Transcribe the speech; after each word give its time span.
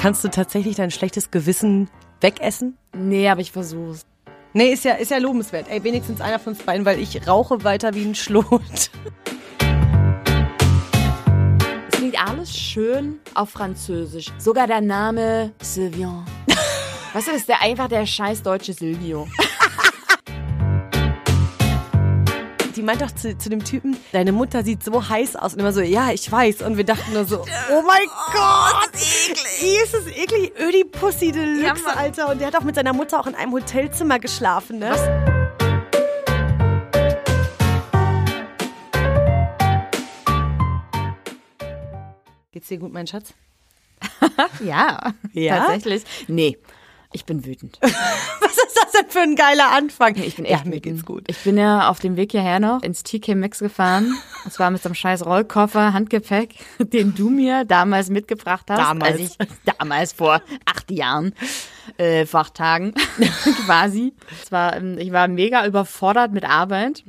Kannst 0.00 0.24
du 0.24 0.28
tatsächlich 0.28 0.76
dein 0.76 0.90
schlechtes 0.90 1.30
Gewissen 1.30 1.90
wegessen? 2.22 2.78
Nee, 2.96 3.28
aber 3.28 3.42
ich 3.42 3.52
versuch's. 3.52 4.06
Nee, 4.54 4.72
ist 4.72 4.82
ja, 4.82 4.94
ist 4.94 5.10
ja 5.10 5.18
lobenswert. 5.18 5.68
Ey, 5.68 5.84
wenigstens 5.84 6.22
einer 6.22 6.38
von 6.38 6.54
uns 6.54 6.62
beiden, 6.62 6.86
weil 6.86 6.98
ich 6.98 7.28
rauche 7.28 7.64
weiter 7.64 7.92
wie 7.92 8.06
ein 8.06 8.14
Schlot. 8.14 8.62
Es 8.72 8.90
klingt 11.98 12.18
alles 12.18 12.56
schön 12.56 13.18
auf 13.34 13.50
Französisch. 13.50 14.28
Sogar 14.38 14.66
der 14.66 14.80
Name 14.80 15.52
Sylvian. 15.60 16.24
Weißt 17.12 17.26
du, 17.26 17.32
das 17.32 17.42
ist 17.42 17.50
der, 17.50 17.60
einfach 17.60 17.88
der 17.88 18.06
scheiß 18.06 18.42
deutsche 18.42 18.72
Silvio. 18.72 19.28
Die 22.76 22.82
meint 22.82 23.02
doch 23.02 23.10
zu, 23.10 23.36
zu 23.36 23.48
dem 23.50 23.64
Typen, 23.64 23.96
deine 24.12 24.32
Mutter 24.32 24.62
sieht 24.62 24.84
so 24.84 25.08
heiß 25.08 25.36
aus. 25.36 25.54
Und 25.54 25.60
immer 25.60 25.72
so, 25.72 25.80
ja, 25.80 26.10
ich 26.12 26.30
weiß. 26.30 26.62
Und 26.62 26.76
wir 26.76 26.84
dachten 26.84 27.12
nur 27.12 27.24
so, 27.24 27.40
oh 27.72 27.82
mein 27.86 28.06
Gott. 28.32 28.90
Das 28.92 29.02
ist 29.02 29.30
eklig. 29.30 29.82
Ist 29.84 29.94
es 29.94 30.06
eklig. 30.16 30.52
Ödi 30.60 30.84
Pussy 30.84 31.32
Deluxe, 31.32 31.82
Ja. 31.86 31.94
Alter. 31.96 32.28
Und 32.30 32.40
der 32.40 32.46
hat 32.48 32.56
auch 32.56 32.62
mit 32.64 32.74
seiner 32.76 32.92
Mutter 32.92 33.18
auch 33.20 33.26
in 33.26 33.34
einem 33.34 33.52
Hotelzimmer 33.52 34.18
geschlafen, 34.18 34.78
ne? 34.78 34.94
Geht's 42.52 42.68
dir 42.68 42.78
gut, 42.78 42.92
mein 42.92 43.06
Schatz? 43.06 43.32
Ja, 44.64 45.12
Ja? 45.32 45.58
tatsächlich. 45.66 46.02
Nee, 46.28 46.58
ich 47.12 47.24
bin 47.24 47.44
wütend. 47.44 47.78
Was 47.80 48.52
ist 48.52 48.76
das 48.76 48.92
denn 48.92 49.10
für 49.10 49.20
ein 49.20 49.34
geiler 49.34 49.70
Anfang? 49.72 50.14
Ich 50.16 50.36
bin 50.36 50.44
ja, 50.44 50.52
echt 50.52 50.64
mir 50.64 50.76
wütend. 50.76 50.82
geht's 50.82 51.04
gut. 51.04 51.24
Ich 51.26 51.38
bin 51.38 51.58
ja 51.58 51.88
auf 51.88 51.98
dem 51.98 52.16
Weg 52.16 52.30
hierher 52.30 52.60
noch 52.60 52.82
ins 52.82 53.02
TK 53.02 53.34
Maxx 53.34 53.58
gefahren. 53.58 54.14
Und 54.44 54.52
zwar 54.52 54.70
mit 54.70 54.82
so 54.82 54.88
einem 54.88 54.94
scheiß 54.94 55.26
Rollkoffer, 55.26 55.92
Handgepäck, 55.92 56.54
den 56.78 57.14
du 57.14 57.30
mir 57.30 57.64
damals 57.64 58.10
mitgebracht 58.10 58.66
hast. 58.70 58.78
Damals. 58.78 59.12
Als 59.12 59.20
ich, 59.20 59.74
damals 59.78 60.12
vor 60.12 60.40
acht 60.64 60.90
Jahren, 60.90 61.34
äh, 61.96 62.26
vor 62.26 62.40
acht 62.40 62.54
Tagen 62.54 62.94
quasi. 63.66 64.14
Es 64.42 64.52
war, 64.52 64.76
ähm, 64.76 64.96
ich 64.98 65.10
war 65.12 65.26
mega 65.26 65.66
überfordert 65.66 66.32
mit 66.32 66.44
Arbeit. 66.44 67.04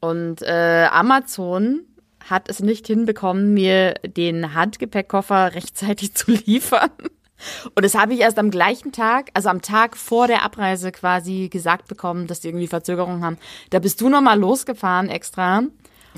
Und 0.00 0.42
äh, 0.42 0.88
Amazon 0.90 1.82
hat 2.28 2.48
es 2.48 2.60
nicht 2.60 2.86
hinbekommen, 2.86 3.54
mir 3.54 3.94
den 4.04 4.54
Handgepäckkoffer 4.54 5.54
rechtzeitig 5.54 6.14
zu 6.14 6.32
liefern. 6.32 6.90
Und 7.74 7.84
das 7.84 7.94
habe 7.94 8.14
ich 8.14 8.20
erst 8.20 8.38
am 8.38 8.50
gleichen 8.50 8.92
Tag, 8.92 9.30
also 9.34 9.48
am 9.48 9.62
Tag 9.62 9.96
vor 9.96 10.26
der 10.26 10.42
Abreise 10.42 10.92
quasi 10.92 11.48
gesagt 11.48 11.88
bekommen, 11.88 12.26
dass 12.26 12.40
die 12.40 12.48
irgendwie 12.48 12.66
Verzögerungen 12.66 13.24
haben. 13.24 13.38
Da 13.70 13.78
bist 13.78 14.00
du 14.00 14.08
nochmal 14.08 14.38
losgefahren 14.38 15.08
extra. 15.08 15.62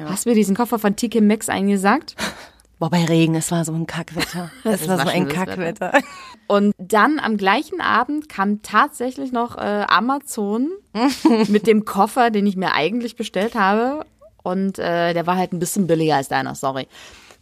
Hast 0.04 0.26
mir 0.26 0.34
diesen 0.34 0.56
Koffer 0.56 0.78
von 0.78 0.96
TK 0.96 1.20
Maxx 1.20 1.48
eingesagt. 1.48 2.16
Boah, 2.80 2.90
bei 2.90 3.04
Regen, 3.04 3.36
es 3.36 3.52
war 3.52 3.64
so 3.64 3.72
ein 3.72 3.86
Kackwetter. 3.86 4.50
Es 4.64 4.88
war 4.88 4.98
so 4.98 5.08
ein 5.08 5.28
Kackwetter. 5.28 5.92
Und 6.48 6.74
dann 6.76 7.20
am 7.20 7.36
gleichen 7.36 7.80
Abend 7.80 8.28
kam 8.28 8.62
tatsächlich 8.62 9.32
noch 9.32 9.56
äh, 9.56 9.86
Amazon 9.88 10.70
mit 11.48 11.66
dem 11.66 11.84
Koffer, 11.84 12.30
den 12.30 12.46
ich 12.46 12.56
mir 12.56 12.72
eigentlich 12.74 13.16
bestellt 13.16 13.54
habe. 13.54 14.04
Und 14.42 14.78
äh, 14.78 15.14
der 15.14 15.26
war 15.26 15.36
halt 15.36 15.52
ein 15.52 15.60
bisschen 15.60 15.86
billiger 15.86 16.16
als 16.16 16.28
deiner, 16.28 16.54
sorry. 16.54 16.86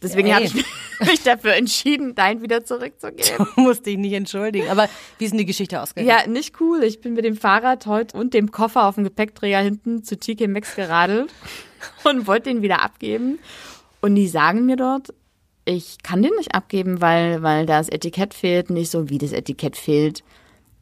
Deswegen 0.03 0.27
Ey. 0.27 0.33
habe 0.33 0.45
ich 0.45 0.53
mich 0.99 1.23
dafür 1.23 1.53
entschieden, 1.53 2.13
deinen 2.15 2.41
wieder 2.41 2.63
zurückzugeben. 2.65 3.47
Du 3.55 3.61
musst 3.61 3.85
dich 3.85 3.97
nicht 3.97 4.13
entschuldigen. 4.13 4.69
Aber 4.69 4.89
wie 5.17 5.25
ist 5.25 5.31
denn 5.31 5.37
die 5.37 5.45
Geschichte 5.45 5.81
ausgegangen? 5.81 6.09
Ja, 6.09 6.27
nicht 6.27 6.59
cool. 6.59 6.83
Ich 6.83 7.01
bin 7.01 7.13
mit 7.13 7.25
dem 7.25 7.37
Fahrrad 7.37 7.85
heute 7.85 8.17
und 8.17 8.33
dem 8.33 8.51
Koffer 8.51 8.85
auf 8.87 8.95
dem 8.95 9.03
Gepäckträger 9.03 9.59
hinten 9.59 10.03
zu 10.03 10.17
TK 10.17 10.47
Maxx 10.47 10.75
geradelt 10.75 11.31
und 12.03 12.27
wollte 12.27 12.49
den 12.49 12.61
wieder 12.61 12.81
abgeben. 12.81 13.39
Und 14.01 14.15
die 14.15 14.27
sagen 14.27 14.65
mir 14.65 14.75
dort, 14.75 15.13
ich 15.65 15.97
kann 16.03 16.21
den 16.21 16.33
nicht 16.37 16.53
abgeben, 16.53 16.99
weil, 16.99 17.41
weil 17.41 17.65
das 17.65 17.87
Etikett 17.87 18.33
fehlt. 18.33 18.69
Nicht 18.69 18.91
so, 18.91 19.09
wie 19.09 19.17
das 19.17 19.31
Etikett 19.31 19.77
fehlt. 19.77 20.23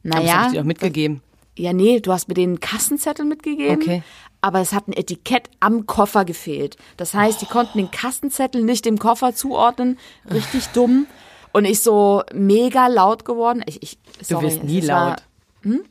Aber 0.04 0.16
das 0.16 0.24
Naja, 0.24 0.38
hab 0.38 0.46
ich 0.46 0.52
dir 0.52 0.58
doch 0.58 0.66
mitgegeben. 0.66 1.22
Ja, 1.56 1.72
nee, 1.72 2.00
du 2.00 2.12
hast 2.12 2.28
mir 2.28 2.34
den 2.34 2.60
Kassenzettel 2.60 3.24
mitgegeben. 3.24 3.82
Okay. 3.82 4.02
Aber 4.40 4.60
es 4.60 4.72
hat 4.72 4.88
ein 4.88 4.92
Etikett 4.92 5.48
am 5.60 5.86
Koffer 5.86 6.24
gefehlt. 6.24 6.76
Das 6.96 7.14
heißt, 7.14 7.40
die 7.42 7.46
konnten 7.46 7.78
den 7.78 7.90
Kassenzettel 7.90 8.62
nicht 8.62 8.84
dem 8.84 8.98
Koffer 8.98 9.34
zuordnen. 9.34 9.98
Richtig 10.30 10.66
dumm. 10.68 11.06
Und 11.52 11.64
ich 11.64 11.80
so 11.82 12.22
mega 12.34 12.86
laut 12.88 13.24
geworden. 13.24 13.62
Ich, 13.66 13.82
ich, 13.82 13.98
Du 14.18 14.24
sorry, 14.24 14.46
wirst 14.46 14.64
nie 14.64 14.78
es 14.80 14.88
war- 14.88 15.08
laut. 15.10 15.22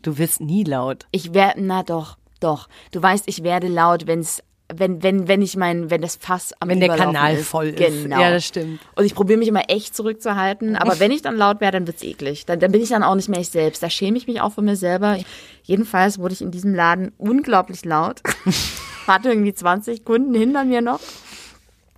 Du 0.02 0.18
wirst 0.18 0.42
nie 0.42 0.64
laut. 0.66 1.06
Ich 1.12 1.34
werde, 1.34 1.62
na 1.64 1.84
doch, 1.84 2.18
doch. 2.42 2.68
Du 2.92 3.02
weißt, 3.02 3.26
ich 3.28 3.42
werde 3.44 3.68
laut, 3.70 4.06
wenn's, 4.06 4.44
wenn, 4.74 5.04
wenn, 5.04 5.28
wenn 5.28 5.42
ich 5.42 5.56
mein, 5.56 5.90
wenn 5.90 6.02
das 6.02 6.16
Fass 6.16 6.54
am 6.60 6.70
Wenn 6.70 6.80
der 6.80 6.90
Überlaufen 6.90 7.14
Kanal 7.14 7.36
ist. 7.36 7.48
voll 7.48 7.68
ist. 7.68 7.78
Genau. 7.78 8.20
Ja, 8.20 8.32
das 8.32 8.46
stimmt. 8.46 8.80
Und 8.96 9.06
ich 9.06 9.16
probiere 9.16 9.40
mich 9.40 9.48
immer 9.48 9.70
echt 9.70 9.96
zurückzuhalten. 9.96 10.76
Aber 10.76 11.00
wenn 11.00 11.12
ich 11.12 11.22
dann 11.22 11.36
laut 11.38 11.62
werde, 11.62 11.78
dann 11.78 11.88
wird's 11.88 12.04
eklig. 12.04 12.46
Dann, 12.46 12.60
dann 12.60 12.72
bin 12.72 12.82
ich 12.82 12.90
dann 12.90 13.04
auch 13.04 13.16
nicht 13.16 13.30
mehr 13.30 13.40
ich 13.40 13.50
selbst. 13.50 13.82
Da 13.84 13.90
schäme 13.90 14.18
ich 14.18 14.28
mich 14.28 14.42
auch 14.42 14.54
von 14.54 14.66
mir 14.66 14.76
selber. 14.76 15.18
Jedenfalls 15.64 16.20
wurde 16.20 16.34
ich 16.34 16.42
in 16.42 16.52
diesem 16.52 16.74
Laden 16.74 17.12
unglaublich 17.18 17.86
laut. 17.86 18.22
Hatte 19.08 19.30
irgendwie 19.30 19.54
20 19.54 20.06
Kunden 20.06 20.34
hinter 20.34 20.64
mir 20.64 20.82
noch. 20.82 21.00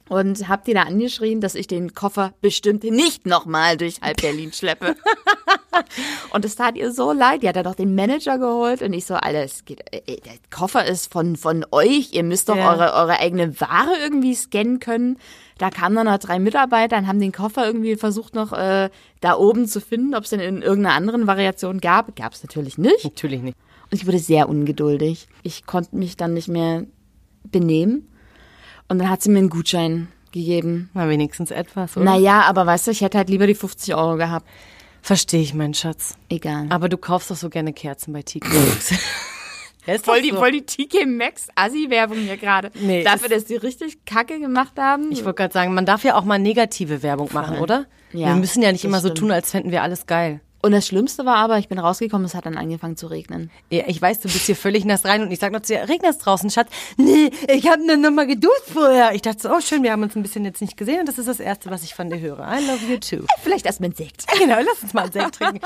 Und 0.09 0.49
hab 0.49 0.65
die 0.65 0.73
da 0.73 0.81
angeschrien, 0.83 1.39
dass 1.39 1.55
ich 1.55 1.65
den 1.67 1.93
Koffer 1.93 2.33
bestimmt 2.41 2.83
nicht 2.83 3.25
nochmal 3.25 3.77
durch 3.77 4.01
halb 4.01 4.21
Berlin 4.21 4.51
schleppe. 4.51 4.95
Und 6.33 6.45
es 6.45 6.55
tat 6.55 6.75
ihr 6.75 6.91
so 6.91 7.11
leid. 7.13 7.41
Die 7.41 7.47
hat 7.47 7.55
dann 7.55 7.63
noch 7.65 7.75
den 7.75 7.95
Manager 7.95 8.37
geholt 8.37 8.81
und 8.81 8.93
ich 8.93 9.05
so, 9.05 9.15
Alter, 9.15 9.43
es 9.43 9.65
geht, 9.65 9.81
äh, 9.91 10.01
der 10.21 10.33
Koffer 10.51 10.85
ist 10.85 11.11
von, 11.11 11.35
von 11.35 11.65
euch. 11.71 12.09
Ihr 12.13 12.23
müsst 12.23 12.49
doch 12.49 12.55
Ja. 12.55 12.71
eure, 12.71 12.93
eure 12.93 13.19
eigene 13.19 13.59
Ware 13.59 13.91
irgendwie 14.01 14.35
scannen 14.35 14.79
können. 14.79 15.17
Da 15.57 15.69
kamen 15.69 15.95
dann 15.95 16.05
noch 16.05 16.17
drei 16.19 16.37
Mitarbeiter 16.39 16.97
und 16.97 17.07
haben 17.07 17.19
den 17.19 17.31
Koffer 17.31 17.65
irgendwie 17.65 17.95
versucht 17.95 18.35
noch 18.35 18.53
äh, 18.53 18.89
da 19.21 19.35
oben 19.37 19.67
zu 19.67 19.81
finden, 19.81 20.15
ob 20.15 20.23
es 20.25 20.29
denn 20.31 20.39
in 20.39 20.61
irgendeiner 20.61 20.95
anderen 20.95 21.27
Variation 21.27 21.79
gab. 21.79 22.15
Gab 22.15 22.33
es 22.33 22.43
natürlich 22.43 22.77
nicht. 22.77 23.03
Natürlich 23.03 23.41
nicht. 23.41 23.57
Und 23.91 23.97
ich 23.99 24.05
wurde 24.05 24.19
sehr 24.19 24.49
ungeduldig. 24.49 25.27
Ich 25.43 25.65
konnte 25.65 25.95
mich 25.95 26.17
dann 26.17 26.33
nicht 26.33 26.47
mehr 26.47 26.85
benehmen. 27.43 28.09
Und 28.87 28.99
dann 28.99 29.09
hat 29.09 29.21
sie 29.21 29.29
mir 29.29 29.39
einen 29.39 29.49
Gutschein 29.49 30.07
gegeben. 30.31 30.89
Mal 30.93 31.09
wenigstens 31.09 31.51
etwas, 31.51 31.95
oder? 31.95 32.05
Naja, 32.05 32.41
aber 32.41 32.65
weißt 32.65 32.87
du, 32.87 32.91
ich 32.91 33.01
hätte 33.01 33.17
halt 33.17 33.29
lieber 33.29 33.47
die 33.47 33.55
50 33.55 33.95
Euro 33.95 34.17
gehabt. 34.17 34.47
Verstehe 35.01 35.41
ich, 35.41 35.53
mein 35.53 35.73
Schatz. 35.73 36.15
Egal. 36.29 36.67
Aber 36.69 36.89
du 36.89 36.97
kaufst 36.97 37.29
doch 37.29 37.35
so 37.35 37.49
gerne 37.49 37.73
Kerzen 37.73 38.13
bei 38.13 38.21
TK 38.21 38.47
Maxx. 38.47 38.93
Voll 40.01 40.21
die, 40.21 40.29
so. 40.29 40.37
voll 40.37 40.51
die 40.51 40.61
TK 40.61 41.05
Maxx 41.05 41.49
Assi-Werbung 41.55 42.17
hier 42.19 42.37
gerade. 42.37 42.71
Nee, 42.73 43.03
Dafür, 43.03 43.27
dass 43.27 43.43
die 43.43 43.55
richtig 43.55 44.05
Kacke 44.05 44.39
gemacht 44.39 44.73
haben. 44.77 45.11
Ich 45.11 45.25
wollte 45.25 45.41
gerade 45.41 45.53
sagen, 45.53 45.73
man 45.73 45.85
darf 45.85 46.05
ja 46.05 46.15
auch 46.15 46.23
mal 46.23 46.39
negative 46.39 47.03
Werbung 47.03 47.29
machen, 47.33 47.57
oder? 47.57 47.85
Ja, 48.13 48.27
wir 48.27 48.35
müssen 48.35 48.61
ja 48.61 48.71
nicht 48.71 48.85
immer 48.85 49.01
so 49.01 49.09
stimmt. 49.09 49.19
tun, 49.19 49.31
als 49.31 49.51
fänden 49.51 49.71
wir 49.71 49.83
alles 49.83 50.05
geil. 50.05 50.39
Und 50.65 50.71
das 50.71 50.87
Schlimmste 50.87 51.25
war 51.25 51.35
aber, 51.35 51.57
ich 51.57 51.67
bin 51.67 51.77
rausgekommen, 51.77 52.25
es 52.25 52.35
hat 52.35 52.45
dann 52.45 52.55
angefangen 52.55 52.95
zu 52.95 53.07
regnen. 53.07 53.51
Ja, 53.69 53.83
ich 53.87 54.01
weiß, 54.01 54.21
du 54.21 54.29
bist 54.29 54.45
hier 54.45 54.55
völlig 54.55 54.85
nass 54.85 55.03
rein 55.03 55.21
und 55.21 55.29
ich 55.29 55.39
sag 55.39 55.51
noch 55.51 55.59
zu 55.59 55.73
dir, 55.73 55.89
regnet 55.89 56.11
es 56.11 56.19
draußen, 56.19 56.49
Schatz? 56.49 56.69
Nee, 56.95 57.31
ich 57.49 57.67
habe 57.67 57.85
nur 57.85 57.97
noch 57.97 58.11
mal 58.11 58.25
geduscht 58.25 58.69
vorher. 58.73 59.13
Ich 59.13 59.21
dachte 59.21 59.41
so, 59.41 59.49
oh 59.51 59.59
schön, 59.59 59.83
wir 59.83 59.91
haben 59.91 60.03
uns 60.03 60.15
ein 60.15 60.23
bisschen 60.23 60.45
jetzt 60.45 60.61
nicht 60.61 60.77
gesehen 60.77 61.01
und 61.01 61.09
das 61.09 61.17
ist 61.17 61.27
das 61.27 61.41
Erste, 61.41 61.69
was 61.69 61.83
ich 61.83 61.93
von 61.93 62.09
dir 62.09 62.17
höre. 62.17 62.39
I 62.39 62.65
love 62.65 62.79
you 62.89 62.97
too. 62.97 63.25
Vielleicht 63.41 63.65
erst 63.65 63.81
mit 63.81 63.97
Sekt. 63.97 64.25
genau, 64.39 64.55
lass 64.65 64.81
uns 64.81 64.93
mal 64.93 65.01
einen 65.01 65.11
Sekt 65.11 65.35
trinken. 65.35 65.59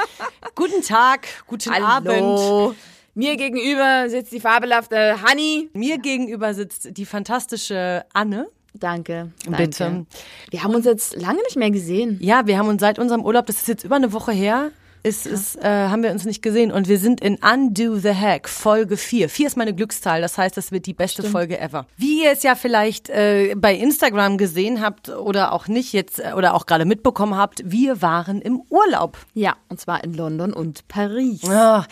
Guten 0.55 0.81
Tag, 0.81 1.27
guten 1.45 1.73
Abend. 1.73 2.09
Hallo. 2.09 2.73
Mir 3.13 3.37
gegenüber 3.37 4.09
sitzt 4.09 4.31
die 4.31 4.39
fabelhafte 4.39 5.17
Honey. 5.21 5.69
Mir 5.73 5.99
gegenüber 5.99 6.55
sitzt 6.55 6.97
die 6.97 7.05
fantastische 7.05 8.03
Anne. 8.13 8.47
Danke, 8.73 9.31
danke. 9.45 9.63
Bitte. 9.63 10.05
Wir 10.49 10.63
haben 10.63 10.73
uns 10.73 10.85
jetzt 10.85 11.15
lange 11.15 11.43
nicht 11.43 11.55
mehr 11.55 11.69
gesehen. 11.69 12.17
Ja, 12.19 12.47
wir 12.47 12.57
haben 12.57 12.67
uns 12.67 12.81
seit 12.81 12.97
unserem 12.97 13.23
Urlaub, 13.23 13.45
das 13.45 13.57
ist 13.57 13.67
jetzt 13.67 13.83
über 13.83 13.95
eine 13.95 14.11
Woche 14.11 14.31
her, 14.31 14.71
ist, 15.07 15.25
ist, 15.25 15.55
äh, 15.55 15.63
haben 15.63 16.03
wir 16.03 16.11
uns 16.11 16.25
nicht 16.25 16.41
gesehen 16.41 16.71
und 16.71 16.87
wir 16.87 16.99
sind 16.99 17.21
in 17.21 17.37
Undo 17.37 17.95
the 17.95 18.13
Hack, 18.13 18.49
Folge 18.49 18.97
4. 18.97 19.29
4 19.29 19.47
ist 19.47 19.57
meine 19.57 19.73
Glückszahl, 19.73 20.21
das 20.21 20.37
heißt, 20.37 20.57
das 20.57 20.71
wird 20.71 20.85
die 20.85 20.93
beste 20.93 21.23
Folge 21.23 21.59
ever. 21.59 21.85
Wie 21.95 22.23
ihr 22.23 22.31
es 22.31 22.43
ja 22.43 22.55
vielleicht 22.55 23.09
äh, 23.09 23.55
bei 23.55 23.73
Instagram 23.73 24.37
gesehen 24.37 24.81
habt 24.81 25.09
oder 25.09 25.53
auch 25.53 25.67
nicht 25.67 25.93
jetzt 25.93 26.19
äh, 26.19 26.33
oder 26.35 26.53
auch 26.53 26.65
gerade 26.65 26.85
mitbekommen 26.85 27.35
habt, 27.35 27.61
wir 27.65 28.01
waren 28.01 28.41
im 28.41 28.61
Urlaub. 28.69 29.17
Ja, 29.33 29.55
und 29.69 29.79
zwar 29.79 30.03
in 30.03 30.13
London 30.13 30.53
und 30.53 30.87
Paris. 30.87 31.41
Ja, 31.43 31.85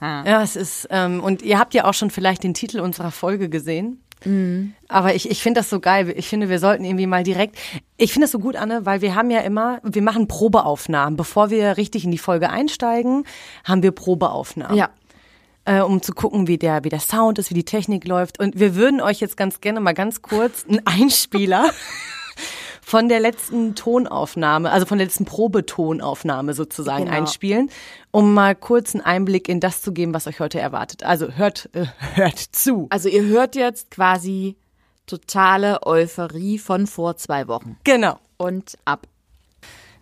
ja 0.00 0.42
es 0.42 0.56
ist, 0.56 0.88
ähm, 0.90 1.22
und 1.22 1.42
ihr 1.42 1.58
habt 1.58 1.74
ja 1.74 1.84
auch 1.84 1.94
schon 1.94 2.10
vielleicht 2.10 2.42
den 2.42 2.54
Titel 2.54 2.80
unserer 2.80 3.10
Folge 3.10 3.48
gesehen. 3.48 4.02
Aber 4.88 5.14
ich, 5.14 5.30
ich 5.30 5.42
finde 5.42 5.60
das 5.60 5.70
so 5.70 5.80
geil. 5.80 6.12
Ich 6.16 6.28
finde, 6.28 6.48
wir 6.48 6.58
sollten 6.58 6.84
irgendwie 6.84 7.06
mal 7.06 7.22
direkt. 7.22 7.56
Ich 7.96 8.12
finde 8.12 8.24
das 8.24 8.32
so 8.32 8.38
gut, 8.38 8.56
Anne, 8.56 8.84
weil 8.84 9.00
wir 9.00 9.14
haben 9.14 9.30
ja 9.30 9.40
immer, 9.40 9.80
wir 9.82 10.02
machen 10.02 10.26
Probeaufnahmen. 10.26 11.16
Bevor 11.16 11.50
wir 11.50 11.76
richtig 11.76 12.04
in 12.04 12.10
die 12.10 12.18
Folge 12.18 12.50
einsteigen, 12.50 13.24
haben 13.64 13.82
wir 13.82 13.92
Probeaufnahmen. 13.92 14.76
Ja. 14.76 14.90
Äh, 15.64 15.80
um 15.80 16.02
zu 16.02 16.12
gucken, 16.12 16.46
wie 16.46 16.58
der, 16.58 16.84
wie 16.84 16.88
der 16.88 17.00
Sound 17.00 17.38
ist, 17.38 17.50
wie 17.50 17.54
die 17.54 17.64
Technik 17.64 18.06
läuft. 18.06 18.38
Und 18.38 18.58
wir 18.58 18.74
würden 18.74 19.00
euch 19.00 19.20
jetzt 19.20 19.36
ganz 19.36 19.60
gerne 19.60 19.80
mal 19.80 19.94
ganz 19.94 20.22
kurz 20.22 20.64
einen 20.68 20.80
Einspieler 20.86 21.70
von 22.88 23.08
der 23.08 23.18
letzten 23.18 23.74
Tonaufnahme, 23.74 24.70
also 24.70 24.86
von 24.86 24.98
der 24.98 25.08
letzten 25.08 25.24
Probetonaufnahme 25.24 26.54
sozusagen 26.54 27.06
Genau. 27.06 27.16
einspielen, 27.16 27.68
um 28.12 28.32
mal 28.32 28.54
kurz 28.54 28.94
einen 28.94 29.02
Einblick 29.04 29.48
in 29.48 29.58
das 29.58 29.82
zu 29.82 29.90
geben, 29.92 30.14
was 30.14 30.28
euch 30.28 30.38
heute 30.38 30.60
erwartet. 30.60 31.02
Also 31.02 31.32
hört, 31.32 31.68
äh, 31.72 31.86
hört 32.14 32.38
zu. 32.38 32.86
Also 32.90 33.08
ihr 33.08 33.24
hört 33.24 33.56
jetzt 33.56 33.90
quasi 33.90 34.54
totale 35.08 35.84
Euphorie 35.84 36.58
von 36.60 36.86
vor 36.86 37.16
zwei 37.16 37.48
Wochen. 37.48 37.76
Genau. 37.82 38.20
Und 38.36 38.78
ab. 38.84 39.08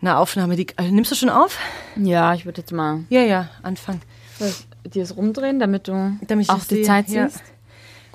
Eine 0.02 0.18
Aufnahme, 0.18 0.54
die. 0.56 0.66
Also, 0.76 0.92
nimmst 0.92 1.10
du 1.10 1.14
schon 1.14 1.30
auf? 1.30 1.58
Ja, 1.96 2.34
ich 2.34 2.44
würde 2.44 2.60
jetzt 2.60 2.72
mal 2.72 3.04
Ja, 3.08 3.22
ja, 3.22 3.48
anfangen. 3.62 4.02
dir 4.84 5.02
es 5.02 5.16
rumdrehen, 5.16 5.58
damit 5.58 5.88
du 5.88 6.18
Damit 6.26 6.44
ich 6.44 6.50
auch 6.50 6.62
die 6.64 6.82
Zeit 6.82 7.08
ja. 7.08 7.28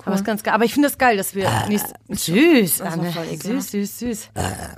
Siehst. 0.00 0.06
Aber 0.08 0.16
ist 0.16 0.24
ganz 0.24 0.42
geil. 0.42 0.54
Aber 0.54 0.64
ich 0.64 0.72
finde 0.74 0.88
es 0.88 0.98
geil, 0.98 1.16
dass 1.16 1.34
wir 1.34 1.48
nächst, 1.68 1.92
süß, 2.08 2.80
war 2.80 2.92
Anne. 2.92 3.12
Süß, 3.42 3.70
süß, 3.70 3.98
süß. 3.98 4.28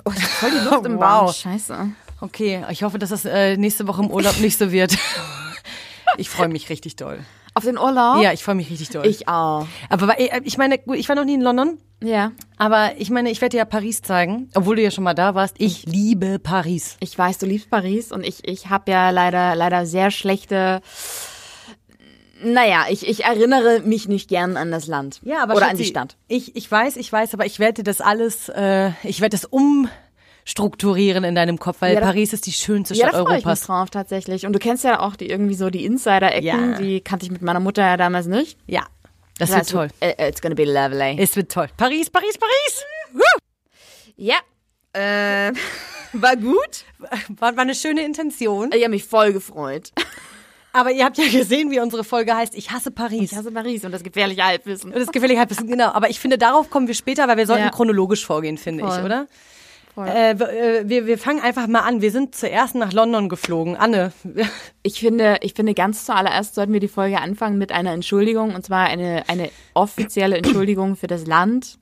Oh, 0.05 0.11
ich 0.17 0.25
voll 0.25 0.51
die 0.51 0.69
Luft 0.69 0.87
im 0.87 0.95
Wow. 0.97 1.01
Bauch. 1.01 1.35
Scheiße. 1.35 1.77
Okay, 2.21 2.65
ich 2.71 2.83
hoffe, 2.85 2.99
dass 2.99 3.11
das 3.11 3.25
äh, 3.25 3.57
nächste 3.57 3.89
Woche 3.89 4.03
im 4.03 4.11
Urlaub 4.11 4.39
nicht 4.41 4.59
so 4.59 4.71
wird. 4.73 4.97
Ich 6.19 6.29
freue 6.29 6.49
mich 6.49 6.69
richtig 6.69 6.97
doll. 6.97 7.21
Auf 7.55 7.65
den 7.65 7.79
Urlaub? 7.79 8.23
Ja, 8.23 8.35
ich 8.35 8.45
freue 8.45 8.55
mich 8.55 8.69
richtig 8.71 8.91
doll. 8.91 9.07
Ich 9.07 9.29
auch. 9.29 9.67
aber 9.89 10.21
äh, 10.21 10.43
ich 10.45 10.59
meine, 10.59 10.79
ich 10.95 11.09
war 11.09 11.17
noch 11.17 11.25
nie 11.25 11.33
in 11.35 11.41
London, 11.41 11.79
Ja. 12.03 12.33
aber 12.59 12.93
ich 12.99 13.09
meine, 13.09 13.31
ich 13.31 13.41
werde 13.41 13.53
dir 13.53 13.59
ja 13.59 13.65
Paris 13.65 14.03
zeigen, 14.03 14.51
obwohl 14.55 14.77
du 14.77 14.83
ja 14.83 14.91
schon 14.91 15.05
mal 15.05 15.15
da 15.15 15.35
warst. 15.35 15.55
Ich 15.59 15.87
liebe 15.87 16.39
Paris. 16.39 16.99
Ich 17.01 17.17
weiß, 17.17 17.39
du 17.39 17.47
liebst 17.47 17.71
Paris 17.71 18.13
und 18.13 18.27
ich, 18.27 18.47
ich 18.47 18.69
habe 18.69 18.91
ja 18.91 19.09
leider, 19.09 19.55
leider 19.55 19.87
sehr 19.87 20.11
schlechte. 20.11 20.83
Naja, 22.45 22.87
ich, 22.91 23.07
ich 23.09 23.25
erinnere 23.25 23.81
mich 23.81 24.09
nicht 24.09 24.29
gern 24.29 24.57
an 24.57 24.71
das 24.71 24.87
Land. 24.87 25.21
Ja, 25.23 25.43
aber 25.43 25.53
Oder 25.55 25.63
Schatzi, 25.67 25.71
an 25.73 25.77
die 25.79 25.85
Stadt. 25.85 26.17
Ich, 26.29 26.57
ich 26.57 26.71
weiß, 26.71 26.97
ich 26.97 27.13
weiß, 27.13 27.35
aber 27.35 27.47
ich 27.47 27.59
werde 27.59 27.83
das 27.83 28.01
alles, 28.01 28.49
äh, 28.49 28.91
ich 29.05 29.21
werde 29.21 29.37
das 29.37 29.45
umstrukturieren 29.47 31.25
in 31.25 31.35
deinem 31.35 31.59
Kopf, 31.59 31.77
weil 31.81 31.95
Ja, 31.95 32.01
da- 32.01 32.07
Paris 32.07 32.33
ist 32.33 32.47
die 32.47 32.53
schönste 32.53 32.95
Ja, 32.95 33.09
Stadt 33.09 33.15
da 33.21 33.25
freue 33.25 33.39
ich 33.39 33.45
mich 33.45 33.47
Europas. 33.47 33.67
drauf 33.67 33.91
tatsächlich. 33.91 34.47
Und 34.47 34.53
du 34.53 34.59
kennst 34.59 34.85
ja 34.85 35.01
auch 35.01 35.17
die 35.17 35.29
irgendwie 35.29 35.55
so 35.55 35.71
die 35.71 35.85
Insider-Ecken, 35.85 36.43
Ja. 36.73 36.79
die 36.79 37.01
kannte 37.01 37.27
ich 37.27 37.33
mit 37.33 37.43
meiner 37.43 37.61
Mutter 37.61 37.83
ja 37.83 37.97
damals 37.97 38.27
nicht. 38.27 38.59
Ja, 38.67 38.87
das 39.39 39.51
Das 39.51 39.59
wird 39.59 39.71
toll. 39.71 39.89
äh, 40.01 40.29
It's 40.29 40.41
gonna 40.43 40.55
be 40.55 40.65
lovely. 40.65 41.17
Es 41.19 41.35
wird 41.37 41.51
toll. 41.53 41.69
Paris, 41.77 42.11
Paris, 42.11 42.37
Paris. 42.39 42.85
Ja. 44.17 44.37
Äh, 44.93 45.53
war 46.13 46.37
gut. 46.37 46.85
War, 47.39 47.57
war 47.57 47.63
eine 47.63 47.75
schöne 47.75 48.05
Intention. 48.05 48.71
Ich 48.75 48.83
habe 48.83 48.91
mich 48.91 49.05
voll 49.05 49.33
gefreut. 49.33 49.91
Aber 50.73 50.91
ihr 50.91 51.05
habt 51.05 51.19
ja 51.19 51.25
gesehen, 51.31 51.71
wie 51.71 51.81
unsere 51.81 52.05
Folge 52.05 52.35
heißt. 52.35 52.55
Ich 52.55 52.71
hasse 52.71 52.91
Paris. 52.91 53.33
Ich 53.33 53.37
hasse 53.37 53.51
Paris 53.53 53.85
und 53.85 53.93
das 53.93 54.03
gefährliche 54.03 54.45
Halbwissen. 54.45 54.93
Und 54.93 54.99
das 54.99 55.13
gefällig 55.13 55.39
Halbwissen, 55.39 55.67
genau. 55.67 55.89
Aber 55.93 56.09
ich 56.11 56.19
finde, 56.19 56.39
darauf 56.39 56.71
kommen 56.71 56.87
wir 56.87 56.95
später, 56.95 57.29
weil 57.29 57.37
wir 57.37 57.47
sollten 57.47 57.65
Ja. 57.65 57.71
chronologisch 57.71 58.25
vorgehen, 58.25 58.57
finde 58.59 58.85
ich, 58.85 58.91
Voll. 58.91 59.05
oder? 59.05 59.27
Voll. 59.95 60.09
Äh, 60.09 60.31
äh, 60.31 60.89
wir, 60.89 61.07
wir 61.07 61.19
fangen 61.19 61.41
einfach 61.43 61.67
mal 61.67 61.81
an. 61.81 62.01
Wir 62.01 62.11
sind 62.11 62.35
zuerst 62.35 62.75
nach 62.75 62.93
London 62.95 63.29
geflogen. 63.29 63.77
Anne, 63.77 64.13
Ich 64.83 65.01
finde, 65.01 65.37
ich 65.43 65.53
finde, 65.53 65.75
ganz 65.75 66.07
zuallererst 66.07 66.55
sollten 66.55 66.73
wir 66.73 66.81
die 66.81 66.89
Folge 66.89 67.21
anfangen 67.21 67.59
mit 67.59 67.71
einer 67.73 67.93
Entschuldigung 67.93 68.55
und 68.55 68.65
zwar 68.65 68.87
eine, 68.87 69.25
eine 69.29 69.51
offizielle 69.75 70.39
Entschuldigung 70.39 70.97
für 70.97 71.07
das 71.09 71.27
Land. 71.27 71.79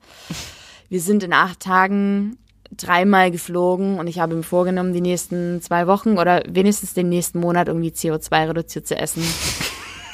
Wir 0.89 0.99
sind 0.99 1.23
in 1.23 1.31
acht 1.31 1.61
Tagen 1.61 2.37
dreimal 2.71 3.31
geflogen 3.31 3.99
und 3.99 4.07
ich 4.07 4.19
habe 4.19 4.35
mir 4.35 4.43
vorgenommen, 4.43 4.93
die 4.93 5.01
nächsten 5.01 5.61
zwei 5.61 5.87
Wochen 5.87 6.17
oder 6.17 6.43
wenigstens 6.47 6.93
den 6.93 7.09
nächsten 7.09 7.39
Monat 7.39 7.67
irgendwie 7.67 7.89
CO2 7.89 8.49
reduziert 8.49 8.87
zu 8.87 8.95
essen. 8.95 9.23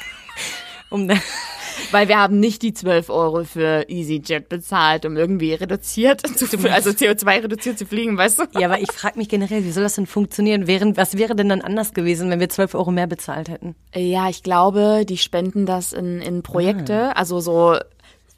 um, 0.90 1.08
Weil 1.90 2.08
wir 2.08 2.18
haben 2.18 2.38
nicht 2.38 2.62
die 2.62 2.74
12 2.74 3.08
Euro 3.08 3.44
für 3.44 3.88
EasyJet 3.88 4.48
bezahlt, 4.48 5.06
um 5.06 5.16
irgendwie 5.16 5.54
reduziert 5.54 6.20
zu, 6.26 6.46
also 6.70 6.90
CO2 6.90 7.44
reduziert 7.44 7.78
zu 7.78 7.86
fliegen, 7.86 8.18
weißt 8.18 8.40
du? 8.40 8.44
ja, 8.58 8.68
aber 8.68 8.80
ich 8.80 8.90
frage 8.92 9.18
mich 9.18 9.28
generell, 9.28 9.64
wie 9.64 9.70
soll 9.70 9.84
das 9.84 9.94
denn 9.94 10.06
funktionieren? 10.06 10.66
Wären, 10.66 10.96
was 10.96 11.16
wäre 11.16 11.34
denn 11.34 11.48
dann 11.48 11.62
anders 11.62 11.94
gewesen, 11.94 12.30
wenn 12.30 12.40
wir 12.40 12.48
12 12.48 12.74
Euro 12.74 12.90
mehr 12.90 13.06
bezahlt 13.06 13.48
hätten? 13.48 13.74
Ja, 13.94 14.28
ich 14.28 14.42
glaube, 14.42 15.04
die 15.08 15.18
spenden 15.18 15.66
das 15.66 15.92
in, 15.92 16.20
in 16.20 16.42
Projekte, 16.42 17.16
also 17.16 17.40
so, 17.40 17.76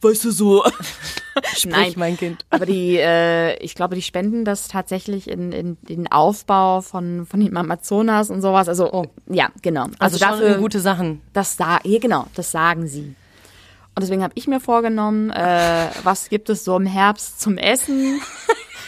weißt 0.02 0.24
du, 0.24 0.30
so. 0.30 0.64
Sprich, 1.56 1.96
mein 1.96 2.16
Kind. 2.16 2.44
Aber 2.50 2.66
die, 2.66 2.96
äh, 2.96 3.56
ich 3.62 3.74
glaube, 3.74 3.94
die 3.94 4.02
spenden 4.02 4.44
das 4.44 4.68
tatsächlich 4.68 5.28
in, 5.28 5.52
in 5.52 5.78
den 5.82 6.10
Aufbau 6.10 6.80
von, 6.80 7.26
von 7.26 7.40
dem 7.40 7.56
Amazonas 7.56 8.30
und 8.30 8.42
sowas. 8.42 8.68
Also, 8.68 9.06
ja, 9.28 9.50
genau. 9.62 9.84
Also, 9.98 10.16
Also, 10.16 10.18
dafür, 10.18 10.58
gute 10.58 10.80
Sachen. 10.80 11.22
das 11.32 11.56
sa 11.56 11.78
ja, 11.84 11.98
genau, 11.98 12.26
das 12.34 12.50
sagen 12.50 12.86
sie. 12.86 13.14
Und 13.94 14.02
deswegen 14.02 14.22
habe 14.22 14.32
ich 14.36 14.46
mir 14.46 14.60
vorgenommen, 14.60 15.30
äh, 15.30 15.88
was 16.02 16.28
gibt 16.28 16.48
es 16.50 16.64
so 16.64 16.76
im 16.76 16.86
Herbst 16.86 17.40
zum 17.40 17.58
Essen? 17.58 18.20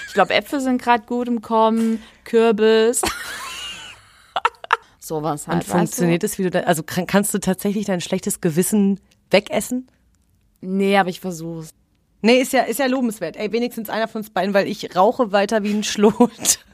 Ich 0.09 0.15
glaube, 0.15 0.35
Äpfel 0.35 0.61
sind 0.61 0.81
gerade 0.81 1.05
gut 1.07 1.29
im 1.29 1.43
Kommen, 1.43 2.03
Kürbis. 2.25 3.03
Sowas 4.99 5.49
halt. 5.49 5.65
Und 5.65 5.65
funktioniert 5.65 6.23
es, 6.23 6.39
wie 6.39 6.45
du 6.45 6.51
da, 6.51 6.61
also 6.61 6.83
kann, 6.83 7.07
kannst 7.07 7.35
du 7.35 7.39
tatsächlich 7.39 7.87
dein 7.87 8.01
schlechtes 8.01 8.41
Gewissen 8.41 9.01
wegessen? 9.31 9.89
Nee, 10.63 10.97
aber 10.97 11.11
ich 11.11 11.21
versuch's. 11.21 11.71
Nee, 12.23 12.41
ist 12.41 12.53
ja, 12.53 12.63
ist 12.63 12.79
ja 12.79 12.87
lobenswert. 12.87 13.37
Ey, 13.37 13.51
wenigstens 13.53 13.91
einer 13.91 14.07
von 14.09 14.21
uns 14.21 14.31
beiden, 14.31 14.55
weil 14.55 14.69
ich 14.69 14.95
rauche 14.97 15.33
weiter 15.33 15.63
wie 15.65 15.73
ein 15.73 15.85
Schlot. 15.85 16.31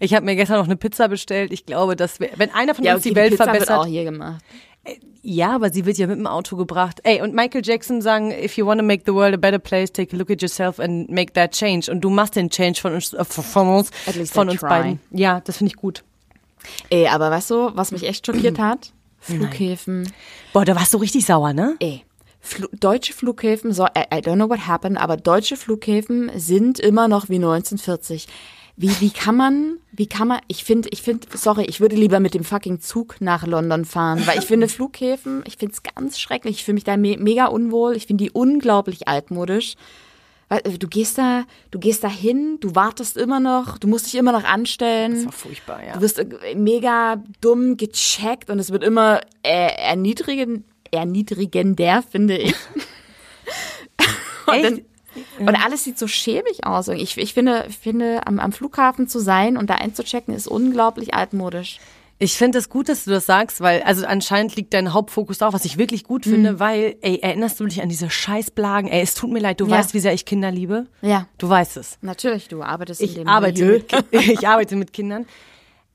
Ich 0.00 0.14
habe 0.14 0.24
mir 0.24 0.34
gestern 0.34 0.56
noch 0.58 0.64
eine 0.64 0.74
Pizza 0.76 1.06
bestellt. 1.06 1.52
Ich 1.52 1.64
glaube, 1.64 1.94
dass 1.94 2.18
wir, 2.18 2.30
wenn 2.36 2.50
einer 2.50 2.74
von 2.74 2.84
Ja, 2.84 2.94
uns 2.94 3.02
okay, 3.02 3.10
die 3.10 3.14
Welt 3.14 3.30
Pizza 3.32 3.44
verbessert. 3.44 3.68
wird 3.68 3.78
auch 3.78 3.86
hier 3.86 4.02
gemacht. 4.02 4.42
Ja, 5.22 5.54
aber 5.54 5.70
sie 5.70 5.86
wird 5.86 5.96
ja 5.98 6.08
mit 6.08 6.18
dem 6.18 6.26
Auto 6.26 6.56
gebracht. 6.56 6.98
Ey, 7.04 7.20
und 7.22 7.34
Michael 7.34 7.60
Jackson 7.64 8.02
sagen, 8.02 8.32
if 8.32 8.56
you 8.56 8.66
want 8.66 8.80
to 8.80 8.84
make 8.84 9.04
the 9.06 9.12
world 9.14 9.32
a 9.32 9.36
better 9.36 9.60
place, 9.60 9.92
take 9.92 10.12
a 10.16 10.18
look 10.18 10.28
at 10.30 10.42
yourself 10.42 10.80
and 10.80 11.08
make 11.08 11.34
that 11.34 11.52
change. 11.52 11.88
Und 11.88 12.00
du 12.00 12.10
machst 12.10 12.34
den 12.34 12.50
Change 12.50 12.80
von 12.80 12.94
uns, 12.94 13.12
äh, 13.12 13.24
von 13.24 13.68
uns, 13.68 13.90
von 14.32 14.48
uns 14.48 14.60
try. 14.60 14.68
beiden. 14.68 15.00
Ja, 15.12 15.40
das 15.40 15.58
finde 15.58 15.68
ich 15.70 15.76
gut. 15.76 16.02
Ey, 16.90 17.06
aber 17.06 17.30
weißt 17.30 17.50
du, 17.50 17.70
was 17.76 17.92
mich 17.92 18.02
echt 18.02 18.26
schockiert 18.26 18.58
hat? 18.58 18.92
Flughäfen. 19.20 20.10
Boah, 20.52 20.64
da 20.64 20.74
warst 20.74 20.92
du 20.94 20.98
richtig 20.98 21.24
sauer, 21.26 21.52
ne? 21.52 21.76
Ey, 21.78 22.04
Flu 22.44 22.66
deutsche 22.72 23.12
Flughäfen, 23.12 23.72
so, 23.72 23.84
I, 23.84 24.04
I 24.12 24.18
don't 24.18 24.34
know 24.34 24.50
what 24.50 24.66
happened, 24.66 24.98
aber 24.98 25.16
deutsche 25.16 25.56
Flughäfen 25.56 26.30
sind 26.34 26.80
immer 26.80 27.06
noch 27.06 27.28
wie 27.28 27.36
1940. 27.36 28.26
Wie, 28.76 28.90
wie 29.00 29.10
kann 29.10 29.36
man, 29.36 29.78
wie 29.92 30.06
kann 30.08 30.26
man, 30.28 30.40
ich 30.48 30.64
finde, 30.64 30.88
ich 30.90 31.02
finde, 31.02 31.28
sorry, 31.34 31.64
ich 31.66 31.80
würde 31.80 31.94
lieber 31.94 32.20
mit 32.20 32.34
dem 32.34 32.42
fucking 32.42 32.80
Zug 32.80 33.20
nach 33.20 33.46
London 33.46 33.84
fahren, 33.84 34.26
weil 34.26 34.38
ich 34.38 34.46
finde 34.46 34.66
Flughäfen, 34.66 35.44
ich 35.46 35.56
finde 35.56 35.74
es 35.74 35.82
ganz 35.82 36.18
schrecklich, 36.18 36.56
ich 36.56 36.64
fühle 36.64 36.74
mich 36.74 36.84
da 36.84 36.96
me 36.96 37.16
mega 37.16 37.46
unwohl, 37.46 37.94
ich 37.94 38.06
finde 38.06 38.24
die 38.24 38.30
unglaublich 38.32 39.06
altmodisch. 39.06 39.74
Weil, 40.48 40.62
äh, 40.64 40.78
Du 40.78 40.88
gehst 40.88 41.18
da, 41.18 41.44
du 41.70 41.78
gehst 41.78 42.02
da 42.02 42.08
hin, 42.08 42.58
du 42.60 42.74
wartest 42.74 43.16
immer 43.16 43.40
noch, 43.40 43.78
du 43.78 43.88
musst 43.88 44.06
dich 44.06 44.16
immer 44.16 44.32
noch 44.32 44.44
anstellen. 44.44 45.14
Das 45.14 45.24
war 45.26 45.32
furchtbar, 45.32 45.84
ja. 45.86 45.92
Du 45.92 46.00
wirst 46.00 46.18
äh, 46.18 46.54
mega 46.56 47.22
dumm 47.40 47.76
gecheckt 47.76 48.50
und 48.50 48.58
es 48.58 48.72
wird 48.72 48.82
immer 48.82 49.20
äh, 49.42 49.76
erniedrigend, 49.76 50.64
erniedrigender, 50.92 52.02
finde 52.08 52.36
ich. 52.38 52.54
und, 54.46 54.62
dann, 54.62 54.80
und 55.40 55.64
alles 55.64 55.84
sieht 55.84 55.98
so 55.98 56.06
schäbig 56.06 56.64
aus. 56.64 56.88
Und 56.88 56.96
ich, 56.96 57.16
ich 57.18 57.34
finde, 57.34 57.66
ich 57.68 57.78
finde 57.78 58.26
am, 58.26 58.38
am 58.38 58.52
Flughafen 58.52 59.08
zu 59.08 59.18
sein 59.18 59.56
und 59.56 59.70
da 59.70 59.74
einzuchecken, 59.74 60.34
ist 60.34 60.46
unglaublich 60.48 61.14
altmodisch. 61.14 61.78
Ich 62.18 62.36
finde 62.36 62.58
es 62.58 62.68
gut, 62.68 62.88
dass 62.88 63.04
du 63.04 63.10
das 63.10 63.26
sagst, 63.26 63.60
weil, 63.60 63.82
also 63.82 64.06
anscheinend 64.06 64.54
liegt 64.54 64.74
dein 64.74 64.92
Hauptfokus 64.92 65.38
darauf, 65.38 65.54
was 65.54 65.64
ich 65.64 65.76
wirklich 65.76 66.04
gut 66.04 66.22
finde, 66.24 66.60
weil, 66.60 66.94
ey, 67.00 67.18
erinnerst 67.20 67.58
du 67.58 67.66
dich 67.66 67.82
an 67.82 67.88
diese 67.88 68.10
Scheißblagen? 68.10 68.88
Ey, 68.88 69.02
es 69.02 69.14
tut 69.14 69.32
mir 69.32 69.40
leid, 69.40 69.60
du 69.60 69.66
Ja. 69.66 69.72
weißt, 69.78 69.92
wie 69.92 69.98
sehr 69.98 70.12
ich 70.12 70.24
Kinder 70.24 70.52
liebe. 70.52 70.86
Ja. 71.00 71.26
Du 71.38 71.48
weißt 71.48 71.76
es. 71.78 71.98
Natürlich, 72.00 72.46
du 72.46 72.62
arbeitest 72.62 73.00
in 73.00 73.08
Ich 73.08 73.14
dem 73.14 73.26
arbeite, 73.26 73.64
Milieu. 73.64 73.80
mit, 74.12 74.28
ich 74.28 74.46
arbeite 74.46 74.76
mit 74.76 74.92
Kindern. 74.92 75.26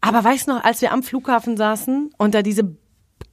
Aber 0.02 0.22
weißt 0.22 0.48
du 0.50 0.56
noch, 0.56 0.64
als 0.66 0.82
wir 0.82 0.92
am 0.92 1.02
Flughafen 1.02 1.56
saßen 1.56 2.10
und 2.18 2.36
da 2.36 2.42
diese 2.42 2.76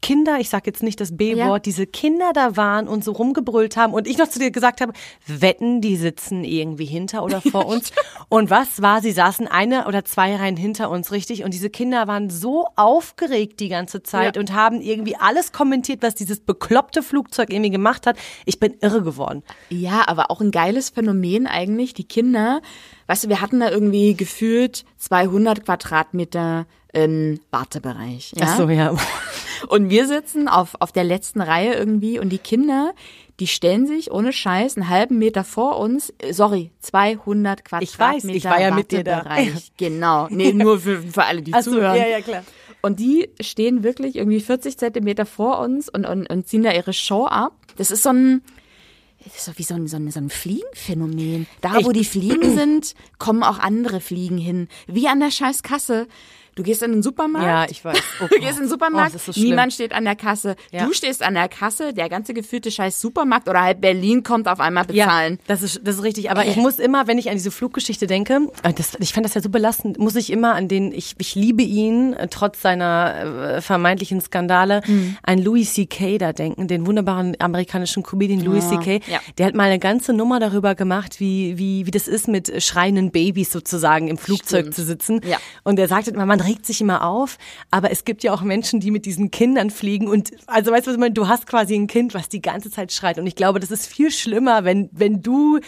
Kinder, 0.05 0.37
ich 0.39 0.51
sag 0.51 0.67
jetzt 0.67 0.83
nicht 0.83 1.01
das 1.01 1.17
B-Wort, 1.17 1.39
Ja. 1.39 1.59
diese 1.61 1.87
Kinder 1.87 2.33
da 2.35 2.59
waren 2.59 2.89
und 2.89 3.03
so 3.03 3.13
rumgebrüllt 3.13 3.79
haben 3.79 3.95
und 3.95 4.07
ich 4.07 4.19
noch 4.19 4.29
zu 4.29 4.39
dir 4.39 4.51
gesagt 4.51 4.83
habe, 4.83 4.93
wetten, 5.27 5.81
die 5.81 5.97
sitzen 5.97 6.45
irgendwie 6.45 6.85
hinter 6.85 7.25
oder 7.25 7.41
vor 7.41 7.65
uns. 7.65 7.91
Und 8.29 8.51
was 8.51 8.83
war, 8.83 9.01
sie 9.01 9.13
saßen 9.13 9.49
eine 9.49 9.87
oder 9.89 10.05
zwei 10.05 10.37
Reihen 10.37 10.59
hinter 10.59 10.91
uns, 10.91 11.11
richtig? 11.11 11.43
Und 11.43 11.55
diese 11.55 11.71
Kinder 11.71 12.07
waren 12.07 12.29
so 12.29 12.67
aufgeregt 12.77 13.61
die 13.61 13.71
ganze 13.71 14.03
Zeit 14.03 14.37
Ja. 14.37 14.41
und 14.41 14.53
haben 14.53 14.83
irgendwie 14.83 15.17
alles 15.17 15.53
kommentiert, 15.53 16.03
was 16.03 16.15
dieses 16.15 16.41
bekloppte 16.41 17.03
Flugzeug 17.03 17.51
irgendwie 17.51 17.71
gemacht 17.71 18.07
hat. 18.07 18.17
Ich 18.45 18.61
bin 18.61 18.75
irre 18.83 19.01
geworden. 19.03 19.43
Ja, 19.71 20.03
aber 20.07 20.31
auch 20.31 20.43
ein 20.43 20.51
geiles 20.51 20.91
Phänomen 20.91 21.47
eigentlich. 21.47 21.95
Die 21.95 22.05
Kinder, 22.05 22.61
weißt 23.07 23.25
du, 23.25 23.29
wir 23.31 23.41
hatten 23.41 23.61
da 23.61 23.71
irgendwie 23.71 24.15
gefühlt 24.15 24.85
200 24.99 25.65
Quadratmeter 25.65 26.67
ähm, 26.95 27.41
Wartebereich. 27.51 28.33
Ja? 28.37 28.47
Ach 28.49 28.57
so, 28.57 28.69
ja. 28.69 28.95
Und 29.69 29.91
wir 29.91 30.07
sitzen 30.07 30.49
auf, 30.49 30.77
auf 30.81 30.93
der 30.93 31.05
letzten 31.05 31.41
Reihe 31.41 31.75
irgendwie 31.75 32.19
und 32.19 32.29
die 32.31 32.39
Kinder, 32.39 32.93
die 33.41 33.47
stellen 33.47 33.87
sich 33.87 34.11
ohne 34.13 34.33
Scheiß 34.33 34.77
einen 34.77 34.89
halben 34.89 35.19
Meter 35.19 35.43
vor 35.43 35.79
uns, 35.79 36.13
äh, 36.19 36.33
sorry, 36.33 36.71
200 36.81 37.65
Quadratmeter 37.65 37.83
Ich 37.93 37.99
weiß, 37.99 38.25
ich 38.25 38.45
war 38.45 38.61
ja 38.61 38.75
mit 38.75 38.93
dir 38.93 39.03
da. 39.05 39.25
Genau. 39.77 40.29
Nee, 40.31 40.53
nur 40.53 40.79
für, 40.81 41.03
für 41.03 41.25
alle, 41.25 41.43
die 41.43 41.53
Ach 41.55 41.63
so, 41.63 41.73
zuhören. 41.73 41.97
ja, 41.97 42.07
ja, 42.07 42.21
klar. 42.21 42.45
Und 42.83 43.01
die 43.01 43.31
stehen 43.41 43.83
wirklich 43.83 44.17
irgendwie 44.17 44.41
40 44.41 44.77
Zentimeter 44.77 45.25
vor 45.25 45.59
uns 45.61 45.89
und, 45.89 46.05
und, 46.07 46.29
und 46.31 46.47
ziehen 46.47 46.63
da 46.63 46.73
ihre 46.73 46.93
Show 46.93 47.25
ab. 47.27 47.55
Das 47.77 47.91
ist 47.91 48.03
so 48.03 48.11
ein, 48.11 48.43
so 49.35 49.53
wie 49.57 49.63
so 49.63 49.75
ein, 49.75 49.87
so 49.89 49.97
ein, 49.97 50.11
so 50.11 50.21
ein 50.21 50.29
Fliegenphänomen. 50.29 51.47
Da, 51.63 51.75
wo 51.83 51.91
Ich- 51.91 51.97
die 51.99 52.05
Fliegen 52.05 52.55
sind, 52.55 52.95
kommen 53.19 53.43
auch 53.43 53.59
andere 53.59 54.01
Fliegen 54.01 54.37
hin. 54.37 54.69
Wie 54.87 55.09
an 55.09 55.21
der 55.21 55.31
scheiß 55.31 55.63
Kasse. 55.63 56.07
Du 56.57 56.63
gehst 56.63 56.83
in 56.83 56.93
den 56.93 57.03
Supermarkt. 57.03 57.47
Ja, 57.47 57.67
ich 57.71 57.85
weiß. 57.85 57.97
Oh 58.23 58.27
du 58.31 58.39
gehst 58.39 58.59
in 58.59 58.65
den 58.65 58.69
Supermarkt, 58.69 59.11
Oh, 59.11 59.13
das 59.15 59.29
ist 59.29 59.35
so 59.35 59.41
niemand 59.43 59.73
steht 59.73 59.93
an 59.93 60.05
der 60.05 60.15
Kasse. 60.15 60.55
Ja. 60.71 60.87
Du 60.87 60.93
stehst 60.93 61.23
an 61.23 61.35
der 61.35 61.49
Kasse, 61.49 61.93
der 61.93 62.09
ganze 62.09 62.33
gefühlte 62.33 62.71
scheiß 62.71 63.01
Supermarkt 63.01 63.49
oder 63.49 63.61
halb 63.63 63.81
Berlin 63.81 64.23
kommt 64.23 64.47
auf 64.47 64.61
einmal 64.61 64.85
bezahlen. 64.85 65.35
Ja, 65.35 65.39
das 65.49 65.63
ist, 65.63 65.81
das 65.83 65.97
ist 65.97 66.03
richtig. 66.05 66.31
Aber 66.31 66.45
ich 66.47 66.57
muss 66.57 66.79
immer, 66.79 67.07
wenn 67.09 67.19
ich 67.19 67.29
an 67.29 67.35
diese 67.35 67.51
Fluggeschichte 67.51 68.07
denke, 68.07 68.49
äh, 68.63 68.73
das, 68.73 68.97
ich 69.01 69.13
fand 69.13 69.27
das 69.27 69.35
ja 69.35 69.41
so 69.41 69.49
belastend, 69.51 69.99
muss 69.99 70.15
ich 70.17 70.31
immer 70.31 70.55
an 70.55 70.69
den, 70.69 70.93
ich, 70.93 71.15
ich 71.19 71.35
liebe 71.35 71.63
ihn, 71.63 72.13
äh, 72.15 72.29
trotz 72.29 72.63
seiner 72.63 73.57
äh, 73.57 73.61
vermeintlichen 73.61 74.21
Skandale, 74.21 74.83
Mhm. 74.87 75.17
an 75.23 75.39
Louis 75.43 75.73
C.K. 75.75 76.19
da 76.19 76.33
denken, 76.33 76.69
den 76.69 76.87
wunderbaren 76.87 77.37
amerikanischen 77.41 78.03
Comedian 78.03 78.41
Louis 78.41 78.69
C.K. 78.69 79.01
ja. 79.11 79.19
Der 79.39 79.47
hat 79.47 79.55
mal 79.55 79.65
eine 79.65 79.79
ganze 79.79 80.13
Nummer 80.13 80.39
darüber 80.41 80.75
gemacht, 80.75 81.21
wie, 81.21 81.59
wie, 81.59 81.87
wie 81.87 81.91
das 81.91 82.07
ist, 82.09 82.29
mit 82.29 82.63
schreienden 82.63 83.11
Babys 83.11 83.51
sozusagen 83.53 84.09
im 84.09 84.19
Flugzeug 84.19 84.61
Stimmt. 84.67 84.75
zu 84.75 84.85
sitzen. 84.85 85.21
Und 85.65 85.79
er 85.79 85.89
sagte 85.89 86.11
immer, 86.11 86.27
man 86.27 86.44
regt 86.45 86.67
sich 86.67 86.81
immer 86.81 87.07
auf, 87.07 87.39
aber 87.71 87.91
es 87.91 88.05
gibt 88.05 88.23
ja 88.23 88.33
auch 88.33 88.43
Menschen, 88.43 88.81
die 88.81 88.91
mit 88.91 89.07
diesen 89.07 89.31
Kindern 89.31 89.71
fliegen 89.71 90.09
und 90.09 90.33
also 90.47 90.71
weißt 90.71 90.87
du, 90.87 90.91
was 90.91 90.95
ich 90.95 91.01
meine? 91.01 91.15
Du 91.15 91.29
hast 91.29 91.47
quasi 91.47 91.75
ein 91.75 91.87
Kind, 91.87 92.15
was 92.15 92.29
die 92.29 92.43
ganze 92.43 92.71
Zeit 92.71 92.93
schreit 92.93 93.19
und 93.19 93.27
ich 93.27 93.37
glaube, 93.37 93.61
das 93.61 93.71
ist 93.71 93.87
viel 93.87 94.11
schlimmer, 94.11 94.65
wenn 94.65 94.89
wenn 94.93 95.23
du 95.23 95.61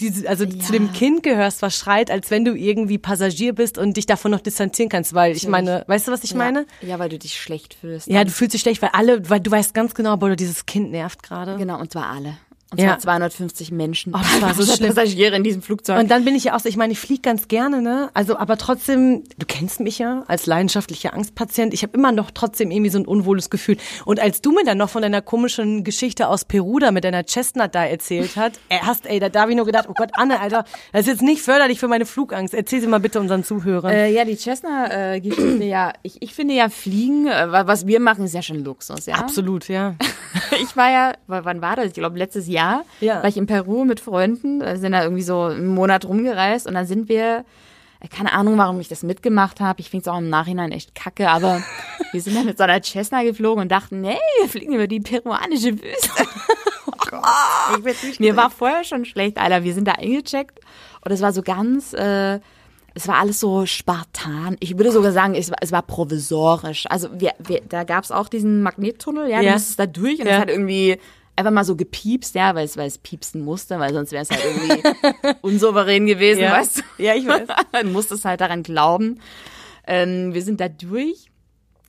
diese, 0.00 0.28
also 0.28 0.46
zu 0.46 0.72
dem 0.72 0.92
Kind 0.92 1.22
gehörst, 1.22 1.62
was 1.62 1.76
schreit, 1.76 2.10
als 2.10 2.30
wenn 2.30 2.44
du 2.44 2.54
irgendwie 2.54 2.98
Passagier 2.98 3.54
bist 3.54 3.78
und 3.78 3.96
dich 3.96 4.06
davon 4.06 4.30
noch 4.30 4.40
distanzieren 4.40 4.88
kannst, 4.88 5.14
weil 5.14 5.36
ich 5.36 5.46
meine, 5.46 5.84
weißt 5.86 6.08
du, 6.08 6.12
was 6.12 6.24
ich 6.24 6.34
meine? 6.34 6.66
Ja. 6.80 6.88
ja, 6.88 6.98
weil 6.98 7.08
du 7.08 7.18
dich 7.18 7.40
schlecht 7.40 7.74
fühlst. 7.74 8.06
Ja, 8.08 8.24
du 8.24 8.30
fühlst 8.30 8.54
dich 8.54 8.62
schlecht, 8.62 8.82
weil 8.82 8.90
alle, 8.92 9.28
weil 9.28 9.40
du 9.40 9.50
weißt 9.50 9.74
ganz 9.74 9.94
genau, 9.94 10.16
boah, 10.16 10.34
dieses 10.36 10.66
Kind 10.66 10.90
nervt 10.90 11.22
gerade. 11.22 11.56
Genau, 11.56 11.78
und 11.78 11.92
zwar 11.92 12.06
alle. 12.06 12.38
Und 12.72 12.78
Ja. 12.80 12.90
zwar 12.90 13.00
250 13.00 13.72
Menschen. 13.72 14.14
Oh, 14.14 14.18
das 14.18 14.40
war 14.42 14.54
so 14.54 14.64
schlimm. 14.72 14.94
Passagiere 14.94 15.34
in 15.36 15.42
diesem 15.42 15.60
Flugzeug. 15.60 15.98
Und 15.98 16.10
dann 16.10 16.24
bin 16.24 16.34
ich 16.36 16.44
ja 16.44 16.54
auch 16.54 16.60
so, 16.60 16.68
ich 16.68 16.76
meine, 16.76 16.92
ich 16.92 17.00
fliege 17.00 17.22
ganz 17.22 17.48
gerne, 17.48 17.82
ne? 17.82 18.10
Also, 18.14 18.36
aber 18.36 18.56
trotzdem, 18.58 19.24
du 19.38 19.46
kennst 19.46 19.80
mich 19.80 19.98
ja 19.98 20.22
als 20.28 20.46
leidenschaftlicher 20.46 21.12
Angstpatient. 21.14 21.74
Ich 21.74 21.82
habe 21.82 21.96
immer 21.96 22.12
noch 22.12 22.30
trotzdem 22.30 22.70
irgendwie 22.70 22.90
so 22.90 22.98
ein 22.98 23.06
unwohles 23.06 23.50
Gefühl. 23.50 23.76
Und 24.04 24.20
als 24.20 24.40
du 24.40 24.52
mir 24.52 24.64
dann 24.64 24.78
noch 24.78 24.88
von 24.90 25.02
deiner 25.02 25.20
komischen 25.20 25.82
Geschichte 25.82 26.28
aus 26.28 26.44
Peru 26.44 26.78
da 26.78 26.92
mit 26.92 27.02
deiner 27.04 27.24
Chestnut 27.24 27.74
da 27.74 27.84
erzählt 27.84 28.36
hat, 28.36 28.52
äh, 28.68 28.78
hast, 28.80 29.06
ey, 29.06 29.18
da, 29.18 29.28
da 29.30 29.40
habe 29.42 29.50
ich 29.50 29.56
nur 29.56 29.66
gedacht, 29.66 29.86
oh 29.88 29.94
Gott, 29.96 30.10
Anne, 30.14 30.38
Alter, 30.40 30.64
das 30.92 31.02
ist 31.02 31.06
jetzt 31.08 31.22
nicht 31.22 31.42
förderlich 31.42 31.80
für 31.80 31.88
meine 31.88 32.06
Flugangst. 32.06 32.54
Erzähl 32.54 32.80
sie 32.80 32.86
mal 32.86 33.00
bitte 33.00 33.18
unseren 33.20 33.42
Zuhörern. 33.42 33.90
Äh, 33.92 34.10
ja, 34.12 34.24
die 34.24 34.36
Cessna-Geschichte, 34.36 35.64
ja, 35.64 35.92
ich, 36.02 36.22
ich 36.22 36.34
finde 36.34 36.54
ja 36.54 36.68
Fliegen, 36.68 37.26
äh, 37.26 37.50
wa- 37.50 37.66
was 37.66 37.86
wir 37.86 37.98
machen, 38.00 38.24
ist 38.26 38.34
ja 38.34 38.42
schon 38.42 38.62
Luxus, 38.64 39.06
ja. 39.06 39.16
Absolut, 39.16 39.68
ja. 39.68 39.96
Ich 40.62 40.76
war 40.76 40.90
ja, 40.90 41.12
wann 41.26 41.60
war 41.60 41.74
das? 41.76 41.86
Ich 41.86 41.92
glaube, 41.94 42.16
letztes 42.18 42.46
Jahr 42.46 42.59
Ja. 43.00 43.16
war 43.22 43.26
ich 43.28 43.36
in 43.36 43.46
Peru 43.46 43.84
mit 43.84 44.00
Freunden, 44.00 44.60
sind 44.76 44.92
da 44.92 45.02
irgendwie 45.02 45.22
so 45.22 45.42
einen 45.44 45.66
Monat 45.68 46.04
rumgereist 46.06 46.66
und 46.66 46.74
dann 46.74 46.86
sind 46.86 47.08
wir, 47.08 47.44
äh, 48.00 48.08
keine 48.08 48.32
Ahnung, 48.32 48.58
warum 48.58 48.80
ich 48.80 48.88
das 48.88 49.02
mitgemacht 49.02 49.60
habe. 49.60 49.80
Ich 49.80 49.90
finde 49.90 50.02
es 50.02 50.08
auch 50.08 50.18
im 50.18 50.28
Nachhinein 50.30 50.72
echt 50.72 50.94
kacke, 50.94 51.28
aber 51.28 51.62
wir 52.12 52.20
sind 52.20 52.36
dann 52.36 52.46
mit 52.46 52.58
so 52.58 52.64
einer 52.64 52.82
Cessna 52.82 53.22
geflogen 53.22 53.62
und 53.62 53.70
dachten, 53.72 54.00
nee, 54.00 54.18
wir 54.40 54.48
fliegen 54.48 54.74
über 54.74 54.86
die 54.86 55.00
peruanische 55.00 55.72
Wüste. 55.72 56.24
Mir 58.18 58.36
war 58.36 58.50
vorher 58.50 58.84
schon 58.84 59.04
schlecht, 59.04 59.38
Alter. 59.38 59.64
Wir 59.64 59.74
sind 59.74 59.86
da 59.88 59.92
eingecheckt 59.92 60.60
und 61.04 61.10
es 61.12 61.20
war 61.20 61.32
so 61.32 61.42
ganz, 61.42 61.92
äh, 61.92 62.38
es 62.94 63.06
war 63.08 63.16
alles 63.18 63.40
so 63.40 63.66
spartan. 63.66 64.56
Ich 64.60 64.76
würde 64.76 64.92
sogar 64.92 65.12
sagen, 65.12 65.34
es 65.34 65.50
war, 65.50 65.56
es 65.60 65.72
war 65.72 65.82
provisorisch. 65.82 66.86
Also 66.88 67.08
wir, 67.20 67.32
wir, 67.38 67.62
da 67.68 67.84
gab 67.84 68.04
es 68.04 68.10
auch 68.12 68.28
diesen 68.28 68.62
Magnettunnel, 68.62 69.28
ja, 69.30 69.40
Ja. 69.40 69.48
du 69.50 69.52
musstest 69.54 69.78
da 69.78 69.86
durch 69.86 70.20
und 70.20 70.26
Ja. 70.26 70.34
es 70.34 70.38
hat 70.40 70.50
irgendwie 70.50 70.98
einfach 71.36 71.52
mal 71.52 71.64
so 71.64 71.76
gepiepst, 71.76 72.34
ja, 72.34 72.54
weil 72.54 72.64
es, 72.66 72.76
weil 72.76 72.86
es 72.86 72.98
piepsen 72.98 73.42
musste, 73.42 73.78
weil 73.78 73.92
sonst 73.94 74.12
wäre 74.12 74.22
es 74.22 74.30
halt 74.30 74.42
irgendwie 74.44 75.36
unsouverän 75.42 76.06
gewesen, 76.06 76.40
Ja. 76.42 76.52
weißt 76.52 76.78
du? 76.78 77.02
Ja, 77.02 77.14
ich 77.14 77.26
weiß. 77.26 77.48
Dann 77.72 77.92
musstest 77.92 78.24
halt 78.24 78.40
daran 78.40 78.62
glauben. 78.62 79.20
Ähm, 79.86 80.34
wir 80.34 80.42
sind 80.42 80.60
da 80.60 80.68
durch. 80.68 81.26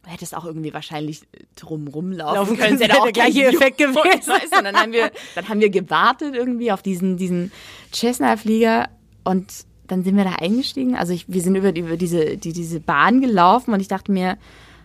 Du 0.03 0.09
hättest 0.09 0.35
auch 0.35 0.45
irgendwie 0.45 0.73
wahrscheinlich 0.73 1.21
drumrum 1.55 2.11
laufen, 2.11 2.35
Laufen 2.35 2.57
können. 2.57 2.75
Es 2.75 2.81
hätte 2.81 2.97
auch 2.99 3.03
der 3.03 3.11
gleiche 3.13 3.43
Effekt 3.45 3.77
gewesen. 3.77 3.97
Weißt? 4.33 4.57
Und 4.57 4.63
dann 4.63 4.75
haben 4.75 4.93
wir, 4.93 5.11
dann 5.35 5.47
haben 5.47 5.59
wir 5.59 5.69
gewartet 5.69 6.33
irgendwie 6.33 6.71
auf 6.71 6.81
diesen, 6.81 7.17
diesen 7.17 7.51
Cessna-Flieger 7.93 8.89
und 9.23 9.51
dann 9.87 10.03
sind 10.03 10.17
wir 10.17 10.23
da 10.23 10.35
eingestiegen. 10.37 10.95
Also 10.95 11.13
ich, 11.13 11.25
wir 11.27 11.41
sind 11.41 11.55
über, 11.55 11.75
über 11.75 11.97
diese, 11.97 12.37
die, 12.37 12.53
diese 12.53 12.79
Bahn 12.79 13.21
gelaufen 13.21 13.73
und 13.73 13.79
ich 13.79 13.89
dachte 13.89 14.11
mir, 14.11 14.37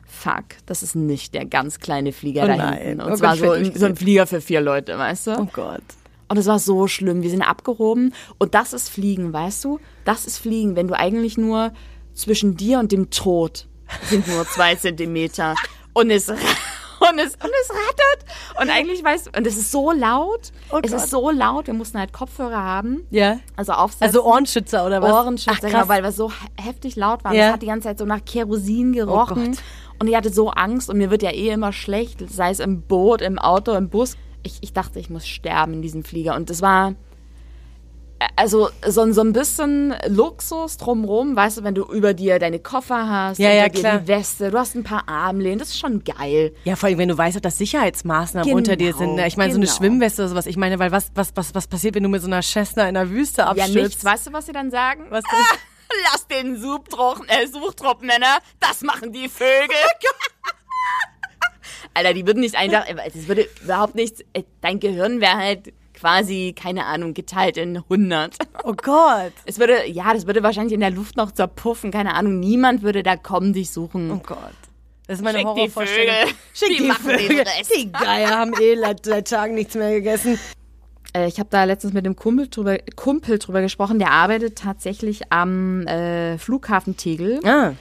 fuck, 0.06 0.44
das 0.66 0.82
ist 0.82 0.94
nicht 0.96 1.34
der 1.34 1.44
ganz 1.44 1.78
kleine 1.80 2.12
Flieger 2.12 2.44
Oh 2.44 2.46
da 2.46 2.56
nein. 2.56 2.78
hinten. 2.78 3.00
Und 3.00 3.06
Oh 3.06 3.10
Gott, 3.10 3.18
zwar 3.18 3.34
ich 3.58 3.72
so, 3.74 3.78
so 3.80 3.86
ein 3.86 3.96
Flieger 3.96 4.26
für 4.26 4.40
vier 4.40 4.60
Leute, 4.60 4.96
weißt 4.98 5.26
du? 5.28 5.30
Oh 5.40 5.48
Gott. 5.52 5.82
Und 6.28 6.36
es 6.38 6.46
war 6.46 6.58
so 6.58 6.88
schlimm. 6.88 7.22
Wir 7.22 7.30
sind 7.30 7.42
abgehoben. 7.42 8.12
Und 8.38 8.54
das 8.54 8.72
ist 8.72 8.88
Fliegen, 8.88 9.32
weißt 9.32 9.64
du? 9.64 9.78
Das 10.04 10.26
ist 10.26 10.38
Fliegen, 10.38 10.74
wenn 10.74 10.88
du 10.88 10.94
eigentlich 10.98 11.36
nur 11.38 11.72
zwischen 12.14 12.56
dir 12.56 12.78
und 12.80 12.90
dem 12.92 13.10
Tod 13.10 13.66
sind 14.08 14.26
nur 14.26 14.44
zwei 14.46 14.74
Zentimeter. 14.76 15.54
Und 15.92 16.10
es, 16.10 16.28
und 16.28 16.36
es, 16.38 17.34
und 17.34 17.50
es 17.62 17.70
rattert. 17.70 18.24
Und 18.60 18.70
eigentlich 18.70 19.04
weißt 19.04 19.26
du, 19.28 19.38
und 19.38 19.46
es 19.46 19.56
ist 19.56 19.70
so 19.70 19.92
laut. 19.92 20.50
Oh 20.72 20.80
es 20.82 20.90
Gott. 20.90 21.00
ist 21.02 21.10
so 21.10 21.30
laut. 21.30 21.68
Wir 21.68 21.74
mussten 21.74 21.98
halt 21.98 22.12
Kopfhörer 22.12 22.60
haben. 22.60 23.06
Ja. 23.10 23.38
Also 23.54 23.72
aufsetzen. 23.74 24.06
Also 24.06 24.24
Ohrenschützer 24.24 24.84
oder 24.84 25.00
was? 25.02 25.12
Ohrenschützer, 25.12 25.52
Ach, 25.56 25.60
genau, 25.70 25.88
weil 25.88 26.04
es 26.06 26.16
so 26.16 26.30
he- 26.30 26.62
heftig 26.64 26.96
laut 26.96 27.22
war. 27.22 27.30
Und 27.30 27.36
Ja. 27.38 27.46
Es 27.48 27.52
hat 27.52 27.62
die 27.62 27.66
ganze 27.66 27.86
Zeit 27.88 27.98
so 27.98 28.04
nach 28.04 28.24
Kerosin 28.24 28.92
gerochen. 28.94 29.42
Oh 29.42 29.50
Gott. 29.50 29.58
Und 29.98 30.08
ich 30.08 30.14
hatte 30.16 30.30
so 30.32 30.50
Angst 30.50 30.88
und 30.90 30.98
mir 30.98 31.10
wird 31.10 31.22
ja 31.22 31.30
eh 31.30 31.48
immer 31.50 31.72
schlecht, 31.72 32.28
sei 32.30 32.50
es 32.50 32.60
im 32.60 32.82
Boot, 32.82 33.20
im 33.22 33.38
Auto, 33.38 33.72
im 33.74 33.88
Bus. 33.88 34.16
Ich, 34.42 34.58
ich 34.60 34.72
dachte, 34.72 34.98
ich 34.98 35.10
muss 35.10 35.26
sterben 35.26 35.74
in 35.74 35.82
diesem 35.82 36.04
Flieger. 36.04 36.36
Und 36.36 36.50
das 36.50 36.62
war 36.62 36.94
äh, 38.18 38.26
also 38.36 38.70
so, 38.86 39.02
ein- 39.02 39.12
so 39.12 39.20
ein 39.20 39.32
bisschen 39.32 39.94
Luxus 40.08 40.76
drumrum, 40.78 41.36
weißt 41.36 41.58
du, 41.58 41.64
wenn 41.64 41.74
du 41.74 41.84
über 41.84 42.14
dir 42.14 42.38
deine 42.38 42.58
Koffer 42.58 43.08
hast, 43.10 43.38
Ja, 43.38 43.50
ja, 43.50 43.68
klar. 43.68 43.98
die 44.00 44.08
Weste, 44.08 44.50
du 44.50 44.58
hast 44.58 44.74
ein 44.74 44.84
paar 44.84 45.08
Armlehnen, 45.08 45.58
das 45.58 45.68
ist 45.68 45.78
schon 45.78 46.02
geil. 46.04 46.52
Ja, 46.64 46.76
vor 46.76 46.88
allem, 46.88 46.98
wenn 46.98 47.08
du 47.08 47.18
weißt, 47.18 47.44
dass 47.44 47.58
Sicherheitsmaßnahmen 47.58 48.46
Genau, 48.46 48.56
unter 48.58 48.76
dir 48.76 48.94
sind. 48.94 49.16
ne? 49.16 49.26
Ich 49.26 49.36
meine, 49.36 49.52
so 49.52 49.58
eine 49.58 49.66
genau. 49.66 49.76
Schwimmweste 49.76 50.22
oder 50.22 50.28
sowas. 50.30 50.46
Ich 50.46 50.56
meine, 50.56 50.78
weil 50.78 50.92
was, 50.92 51.10
was, 51.14 51.32
was, 51.34 51.54
was 51.54 51.66
passiert, 51.66 51.94
wenn 51.94 52.02
du 52.04 52.08
mit 52.08 52.22
so 52.22 52.28
einer 52.28 52.40
Cessna 52.42 52.88
in 52.88 52.94
der 52.94 53.10
Wüste 53.10 53.42
Ja, 53.42 53.48
abstürzt? 53.48 53.74
nichts. 53.74 54.04
Weißt 54.04 54.26
du, 54.28 54.32
was 54.32 54.46
sie 54.46 54.52
dann 54.52 54.70
sagen? 54.70 55.02
Was 55.10 55.24
denn? 55.24 55.58
Lass 56.12 56.26
den 56.26 56.60
Suchtrupp, 56.60 57.24
äh, 57.28 57.46
Suchtrupp, 57.46 58.02
Männer, 58.02 58.38
das 58.60 58.82
machen 58.82 59.12
die 59.12 59.28
Vögel. 59.28 59.70
Alter, 61.94 62.14
die 62.14 62.26
würden 62.26 62.40
nicht 62.40 62.56
einfach, 62.56 62.84
das 62.86 63.28
würde 63.28 63.48
überhaupt 63.62 63.94
nichts, 63.94 64.20
äh, 64.32 64.42
dein 64.60 64.80
Gehirn 64.80 65.20
wäre 65.20 65.36
halt 65.36 65.72
quasi, 65.94 66.54
keine 66.54 66.84
Ahnung, 66.84 67.14
geteilt 67.14 67.56
in 67.56 67.78
100. 67.78 68.36
Oh 68.64 68.74
Gott. 68.74 69.32
Es 69.46 69.58
würde, 69.58 69.88
ja, 69.88 70.12
das 70.12 70.26
würde 70.26 70.42
wahrscheinlich 70.42 70.74
in 70.74 70.80
der 70.80 70.90
Luft 70.90 71.16
noch 71.16 71.32
zerpuffen, 71.32 71.90
keine 71.90 72.14
Ahnung, 72.14 72.38
niemand 72.38 72.82
würde 72.82 73.02
da 73.02 73.16
kommen, 73.16 73.52
dich 73.52 73.70
suchen. 73.70 74.10
Oh 74.10 74.18
Gott. 74.18 74.38
Das 75.06 75.18
ist 75.18 75.24
meine 75.24 75.38
Schick 75.38 75.46
die 75.46 75.60
Horrorvorstellung. 75.60 76.14
Vögel. 76.16 76.34
Schick 76.52 76.68
Die 76.68 76.76
die, 76.78 76.88
machen 76.88 77.08
den 77.08 77.18
Vögel. 77.20 77.40
Rest. 77.42 77.72
Die 77.76 77.92
Geier 77.92 78.30
haben 78.30 78.52
eh 78.60 78.76
seit 79.02 79.28
Tagen 79.28 79.54
nichts 79.54 79.74
mehr 79.76 79.92
gegessen. 79.92 80.38
Äh, 81.12 81.28
ich 81.28 81.38
habe 81.38 81.48
da 81.50 81.64
letztens 81.64 81.92
mit 81.92 82.04
einem 82.04 82.16
Kumpel 82.16 82.48
drüber, 82.48 82.78
Kumpel 82.96 83.38
drüber 83.38 83.60
gesprochen, 83.60 83.98
der 83.98 84.12
arbeitet 84.12 84.56
tatsächlich 84.56 85.32
am 85.32 85.86
äh, 85.86 86.38
Flughafen 86.38 86.96
Tegel. 86.96 87.40
Ah. 87.44 87.72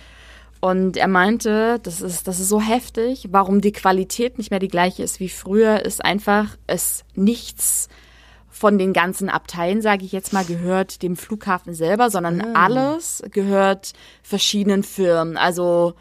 Und 0.62 0.98
er 0.98 1.08
meinte, 1.08 1.80
das 1.84 2.02
ist, 2.02 2.28
das 2.28 2.40
ist 2.40 2.50
so 2.50 2.60
heftig, 2.60 3.28
warum 3.32 3.62
die 3.62 3.72
Qualität 3.72 4.38
nicht 4.38 4.50
mehr 4.50 4.60
die 4.60 4.68
gleiche 4.68 5.04
ist 5.04 5.20
wie 5.20 5.30
früher, 5.30 5.86
ist 5.86 6.04
einfach, 6.04 6.58
es 6.66 7.04
nichts 7.14 7.88
von 8.50 8.78
den 8.78 8.94
ganzen 8.94 9.30
Abteilen, 9.30 9.82
sage 9.82 10.06
ich 10.06 10.14
jetzt 10.14 10.32
mal, 10.32 10.46
gehört 10.46 11.04
dem 11.04 11.18
Flughafen 11.18 11.74
selber, 11.74 12.10
sondern 12.10 12.56
alles 12.56 13.22
gehört 13.30 13.92
verschiedenen 14.24 14.82
Firmen. 14.82 15.36
Also 15.36 15.94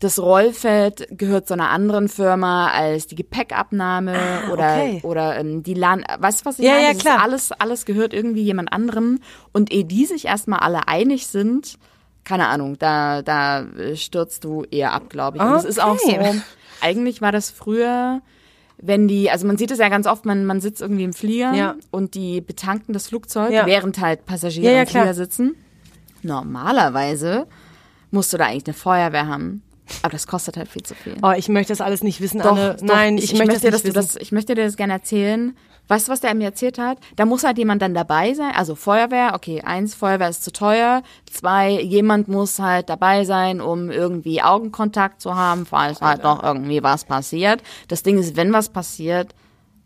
das 0.00 0.18
Rollfeld 0.18 1.08
gehört 1.16 1.48
zu 1.48 1.54
einer 1.54 1.70
anderen 1.70 2.08
Firma 2.08 2.68
als 2.70 3.06
die 3.06 3.14
Gepäckabnahme 3.14 4.14
oder 4.52 4.74
okay. 4.76 5.00
oder 5.02 5.38
ähm, 5.38 5.62
die 5.62 5.74
Land. 5.74 6.04
Weißt 6.18 6.40
du, 6.42 6.44
was 6.44 6.58
ich 6.58 6.66
Ja, 6.66 6.72
meine? 6.72 6.84
ja, 6.88 6.92
Das 6.92 7.02
klar. 7.02 7.22
alles 7.22 7.52
alles 7.52 7.84
gehört 7.86 8.12
irgendwie 8.12 8.42
jemand 8.42 8.72
anderem 8.72 9.20
und 9.52 9.72
ehe 9.72 9.84
die 9.84 10.04
sich 10.06 10.26
erstmal 10.26 10.58
alle 10.60 10.86
einig 10.88 11.26
sind, 11.28 11.78
keine 12.24 12.48
Ahnung, 12.48 12.78
da 12.78 13.22
da 13.22 13.62
äh, 13.62 13.96
stürzt 13.96 14.44
du 14.44 14.64
eher 14.70 14.92
ab, 14.92 15.08
glaube 15.08 15.38
ich. 15.38 15.42
Und 15.42 15.54
es 15.54 15.64
ist 15.64 15.82
auch 15.82 15.98
so. 15.98 16.14
Eigentlich 16.82 17.22
war 17.22 17.32
das 17.32 17.50
früher 17.50 18.20
wenn 18.78 19.08
die, 19.08 19.30
also 19.30 19.46
man 19.46 19.56
sieht 19.56 19.70
es 19.70 19.78
ja 19.78 19.88
ganz 19.88 20.06
oft, 20.06 20.26
man, 20.26 20.44
man 20.44 20.60
sitzt 20.60 20.82
irgendwie 20.82 21.04
im 21.04 21.14
Flieger 21.14 21.54
Ja. 21.54 21.74
und 21.90 22.14
die 22.14 22.42
betanken 22.42 22.92
das 22.92 23.08
Flugzeug, 23.08 23.50
Ja. 23.50 23.64
während 23.64 23.98
halt 24.02 24.26
Passagiere 24.26 24.70
Ja, 24.74 24.80
im 24.82 24.86
Flieger 24.86 25.14
sitzen. 25.14 25.54
Normalerweise 26.22 27.46
musst 28.10 28.32
du 28.32 28.36
da 28.36 28.44
eigentlich 28.46 28.66
eine 28.66 28.74
Feuerwehr 28.74 29.26
haben. 29.28 29.62
Aber 30.02 30.12
das 30.12 30.26
kostet 30.26 30.56
halt 30.56 30.68
viel 30.68 30.82
zu 30.82 30.94
viel. 30.94 31.14
Oh, 31.22 31.32
ich 31.36 31.48
möchte 31.48 31.72
das 31.72 31.80
alles 31.80 32.02
nicht 32.02 32.20
wissen, 32.20 32.40
Doch, 32.40 32.52
Anne. 32.52 32.76
doch, 32.78 32.86
Nein, 32.86 33.18
ich, 33.18 33.34
möchte, 33.34 33.60
dir, 33.60 33.70
das 33.70 33.84
nicht 33.84 33.96
das, 33.96 34.16
ich 34.16 34.32
möchte 34.32 34.54
dir 34.54 34.64
das 34.64 34.76
gerne 34.76 34.94
erzählen. 34.94 35.56
Weißt 35.88 36.08
du, 36.08 36.12
was 36.12 36.20
der 36.20 36.34
mir 36.34 36.46
erzählt 36.46 36.78
hat? 36.78 36.98
Da 37.14 37.24
muss 37.26 37.44
halt 37.44 37.58
jemand 37.58 37.80
dann 37.80 37.94
dabei 37.94 38.34
sein. 38.34 38.52
Also 38.56 38.74
Feuerwehr, 38.74 39.32
okay, 39.34 39.62
eins, 39.62 39.94
Feuerwehr 39.94 40.28
ist 40.28 40.42
zu 40.42 40.50
teuer. 40.52 41.02
Zwei, 41.30 41.80
jemand 41.80 42.26
muss 42.26 42.58
halt 42.58 42.88
dabei 42.88 43.24
sein, 43.24 43.60
um 43.60 43.90
irgendwie 43.90 44.42
Augenkontakt 44.42 45.20
zu 45.20 45.36
haben, 45.36 45.64
falls 45.64 46.00
halt 46.00 46.24
noch 46.24 46.42
irgendwie 46.42 46.82
was 46.82 47.04
passiert. 47.04 47.62
Das 47.86 48.02
Ding 48.02 48.18
ist, 48.18 48.36
wenn 48.36 48.52
was 48.52 48.68
passiert, 48.70 49.32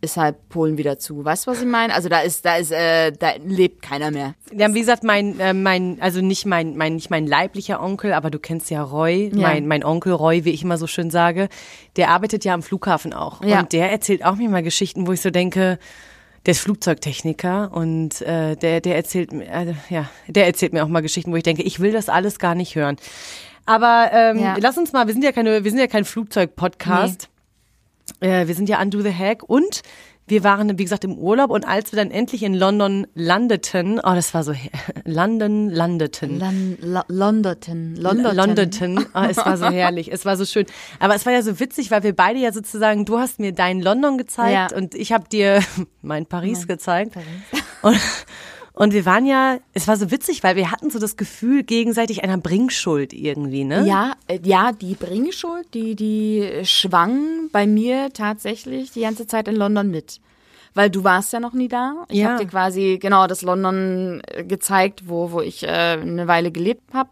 ist 0.02 0.16
halt 0.16 0.48
Polen 0.48 0.78
wieder 0.78 0.98
zu. 0.98 1.24
Weißt 1.24 1.46
du, 1.46 1.50
was 1.50 1.60
ich 1.60 1.66
meine? 1.66 1.94
Also 1.94 2.08
da 2.08 2.20
ist, 2.20 2.44
da 2.44 2.56
ist, 2.56 2.72
äh, 2.72 3.12
da 3.12 3.32
lebt 3.44 3.82
keiner 3.82 4.10
mehr. 4.10 4.34
Ja, 4.52 4.72
wie 4.74 4.80
gesagt, 4.80 5.04
mein, 5.04 5.38
äh, 5.40 5.52
mein, 5.52 5.98
also 6.00 6.20
nicht 6.22 6.46
mein, 6.46 6.76
mein, 6.76 6.94
nicht 6.94 7.10
mein 7.10 7.26
leiblicher 7.26 7.82
Onkel, 7.82 8.12
aber 8.14 8.30
du 8.30 8.38
kennst 8.38 8.70
ja 8.70 8.82
Roy, 8.82 9.30
Ja. 9.34 9.48
mein, 9.48 9.66
mein 9.66 9.84
Onkel 9.84 10.12
Roy, 10.14 10.44
wie 10.44 10.50
ich 10.50 10.62
immer 10.62 10.78
so 10.78 10.86
schön 10.86 11.10
sage, 11.10 11.48
der 11.96 12.08
arbeitet 12.10 12.44
ja 12.46 12.54
am 12.54 12.62
Flughafen 12.62 13.12
auch. 13.12 13.44
Ja. 13.44 13.60
Und 13.60 13.72
der 13.72 13.90
erzählt 13.92 14.24
auch 14.24 14.36
mir 14.36 14.48
mal 14.48 14.62
Geschichten, 14.62 15.06
wo 15.06 15.12
ich 15.12 15.20
so 15.20 15.30
denke, 15.30 15.78
der 16.46 16.52
ist 16.52 16.60
Flugzeugtechniker 16.60 17.70
und 17.72 18.22
äh, 18.22 18.56
der, 18.56 18.80
der 18.80 18.96
erzählt 18.96 19.32
mir, 19.32 19.44
äh, 19.46 19.74
ja, 19.90 20.08
der 20.26 20.46
erzählt 20.46 20.72
mir 20.72 20.82
auch 20.84 20.88
mal 20.88 21.02
Geschichten, 21.02 21.30
wo 21.32 21.36
ich 21.36 21.42
denke, 21.42 21.62
ich 21.62 21.80
will 21.80 21.92
das 21.92 22.08
alles 22.08 22.38
gar 22.38 22.54
nicht 22.54 22.74
hören. 22.74 22.96
Aber 23.66 24.08
ähm, 24.14 24.38
Ja. 24.38 24.56
lass 24.58 24.78
uns 24.78 24.94
mal, 24.94 25.06
wir 25.06 25.12
sind 25.12 25.22
ja 25.22 25.32
keine, 25.32 25.62
wir 25.62 25.70
sind 25.70 25.78
ja 25.78 25.86
kein 25.86 26.06
Flugzeug-Podcast. 26.06 27.28
Äh, 28.20 28.46
wir 28.46 28.54
sind 28.54 28.68
ja 28.68 28.80
Undo 28.80 29.00
the 29.00 29.12
Hack 29.14 29.42
und 29.46 29.82
wir 30.26 30.44
waren, 30.44 30.78
wie 30.78 30.84
gesagt, 30.84 31.02
im 31.02 31.18
Urlaub 31.18 31.50
und 31.50 31.66
als 31.66 31.90
wir 31.90 31.96
dann 31.96 32.12
endlich 32.12 32.44
in 32.44 32.54
London 32.54 33.04
landeten, 33.14 33.98
oh, 33.98 34.14
das 34.14 34.32
war 34.32 34.44
so, 34.44 34.52
London 35.04 35.68
landeten. 35.70 36.38
Lon 36.38 36.78
Lo 36.80 37.00
Londoton. 37.08 37.96
Londoton. 37.96 38.36
London, 38.36 39.06
oh, 39.14 39.22
es 39.28 39.38
war 39.38 39.56
so 39.56 39.66
herrlich, 39.66 40.12
es 40.12 40.24
war 40.24 40.36
so 40.36 40.44
schön. 40.44 40.66
Aber 41.00 41.16
es 41.16 41.26
war 41.26 41.32
ja 41.32 41.42
so 41.42 41.58
witzig, 41.58 41.90
weil 41.90 42.04
wir 42.04 42.14
beide 42.14 42.38
ja 42.38 42.52
sozusagen, 42.52 43.04
du 43.04 43.18
hast 43.18 43.40
mir 43.40 43.52
dein 43.52 43.80
London 43.80 44.18
gezeigt 44.18 44.70
Ja. 44.70 44.76
und 44.76 44.94
ich 44.94 45.12
habe 45.12 45.28
dir 45.28 45.60
mein 46.02 46.26
Paris 46.26 46.68
gezeigt. 46.68 47.16
Und, 47.82 47.98
und 48.80 48.94
wir 48.94 49.04
waren 49.04 49.26
ja, 49.26 49.58
es 49.74 49.86
war 49.88 49.98
so 49.98 50.10
witzig, 50.10 50.42
weil 50.42 50.56
wir 50.56 50.70
hatten 50.70 50.88
so 50.88 50.98
das 50.98 51.18
Gefühl 51.18 51.64
gegenseitig 51.64 52.24
einer 52.24 52.38
Bringschuld 52.38 53.12
irgendwie, 53.12 53.64
ne? 53.64 53.86
Ja, 53.86 54.14
äh, 54.26 54.40
ja, 54.42 54.72
die 54.72 54.94
Bringschuld, 54.94 55.66
die, 55.74 55.94
die 55.94 56.50
schwang 56.64 57.50
bei 57.52 57.66
mir 57.66 58.10
tatsächlich 58.14 58.90
die 58.90 59.02
ganze 59.02 59.26
Zeit 59.26 59.48
in 59.48 59.56
London 59.56 59.90
mit. 59.90 60.18
Weil 60.72 60.88
du 60.88 61.04
warst 61.04 61.30
ja 61.34 61.40
noch 61.40 61.52
nie 61.52 61.68
da. 61.68 62.06
Ich 62.08 62.20
Ja. 62.20 62.30
habe 62.30 62.42
dir 62.42 62.48
quasi 62.48 62.98
genau 62.98 63.26
das 63.26 63.42
London 63.42 64.22
äh, 64.28 64.44
gezeigt, 64.44 65.02
wo, 65.10 65.30
wo 65.32 65.42
ich 65.42 65.62
äh, 65.64 65.66
eine 65.68 66.26
Weile 66.26 66.50
gelebt 66.50 66.94
habe. 66.94 67.10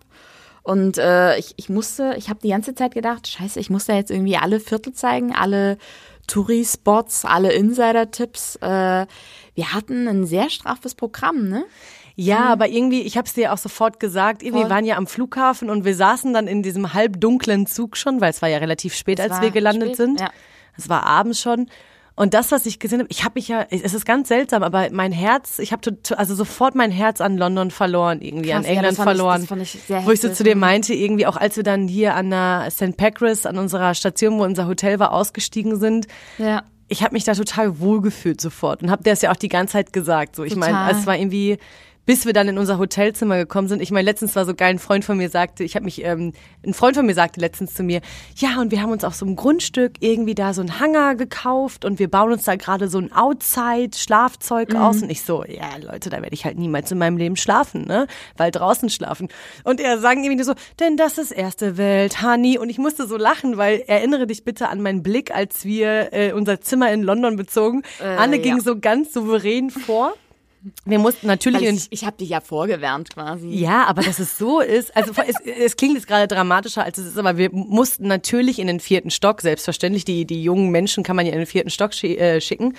Und 0.63 0.97
äh, 0.97 1.37
ich, 1.39 1.53
ich 1.59 1.69
musste, 1.69 2.15
ich 2.17 2.31
habe 2.31 2.41
die 2.43 2.49
ganze 2.49 2.75
Zeit 2.75 2.95
gedacht, 2.95 3.29
scheiße, 3.29 3.61
ich 3.61 3.69
muss 3.69 3.85
da 3.85 3.95
jetzt 3.95 4.11
irgendwie 4.11 4.39
alle 4.39 4.59
Viertel 4.61 4.95
zeigen, 4.95 5.35
alle 5.35 5.77
Touri-Spots, 6.29 7.25
alle 7.25 7.53
Insider-Tipps. 7.53 8.57
Äh, 8.57 9.07
wir 9.55 9.73
hatten 9.73 10.07
ein 10.07 10.25
sehr 10.25 10.49
straffes 10.51 10.95
Programm, 10.95 11.49
ne? 11.49 11.65
Ja, 12.15 12.47
aber 12.47 12.69
irgendwie, 12.69 13.03
ich 13.03 13.17
habe 13.17 13.27
es 13.27 13.35
dir 13.35 13.53
auch 13.53 13.59
sofort 13.59 14.01
gesagt, 14.01 14.43
irgendwie 14.43 14.63
Voll. 14.63 14.71
waren 14.71 14.85
ja 14.85 14.97
am 14.97 15.07
Flughafen 15.07 15.71
und 15.71 15.85
wir 15.85 15.95
saßen 15.95 16.33
dann 16.33 16.49
in 16.49 16.65
diesem 16.65 16.93
halbdunklen 16.93 17.67
Zug 17.67 17.97
schon, 17.97 18.21
weil 18.21 18.31
es 18.31 18.43
war 18.43 18.49
ja 18.49 18.59
relativ 18.59 18.95
spät, 18.95 19.21
als 19.21 19.35
war 19.35 19.43
wir 19.43 19.51
gelandet 19.51 19.91
spät, 19.91 19.97
sind. 19.97 20.21
ja. 20.21 20.31
Es 20.77 20.89
war 20.89 21.05
abends 21.05 21.41
schon. 21.41 21.69
Und 22.19 22.35
das, 22.35 22.51
was 22.51 22.67
ich 22.67 22.79
gesehen 22.81 22.99
habe, 22.99 23.09
ich 23.11 23.23
habe 23.25 23.35
mich 23.37 23.47
ja, 23.49 23.65
es 23.71 23.95
ist 23.95 24.05
ganz 24.05 24.27
seltsam, 24.29 24.63
aber 24.65 24.89
mein 24.91 25.13
Herz, 25.13 25.59
ich 25.61 25.71
habe 25.73 25.97
also 26.17 26.35
sofort 26.35 26.75
mein 26.75 26.91
Herz 26.91 27.21
an 27.21 27.39
London 27.39 27.71
verloren, 27.71 28.21
irgendwie 28.21 28.49
Krass, 28.51 28.59
an 28.59 28.65
ja, 28.65 28.71
England 28.71 28.99
ich- 28.99 29.05
verloren. 29.05 29.41
das 29.43 29.49
fand 29.49 29.63
ich 29.63 29.71
sehr 29.87 30.05
wo 30.05 30.11
ich 30.11 30.21
so 30.21 30.29
zu 30.33 30.43
dir 30.43 30.57
meinte, 30.57 30.95
irgendwie 30.95 31.27
auch 31.27 31.37
als 31.37 31.57
wir 31.57 31.63
dann 31.63 31.87
hier 31.87 32.15
an 32.17 32.31
der 32.31 32.69
St. 32.71 32.97
Pancras, 32.97 33.47
an 33.47 33.57
unserer 33.57 33.95
Station, 33.95 34.39
wo 34.39 34.45
unser 34.45 34.67
Hotel 34.67 34.99
war, 34.99 35.13
ausgestiegen 35.13 35.79
sind, 35.79 36.09
Ja. 36.39 36.65
ich 36.89 37.03
habe 37.05 37.13
mich 37.15 37.23
da 37.25 37.35
total 37.35 37.79
wohlgefühlt 37.79 38.41
sofort 38.41 38.83
und 38.83 38.91
habe 38.91 39.05
dir 39.05 39.11
das 39.11 39.23
ja 39.23 39.31
auch 39.31 39.37
die 39.37 39.49
ganze 39.49 39.75
Zeit 39.75 39.93
gesagt. 39.93 40.35
So, 40.35 40.43
ich 40.43 40.57
meine, 40.57 40.91
es 40.91 41.07
war 41.07 41.17
irgendwie, 41.17 41.59
bis 42.09 42.25
wir 42.25 42.33
dann 42.33 42.49
in 42.49 42.57
unser 42.57 42.79
Hotelzimmer 42.79 43.37
gekommen 43.37 43.69
sind. 43.69 43.83
Ich 43.83 43.91
meine, 43.91 44.07
letztens 44.07 44.35
war 44.35 44.47
so 44.47 44.55
geil, 44.55 44.71
ein 44.71 44.79
Freund 44.79 45.05
von 45.05 45.19
mir 45.19 45.29
sagte, 45.29 45.63
ich 45.63 45.75
habe 45.75 45.85
mich, 45.85 46.03
ähm, 46.03 46.33
ein 46.65 46.73
Freund 46.73 46.97
von 46.97 47.05
mir 47.05 47.13
sagte 47.13 47.39
letztens 47.39 47.75
zu 47.75 47.83
mir, 47.83 48.01
ja, 48.35 48.59
und 48.63 48.71
wir 48.71 48.81
haben 48.81 48.93
uns 48.93 49.05
auf 49.05 49.15
so 49.15 49.27
einem 49.27 49.37
Grundstück 49.37 49.97
irgendwie 50.01 50.35
da 50.35 50.55
so 50.55 50.63
einen 50.63 50.81
Hangar 50.81 51.17
gekauft 51.17 51.85
und 51.85 51.99
wir 51.99 52.09
bauen 52.09 52.33
uns 52.33 52.45
da 52.45 52.57
gerade 52.57 52.89
so 52.89 52.97
ein 52.97 53.13
Outside-Schlafzeug 53.13 54.73
Mhm. 54.73 54.77
aus. 54.79 55.03
Und 55.03 55.11
ich 55.11 55.21
so, 55.21 55.45
ja, 55.45 55.77
Leute, 55.83 56.09
da 56.09 56.23
werde 56.23 56.33
ich 56.33 56.47
halt 56.47 56.57
niemals 56.57 56.91
in 56.91 56.97
meinem 56.97 57.19
Leben 57.19 57.37
schlafen, 57.37 57.85
ne? 57.85 58.07
Weil 58.39 58.53
draußen 58.53 58.89
schlafen. 58.89 59.29
Und 59.65 59.79
er 59.79 59.99
sagen 59.99 60.25
irgendwie 60.25 60.37
nur 60.37 60.47
so, 60.47 60.55
denn 60.81 60.97
das 60.97 61.19
ist 61.19 61.31
erste 61.31 61.77
Welt, 61.77 62.23
Honey. 62.23 62.57
Und 62.57 62.71
ich 62.71 62.79
musste 62.79 63.07
so 63.07 63.19
lachen, 63.19 63.59
weil 63.59 63.85
erinnere 63.87 64.27
dich 64.27 64.45
bitte 64.45 64.71
an 64.71 64.81
meinen 64.81 65.03
Blick, 65.03 65.31
als 65.35 65.67
wir 65.67 66.15
äh, 66.15 66.33
unser 66.33 66.63
Zimmer 66.63 66.91
in 66.91 67.03
London 67.03 67.37
bezogen. 67.37 67.83
Anne 68.01 68.37
ja. 68.37 68.43
ging 68.43 68.61
so 68.61 68.79
ganz 68.81 69.13
souverän 69.13 69.69
vor. 69.69 70.15
Wir 70.85 70.99
mussten 70.99 71.27
natürlich 71.27 71.63
Weil 71.63 71.75
ich, 71.75 71.87
ich 71.91 72.05
habe 72.05 72.17
dich 72.17 72.29
ja 72.31 72.41
vorgewärmt 72.41 73.11
quasi. 73.11 73.49
ja, 73.49 73.85
aber 73.87 74.03
dass 74.03 74.19
es 74.19 74.39
so 74.39 74.61
ist, 74.61 74.97
also 74.97 75.13
es, 75.27 75.37
es 75.41 75.77
klingt 75.77 75.95
jetzt 75.95 76.07
gerade 76.07 76.29
dramatischer, 76.29 76.85
als 76.85 76.99
es 76.99 77.07
ist, 77.07 77.19
aber 77.19 77.37
wir 77.37 77.51
mussten 77.53 78.07
natürlich 78.07 78.59
in 78.59 78.67
den 78.67 78.81
vierten 78.81 79.11
Stock, 79.11 79.41
selbstverständlich, 79.41 80.05
die, 80.05 80.25
die 80.27 80.43
jungen 80.43 80.71
Menschen 80.71 81.05
kann 81.05 81.17
man 81.17 81.27
ja 81.27 81.33
in 81.33 81.39
den 81.39 81.47
vierten 81.47 81.71
Stock 81.71 81.95
schi 81.95 82.17
äh, 82.17 82.41
schicken. 82.41 82.75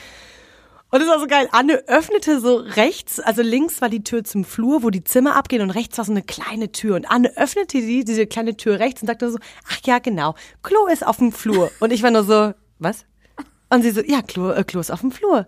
Und 0.92 1.02
es 1.02 1.08
war 1.08 1.20
so 1.20 1.28
geil, 1.28 1.48
Anne 1.52 1.84
öffnete 1.88 2.40
so 2.40 2.56
rechts, 2.56 3.20
also 3.20 3.44
links 3.44 3.80
war 3.80 3.90
die 3.90 4.04
Tür 4.04 4.24
zum 4.24 4.44
Flur, 4.44 4.82
wo 4.82 4.90
die 4.90 5.04
Zimmer 5.04 5.36
abgehen 5.36 5.62
und 5.62 5.70
rechts 5.70 6.00
war 6.00 6.06
so 6.06 6.12
eine 6.12 6.24
kleine 6.24 6.72
Tür. 6.72 6.96
Und 6.96 7.06
Anne 7.06 7.32
öffnete 7.38 7.80
die, 7.80 8.04
diese 8.04 8.26
kleine 8.26 8.58
Tür 8.58 8.80
rechts 8.80 9.02
und 9.02 9.08
sagte 9.08 9.30
so, 9.32 9.38
ach 9.70 9.80
ja, 9.86 10.00
genau, 10.00 10.34
Klo 10.64 10.88
ist 10.88 11.06
auf 11.06 11.18
dem 11.18 11.32
Flur. 11.32 11.70
Und 11.80 11.94
ich 11.94 12.02
war 12.02 12.10
nur 12.10 12.24
so, 12.24 12.54
was? 12.80 13.06
Und 13.70 13.84
sie 13.84 13.92
so, 13.92 14.02
ja, 14.02 14.24
Klo, 14.24 14.50
äh, 14.50 14.64
Klo 14.64 14.80
ist 14.80 14.90
auf 14.90 15.02
dem 15.02 15.12
Flur. 15.12 15.48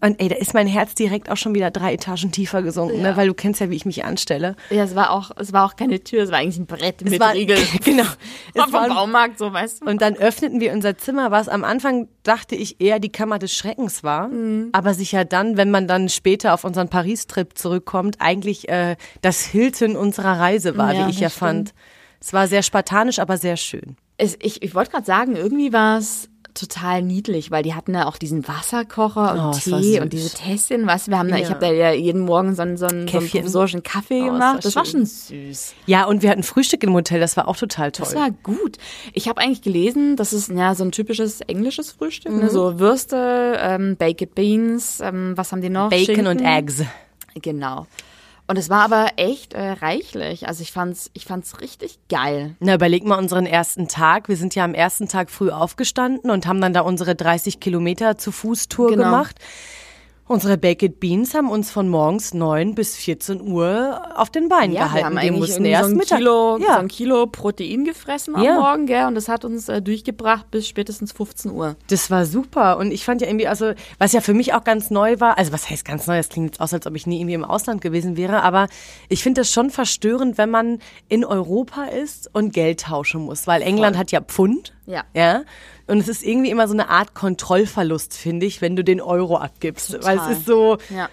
Und 0.00 0.20
ey, 0.20 0.28
da 0.28 0.36
ist 0.36 0.54
mein 0.54 0.68
Herz 0.68 0.94
direkt 0.94 1.28
auch 1.28 1.36
schon 1.36 1.54
wieder 1.56 1.70
drei 1.72 1.94
Etagen 1.94 2.30
tiefer 2.30 2.62
gesunken, 2.62 3.02
ne? 3.02 3.16
weil 3.16 3.26
du 3.26 3.34
kennst 3.34 3.60
ja, 3.60 3.68
wie 3.68 3.74
ich 3.74 3.84
mich 3.84 4.04
anstelle. 4.04 4.54
Ja, 4.70 4.84
es 4.84 4.94
war 4.94 5.10
auch, 5.10 5.32
es 5.36 5.52
war 5.52 5.64
auch 5.66 5.74
keine 5.74 6.02
Tür, 6.04 6.22
es 6.22 6.30
war 6.30 6.38
eigentlich 6.38 6.58
ein 6.58 6.66
Brett 6.66 7.04
mit 7.04 7.18
war, 7.18 7.34
Riegel. 7.34 7.58
genau. 7.84 8.04
Es 8.54 8.72
war, 8.72 8.86
vom 8.86 8.94
Baumarkt, 8.94 9.38
so 9.38 9.52
weißt 9.52 9.82
du. 9.82 9.86
und 9.90 10.00
dann 10.00 10.14
öffneten 10.14 10.60
wir 10.60 10.72
unser 10.72 10.96
Zimmer, 10.96 11.30
was 11.32 11.48
am 11.48 11.64
Anfang 11.64 12.08
dachte 12.22 12.54
ich 12.54 12.80
eher 12.80 13.00
die 13.00 13.10
Kammer 13.10 13.38
des 13.40 13.52
Schreckens 13.54 14.04
war, 14.04 14.28
Mhm. 14.28 14.68
aber 14.72 14.94
sich 14.94 15.10
ja 15.12 15.24
dann, 15.24 15.56
wenn 15.56 15.70
man 15.72 15.88
dann 15.88 16.08
später 16.08 16.54
auf 16.54 16.62
unseren 16.64 16.88
Paris-Trip 16.88 17.58
zurückkommt, 17.58 18.16
eigentlich 18.20 18.68
äh, 18.68 18.96
das 19.22 19.44
Hilton 19.44 19.96
unserer 19.96 20.38
Reise 20.38 20.76
war, 20.76 20.92
Ja, 20.94 21.06
wie 21.06 21.10
ich 21.10 21.18
ja 21.20 21.26
das 21.28 21.34
fand. 21.36 21.74
Es 22.20 22.32
war 22.32 22.46
sehr 22.48 22.62
spartanisch, 22.62 23.18
aber 23.18 23.36
sehr 23.36 23.56
schön. 23.56 23.96
Es, 24.16 24.36
ich 24.40 24.62
ich 24.62 24.74
wollte 24.74 24.90
gerade 24.92 25.06
sagen, 25.06 25.36
irgendwie 25.36 25.72
war 25.72 25.98
es 25.98 26.28
total 26.58 27.02
niedlich, 27.02 27.50
weil 27.50 27.62
die 27.62 27.74
hatten 27.74 27.94
ja 27.94 28.06
auch 28.06 28.16
diesen 28.16 28.46
Wasserkocher 28.46 29.32
und 29.32 29.40
Oh, 29.40 29.52
Tee 29.80 30.00
und 30.00 30.12
diese 30.12 30.30
Tässchen, 30.36 30.86
was 30.86 31.08
wir 31.08 31.18
haben 31.18 31.28
da, 31.30 31.36
ich 31.36 31.48
habe 31.50 31.60
da 31.60 31.70
ja 31.72 31.92
jeden 31.92 32.20
Morgen 32.22 32.54
so 32.54 32.62
einen, 32.62 32.76
so 32.76 32.86
einen, 32.86 33.08
so 33.08 33.18
einen 33.18 33.28
provisorischen 33.28 33.82
Kaffee 33.82 34.22
Oh, 34.22 34.26
gemacht. 34.26 34.54
war 34.54 34.60
das 34.60 34.76
war 34.76 34.84
schon 34.84 35.06
süß. 35.06 35.74
Ja, 35.86 36.04
und 36.04 36.22
wir 36.22 36.30
hatten 36.30 36.42
Frühstück 36.42 36.82
im 36.84 36.92
Hotel, 36.94 37.20
das 37.20 37.36
war 37.36 37.48
auch 37.48 37.56
total 37.56 37.92
toll. 37.92 38.04
Das 38.06 38.14
war 38.14 38.30
gut. 38.42 38.76
Ich 39.12 39.28
habe 39.28 39.40
eigentlich 39.40 39.62
gelesen, 39.62 40.16
das 40.16 40.32
ist 40.32 40.50
ja 40.50 40.74
so 40.74 40.84
ein 40.84 40.92
typisches 40.92 41.40
englisches 41.42 41.92
Frühstück, 41.92 42.32
Mhm. 42.32 42.38
ne? 42.40 42.50
so 42.50 42.78
Würste, 42.78 43.56
ähm, 43.60 43.96
Baked 43.96 44.34
Beans, 44.34 45.00
ähm, 45.00 45.32
was 45.36 45.52
haben 45.52 45.60
die 45.62 45.70
noch? 45.70 45.90
Bacon 45.90 46.04
Schinken. 46.14 46.26
und 46.26 46.40
Eggs. 46.40 46.82
Genau. 47.40 47.86
Und 48.48 48.56
es 48.56 48.70
war 48.70 48.80
aber 48.82 49.08
echt 49.16 49.52
äh, 49.52 49.60
reichlich. 49.72 50.48
Also 50.48 50.62
ich 50.62 50.72
fand's, 50.72 51.10
ich 51.12 51.26
fand's 51.26 51.60
richtig 51.60 51.98
geil. 52.08 52.56
Na, 52.60 52.74
überleg 52.74 53.04
mal 53.04 53.18
unseren 53.18 53.44
ersten 53.44 53.88
Tag. 53.88 54.28
Wir 54.28 54.36
sind 54.38 54.54
ja 54.54 54.64
am 54.64 54.72
ersten 54.72 55.06
Tag 55.06 55.30
früh 55.30 55.50
aufgestanden 55.50 56.30
und 56.30 56.46
haben 56.46 56.60
dann 56.62 56.72
da 56.72 56.80
unsere 56.80 57.14
30 57.14 57.60
Kilometer 57.60 58.16
zu 58.16 58.32
Fuß-Tour 58.32 58.88
Genau. 58.88 59.04
gemacht. 59.04 59.36
Unsere 60.28 60.58
Baked 60.58 61.00
Beans 61.00 61.32
haben 61.32 61.50
uns 61.50 61.70
von 61.70 61.88
morgens 61.88 62.34
9 62.34 62.74
bis 62.74 62.96
14 62.96 63.40
Uhr 63.40 64.02
auf 64.14 64.28
den 64.28 64.50
Beinen 64.50 64.74
Ja, 64.74 64.82
wir 64.82 64.84
gehalten. 64.88 65.06
haben 65.06 65.14
wir 65.14 65.20
eigentlich 65.22 65.38
mussten 65.40 65.64
erst 65.64 65.90
so 65.90 65.96
ein. 65.96 66.00
Kilo, 66.02 66.58
so 66.58 66.64
ja. 66.64 66.76
ein 66.76 66.88
Kilo 66.88 67.26
Protein 67.26 67.84
gefressen 67.86 68.36
am 68.36 68.42
Ja. 68.42 68.56
Morgen, 68.60 68.84
gell? 68.84 69.06
Und 69.06 69.14
das 69.14 69.28
hat 69.28 69.46
uns 69.46 69.70
äh, 69.70 69.80
durchgebracht 69.80 70.50
bis 70.50 70.68
spätestens 70.68 71.12
15 71.12 71.50
Uhr. 71.50 71.76
Das 71.88 72.10
war 72.10 72.26
super. 72.26 72.76
Und 72.76 72.92
ich 72.92 73.06
fand 73.06 73.22
ja 73.22 73.26
irgendwie, 73.26 73.48
also, 73.48 73.72
was 73.96 74.12
ja 74.12 74.20
für 74.20 74.34
mich 74.34 74.52
auch 74.52 74.64
ganz 74.64 74.90
neu 74.90 75.18
war, 75.18 75.38
also 75.38 75.50
was 75.52 75.70
heißt 75.70 75.86
ganz 75.86 76.06
neu, 76.06 76.18
das 76.18 76.28
klingt 76.28 76.50
jetzt 76.50 76.60
aus, 76.60 76.74
als 76.74 76.86
ob 76.86 76.94
ich 76.94 77.06
nie 77.06 77.20
irgendwie 77.20 77.34
im 77.34 77.44
Ausland 77.44 77.80
gewesen 77.80 78.18
wäre, 78.18 78.42
aber 78.42 78.68
ich 79.08 79.22
finde 79.22 79.40
das 79.40 79.50
schon 79.50 79.70
verstörend, 79.70 80.36
wenn 80.36 80.50
man 80.50 80.78
in 81.08 81.24
Europa 81.24 81.84
ist 81.84 82.28
und 82.34 82.52
Geld 82.52 82.80
tauschen 82.80 83.22
muss, 83.22 83.46
weil 83.46 83.62
England 83.62 83.96
hat 83.96 84.12
ja 84.12 84.20
Pfund. 84.20 84.74
Ja. 84.84 85.04
Ja. 85.14 85.42
Und 85.88 85.98
es 85.98 86.08
ist 86.08 86.22
irgendwie 86.22 86.50
immer 86.50 86.68
so 86.68 86.74
eine 86.74 86.88
Art 86.90 87.14
Kontrollverlust, 87.14 88.14
finde 88.14 88.46
ich, 88.46 88.60
wenn 88.60 88.76
du 88.76 88.84
den 88.84 89.00
Euro 89.00 89.36
abgibst. 89.38 89.92
Total. 89.92 90.18
Weil 90.18 90.30
es 90.32 90.38
ist 90.38 90.46
so, 90.46 90.76
Ja. 90.94 91.08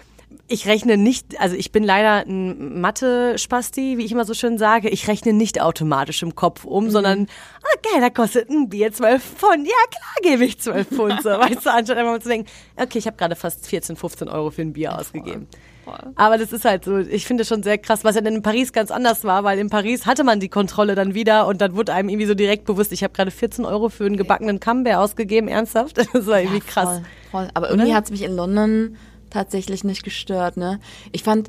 ich 0.48 0.66
rechne 0.66 0.96
nicht, 0.96 1.40
also 1.40 1.56
ich 1.56 1.72
bin 1.72 1.82
leider 1.82 2.26
ein 2.26 2.80
Mathe-Spasti, 2.80 3.96
wie 3.98 4.04
ich 4.04 4.12
immer 4.12 4.24
so 4.24 4.34
schön 4.34 4.58
sage. 4.58 4.88
Ich 4.90 5.08
rechne 5.08 5.32
nicht 5.32 5.60
automatisch 5.62 6.22
im 6.22 6.34
Kopf 6.34 6.64
um, 6.64 6.90
sondern, 6.90 7.26
ah 7.62 7.78
geil, 7.90 8.00
da 8.00 8.10
kostet 8.10 8.50
ein 8.50 8.68
Bier 8.68 8.92
12 8.92 9.22
Pfund. 9.22 9.66
Ja 9.66 9.74
klar 9.90 10.30
gebe 10.32 10.44
ich 10.44 10.60
12 10.60 10.88
Pfund. 10.88 11.22
So, 11.22 11.30
weißt 11.30 11.64
du, 11.66 11.70
anstatt 11.72 11.96
einfach 11.96 12.12
mal 12.12 12.20
zu 12.22 12.28
denken, 12.28 12.48
okay, 12.76 12.98
ich 12.98 13.06
habe 13.06 13.16
gerade 13.16 13.34
fast 13.36 13.66
14, 13.66 13.96
15 13.96 14.28
Euro 14.28 14.50
für 14.50 14.62
ein 14.62 14.72
Bier 14.74 14.98
ausgegeben. 14.98 15.46
Aber 16.14 16.38
das 16.38 16.52
ist 16.52 16.64
halt 16.64 16.84
so, 16.84 16.98
ich 16.98 17.26
finde 17.26 17.44
schon 17.44 17.62
sehr 17.62 17.78
krass, 17.78 18.04
was 18.04 18.14
ja 18.14 18.20
dann 18.20 18.34
in 18.36 18.42
Paris 18.42 18.72
ganz 18.72 18.90
anders 18.90 19.24
war, 19.24 19.44
weil 19.44 19.58
in 19.58 19.70
Paris 19.70 20.06
hatte 20.06 20.24
man 20.24 20.40
die 20.40 20.48
Kontrolle 20.48 20.94
dann 20.94 21.14
wieder 21.14 21.46
und 21.46 21.60
dann 21.60 21.76
wurde 21.76 21.92
einem 21.92 22.08
irgendwie 22.08 22.26
so 22.26 22.34
direkt 22.34 22.64
bewusst, 22.64 22.92
ich 22.92 23.02
habe 23.02 23.14
gerade 23.14 23.30
14 23.30 23.64
Euro 23.64 23.88
für 23.88 24.04
einen 24.04 24.16
gebackenen 24.16 24.60
Camembert 24.60 24.96
ausgegeben, 24.96 25.48
ernsthaft? 25.48 25.96
Das 26.12 26.26
war 26.26 26.40
irgendwie 26.40 26.60
krass. 26.60 27.00
Voll, 27.30 27.42
voll. 27.42 27.48
Aber 27.54 27.70
irgendwie 27.70 27.94
hat's 27.94 28.10
mich 28.10 28.22
in 28.22 28.34
London 28.34 28.96
tatsächlich 29.30 29.84
nicht 29.84 30.02
gestört, 30.02 30.56
ne? 30.56 30.80
Ich 31.12 31.22
fand, 31.22 31.48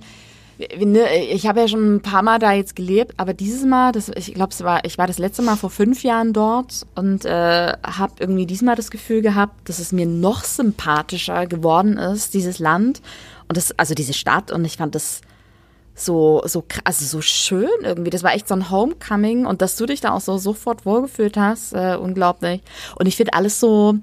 ne, 0.58 1.24
ich 1.32 1.48
habe 1.48 1.62
ja 1.62 1.68
schon 1.68 1.96
ein 1.96 2.02
paar 2.02 2.24
Mal 2.24 2.40
da 2.40 2.52
jetzt 2.52 2.76
gelebt, 2.76 3.14
aber 3.18 3.34
dieses 3.34 3.66
Mal, 3.66 3.92
das, 3.92 4.10
ich 4.16 4.34
glaube, 4.34 4.54
war, 4.60 4.84
ich 4.86 4.98
war 4.98 5.08
das 5.08 5.20
letzte 5.20 5.42
Mal 5.42 5.56
vor 5.56 5.70
fünf 5.70 6.04
Jahren 6.04 6.34
dort 6.34 6.86
und 6.96 7.26
äh, 7.26 7.74
habe 7.84 8.14
irgendwie 8.20 8.46
diesmal 8.46 8.76
das 8.76 8.92
Gefühl 8.92 9.22
gehabt, 9.22 9.70
dass 9.70 9.80
es 9.80 9.92
mir 9.92 10.06
noch 10.06 10.44
sympathischer 10.44 11.46
geworden 11.46 11.98
ist, 11.98 12.34
dieses 12.34 12.60
Land 12.60 13.02
und 13.48 13.58
das, 13.58 13.78
also 13.78 13.94
diese 13.94 14.14
Stadt 14.14 14.52
und 14.52 14.66
ich 14.66 14.78
fand 14.78 14.96
das 14.96 15.22
so, 15.96 16.44
so, 16.46 16.64
also 16.84 17.06
so 17.06 17.22
schön 17.22 17.70
irgendwie. 17.82 18.12
Das 18.12 18.24
war 18.24 18.34
echt 18.34 18.48
so 18.48 18.54
ein 18.54 18.70
Homecoming 18.70 19.46
und 19.46 19.62
dass 19.62 19.76
du 19.76 19.86
dich 19.86 20.00
da 20.00 20.12
auch 20.12 20.22
so 20.22 20.38
sofort 20.38 20.86
wohlgefühlt 20.86 21.38
hast, 21.38 21.74
äh, 21.74 21.98
unglaublich. 22.00 22.62
Und 22.96 23.08
ich 23.08 23.16
finde 23.16 23.34
alles 23.34 23.60
so, 23.60 23.96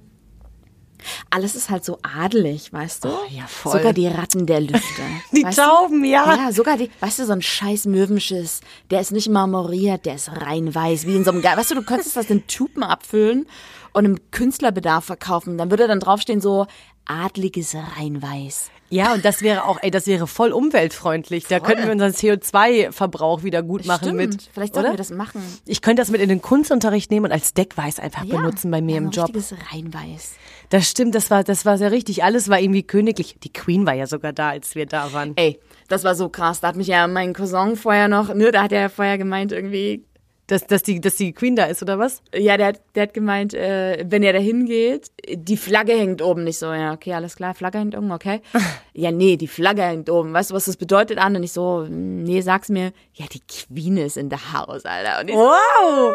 alles 1.31 1.55
ist 1.55 1.71
halt 1.71 1.85
so 1.85 1.99
adelig, 2.03 2.73
weißt 2.73 3.05
du? 3.05 3.09
Oh, 3.09 3.19
ja, 3.31 3.47
voll. 3.47 3.73
Sogar 3.73 3.93
die 3.93 4.07
Ratten 4.07 4.47
der 4.47 4.61
Lüfte. 4.61 5.03
die 5.33 5.43
Tauben, 5.43 6.03
du? 6.03 6.09
ja. 6.09 6.37
Ja, 6.37 6.53
sogar 6.53 6.77
die, 6.77 6.91
weißt 7.01 7.21
du, 7.21 7.27
so 7.27 7.33
ein 7.33 7.43
scheiß 7.43 7.87
Möwenschiss, 7.87 8.61
der 8.91 9.01
ist 9.01 9.13
nicht 9.13 9.29
marmoriert, 9.29 10.07
der 10.07 10.15
ist 10.15 10.31
rein 10.31 10.75
weiß, 10.75 11.07
wie 11.07 11.17
in 11.17 11.25
so 11.25 11.31
einem, 11.31 11.43
weißt 11.43 11.71
du, 11.71 11.77
du 11.77 11.83
könntest 11.83 12.17
das 12.17 12.31
in 12.31 12.47
Tupen 12.47 12.83
abfüllen 12.83 13.47
und 13.93 14.05
im 14.05 14.31
Künstlerbedarf 14.31 15.05
verkaufen. 15.05 15.57
Dann 15.57 15.71
würde 15.71 15.87
dann 15.89 16.01
draufstehen 16.01 16.41
so 16.41 16.67
adliges 17.07 17.75
Reinweiß. 17.75 18.71
Ja, 18.91 19.15
und 19.15 19.25
das 19.25 19.43
wäre 19.43 19.65
auch, 19.65 19.79
ey, 19.83 19.91
das 19.91 20.07
wäre 20.07 20.27
voll 20.27 20.53
umweltfreundlich. 20.53 21.47
Voll. 21.47 21.59
Da 21.59 21.65
könnten 21.65 21.85
wir 21.85 21.93
unseren 21.93 22.13
CO2-Verbrauch 22.13 23.43
wieder 23.43 23.63
gut 23.63 23.87
machen 23.87 24.05
Stimmt. 24.05 24.17
mit. 24.17 24.51
Vielleicht 24.53 24.75
sollten 24.75 24.91
oder? 24.91 24.95
wir 24.95 24.99
das 24.99 25.11
machen. 25.11 25.43
Ich 25.67 25.83
könnte 25.83 26.03
das 26.03 26.11
mit 26.11 26.21
in 26.21 26.29
den 26.29 26.43
Kunstunterricht 26.43 27.11
nehmen 27.11 27.27
und 27.27 27.33
als 27.33 27.55
Deckweiß 27.55 27.99
einfach 27.99 28.25
ja, 28.25 28.37
benutzen 28.37 28.71
bei 28.71 28.81
mir 28.83 28.99
im 28.99 29.11
Job. 29.11 29.35
Richtiges 29.35 29.55
Reinweiß. 29.73 30.35
Das 30.71 30.89
stimmt, 30.89 31.15
das 31.15 31.31
war, 31.31 31.45
das 31.45 31.65
war 31.65 31.79
sehr 31.79 31.93
richtig. 31.93 32.25
Alles 32.25 32.49
war 32.49 32.61
irgendwie 32.61 32.83
königlich. 32.83 33.37
Die 33.43 33.53
Queen 33.53 33.87
war 33.87 33.95
ja 33.95 34.07
sogar 34.07 34.33
da, 34.33 34.51
als 34.51 34.75
wir 34.75 34.87
da 34.87 35.13
waren. 35.13 35.33
Ey, 35.37 35.61
das 35.89 36.05
war 36.05 36.15
so 36.15 36.29
krass. 36.29 36.61
Da 36.61 36.69
hat 36.69 36.77
mich 36.77 36.89
ja 36.89 37.07
mein 37.07 37.33
Cousin 37.33 37.77
vorher 37.77 38.09
noch, 38.09 38.35
ne, 38.35 38.51
da 38.51 38.63
hat 38.63 38.73
er 38.73 38.81
ja 38.81 38.89
vorher 38.89 39.19
gemeint, 39.19 39.53
irgendwie, 39.53 40.05
dass, 40.47 40.67
dass, 40.67 40.83
die, 40.83 41.01
dass 41.01 41.17
die 41.17 41.33
Queen 41.33 41.57
da 41.57 41.65
ist, 41.65 41.83
oder 41.83 41.99
was? 41.99 42.23
Ja, 42.35 42.57
der, 42.57 42.75
der 42.95 43.05
hat 43.05 43.15
gemeint, 43.15 43.55
äh, 43.55 44.05
wenn 44.07 44.23
er 44.23 44.35
da 44.35 44.39
hingeht, 44.39 45.11
die 45.33 45.57
Flagge 45.57 45.93
hängt 45.93 46.21
oben. 46.21 46.45
Nicht 46.45 46.59
so, 46.59 46.67
ja, 46.73 46.93
okay, 46.93 47.15
alles 47.15 47.37
klar, 47.37 47.55
Flagge 47.55 47.79
hängt 47.79 47.97
oben, 47.97 48.13
okay. 48.13 48.43
ja, 48.93 49.11
nee, 49.11 49.37
die 49.37 49.49
Flagge 49.49 49.83
hängt 49.83 50.11
oben. 50.11 50.35
Weißt 50.35 50.51
du, 50.51 50.55
was 50.55 50.67
das 50.67 50.77
bedeutet, 50.77 51.19
an? 51.19 51.37
Und 51.37 51.43
ich 51.43 51.53
so, 51.53 51.87
nee, 51.89 52.43
sag's 52.43 52.69
mir. 52.69 52.93
Ja, 53.15 53.27
die 53.33 53.41
Queen 53.41 53.97
ist 53.97 54.19
in 54.19 54.29
der 54.29 54.53
Haus, 54.53 54.85
Alter. 54.85 55.27
Wow! 55.33 56.15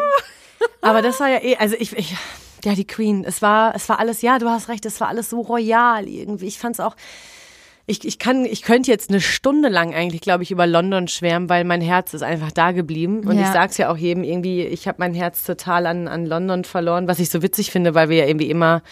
Aber 0.80 1.02
das 1.02 1.18
war 1.20 1.28
ja 1.28 1.42
eh, 1.42 1.56
also 1.56 1.76
ich, 1.78 1.96
ich, 1.96 2.14
ja, 2.64 2.74
die 2.74 2.86
Queen, 2.86 3.24
es 3.24 3.42
war, 3.42 3.74
es 3.74 3.88
war 3.88 3.98
alles, 3.98 4.22
ja, 4.22 4.38
du 4.38 4.48
hast 4.48 4.68
recht, 4.68 4.84
es 4.86 5.00
war 5.00 5.08
alles 5.08 5.30
so 5.30 5.40
royal 5.40 6.08
irgendwie. 6.08 6.46
Ich 6.46 6.58
fand's 6.58 6.80
auch, 6.80 6.96
ich, 7.86 8.04
ich 8.06 8.18
kann, 8.18 8.44
ich 8.44 8.62
könnte 8.62 8.90
jetzt 8.90 9.10
eine 9.10 9.20
Stunde 9.20 9.68
lang 9.68 9.94
eigentlich, 9.94 10.20
glaube 10.20 10.44
ich, 10.44 10.50
über 10.50 10.66
London 10.66 11.08
schwärmen, 11.08 11.48
weil 11.48 11.64
mein 11.64 11.80
Herz 11.80 12.14
ist 12.14 12.22
einfach 12.22 12.52
da 12.52 12.70
geblieben. 12.70 13.26
Und 13.26 13.36
ja. 13.36 13.42
ich 13.42 13.48
sag's 13.48 13.78
ja 13.78 13.90
auch 13.90 13.96
jedem 13.96 14.22
irgendwie, 14.22 14.62
ich 14.62 14.86
habe 14.86 14.98
mein 15.00 15.14
Herz 15.14 15.42
total 15.42 15.86
an, 15.86 16.06
an 16.06 16.24
London 16.24 16.64
verloren, 16.64 17.08
was 17.08 17.18
ich 17.18 17.30
so 17.30 17.42
witzig 17.42 17.70
finde, 17.70 17.94
weil 17.94 18.08
wir 18.08 18.18
ja 18.18 18.26
irgendwie 18.26 18.50
immer 18.50 18.82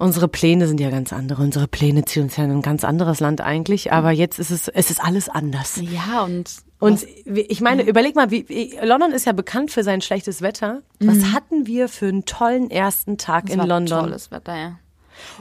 unsere 0.00 0.28
Pläne 0.28 0.66
sind 0.66 0.80
ja 0.80 0.90
ganz 0.90 1.12
andere. 1.12 1.42
Unsere 1.42 1.68
Pläne 1.68 2.04
ziehen 2.04 2.24
uns 2.24 2.36
ja 2.36 2.44
in 2.44 2.50
ein 2.50 2.62
ganz 2.62 2.84
anderes 2.84 3.20
Land 3.20 3.40
eigentlich. 3.40 3.92
Aber 3.92 4.10
jetzt 4.10 4.38
ist 4.38 4.50
es, 4.50 4.68
es 4.68 4.90
ist 4.90 5.02
alles 5.02 5.28
anders. 5.28 5.80
Ja, 5.80 6.24
und. 6.24 6.50
Und 6.78 7.06
ich 7.26 7.60
meine, 7.60 7.82
überleg 7.82 8.16
mal, 8.16 8.30
wie, 8.30 8.74
London 8.82 9.12
ist 9.12 9.26
ja 9.26 9.32
bekannt 9.32 9.70
für 9.70 9.84
sein 9.84 10.00
schlechtes 10.00 10.40
Wetter. 10.40 10.80
Was 10.98 11.18
mhm. 11.18 11.32
hatten 11.34 11.66
wir 11.66 11.90
für 11.90 12.06
einen 12.06 12.24
tollen 12.24 12.70
ersten 12.70 13.18
Tag 13.18 13.44
das 13.44 13.52
in 13.52 13.60
war 13.60 13.66
London? 13.66 14.00
Tolles 14.00 14.30
Wetter, 14.30 14.56
ja. 14.56 14.78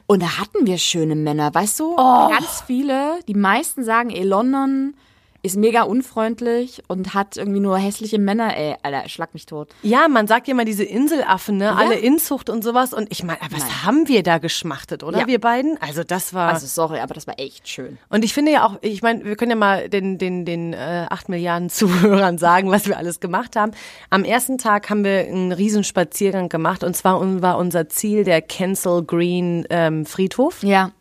Und 0.06 0.22
da 0.22 0.38
hatten 0.38 0.67
wir 0.67 0.78
schöne 0.78 1.15
Männer, 1.15 1.54
weißt 1.54 1.80
du? 1.80 1.93
Oh. 1.93 2.28
Ganz 2.28 2.62
viele. 2.67 3.19
Die 3.30 3.36
meisten 3.36 3.86
sagen, 3.86 4.10
ey, 4.10 4.24
London 4.24 4.95
ist 5.41 5.56
mega 5.56 5.84
unfreundlich 5.84 6.84
und 6.88 7.13
hat 7.13 7.38
irgendwie 7.38 7.60
nur 7.60 7.78
hässliche 7.78 8.19
Männer. 8.19 8.56
Ey, 8.58 8.75
Alter, 8.84 9.08
schlag 9.08 9.34
mich 9.34 9.45
tot. 9.45 9.69
Ja, 9.84 10.08
man 10.08 10.28
sagt 10.28 10.47
ja 10.47 10.54
immer 10.54 10.65
diese 10.65 10.84
Inselaffen, 10.84 11.58
ne? 11.58 11.65
Ja. 11.65 11.75
Alle 11.75 11.95
Inzucht 11.95 12.49
und 12.49 12.63
sowas. 12.63 12.93
Und 12.93 13.12
ich 13.12 13.23
meine, 13.23 13.39
was 13.49 13.62
Nein. 13.62 13.86
haben 13.86 14.08
wir 14.08 14.23
da 14.23 14.38
geschmachtet, 14.38 15.04
oder? 15.04 15.19
Ja. 15.19 15.28
Wir 15.28 15.39
beiden? 15.39 15.78
Also 15.82 16.04
das 16.04 16.34
war. 16.34 16.49
Also 16.49 16.67
sorry, 16.67 16.99
aber 16.99 17.13
das 17.13 17.28
war 17.28 17.39
echt 17.39 17.67
schön. 17.67 17.97
Und 18.10 18.25
ich 18.25 18.34
finde 18.34 18.52
ja 18.52 18.65
auch, 18.65 18.78
ich 18.82 19.02
meine, 19.02 19.23
wir 19.23 19.36
können 19.36 19.52
ja 19.52 19.58
mal 19.58 19.88
den, 19.88 20.17
den, 20.17 20.45
den 20.45 20.73
äh, 20.73 21.06
acht 21.10 21.30
Milliarden 21.30 21.69
Zuhörern 21.69 22.38
sagen, 22.38 22.69
was 22.71 22.88
wir 22.88 22.97
alles 22.97 23.19
gemacht 23.19 23.56
haben. 23.56 23.71
Am 24.10 24.23
ersten 24.23 24.58
Tag 24.58 24.89
haben 24.89 25.04
wir 25.04 25.19
einen 25.19 25.52
riesen 25.52 25.84
Spaziergang 25.84 26.49
gemacht 26.49 26.84
und 26.84 26.95
zwar 26.95 27.19
war 27.41 27.58
unser 27.58 27.89
Ziel 27.89 28.23
der 28.23 28.41
Kensal 28.41 29.04
Green 29.04 29.65
ähm, 29.69 30.06
Friedhof. 30.06 30.63
Ja 30.63 30.91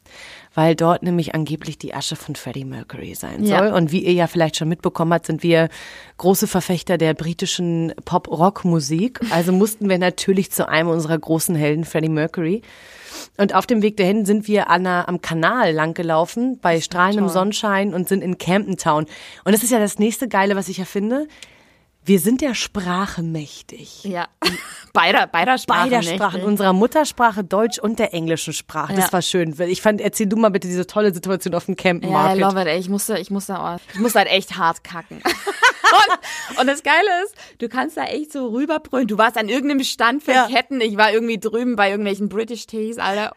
weil 0.55 0.75
dort 0.75 1.03
nämlich 1.03 1.35
angeblich 1.35 1.79
die 1.79 1.95
Asche 1.95 2.17
von 2.17 2.37
Freddie 2.37 2.65
Mercury 2.65 3.15
sein 3.15 3.45
soll. 3.45 3.49
Ja. 3.49 3.75
Und 3.75 3.93
wie 3.93 4.05
ihr 4.05 4.13
ja 4.13 4.27
vielleicht 4.27 4.57
schon 4.57 4.69
mitbekommen 4.69 5.13
habt, 5.13 5.27
sind 5.27 5.43
wir 5.43 5.69
große 6.17 6.47
Verfechter 6.47 6.99
der 6.99 7.15
britischen 7.15 7.93
Pop-Rock-Musik. 8.05 9.21
Also 9.31 9.53
mussten 9.53 9.89
wir 9.89 9.99
natürlich 9.99 10.51
zu 10.51 10.69
einem 10.69 10.89
unserer 10.89 11.19
großen 11.19 11.55
Helden, 11.55 11.85
Freddie 11.85 12.09
Mercury. 12.09 12.63
Und 13.37 13.55
auf 13.55 13.67
dem 13.67 13.83
Weg 13.83 13.97
dahin 13.97 14.25
sind 14.25 14.49
wir 14.49 14.69
an 14.69 14.87
einer, 14.87 15.09
am 15.09 15.21
Kanal 15.21 15.73
langgelaufen, 15.73 16.59
bei 16.61 16.81
strahlendem 16.81 17.29
Sonnenschein 17.29 17.95
und 17.95 18.09
sind 18.09 18.23
in 18.23 18.39
Camden 18.39 18.77
Town. 18.77 19.07
Und 19.45 19.53
das 19.53 19.63
ist 19.63 19.71
ja 19.71 19.79
das 19.79 19.99
nächste 19.99 20.29
Geile, 20.29 20.57
was 20.57 20.69
ich 20.69 20.79
ja 20.79 20.85
finde. 20.85 21.29
Wir 22.09 22.21
sind 22.21 22.41
der 22.41 22.55
Sprache 22.55 23.23
mächtig. 23.23 24.03
Ja, 24.03 24.29
beider, 24.95 25.27
beider 25.27 25.59
Sprachen. 25.59 25.91
Beider 25.91 26.03
Sprachen, 26.03 26.43
unserer 26.43 26.73
Muttersprache 26.73 27.45
Deutsch 27.45 27.79
und 27.79 27.99
der 27.99 28.15
englischen 28.15 28.55
Sprache. 28.55 28.95
Das 28.95 29.09
ja. 29.09 29.13
war 29.13 29.21
schön. 29.21 29.55
Ich 29.69 29.83
fand, 29.83 30.01
erzähl 30.01 30.27
du 30.27 30.37
mal 30.37 30.49
bitte 30.49 30.69
diese 30.69 30.87
tolle 30.87 31.13
Situation 31.13 31.55
auf 31.55 31.67
dem 31.67 31.77
Camp 31.77 32.03
Market. 32.03 32.41
Ja, 32.41 32.49
I 32.49 32.51
love 32.51 32.63
it, 32.63 32.67
ey. 32.67 32.79
Ich 32.79 32.89
musste, 32.89 33.19
ich 33.19 33.31
musste, 33.31 33.59
ich 33.93 34.01
musste 34.01 34.21
halt 34.21 34.31
echt 34.31 34.57
hart 34.57 34.83
kacken. 34.85 35.19
und, 35.23 36.61
und, 36.61 36.67
das 36.67 36.83
Geile 36.83 37.25
ist, 37.27 37.35
du 37.59 37.69
kannst 37.69 37.99
da 37.99 38.05
echt 38.05 38.33
so 38.33 38.49
rüberbrüllen. 38.49 39.07
Du 39.07 39.19
warst 39.19 39.37
an 39.37 39.51
irgendeinem 39.51 39.85
Stand 39.85 40.23
für 40.23 40.33
ja. 40.33 40.47
Ketten. 40.47 40.81
Ich 40.81 40.97
war 40.97 41.13
irgendwie 41.13 41.39
drüben 41.39 41.77
bei 41.77 41.91
irgendwelchen 41.91 42.31
British 42.31 42.67
Teas, 42.67 42.97
Alter. 42.97 43.35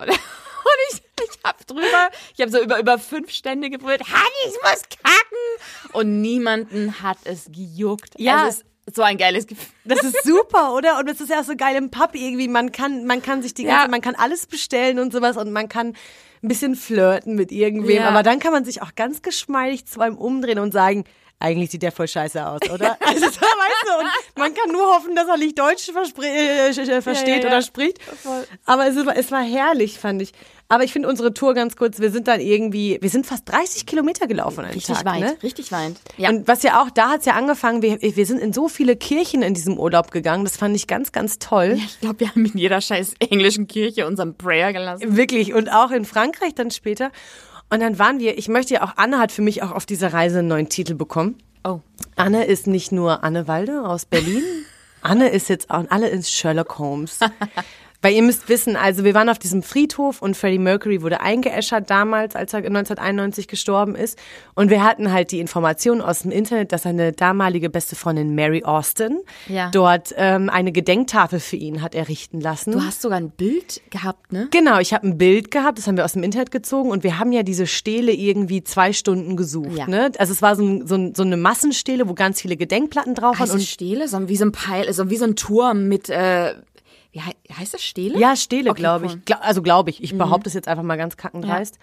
Und, 0.63 0.95
ich, 0.95 1.03
ich 1.23 1.39
hab 1.43 1.65
drüber, 1.67 2.09
ich 2.35 2.41
habe 2.41 2.51
so 2.51 2.61
über, 2.61 2.79
über 2.79 2.97
fünf 2.99 3.31
Stände 3.31 3.69
gebrüllt, 3.69 4.01
Hanni, 4.01 4.45
ich 4.45 4.55
muss 4.61 4.81
kacken. 5.03 5.93
Und 5.93 6.21
niemanden 6.21 7.01
hat 7.01 7.17
es 7.23 7.45
gejuckt. 7.51 8.13
Ja. 8.17 8.45
Also 8.45 8.61
so 8.93 9.03
ein 9.03 9.17
geiles 9.17 9.47
Gefühl. 9.47 9.67
Das 9.85 10.03
ist 10.03 10.23
super, 10.23 10.73
oder? 10.73 10.99
Und 10.99 11.09
es 11.09 11.21
ist 11.21 11.29
ja 11.29 11.39
auch 11.39 11.45
so 11.45 11.55
geil 11.55 11.75
im 11.75 11.91
Pub 11.91 12.11
irgendwie. 12.13 12.47
Man 12.47 12.71
kann, 12.71 13.05
man 13.05 13.21
kann 13.21 13.41
sich 13.41 13.53
die 13.53 13.63
ganze, 13.63 13.85
ja. 13.85 13.87
man 13.89 14.01
kann 14.01 14.15
alles 14.15 14.47
bestellen 14.47 14.99
und 14.99 15.13
sowas 15.13 15.37
und 15.37 15.51
man 15.51 15.69
kann 15.69 15.95
ein 16.43 16.47
bisschen 16.47 16.75
flirten 16.75 17.35
mit 17.35 17.51
irgendwem. 17.51 17.97
Ja. 17.97 18.09
Aber 18.09 18.23
dann 18.23 18.39
kann 18.39 18.51
man 18.51 18.65
sich 18.65 18.81
auch 18.81 18.95
ganz 18.95 19.21
geschmeidig 19.21 19.85
zu 19.85 20.01
einem 20.01 20.17
umdrehen 20.17 20.59
und 20.59 20.71
sagen, 20.71 21.05
eigentlich 21.41 21.71
sieht 21.71 21.83
der 21.83 21.91
voll 21.91 22.07
scheiße 22.07 22.45
aus, 22.45 22.61
oder? 22.69 22.97
Also, 23.11 23.25
weißt 23.25 23.35
du, 23.35 23.99
und 23.99 24.07
man 24.37 24.53
kann 24.53 24.71
nur 24.71 24.95
hoffen, 24.95 25.15
dass 25.15 25.27
er 25.27 25.37
nicht 25.37 25.57
Deutsch 25.57 25.89
äh, 25.89 27.01
versteht 27.01 27.27
ja, 27.27 27.37
ja, 27.37 27.47
oder 27.47 27.61
spricht. 27.61 28.01
Voll. 28.01 28.45
Aber 28.65 28.87
es 28.87 28.95
war, 29.05 29.17
es 29.17 29.31
war 29.31 29.41
herrlich, 29.41 29.99
fand 29.99 30.21
ich. 30.21 30.31
Aber 30.71 30.85
ich 30.85 30.93
finde 30.93 31.09
unsere 31.09 31.33
Tour 31.33 31.53
ganz 31.53 31.75
kurz, 31.75 31.99
wir 31.99 32.11
sind 32.11 32.29
dann 32.29 32.39
irgendwie, 32.39 32.97
wir 33.01 33.09
sind 33.09 33.25
fast 33.25 33.51
30 33.51 33.85
Kilometer 33.85 34.25
gelaufen 34.25 34.63
an 34.63 34.71
Richtig 34.71 34.95
Tag, 34.95 35.05
weit, 35.05 35.19
ne? 35.19 35.37
richtig 35.43 35.69
weit. 35.73 35.95
Ja. 36.15 36.29
Und 36.29 36.47
was 36.47 36.63
ja 36.63 36.81
auch, 36.81 36.89
da 36.89 37.09
hat 37.09 37.19
es 37.19 37.25
ja 37.25 37.33
angefangen, 37.33 37.81
wir, 37.81 38.01
wir 38.01 38.25
sind 38.25 38.39
in 38.39 38.53
so 38.53 38.69
viele 38.69 38.95
Kirchen 38.95 39.41
in 39.41 39.53
diesem 39.53 39.77
Urlaub 39.77 40.11
gegangen, 40.11 40.45
das 40.45 40.55
fand 40.55 40.73
ich 40.77 40.87
ganz, 40.87 41.11
ganz 41.11 41.39
toll. 41.39 41.75
Ja, 41.77 41.83
ich 41.85 41.99
glaube, 41.99 42.21
wir 42.21 42.29
haben 42.29 42.45
in 42.45 42.57
jeder 42.57 42.79
scheiß 42.79 43.15
englischen 43.19 43.67
Kirche 43.67 44.07
unseren 44.07 44.37
Prayer 44.37 44.71
gelassen. 44.71 45.17
Wirklich, 45.17 45.53
und 45.53 45.67
auch 45.67 45.91
in 45.91 46.05
Frankreich 46.05 46.55
dann 46.55 46.71
später. 46.71 47.11
Und 47.71 47.79
dann 47.79 47.97
waren 47.97 48.19
wir, 48.19 48.37
ich 48.37 48.49
möchte 48.49 48.73
ja 48.75 48.83
auch, 48.83 48.97
Anne 48.97 49.17
hat 49.17 49.31
für 49.31 49.41
mich 49.41 49.63
auch 49.63 49.71
auf 49.71 49.85
dieser 49.85 50.11
Reise 50.11 50.39
einen 50.39 50.49
neuen 50.49 50.67
Titel 50.67 50.93
bekommen. 50.93 51.37
Oh. 51.63 51.79
Anne 52.17 52.43
ist 52.43 52.67
nicht 52.67 52.91
nur 52.91 53.23
Anne 53.23 53.47
Walde 53.47 53.83
aus 53.87 54.05
Berlin. 54.05 54.43
Anne 55.01 55.29
ist 55.29 55.47
jetzt 55.47 55.71
auch, 55.71 55.85
alle 55.89 56.09
ins 56.09 56.29
Sherlock 56.29 56.77
Holmes. 56.77 57.19
Weil 58.01 58.15
ihr 58.15 58.23
müsst 58.23 58.49
wissen, 58.49 58.75
also 58.75 59.03
wir 59.03 59.13
waren 59.13 59.29
auf 59.29 59.37
diesem 59.37 59.61
Friedhof 59.61 60.21
und 60.21 60.35
Freddie 60.35 60.57
Mercury 60.57 61.01
wurde 61.01 61.21
eingeäschert 61.21 61.89
damals, 61.89 62.35
als 62.35 62.53
er 62.53 62.59
1991 62.59 63.47
gestorben 63.47 63.95
ist. 63.95 64.17
Und 64.55 64.69
wir 64.69 64.83
hatten 64.83 65.11
halt 65.11 65.31
die 65.31 65.39
Information 65.39 66.01
aus 66.01 66.23
dem 66.23 66.31
Internet, 66.31 66.71
dass 66.71 66.83
seine 66.83 67.11
damalige 67.11 67.69
beste 67.69 67.95
Freundin 67.95 68.33
Mary 68.33 68.63
Austin 68.63 69.19
ja. 69.47 69.69
dort 69.69 70.13
ähm, 70.17 70.49
eine 70.49 70.71
Gedenktafel 70.71 71.39
für 71.39 71.57
ihn 71.57 71.81
hat 71.81 71.93
errichten 71.93 72.41
lassen. 72.41 72.71
Du 72.71 72.83
hast 72.83 73.01
sogar 73.01 73.19
ein 73.19 73.29
Bild 73.29 73.81
gehabt, 73.91 74.33
ne? 74.33 74.47
Genau, 74.51 74.79
ich 74.79 74.93
habe 74.93 75.07
ein 75.07 75.17
Bild 75.17 75.51
gehabt, 75.51 75.77
das 75.77 75.87
haben 75.87 75.97
wir 75.97 76.05
aus 76.05 76.13
dem 76.13 76.23
Internet 76.23 76.51
gezogen 76.51 76.89
und 76.89 77.03
wir 77.03 77.19
haben 77.19 77.31
ja 77.31 77.43
diese 77.43 77.67
Stele 77.67 78.11
irgendwie 78.11 78.63
zwei 78.63 78.93
Stunden 78.93 79.37
gesucht. 79.37 79.77
Ja. 79.77 79.87
Ne? 79.87 80.11
Also 80.17 80.33
es 80.33 80.41
war 80.41 80.55
so, 80.55 80.85
so, 80.85 81.11
so 81.13 81.23
eine 81.23 81.37
Massenstele, 81.37 82.09
wo 82.09 82.13
ganz 82.13 82.41
viele 82.41 82.57
Gedenkplatten 82.57 83.13
drauf 83.13 83.39
waren. 83.39 83.51
Und 83.51 83.61
Stele, 83.61 84.07
so 84.07 84.27
wie 84.27 84.37
so 84.37 84.45
ein 84.45 84.51
Peil, 84.51 84.91
so 84.91 85.09
wie 85.09 85.17
so 85.17 85.25
ein 85.25 85.35
Turm 85.35 85.87
mit 85.87 86.09
äh, 86.09 86.55
wie 87.11 87.21
heißt 87.21 87.73
das 87.73 87.83
Stele? 87.83 88.17
Ja, 88.19 88.35
Stele, 88.35 88.71
okay, 88.71 88.79
glaube 88.79 89.05
ich. 89.07 89.25
Gla 89.25 89.37
also 89.37 89.61
glaube 89.61 89.89
ich. 89.89 90.01
Ich 90.03 90.13
mhm. 90.13 90.19
behaupte 90.19 90.49
es 90.49 90.53
jetzt 90.53 90.67
einfach 90.67 90.83
mal 90.83 90.97
ganz 90.97 91.17
kackendreist. 91.17 91.75
Ja. 91.75 91.81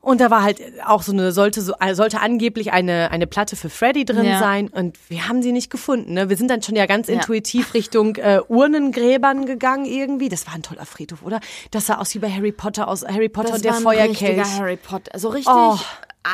Und 0.00 0.20
da 0.20 0.30
war 0.30 0.42
halt 0.44 0.60
auch 0.86 1.02
so 1.02 1.10
eine, 1.10 1.32
sollte 1.32 1.60
so, 1.60 1.74
äh, 1.80 1.94
sollte 1.94 2.20
angeblich 2.20 2.72
eine, 2.72 3.10
eine 3.10 3.26
Platte 3.26 3.56
für 3.56 3.68
Freddy 3.68 4.04
drin 4.04 4.24
ja. 4.24 4.38
sein. 4.38 4.68
Und 4.68 4.96
wir 5.08 5.28
haben 5.28 5.42
sie 5.42 5.50
nicht 5.50 5.70
gefunden. 5.70 6.14
Ne? 6.14 6.28
Wir 6.28 6.36
sind 6.36 6.48
dann 6.48 6.62
schon 6.62 6.76
ja 6.76 6.86
ganz 6.86 7.08
intuitiv 7.08 7.74
Richtung 7.74 8.14
äh, 8.14 8.40
Urnengräbern 8.48 9.44
gegangen 9.44 9.86
irgendwie. 9.86 10.28
Das 10.28 10.46
war 10.46 10.54
ein 10.54 10.62
toller 10.62 10.86
Friedhof, 10.86 11.24
oder? 11.24 11.40
Das 11.72 11.86
sah 11.86 11.98
aus 11.98 12.14
wie 12.14 12.20
bei 12.20 12.30
Harry 12.30 12.52
Potter 12.52 12.86
aus 12.86 13.04
Harry 13.04 13.28
Potter 13.28 13.48
das 13.48 13.56
und 13.56 13.64
der 13.64 13.72
war 13.72 13.78
ein 13.78 13.82
Feuerkelch. 14.14 14.58
Harry 14.58 14.76
Potter. 14.76 15.18
So 15.18 15.30
richtig. 15.30 15.52
Oh 15.52 15.78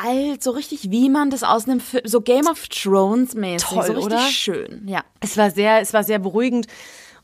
alt, 0.03 0.43
so 0.43 0.51
richtig 0.51 0.91
wie 0.91 1.09
man 1.09 1.29
das 1.29 1.43
aus 1.43 1.65
einem 1.65 1.79
Film, 1.79 2.03
so 2.05 2.21
Game 2.21 2.47
of 2.47 2.67
Thrones 2.67 3.33
mäßig, 3.33 3.69
Toll, 3.69 3.85
so 3.85 3.93
richtig 3.93 4.05
oder? 4.05 4.27
schön. 4.27 4.87
Ja. 4.87 5.03
Es 5.19 5.37
war 5.37 5.51
sehr, 5.51 5.79
es 5.81 5.93
war 5.93 6.03
sehr 6.03 6.19
beruhigend. 6.19 6.67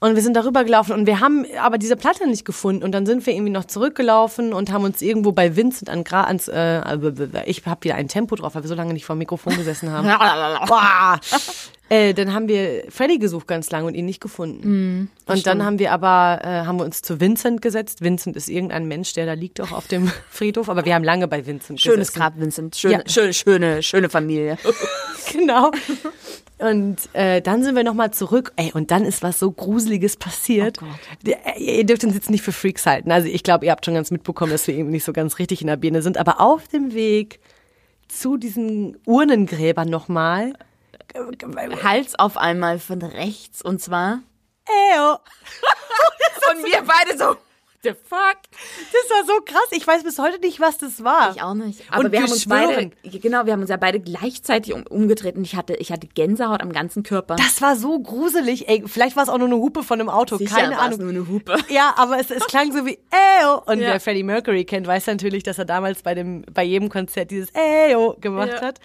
Und 0.03 0.15
wir 0.15 0.23
sind 0.23 0.35
darüber 0.35 0.63
gelaufen 0.63 0.93
und 0.93 1.05
wir 1.05 1.19
haben 1.19 1.45
aber 1.61 1.77
diese 1.77 1.95
Platte 1.95 2.27
nicht 2.27 2.43
gefunden. 2.43 2.83
Und 2.83 2.91
dann 2.91 3.05
sind 3.05 3.23
wir 3.27 3.33
irgendwie 3.33 3.51
noch 3.51 3.65
zurückgelaufen 3.65 4.51
und 4.51 4.71
haben 4.71 4.83
uns 4.83 4.99
irgendwo 5.03 5.31
bei 5.31 5.55
Vincent 5.55 5.91
an 5.91 6.03
Gra 6.03 6.23
ans, 6.23 6.47
äh, 6.47 6.81
ich 7.45 7.63
habe 7.67 7.83
wieder 7.83 7.93
ein 7.93 8.07
Tempo 8.07 8.35
drauf, 8.35 8.55
weil 8.55 8.63
wir 8.63 8.67
so 8.67 8.73
lange 8.73 8.93
nicht 8.93 9.05
vor 9.05 9.15
dem 9.15 9.19
Mikrofon 9.19 9.55
gesessen 9.55 9.91
haben. 9.91 10.07
Äh, 11.91 12.13
dann 12.13 12.33
haben 12.33 12.47
wir 12.47 12.85
Freddy 12.87 13.19
gesucht 13.19 13.47
ganz 13.47 13.69
lange 13.69 13.87
und 13.87 13.95
ihn 13.95 14.05
nicht 14.05 14.21
gefunden. 14.21 15.09
und 15.25 15.45
dann 15.45 15.65
haben 15.65 15.77
wir 15.77 15.91
aber, 15.91 16.39
äh, 16.41 16.65
haben 16.65 16.77
wir 16.79 16.85
uns 16.85 17.01
zu 17.01 17.19
Vincent 17.19 17.61
gesetzt. 17.61 17.99
Vincent 18.01 18.37
ist 18.37 18.47
irgendein 18.47 18.87
Mensch, 18.87 19.11
der 19.11 19.25
da 19.25 19.33
liegt 19.33 19.59
auch 19.59 19.73
auf 19.73 19.87
dem 19.87 20.09
Friedhof, 20.29 20.69
aber 20.69 20.85
wir 20.85 20.95
haben 20.95 21.03
lange 21.03 21.27
bei 21.27 21.45
Vincent 21.45 21.81
Schönes 21.81 22.07
gesessen. 22.13 22.19
Grab, 22.19 22.39
Vincent. 22.39 22.77
Schöne, 22.77 22.93
Ja. 22.93 23.01
schöne, 23.09 23.33
schöne, 23.33 23.83
schöne 23.83 24.07
Familie. 24.07 24.57
genau. 25.33 25.71
Und 26.59 26.97
äh, 27.11 27.41
dann 27.41 27.61
sind 27.63 27.75
wir 27.75 27.83
nochmal 27.83 28.11
zurück. 28.11 28.53
Ey, 28.55 28.71
und 28.73 28.89
dann 28.91 29.03
ist 29.03 29.21
was 29.21 29.37
so 29.39 29.51
Gruseliges 29.51 30.15
passiert. 30.15 30.77
Oh 30.81 31.29
Ihr 31.59 31.85
dürft 31.85 32.05
uns 32.05 32.13
jetzt 32.13 32.29
nicht 32.29 32.41
für 32.41 32.53
Freaks 32.53 32.85
halten. 32.85 33.11
Also 33.11 33.27
ich 33.27 33.43
glaube, 33.43 33.65
ihr 33.65 33.71
habt 33.71 33.83
schon 33.83 33.95
ganz 33.95 34.11
mitbekommen, 34.11 34.53
dass 34.53 34.65
wir 34.65 34.75
eben 34.75 34.91
nicht 34.91 35.03
so 35.03 35.11
ganz 35.11 35.39
richtig 35.39 35.59
in 35.59 35.67
der 35.67 35.75
Birne 35.75 36.01
sind. 36.01 36.17
Aber 36.17 36.39
auf 36.39 36.69
dem 36.69 36.93
Weg 36.93 37.41
zu 38.07 38.37
diesen 38.37 38.95
Urnengräbern 39.05 39.89
nochmal. 39.89 40.53
Hals 41.83 42.17
auf 42.17 42.37
einmal 42.37 42.79
von 42.79 43.01
rechts 43.01 43.61
und 43.61 43.81
zwar. 43.81 44.19
Ew. 44.67 45.17
Und 46.51 46.63
wir 46.65 46.81
beide 46.83 47.17
so. 47.17 47.35
The 47.83 47.93
fuck? 47.93 48.37
Das 48.51 49.09
war 49.17 49.25
so 49.25 49.41
krass. 49.43 49.65
Ich 49.71 49.87
weiß 49.87 50.03
bis 50.03 50.19
heute 50.19 50.39
nicht, 50.39 50.59
was 50.59 50.77
das 50.77 51.03
war. 51.03 51.31
Ich 51.35 51.41
auch 51.41 51.55
nicht. 51.55 51.81
Aber 51.89 52.01
Und 52.01 52.05
wir 52.05 52.11
wir 52.11 52.21
haben 52.21 52.31
uns 52.31 52.43
schwören. 52.43 52.93
beide, 53.03 53.19
genau, 53.19 53.45
wir 53.47 53.53
haben 53.53 53.61
uns 53.61 53.71
ja 53.71 53.77
beide 53.77 53.99
gleichzeitig 53.99 54.73
um, 54.73 54.83
umgedreht 54.85 55.35
und 55.35 55.43
ich 55.45 55.55
hatte, 55.55 55.73
ich 55.77 55.91
hatte 55.91 56.05
Gänsehaut 56.05 56.61
am 56.61 56.71
ganzen 56.73 57.01
Körper. 57.01 57.37
Das 57.37 57.59
war 57.59 57.75
so 57.75 57.99
gruselig. 57.99 58.69
Ey, 58.69 58.83
vielleicht 58.85 59.15
war 59.15 59.23
es 59.23 59.29
auch 59.29 59.39
nur 59.39 59.47
eine 59.47 59.55
Hupe 59.57 59.81
von 59.81 59.99
einem 59.99 60.09
Auto. 60.09 60.37
Sicher 60.37 60.57
Keine 60.57 60.77
Ahnung. 60.77 60.99
nur 60.99 61.09
eine 61.09 61.27
Hupe. 61.27 61.57
Ja, 61.69 61.95
aber 61.97 62.19
es, 62.19 62.29
es 62.29 62.45
klang 62.45 62.71
so 62.71 62.85
wie 62.85 62.99
Eyo. 63.09 63.63
Und 63.65 63.79
Ja. 63.79 63.87
wer 63.93 63.99
Freddie 63.99 64.21
Mercury 64.23 64.63
kennt, 64.63 64.85
weiß 64.85 65.07
natürlich, 65.07 65.41
dass 65.41 65.57
er 65.57 65.65
damals 65.65 66.03
bei 66.03 66.13
dem 66.13 66.43
bei 66.53 66.63
jedem 66.63 66.87
Konzert 66.89 67.31
dieses 67.31 67.49
Eyo 67.55 68.15
gemacht 68.21 68.51
Ja. 68.53 68.61
hat. 68.61 68.79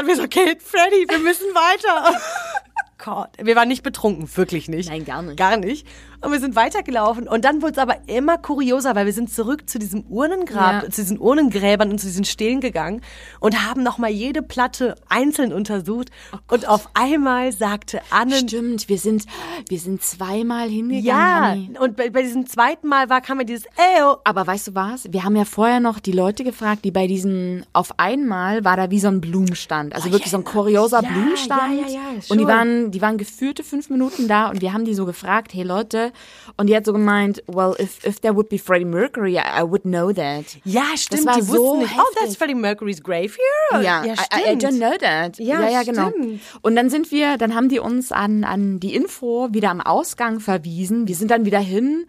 Und 0.00 0.06
wir 0.06 0.16
so, 0.16 0.22
okay, 0.22 0.56
Freddie, 0.58 1.06
wir 1.10 1.18
müssen 1.18 1.44
weiter. 1.54 2.18
Gott, 2.98 3.28
wir 3.36 3.54
waren 3.54 3.68
nicht 3.68 3.82
betrunken, 3.82 4.34
wirklich 4.34 4.66
nicht. 4.66 4.88
Nein, 4.88 5.04
gar 5.04 5.20
nicht. 5.20 5.36
Gar 5.36 5.58
nicht. 5.58 5.86
Und 6.22 6.32
wir 6.32 6.40
sind 6.40 6.54
weitergelaufen 6.54 7.26
und 7.26 7.44
dann 7.46 7.62
wurde 7.62 7.72
es 7.72 7.78
aber 7.78 7.96
immer 8.06 8.36
kurioser, 8.36 8.94
weil 8.94 9.06
wir 9.06 9.12
sind 9.12 9.32
zurück 9.32 9.70
zu 9.70 9.78
diesem 9.78 10.04
Urnengrab, 10.08 10.82
Ja. 10.84 10.90
zu 10.90 11.00
diesen 11.00 11.18
Urnengräbern 11.18 11.90
und 11.90 11.98
zu 11.98 12.06
diesen 12.06 12.24
Stelen 12.26 12.60
gegangen 12.60 13.00
und 13.40 13.66
haben 13.66 13.82
nochmal 13.82 14.10
jede 14.10 14.42
Platte 14.42 14.96
einzeln 15.08 15.52
untersucht. 15.52 16.10
und 16.50 16.68
auf 16.68 16.90
einmal 16.94 17.52
sagte 17.52 18.00
Anne, 18.10 18.34
Stimmt, 18.36 18.88
wir 18.88 18.98
sind, 18.98 19.24
wir 19.68 19.78
sind 19.78 20.02
zweimal 20.02 20.68
hingegangen. 20.68 21.04
ja, 21.04 21.40
Hanni. 21.50 21.70
und 21.80 21.96
bei, 21.96 22.10
bei 22.10 22.22
diesem 22.22 22.46
zweiten 22.46 22.86
Mal 22.88 23.08
war, 23.08 23.20
kam 23.22 23.38
mir 23.38 23.46
dieses 23.46 23.64
Eyo. 23.96 24.18
Aber 24.24 24.46
weißt 24.46 24.68
du 24.68 24.74
was? 24.74 25.10
Wir 25.10 25.24
haben 25.24 25.36
ja 25.36 25.44
vorher 25.46 25.80
noch 25.80 26.00
die 26.00 26.12
Leute 26.12 26.44
gefragt, 26.44 26.84
die 26.84 26.90
bei 26.90 27.06
diesen, 27.06 27.64
auf 27.72 27.98
einmal 27.98 28.62
war 28.64 28.76
da 28.76 28.90
wie 28.90 29.00
so 29.00 29.08
ein 29.08 29.20
Blumenstand. 29.22 29.94
Also 29.94 30.08
Oh, 30.08 30.12
wirklich 30.12 30.26
ich 30.26 30.32
so 30.32 30.38
ein 30.38 30.44
kurioser. 30.44 31.02
Ja, 31.02 31.08
Blumenstand. 31.10 31.80
ja, 31.80 31.86
ja, 31.86 31.92
ja, 31.94 32.00
und 32.28 32.38
die 32.38 32.46
waren, 32.46 32.90
die 32.90 33.00
waren 33.00 33.16
geführte 33.16 33.64
fünf 33.64 33.88
Minuten 33.90 34.28
da 34.28 34.50
und 34.50 34.60
wir 34.60 34.72
haben 34.74 34.84
die 34.84 34.94
so 34.94 35.06
gefragt, 35.06 35.54
hey 35.54 35.62
Leute. 35.62 36.09
Und 36.56 36.68
die 36.68 36.76
hat 36.76 36.84
so 36.84 36.92
gemeint, 36.92 37.42
well, 37.46 37.74
if, 37.78 38.04
if 38.04 38.20
there 38.20 38.34
would 38.34 38.48
be 38.48 38.58
Freddie 38.58 38.84
Mercury, 38.84 39.36
I, 39.36 39.60
I 39.60 39.62
would 39.62 39.82
know 39.82 40.12
that. 40.12 40.44
Ja, 40.64 40.82
stimmt, 40.96 41.26
war 41.26 41.36
die 41.36 41.42
so 41.42 41.52
wussten 41.52 41.78
nicht, 41.80 41.94
oh, 41.98 42.14
that's 42.18 42.36
Freddie 42.36 42.54
Mercury's 42.54 43.02
grave 43.02 43.30
here. 43.70 43.82
Ja, 43.82 44.04
ja 44.04 44.14
I, 44.14 44.16
I 44.16 44.56
stimmt. 44.56 44.64
don't 44.64 44.78
know 44.78 44.96
that. 44.98 45.38
Ja, 45.38 45.60
ja, 45.62 45.70
ja, 45.70 45.82
genau. 45.82 46.10
stimmt. 46.10 46.40
Und 46.62 46.76
dann 46.76 46.90
sind 46.90 47.10
wir, 47.10 47.36
dann 47.38 47.54
haben 47.54 47.68
die 47.68 47.78
uns 47.78 48.12
an, 48.12 48.44
an 48.44 48.80
die 48.80 48.94
Info 48.94 49.48
wieder 49.52 49.70
am 49.70 49.80
Ausgang 49.80 50.40
verwiesen. 50.40 51.08
Wir 51.08 51.14
sind 51.14 51.30
dann 51.30 51.44
wieder 51.44 51.60
hin, 51.60 52.06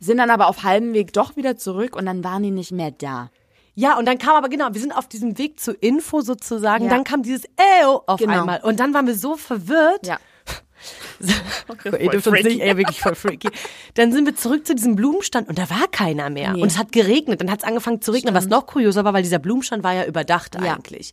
sind 0.00 0.18
dann 0.18 0.30
aber 0.30 0.48
auf 0.48 0.62
halbem 0.62 0.92
Weg 0.94 1.12
doch 1.12 1.36
wieder 1.36 1.56
zurück 1.56 1.96
und 1.96 2.06
dann 2.06 2.22
waren 2.24 2.42
die 2.42 2.50
nicht 2.50 2.72
mehr 2.72 2.90
da. 2.90 3.30
Ja, 3.76 3.98
und 3.98 4.06
dann 4.06 4.18
kam 4.18 4.36
aber, 4.36 4.48
genau, 4.48 4.68
wir 4.72 4.80
sind 4.80 4.92
auf 4.92 5.08
diesem 5.08 5.36
Weg 5.36 5.58
zur 5.58 5.82
Info 5.82 6.20
sozusagen, 6.20 6.84
Ja. 6.84 6.90
dann 6.90 7.02
kam 7.02 7.22
dieses 7.24 7.44
Eyo 7.56 8.02
auf 8.06 8.20
Genau. 8.20 8.40
einmal. 8.40 8.60
Und 8.62 8.78
dann 8.78 8.94
waren 8.94 9.06
wir 9.08 9.16
so 9.16 9.36
verwirrt. 9.36 10.06
Ja. 10.06 10.18
Ihr 12.00 12.10
dürft 12.10 12.26
uns 12.26 12.42
nicht, 12.42 12.60
ey, 12.60 12.76
wirklich 12.76 13.00
voll 13.00 13.14
freaky. 13.14 13.48
Dann 13.94 14.12
sind 14.12 14.26
wir 14.26 14.36
zurück 14.36 14.66
zu 14.66 14.74
diesem 14.74 14.96
Blumenstand 14.96 15.48
und 15.48 15.58
da 15.58 15.68
war 15.70 15.86
keiner 15.90 16.30
mehr. 16.30 16.52
Nee. 16.52 16.62
Und 16.62 16.68
es 16.68 16.78
hat 16.78 16.92
geregnet. 16.92 17.40
Dann 17.40 17.50
hat 17.50 17.60
es 17.60 17.64
angefangen 17.64 18.02
zu 18.02 18.10
regnen, 18.12 18.34
was 18.34 18.46
noch 18.46 18.66
kurioser 18.66 19.04
war, 19.04 19.12
weil 19.14 19.22
dieser 19.22 19.38
Blumenstand 19.38 19.82
war 19.84 19.94
ja 19.94 20.04
überdacht 20.04 20.54
Ja. 20.62 20.74
eigentlich. 20.74 21.12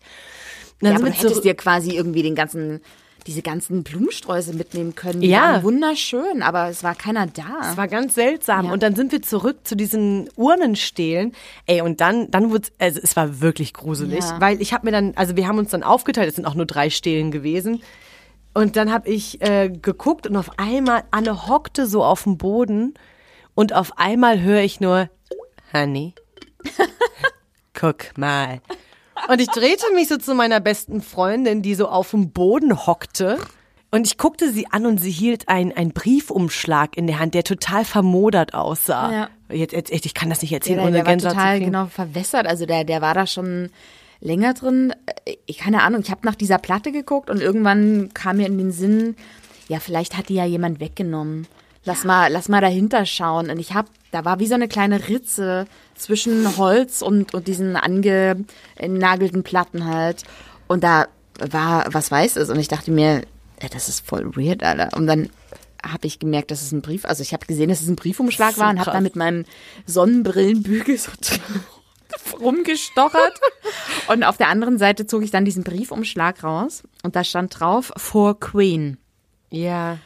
Und 0.81 0.85
dann 0.87 0.93
Ja, 0.93 0.99
aber 0.99 1.09
du 1.09 1.15
hättest 1.15 1.43
dir 1.43 1.53
quasi 1.55 1.91
irgendwie 1.91 2.23
den 2.23 2.33
ganzen, 2.35 2.81
diese 3.27 3.43
ganzen 3.43 3.83
Blumensträuße 3.83 4.53
mitnehmen 4.53 4.95
können. 4.95 5.21
Die 5.21 5.27
Ja. 5.29 5.61
wunderschön, 5.61 6.41
aber 6.41 6.69
es 6.69 6.83
war 6.83 6.95
keiner 6.95 7.27
da. 7.27 7.69
Es 7.69 7.77
war 7.77 7.87
ganz 7.87 8.15
seltsam. 8.15 8.65
Ja. 8.65 8.71
Und 8.73 8.81
dann 8.81 8.95
sind 8.95 9.11
wir 9.11 9.21
zurück 9.21 9.59
zu 9.63 9.75
diesen 9.75 10.27
Urnenstelen. 10.35 11.33
Ey, 11.67 11.81
und 11.81 12.01
dann, 12.01 12.31
dann 12.31 12.49
wurde 12.49 12.69
also 12.79 12.99
es 13.03 13.15
war 13.15 13.39
wirklich 13.39 13.73
gruselig, 13.75 14.23
Ja. 14.25 14.41
weil 14.41 14.59
ich 14.59 14.73
habe 14.73 14.85
mir 14.87 14.91
dann, 14.91 15.13
also 15.15 15.35
wir 15.37 15.47
haben 15.47 15.59
uns 15.59 15.69
dann 15.69 15.83
aufgeteilt, 15.83 16.29
es 16.29 16.35
sind 16.35 16.45
auch 16.45 16.55
nur 16.55 16.65
drei 16.65 16.89
Stelen 16.89 17.29
gewesen. 17.31 17.83
Und 18.53 18.75
dann 18.75 18.91
habe 18.91 19.09
ich 19.09 19.41
äh, 19.41 19.69
geguckt 19.69 20.27
und 20.27 20.35
auf 20.35 20.51
einmal, 20.57 21.03
Anne 21.11 21.47
hockte 21.47 21.87
so 21.87 22.03
auf 22.03 22.23
dem 22.23 22.37
Boden 22.37 22.93
und 23.55 23.73
auf 23.73 23.97
einmal 23.97 24.41
höre 24.41 24.61
ich 24.61 24.79
nur, 24.79 25.09
Honey, 25.73 26.13
guck 27.73 28.17
mal. 28.17 28.61
Und 29.29 29.39
ich 29.39 29.47
drehte 29.47 29.85
mich 29.93 30.07
so 30.07 30.17
zu 30.17 30.33
meiner 30.35 30.59
besten 30.59 31.01
Freundin, 31.01 31.61
die 31.61 31.75
so 31.75 31.87
auf 31.87 32.11
dem 32.11 32.31
Boden 32.31 32.85
hockte. 32.85 33.37
Und 33.91 34.07
ich 34.07 34.17
guckte 34.17 34.51
sie 34.51 34.67
an 34.67 34.85
und 34.85 34.99
sie 34.99 35.11
hielt 35.11 35.49
ein, 35.49 35.75
ein 35.75 35.91
Briefumschlag 35.91 36.95
in 36.95 37.07
der 37.07 37.19
Hand, 37.19 37.33
der 37.33 37.43
total 37.43 37.83
vermodert 37.83 38.53
aussah. 38.53 39.11
Ja. 39.11 39.29
Jetzt, 39.49 39.73
jetzt, 39.73 40.05
ich 40.05 40.13
kann 40.13 40.29
das 40.29 40.41
nicht 40.41 40.53
erzählen, 40.53 40.77
der, 40.77 40.85
ohne 40.85 40.97
der 40.97 41.05
war 41.05 41.11
Gänsehaut 41.11 41.35
total 41.35 41.59
genau 41.59 41.85
verwässert. 41.87 42.47
Also 42.47 42.65
der, 42.65 42.85
der 42.85 43.01
war 43.01 43.13
da 43.13 43.27
schon 43.27 43.69
länger 44.21 44.53
drin. 44.53 44.93
Ich, 45.45 45.57
keine 45.57 45.83
Ahnung, 45.83 46.01
ich 46.01 46.11
habe 46.11 46.25
nach 46.25 46.35
dieser 46.35 46.57
Platte 46.57 46.91
geguckt 46.91 47.29
und 47.29 47.41
irgendwann 47.41 48.13
kam 48.13 48.37
mir 48.37 48.47
in 48.47 48.57
den 48.57 48.71
Sinn, 48.71 49.15
ja, 49.67 49.79
vielleicht 49.79 50.17
hat 50.17 50.29
die 50.29 50.35
ja 50.35 50.45
jemand 50.45 50.79
weggenommen. 50.79 51.47
Lass 51.83 52.03
mal, 52.03 52.31
lass 52.31 52.47
mal 52.47 52.61
dahinter 52.61 53.05
schauen. 53.05 53.49
Und 53.49 53.57
ich 53.57 53.73
habe, 53.73 53.89
da 54.11 54.23
war 54.23 54.39
wie 54.39 54.47
so 54.47 54.53
eine 54.53 54.67
kleine 54.67 55.09
Ritze 55.09 55.65
zwischen 55.95 56.57
Holz 56.57 57.01
und, 57.01 57.33
und 57.33 57.47
diesen 57.47 57.75
angenagelten 57.75 59.43
Platten 59.43 59.85
halt. 59.85 60.23
Und 60.67 60.83
da 60.83 61.07
war 61.39 61.85
was 61.91 62.11
Weißes. 62.11 62.49
Und 62.49 62.59
ich 62.59 62.67
dachte 62.67 62.91
mir, 62.91 63.23
ja, 63.61 63.69
das 63.71 63.89
ist 63.89 64.05
voll 64.05 64.35
weird, 64.35 64.63
Alter. 64.63 64.95
Und 64.95 65.07
dann 65.07 65.29
habe 65.83 66.05
ich 66.05 66.19
gemerkt, 66.19 66.51
dass 66.51 66.61
es 66.61 66.71
ein 66.71 66.81
Brief, 66.81 67.05
also 67.05 67.23
ich 67.23 67.33
habe 67.33 67.47
gesehen, 67.47 67.69
dass 67.69 67.81
es 67.81 67.87
ein 67.87 67.95
Briefumschlag 67.95 68.53
So 68.53 68.61
war 68.61 68.69
und 68.69 68.79
habe 68.79 68.91
dann 68.91 69.03
mit 69.03 69.15
meinem 69.15 69.45
Sonnenbrillenbügel 69.87 70.97
so 70.97 71.11
rumgestochert. 72.39 73.39
Und 74.07 74.23
auf 74.23 74.37
der 74.37 74.49
anderen 74.49 74.77
Seite 74.77 75.07
zog 75.07 75.23
ich 75.23 75.31
dann 75.31 75.45
diesen 75.45 75.63
Briefumschlag 75.63 76.43
raus 76.43 76.83
und 77.03 77.15
da 77.15 77.23
stand 77.23 77.59
drauf 77.59 77.91
For 77.97 78.39
Queen. 78.39 78.97
Ja. 79.49 79.97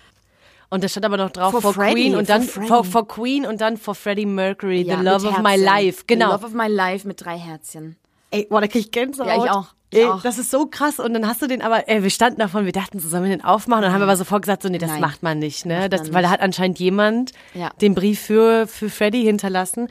Und 0.69 0.83
da 0.83 0.89
stand 0.89 1.05
aber 1.05 1.17
noch 1.17 1.29
drauf 1.29 1.59
For 1.61 1.73
Queen 1.73 2.15
und 2.15 2.29
dann 2.29 2.43
for, 2.43 2.83
for 2.83 3.07
Queen 3.07 3.45
und 3.45 3.61
dann 3.61 3.77
for 3.77 3.95
Freddie 3.95 4.25
Mercury, 4.25 4.81
Ja, 4.81 4.97
The 4.97 5.03
Love 5.03 5.27
of 5.27 5.37
My. 5.39 5.55
Life. 5.55 6.03
Genau. 6.07 6.27
The 6.27 6.31
Love 6.33 6.45
of 6.47 6.53
My 6.53 6.67
Life 6.67 7.07
mit 7.07 7.23
drei 7.23 7.37
Herzchen. 7.37 7.95
Ey, 8.31 8.47
boah, 8.49 8.61
da 8.61 8.67
krieg 8.67 8.81
ich 8.81 8.91
Gänsehaut. 8.91 9.27
Ja, 9.27 9.45
ich 9.45 9.51
auch. 9.51 9.67
Ey, 9.95 10.05
auch. 10.05 10.21
Das 10.21 10.37
ist 10.37 10.51
so 10.51 10.65
krass. 10.67 10.99
Und 10.99 11.13
dann 11.13 11.27
hast 11.27 11.41
du 11.41 11.47
den 11.47 11.61
aber, 11.61 11.87
ey, 11.87 12.03
wir 12.03 12.09
standen 12.09 12.39
davon, 12.39 12.65
wir 12.65 12.71
dachten 12.71 12.99
so, 12.99 13.07
sollen 13.09 13.23
wir 13.23 13.29
den 13.29 13.43
aufmachen? 13.43 13.79
Und 13.83 13.87
dann 13.87 13.93
haben 13.93 14.01
wir 14.01 14.05
aber 14.07 14.17
sofort 14.17 14.43
gesagt, 14.43 14.63
so, 14.63 14.69
nee, 14.69 14.77
das 14.77 14.91
Nein. 14.91 15.01
macht 15.01 15.23
man 15.23 15.39
nicht, 15.39 15.65
ne? 15.65 15.89
Das, 15.89 16.03
man 16.03 16.13
weil 16.13 16.23
da 16.23 16.29
hat 16.29 16.41
anscheinend 16.41 16.79
jemand 16.79 17.31
Ja. 17.53 17.71
den 17.81 17.95
Brief 17.95 18.19
für, 18.21 18.67
für 18.67 18.89
Freddy 18.89 19.23
hinterlassen. 19.23 19.87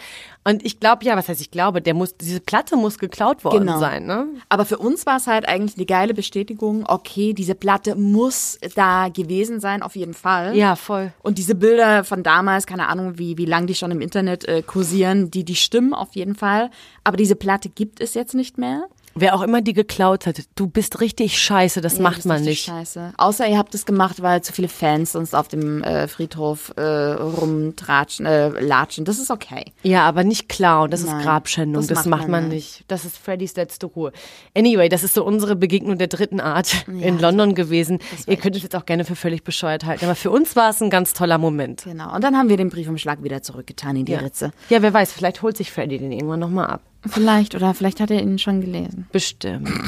Und 0.47 0.63
ich 0.65 0.79
glaube, 0.79 1.05
ja, 1.07 1.17
was 1.17 1.29
heißt 1.29 1.41
ich 1.41 1.51
glaube, 1.51 1.81
der 1.81 1.95
muss, 1.95 2.17
diese 2.19 2.39
Platte 2.41 2.77
muss 2.77 2.99
geklaut 2.99 3.45
worden 3.45 3.61
Genau. 3.67 3.79
sein, 3.79 4.05
ne? 4.05 4.27
Aber 4.51 4.67
für 4.67 4.77
uns 4.77 5.07
war 5.07 5.17
es 5.17 5.27
halt 5.27 5.49
eigentlich 5.49 5.77
eine 5.79 5.87
geile 5.87 6.13
Bestätigung, 6.13 6.85
okay, 6.87 7.33
diese 7.33 7.55
Platte 7.55 7.95
muss 7.97 8.59
da 8.75 9.09
gewesen 9.09 9.59
sein, 9.61 9.83
auf 9.83 9.97
jeden 9.97 10.13
Fall. 10.13 10.55
Ja, 10.55 10.77
voll. 10.77 11.13
Und 11.23 11.39
diese 11.39 11.55
Bilder 11.55 12.05
von 12.05 12.23
damals, 12.23 12.67
keine 12.67 12.89
Ahnung, 12.89 13.19
wie, 13.19 13.39
wie 13.39 13.47
lang 13.47 13.67
die 13.67 13.75
schon 13.75 13.91
im 13.91 14.03
Internet 14.03 14.47
äh, 14.47 14.61
kursieren, 14.63 15.31
die, 15.31 15.45
die 15.45 15.57
stimmen 15.57 15.95
auf 15.95 16.15
jeden 16.15 16.35
Fall. 16.35 16.71
Aber 17.05 17.17
diese 17.17 17.37
Platte 17.37 17.71
gibt 17.71 18.01
es 18.01 18.13
jetzt 18.13 18.35
nicht 18.35 18.59
mehr. 18.59 18.85
Wer 19.17 19.35
auch 19.35 19.43
immer 19.43 19.61
die 19.63 19.73
geklaut 19.75 20.27
hat, 20.27 20.41
du 20.57 20.67
bist 20.67 21.01
richtig 21.01 21.39
scheiße, 21.39 21.81
das 21.81 21.97
Ja, 21.99 22.03
macht 22.03 22.19
ist 22.19 22.25
man 22.27 22.43
nicht. 22.43 22.65
Scheiße. 22.65 23.13
Außer 23.17 23.47
ihr 23.49 23.59
habt 23.59 23.75
es 23.75 23.87
gemacht, 23.87 24.23
weil 24.23 24.43
zu 24.43 24.53
viele 24.53 24.69
Fans 24.69 25.13
sonst 25.13 25.35
auf 25.35 25.49
dem 25.49 25.83
äh, 25.85 26.09
Friedhof 26.09 26.73
äh, 26.77 26.83
rumtratschen, 26.85 28.27
äh, 28.27 28.49
latschen. 28.49 29.05
Das 29.05 29.19
ist 29.19 29.31
okay. 29.31 29.67
Ja, 29.83 30.03
aber 30.07 30.25
nicht 30.25 30.49
klauen, 30.49 30.91
das 30.91 31.01
ist 31.01 31.07
Nein, 31.11 31.23
Grabschändung, 31.23 31.83
das 31.87 31.89
das, 31.99 32.07
macht 32.07 32.21
macht 32.23 32.29
man 32.29 32.49
nicht. 32.49 32.55
nicht. 32.79 32.85
Das 32.89 33.05
ist 33.05 33.19
Freddys 33.19 33.55
letzte 33.57 33.87
Ruhe. 33.87 34.13
Anyway, 34.57 34.89
das 34.89 35.03
ist 35.05 35.15
so 35.15 35.25
unsere 35.25 35.57
Begegnung 35.57 35.99
der 35.99 36.09
dritten 36.09 36.41
Art 36.41 36.87
in 36.89 37.19
London 37.19 37.55
gewesen. 37.55 37.99
Ihr 38.27 38.37
könnt 38.37 38.57
es 38.57 38.63
jetzt 38.63 38.75
auch 38.77 38.87
gerne 38.87 39.05
für 39.05 39.17
völlig 39.17 39.45
bescheuert 39.45 39.85
halten, 39.85 40.05
aber 40.05 40.15
für 40.15 40.31
uns 40.31 40.57
war 40.57 40.71
es 40.71 40.81
ein 40.81 40.91
ganz 40.91 41.13
toller 41.13 41.39
Moment. 41.39 41.85
Genau. 41.85 42.15
Und 42.15 42.23
dann 42.25 42.37
haben 42.37 42.49
wir 42.49 42.57
den 42.57 42.71
Briefumschlag 42.71 43.23
wieder 43.23 43.43
zurückgetan 43.43 43.97
in 43.97 44.05
die 44.07 44.13
Ja. 44.13 44.19
Ritze. 44.21 44.53
ja, 44.71 44.83
wer 44.83 44.93
weiß, 44.93 45.13
vielleicht 45.13 45.43
holt 45.43 45.57
sich 45.57 45.71
Freddy 45.73 45.99
den 45.99 46.13
irgendwann 46.13 46.41
nochmal 46.41 46.67
ab. 46.67 46.81
Vielleicht, 47.07 47.55
oder 47.55 47.75
vielleicht 47.75 48.01
hat 48.01 48.11
er 48.11 48.21
ihn 48.21 48.39
schon 48.39 48.61
gelesen. 48.61 49.07
Bestimmt. 49.13 49.69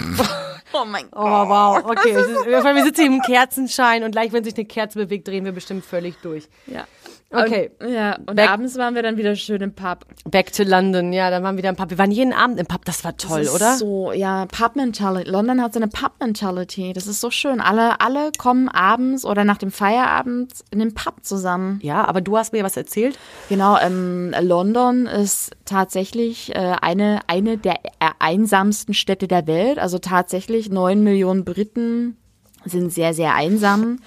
Oh 0.72 0.84
mein 0.84 1.04
Gott. 1.10 1.22
Oh, 1.24 1.48
wow. 1.48 1.84
Okay, 1.84 2.10
ist, 2.10 2.28
wir 2.46 2.84
sitzen 2.84 3.00
hier 3.00 3.06
im 3.06 3.22
Kerzenschein 3.22 4.02
und 4.02 4.10
gleich, 4.10 4.32
wenn 4.32 4.44
sich 4.44 4.54
eine 4.56 4.66
Kerze 4.66 4.98
bewegt, 4.98 5.26
drehen 5.26 5.44
wir 5.44 5.52
bestimmt 5.52 5.86
völlig 5.86 6.16
durch. 6.22 6.48
Ja. 6.66 6.86
Okay. 7.28 7.72
Und, 7.80 7.92
ja, 7.92 8.16
und 8.24 8.36
Back- 8.36 8.50
abends 8.50 8.76
waren 8.78 8.94
wir 8.94 9.02
dann 9.02 9.16
wieder 9.16 9.34
schön 9.34 9.60
im 9.60 9.72
Pub. 9.74 10.06
Back 10.30 10.52
to 10.52 10.62
London. 10.62 11.12
Ja, 11.12 11.28
dann 11.30 11.42
waren 11.42 11.56
wir 11.56 11.58
wieder 11.58 11.70
im 11.70 11.76
Pub. 11.76 11.90
Wir 11.90 11.98
waren 11.98 12.12
jeden 12.12 12.32
Abend 12.32 12.60
im 12.60 12.66
Pub. 12.66 12.84
Das 12.84 13.04
war 13.04 13.16
toll, 13.16 13.42
Das 13.44 13.54
oder? 13.54 13.76
So, 13.76 14.12
ja, 14.12 14.46
Pub-Mentality. 14.46 15.28
London 15.28 15.60
hat 15.60 15.72
so 15.74 15.80
eine 15.80 15.88
Pub-Mentality. 15.88 16.92
Das 16.92 17.06
ist 17.08 17.20
so 17.20 17.30
schön. 17.30 17.60
Alle, 17.60 18.00
alle 18.00 18.30
kommen 18.38 18.68
abends 18.68 19.24
oder 19.24 19.44
nach 19.44 19.58
dem 19.58 19.72
Feierabend 19.72 20.52
in 20.70 20.78
den 20.78 20.94
Pub 20.94 21.16
zusammen. 21.22 21.80
Ja, 21.82 22.06
aber 22.06 22.20
du 22.20 22.36
hast 22.38 22.52
mir 22.52 22.62
was 22.62 22.76
erzählt. 22.76 23.18
Genau, 23.48 23.76
ähm, 23.78 24.32
London 24.40 25.06
ist 25.06 25.50
tatsächlich 25.64 26.54
äh, 26.54 26.76
eine, 26.80 27.20
eine 27.26 27.58
der 27.58 27.74
äh, 27.84 28.10
einsamsten 28.20 28.94
Städte 28.94 29.26
der 29.26 29.46
Welt. 29.48 29.78
Also 29.80 29.98
tatsächlich 29.98 30.70
neun 30.70 31.02
Millionen 31.02 31.44
Briten 31.44 32.16
sind 32.64 32.92
sehr, 32.92 33.14
sehr 33.14 33.34
einsam. 33.34 33.98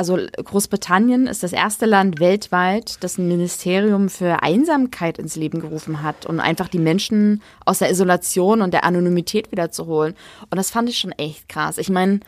Also 0.00 0.16
Großbritannien 0.16 1.26
ist 1.26 1.42
das 1.42 1.52
erste 1.52 1.84
Land 1.84 2.20
weltweit, 2.20 2.96
das 3.04 3.18
ein 3.18 3.28
Ministerium 3.28 4.08
für 4.08 4.42
Einsamkeit 4.42 5.18
ins 5.18 5.36
Leben 5.36 5.60
gerufen 5.60 6.02
hat, 6.02 6.24
um 6.24 6.40
einfach 6.40 6.68
die 6.68 6.78
Menschen 6.78 7.42
aus 7.66 7.80
der 7.80 7.90
Isolation 7.90 8.62
und 8.62 8.72
der 8.72 8.84
Anonymität 8.84 9.52
wiederzuholen. 9.52 10.14
Und 10.48 10.56
das 10.56 10.70
fand 10.70 10.88
ich 10.88 10.96
schon 10.96 11.12
echt 11.12 11.50
krass. 11.50 11.76
Ich 11.76 11.90
meine, 11.90 12.20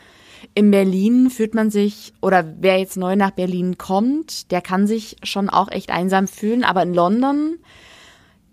in 0.53 0.69
Berlin 0.69 1.31
fühlt 1.31 1.55
man 1.55 1.71
sich, 1.71 2.13
oder 2.21 2.45
wer 2.59 2.77
jetzt 2.77 2.95
neu 2.95 3.15
nach 3.15 3.31
Berlin 3.31 3.79
kommt, 3.79 4.51
der 4.51 4.61
kann 4.61 4.85
sich 4.85 5.17
schon 5.23 5.49
auch 5.49 5.71
echt 5.71 5.89
einsam 5.89 6.27
fühlen. 6.27 6.63
Aber 6.63 6.83
in 6.83 6.93
London 6.93 7.55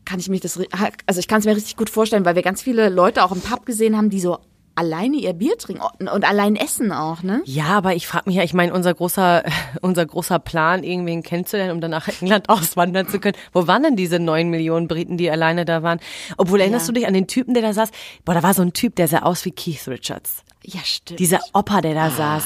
kann 0.06 0.18
ich 0.18 0.30
mich 0.30 0.40
das, 0.40 0.58
also 1.04 1.20
ich 1.20 1.28
kann 1.28 1.40
es 1.40 1.44
mir 1.44 1.56
richtig 1.56 1.76
gut 1.76 1.90
vorstellen, 1.90 2.24
weil 2.24 2.36
wir 2.36 2.42
ganz 2.42 2.62
viele 2.62 2.88
Leute 2.88 3.22
auch 3.22 3.32
im 3.32 3.42
Pub 3.42 3.66
gesehen 3.66 3.98
haben, 3.98 4.08
die 4.08 4.20
so 4.20 4.38
alleine 4.80 5.16
ihr 5.18 5.32
Bier 5.34 5.56
trinken 5.58 5.82
und, 6.08 6.24
allein 6.24 6.56
essen 6.56 6.90
auch, 6.92 7.22
ne? 7.22 7.42
Ja, 7.44 7.66
aber 7.66 7.94
ich 7.94 8.06
frage 8.06 8.24
mich 8.26 8.36
ja, 8.36 8.42
ich 8.42 8.54
meine, 8.54 8.72
unser 8.72 8.94
großer, 8.94 9.42
unser 9.82 10.06
großer 10.06 10.38
Plan, 10.38 10.82
irgendwen 10.82 11.22
kennenzulernen, 11.22 11.72
um 11.72 11.80
dann 11.80 11.90
nach 11.90 12.08
England 12.08 12.48
auswandern 12.48 13.06
zu 13.08 13.20
können. 13.20 13.36
Wo 13.52 13.66
waren 13.66 13.82
denn 13.82 13.96
diese 13.96 14.18
neun 14.18 14.48
Millionen 14.48 14.88
Briten, 14.88 15.16
die 15.16 15.30
alleine 15.30 15.64
da 15.64 15.82
waren? 15.82 16.00
Obwohl, 16.36 16.60
erinnerst 16.60 16.88
Ja. 16.88 16.92
du 16.94 16.98
dich 17.00 17.06
an 17.06 17.14
den 17.14 17.26
Typen, 17.26 17.54
der 17.54 17.62
da 17.62 17.72
saß? 17.72 17.90
Boah, 18.24 18.34
da 18.34 18.42
war 18.42 18.54
so 18.54 18.62
ein 18.62 18.72
Typ, 18.72 18.96
der 18.96 19.06
sah 19.08 19.18
aus 19.20 19.44
wie 19.44 19.50
Keith 19.52 19.86
Richards. 19.86 20.42
Ja, 20.64 20.80
stimmt. 20.82 21.20
Dieser 21.20 21.40
Opa, 21.52 21.80
der 21.80 21.94
da 21.94 22.10
saß. 22.10 22.44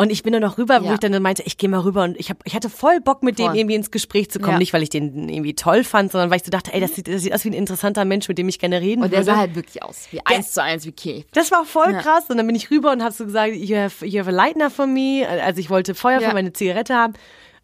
Und 0.00 0.10
ich 0.10 0.22
bin 0.22 0.30
nur 0.30 0.40
noch 0.40 0.56
rüber, 0.56 0.80
wo 0.82 0.86
Ja. 0.86 0.94
ich 0.94 0.98
dann 1.00 1.20
meinte, 1.22 1.42
ich 1.44 1.58
gehe 1.58 1.68
mal 1.68 1.80
rüber 1.80 2.04
und 2.04 2.18
ich 2.18 2.30
hab, 2.30 2.38
ich 2.46 2.54
hatte 2.54 2.70
voll 2.70 3.00
Bock 3.00 3.22
mit 3.22 3.38
dem 3.38 3.46
Voll. 3.48 3.56
irgendwie 3.56 3.74
ins 3.74 3.90
Gespräch 3.90 4.30
zu 4.30 4.38
kommen, 4.38 4.52
Ja. 4.54 4.58
nicht 4.58 4.72
weil 4.72 4.82
ich 4.82 4.88
den 4.88 5.28
irgendwie 5.28 5.54
toll 5.54 5.84
fand, 5.84 6.10
sondern 6.10 6.30
weil 6.30 6.38
ich 6.38 6.44
so 6.44 6.50
dachte, 6.50 6.72
ey, 6.72 6.80
das 6.80 6.94
sieht, 6.94 7.06
das 7.06 7.20
sieht 7.20 7.34
aus 7.34 7.44
wie 7.44 7.50
ein 7.50 7.52
interessanter 7.52 8.06
Mensch, 8.06 8.26
mit 8.26 8.38
dem 8.38 8.48
ich 8.48 8.58
gerne 8.58 8.80
reden 8.80 9.02
und 9.02 9.12
der 9.12 9.18
würde. 9.20 9.32
sah 9.32 9.36
halt 9.36 9.54
wirklich 9.54 9.82
aus, 9.82 10.08
wie 10.10 10.20
eins 10.24 10.52
zu 10.52 10.62
eins 10.62 10.86
wie 10.86 10.92
Keith. 10.92 11.26
Das 11.32 11.50
war 11.52 11.66
voll 11.66 11.92
Ja. 11.92 12.00
krass. 12.00 12.24
Und 12.30 12.38
dann 12.38 12.46
bin 12.46 12.56
ich 12.56 12.70
rüber 12.70 12.92
und 12.92 13.02
habe 13.02 13.12
so 13.12 13.26
gesagt, 13.26 13.54
you 13.54 13.76
have, 13.76 14.06
you 14.06 14.18
have 14.20 14.30
a 14.30 14.32
lightener 14.32 14.70
for 14.70 14.86
me. 14.86 15.26
Also 15.28 15.60
ich 15.60 15.68
wollte 15.68 15.94
Feuer 15.94 16.20
für 16.22 16.32
meine 16.32 16.52
Zigarette 16.54 16.94
haben. 16.94 17.12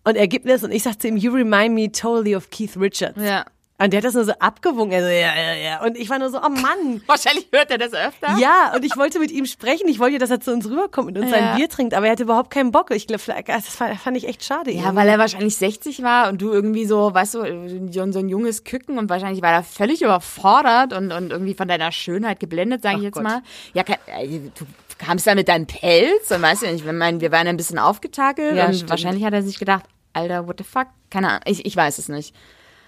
Und 0.04 0.16
er 0.16 0.28
gibt 0.28 0.44
mir 0.44 0.52
das 0.52 0.62
und 0.62 0.72
ich 0.72 0.82
sagte 0.82 1.08
ihm, 1.08 1.16
you 1.16 1.32
remind 1.32 1.74
me 1.74 1.90
totally 1.90 2.36
of 2.36 2.50
Keith 2.50 2.76
Richards. 2.78 3.18
Ja. 3.20 3.46
Und 3.78 3.92
der 3.92 3.98
hat 3.98 4.04
das 4.06 4.14
nur 4.14 4.24
so 4.24 4.32
abgewunken. 4.38 4.92
Er 4.92 5.02
so, 5.02 5.08
ja, 5.08 5.34
ja, 5.36 5.54
ja. 5.54 5.84
Und 5.84 5.98
ich 5.98 6.08
war 6.08 6.18
nur 6.18 6.30
so, 6.30 6.38
oh 6.38 6.48
Mann. 6.48 7.02
Wahrscheinlich 7.06 7.46
hört 7.52 7.70
er 7.70 7.76
das 7.76 7.92
öfter. 7.92 8.38
Ja, 8.38 8.72
und 8.74 8.82
ich 8.84 8.96
wollte 8.96 9.18
mit 9.18 9.30
ihm 9.30 9.44
sprechen. 9.44 9.86
Ich 9.88 9.98
wollte, 9.98 10.16
dass 10.18 10.30
er 10.30 10.40
zu 10.40 10.50
uns 10.52 10.64
rüberkommt 10.66 11.08
und 11.08 11.18
uns 11.18 11.30
Ja. 11.30 11.38
sein 11.38 11.56
Bier 11.56 11.68
trinkt. 11.68 11.92
Aber 11.92 12.06
er 12.06 12.12
hatte 12.12 12.22
überhaupt 12.22 12.50
keinen 12.50 12.72
Bock. 12.72 12.90
Ich 12.90 13.06
glaube, 13.06 13.22
das 13.46 13.66
fand 13.76 14.16
ich 14.16 14.26
echt 14.26 14.44
schade. 14.44 14.70
Ja, 14.70 14.78
irgendwie. 14.84 14.96
weil 14.96 15.08
er 15.10 15.18
wahrscheinlich 15.18 15.56
60 15.56 16.02
war 16.02 16.30
und 16.30 16.40
du 16.40 16.50
irgendwie 16.52 16.86
so, 16.86 17.12
weißt 17.12 17.34
du, 17.34 17.90
so 17.92 18.12
so 18.12 18.18
ein 18.18 18.28
junges 18.30 18.64
Küken 18.64 18.98
und 18.98 19.10
wahrscheinlich 19.10 19.42
war 19.42 19.52
er 19.52 19.62
völlig 19.62 20.00
überfordert 20.00 20.94
und, 20.94 21.12
und 21.12 21.30
irgendwie 21.30 21.52
von 21.54 21.68
deiner 21.68 21.92
Schönheit 21.92 22.40
geblendet, 22.40 22.82
sage 22.82 22.96
ich 22.96 23.02
jetzt 23.02 23.14
Gott. 23.14 23.24
mal. 23.24 23.42
Ja, 23.74 23.82
kein, 23.82 23.98
äh, 24.06 24.26
du 24.58 24.64
kamst 24.98 25.26
da 25.26 25.34
mit 25.34 25.48
deinem 25.48 25.66
Pelz 25.66 26.30
und 26.30 26.40
weißt 26.40 26.62
du 26.62 26.72
nicht, 26.72 26.86
wir, 26.86 26.94
meinen, 26.94 27.20
wir 27.20 27.30
waren 27.30 27.46
ein 27.46 27.58
bisschen 27.58 27.78
aufgetakelt 27.78 28.56
Ja, 28.56 28.66
und 28.68 28.74
stimmt. 28.74 28.90
wahrscheinlich 28.90 29.22
hat 29.24 29.34
er 29.34 29.42
sich 29.42 29.58
gedacht, 29.58 29.84
Alter, 30.14 30.48
what 30.48 30.56
the 30.58 30.64
fuck? 30.64 30.86
Keine 31.10 31.28
Ahnung, 31.28 31.40
ich, 31.44 31.66
ich 31.66 31.76
weiß 31.76 31.98
es 31.98 32.08
nicht. 32.08 32.34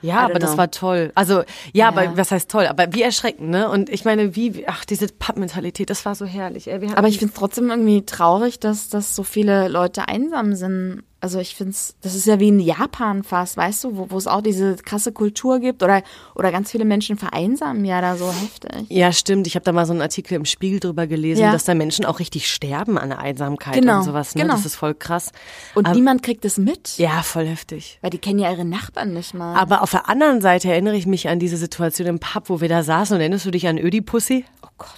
Ja, 0.03 0.21
aber 0.21 0.39
das 0.39 0.57
war 0.57 0.71
toll. 0.71 1.11
Also, 1.15 1.43
ja, 1.73 1.89
aber 1.89 2.05
Ja. 2.05 2.17
was 2.17 2.31
heißt 2.31 2.51
toll? 2.51 2.67
Aber 2.67 2.93
wie 2.93 3.03
erschreckend, 3.03 3.51
ne? 3.51 3.69
Und 3.69 3.91
ich 3.91 4.05
meine, 4.05 4.37
wie, 4.37 4.67
ach, 4.69 4.85
diese 4.85 5.09
Pub-Mentalität, 5.09 5.91
das 5.91 6.05
war 6.05 6.15
so 6.15 6.25
herrlich. 6.25 6.69
Ey. 6.69 6.81
Aber 6.95 7.09
ich 7.09 7.19
finde 7.19 7.33
es 7.35 7.39
trotzdem 7.39 7.71
irgendwie 7.71 8.05
traurig, 8.07 8.61
dass, 8.61 8.89
dass 8.89 9.15
so 9.17 9.23
viele 9.25 9.69
Leute 9.69 10.09
einsam 10.09 10.55
sind. 10.55 11.03
Also 11.21 11.41
ich 11.41 11.57
finde 11.57 11.73
es, 11.73 11.97
das 12.01 12.15
ist 12.15 12.27
ja 12.27 12.39
wie 12.39 12.47
in 12.47 12.61
Japan 12.61 13.25
fast, 13.25 13.57
weißt 13.57 13.83
du, 13.83 14.09
wo, 14.11 14.17
es 14.17 14.29
auch 14.29 14.41
diese 14.41 14.77
krasse 14.77 15.11
Kultur 15.11 15.59
gibt 15.59 15.83
oder, 15.83 16.03
oder 16.37 16.53
ganz 16.53 16.71
viele 16.71 16.85
Menschen 16.85 17.19
vereinsamen 17.19 17.85
ja 17.85 18.01
da 18.01 18.17
so 18.17 18.31
heftig. 18.33 18.87
Ja, 18.89 19.11
stimmt. 19.13 19.49
Ich 19.49 19.57
habe 19.57 19.65
da 19.65 19.73
mal 19.73 19.85
so 19.85 19.93
einen 19.93 20.01
Artikel 20.01 20.35
im 20.35 20.45
Spiegel 20.45 20.79
drüber 20.79 21.09
gelesen, 21.09 21.41
Ja. 21.43 21.51
dass 21.51 21.65
da 21.65 21.75
Menschen 21.75 22.05
auch 22.05 22.21
richtig 22.21 22.49
sterben 22.49 22.99
an 22.99 23.11
Einsamkeit 23.13 23.75
Genau, 23.75 23.99
und 23.99 24.05
sowas. 24.05 24.37
Ne? 24.37 24.43
genau. 24.43 24.55
Das 24.55 24.65
ist 24.65 24.77
voll 24.77 24.95
krass. 24.95 25.33
Und 25.75 25.87
Aber- 25.87 25.97
niemand 25.97 26.23
kriegt 26.23 26.45
es 26.45 26.57
mit, 26.57 26.99
Ja, 26.99 27.23
voll 27.23 27.47
heftig. 27.47 27.99
weil 28.01 28.11
die 28.11 28.19
kennen 28.19 28.39
ja 28.39 28.53
ihre 28.53 28.65
Nachbarn 28.65 29.13
nicht 29.13 29.35
mal. 29.35 29.57
Aber 29.57 29.83
auf 29.83 29.91
der 29.91 30.09
anderen 30.09 30.41
Seite 30.41 30.71
erinnere 30.71 30.95
ich 30.97 31.07
mich 31.07 31.29
an 31.29 31.41
diese 31.41 31.57
Situation 31.57 32.07
im 32.07 32.21
Pub, 32.21 32.49
wo 32.49 32.61
wir 32.61 32.69
da 32.69 32.85
saßen. 32.85 33.17
Und 33.17 33.21
erinnerst 33.21 33.45
du 33.45 33.51
dich 33.51 33.67
an 33.67 33.77
Ödipussy? 33.79 34.45
oh 34.63 34.69
Gott. 34.79 34.89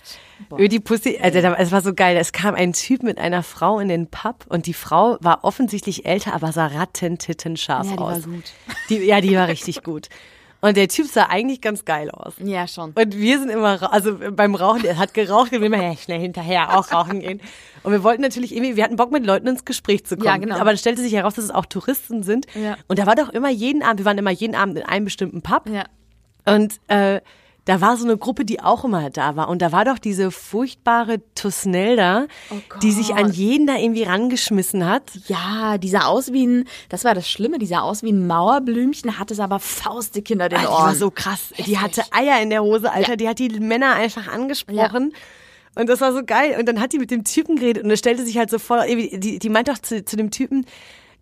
Ödipussy, 0.58 1.18
also 1.22 1.40
da- 1.40 1.54
es 1.54 1.72
war 1.72 1.80
so 1.80 1.94
geil. 1.94 2.16
Es 2.16 2.32
kam 2.32 2.54
ein 2.54 2.72
Typ 2.72 3.02
mit 3.02 3.18
einer 3.18 3.42
Frau 3.42 3.78
in 3.78 3.88
den 3.88 4.08
Pub 4.08 4.44
und 4.48 4.66
die 4.66 4.74
Frau 4.74 5.16
war 5.20 5.44
offensichtlich 5.44 6.06
älter, 6.06 6.34
aber 6.34 6.52
sah 6.52 6.66
rattentitten 6.66 7.56
scharf 7.56 7.86
Ja, 7.86 7.92
die 7.92 7.98
war 7.98 8.16
aus. 8.16 8.24
gut. 8.24 8.44
Die, 8.88 8.96
ja, 8.98 9.20
die 9.20 9.34
war 9.36 9.48
richtig 9.48 9.82
gut. 9.82 10.08
Und 10.62 10.76
der 10.76 10.88
Typ 10.88 11.06
sah 11.06 11.24
eigentlich 11.30 11.62
ganz 11.62 11.86
geil 11.86 12.10
aus. 12.10 12.34
Ja, 12.38 12.68
schon. 12.68 12.92
Und 12.92 13.16
wir 13.16 13.38
sind 13.38 13.48
immer, 13.48 13.90
also 13.94 14.18
beim 14.32 14.54
Rauchen, 14.54 14.82
der 14.82 14.98
hat 14.98 15.14
geraucht 15.14 15.52
und 15.52 15.60
wir 15.60 15.66
immer 15.68 15.82
ja, 15.82 15.96
schnell 15.96 16.20
hinterher 16.20 16.78
auch 16.78 16.92
rauchen 16.92 17.20
gehen. 17.20 17.40
Und 17.82 17.92
wir 17.92 18.02
wollten 18.02 18.20
natürlich 18.20 18.54
irgendwie, 18.54 18.76
wir 18.76 18.84
hatten 18.84 18.96
Bock 18.96 19.10
mit 19.10 19.24
Leuten 19.24 19.46
ins 19.46 19.64
Gespräch 19.64 20.04
zu 20.04 20.16
kommen. 20.16 20.26
Ja, 20.26 20.36
genau. 20.36 20.56
Aber 20.56 20.66
dann 20.66 20.76
stellte 20.76 21.00
sich 21.00 21.14
heraus, 21.14 21.32
dass 21.34 21.44
es 21.44 21.50
auch 21.50 21.64
Touristen 21.64 22.22
sind. 22.22 22.44
Ja. 22.54 22.76
Und 22.88 22.98
da 22.98 23.06
war 23.06 23.14
doch 23.14 23.30
immer 23.30 23.48
jeden 23.48 23.82
Abend, 23.82 24.00
wir 24.00 24.04
waren 24.04 24.18
immer 24.18 24.30
jeden 24.32 24.54
Abend 24.54 24.76
in 24.76 24.84
einem 24.84 25.06
bestimmten 25.06 25.40
Pub. 25.40 25.66
Ja. 25.66 25.84
Und 26.44 26.78
äh, 26.88 27.22
da 27.64 27.80
war 27.80 27.96
so 27.96 28.04
eine 28.04 28.16
Gruppe, 28.16 28.44
die 28.44 28.60
auch 28.60 28.84
immer 28.84 29.10
da 29.10 29.36
war. 29.36 29.48
Und 29.48 29.62
da 29.62 29.72
war 29.72 29.84
doch 29.84 29.98
diese 29.98 30.30
furchtbare 30.30 31.20
Tusnelda, 31.34 32.26
Oh 32.50 32.54
die 32.82 32.92
sich 32.92 33.14
an 33.14 33.30
jeden 33.32 33.66
da 33.66 33.76
irgendwie 33.76 34.02
rangeschmissen 34.04 34.86
hat. 34.88 35.02
Ja, 35.26 35.78
die 35.78 35.88
sah 35.88 36.06
aus 36.06 36.32
wie 36.32 36.46
ein, 36.46 36.64
das 36.88 37.04
war 37.04 37.14
das 37.14 37.28
Schlimme, 37.28 37.58
die 37.58 37.66
sah 37.66 37.80
aus 37.80 38.02
wie 38.02 38.12
ein 38.12 38.26
Mauerblümchen, 38.26 39.18
hatte 39.18 39.34
es 39.34 39.40
aber 39.40 39.58
faustig 39.60 40.28
hinter 40.28 40.48
den 40.48 40.60
Die 40.60 40.66
Ohren. 40.66 40.84
war 40.84 40.94
so 40.94 41.10
krass. 41.10 41.52
Die 41.66 41.78
hatte 41.78 42.02
Eier 42.12 42.40
in 42.42 42.50
der 42.50 42.62
Hose, 42.62 42.90
Alter. 42.90 43.16
Die 43.16 43.28
hat 43.28 43.38
die 43.38 43.48
Männer 43.60 43.94
einfach 43.94 44.28
angesprochen. 44.28 45.12
Und 45.76 45.88
das 45.88 46.00
war 46.00 46.12
so 46.12 46.24
geil. 46.24 46.56
Und 46.58 46.66
dann 46.68 46.80
hat 46.80 46.92
die 46.92 46.98
mit 46.98 47.10
dem 47.10 47.24
Typen 47.24 47.56
geredet 47.56 47.84
und 47.84 47.90
es 47.90 48.00
stellte 48.00 48.24
sich 48.24 48.36
halt 48.38 48.50
so 48.50 48.58
vor, 48.58 48.84
die, 48.86 49.38
die 49.38 49.48
meint 49.48 49.68
doch 49.68 49.78
zu, 49.78 50.04
zu 50.04 50.16
dem 50.16 50.30
Typen, 50.30 50.66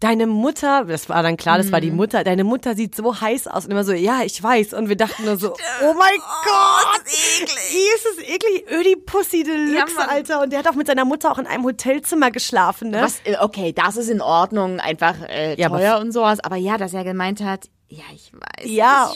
deine 0.00 0.26
Mutter, 0.26 0.84
das 0.84 1.08
war 1.08 1.22
dann 1.22 1.37
klar, 1.37 1.58
das 1.58 1.72
war 1.72 1.80
die 1.80 1.90
Mutter, 1.90 2.22
deine 2.24 2.44
Mutter 2.44 2.74
sieht 2.74 2.94
so 2.94 3.20
heiß 3.20 3.48
aus 3.48 3.64
und 3.64 3.72
immer 3.72 3.84
so, 3.84 3.92
ja, 3.92 4.20
ich 4.24 4.40
weiß. 4.42 4.74
Und 4.74 4.88
wir 4.88 4.96
dachten 4.96 5.24
nur 5.24 5.37
so, 5.37 5.52
oh 5.82 5.94
mein 5.94 6.18
Gott, 6.44 7.00
das 7.04 7.12
ist 7.12 7.42
eklig. 7.42 7.94
Ist 7.94 8.06
das 8.06 8.24
eklig. 8.28 8.64
Ödi 8.70 8.96
Pussy 8.96 9.42
Deluxe, 9.42 9.96
Ja. 9.98 10.06
Alter. 10.08 10.42
Und 10.42 10.52
der 10.52 10.61
hat 10.61 10.68
auch 10.68 10.74
mit 10.74 10.87
seiner 10.87 11.04
Mutter 11.04 11.30
auch 11.32 11.38
in 11.38 11.46
einem 11.46 11.64
Hotelzimmer 11.64 12.30
geschlafen, 12.30 12.90
ne? 12.90 13.02
Was, 13.02 13.20
äh, 13.24 13.37
okay, 13.40 13.72
das 13.72 13.96
ist 13.96 14.08
in 14.08 14.20
Ordnung, 14.20 14.80
einfach 14.80 15.14
äh, 15.28 15.54
Ja, 15.61 15.68
teuer 15.68 15.98
und 15.98 16.12
sowas. 16.12 16.40
Aber 16.40 16.56
ja, 16.56 16.78
dass 16.78 16.94
er 16.94 17.04
gemeint 17.04 17.40
hat, 17.40 17.68
ja, 17.90 18.03
ich 18.14 18.31
weiß. 18.35 18.70
Ja, 18.70 19.11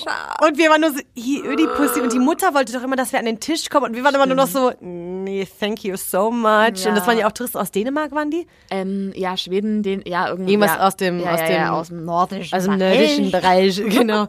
und 0.46 0.56
wir 0.56 0.70
waren 0.70 0.80
nur 0.80 0.90
so, 0.92 0.98
hi, 1.18 1.42
Ödi-Pussy. 1.44 2.00
Und 2.00 2.12
die 2.12 2.18
Mutter 2.18 2.54
wollte 2.54 2.72
doch 2.72 2.82
immer, 2.82 2.96
dass 2.96 3.12
wir 3.12 3.18
an 3.18 3.26
den 3.26 3.38
Tisch 3.38 3.68
kommen. 3.68 3.86
Und 3.90 3.94
wir 3.96 4.02
waren 4.02 4.14
immer 4.14 4.24
nur 4.26 4.36
noch 4.36 4.46
so, 4.46 4.72
nee, 4.80 5.46
thank 5.60 5.84
you 5.84 5.96
so 5.96 6.30
much. 6.30 6.82
Ja. 6.84 6.88
Und 6.88 6.96
das 6.96 7.06
waren 7.06 7.18
ja 7.18 7.26
auch 7.26 7.32
Touristen 7.32 7.58
aus 7.58 7.70
Dänemark, 7.70 8.12
waren 8.12 8.30
die? 8.30 8.46
Ähm, 8.70 9.12
ja, 9.14 9.36
Schweden, 9.36 9.82
den, 9.82 10.02
ja, 10.06 10.28
irgendwie. 10.30 10.52
Irgendwas 10.52 10.76
ja, 10.76 10.86
aus 10.86 10.96
dem- 10.96 11.20
ja, 11.20 11.34
aus 11.34 11.40
dem- 11.46 11.62
aus 11.68 11.88
dem 11.88 12.04
nordischen. 12.06 12.54
Also 12.54 12.70
nördischen 12.72 13.30
Bereich, 13.30 13.76
genau. 13.88 14.26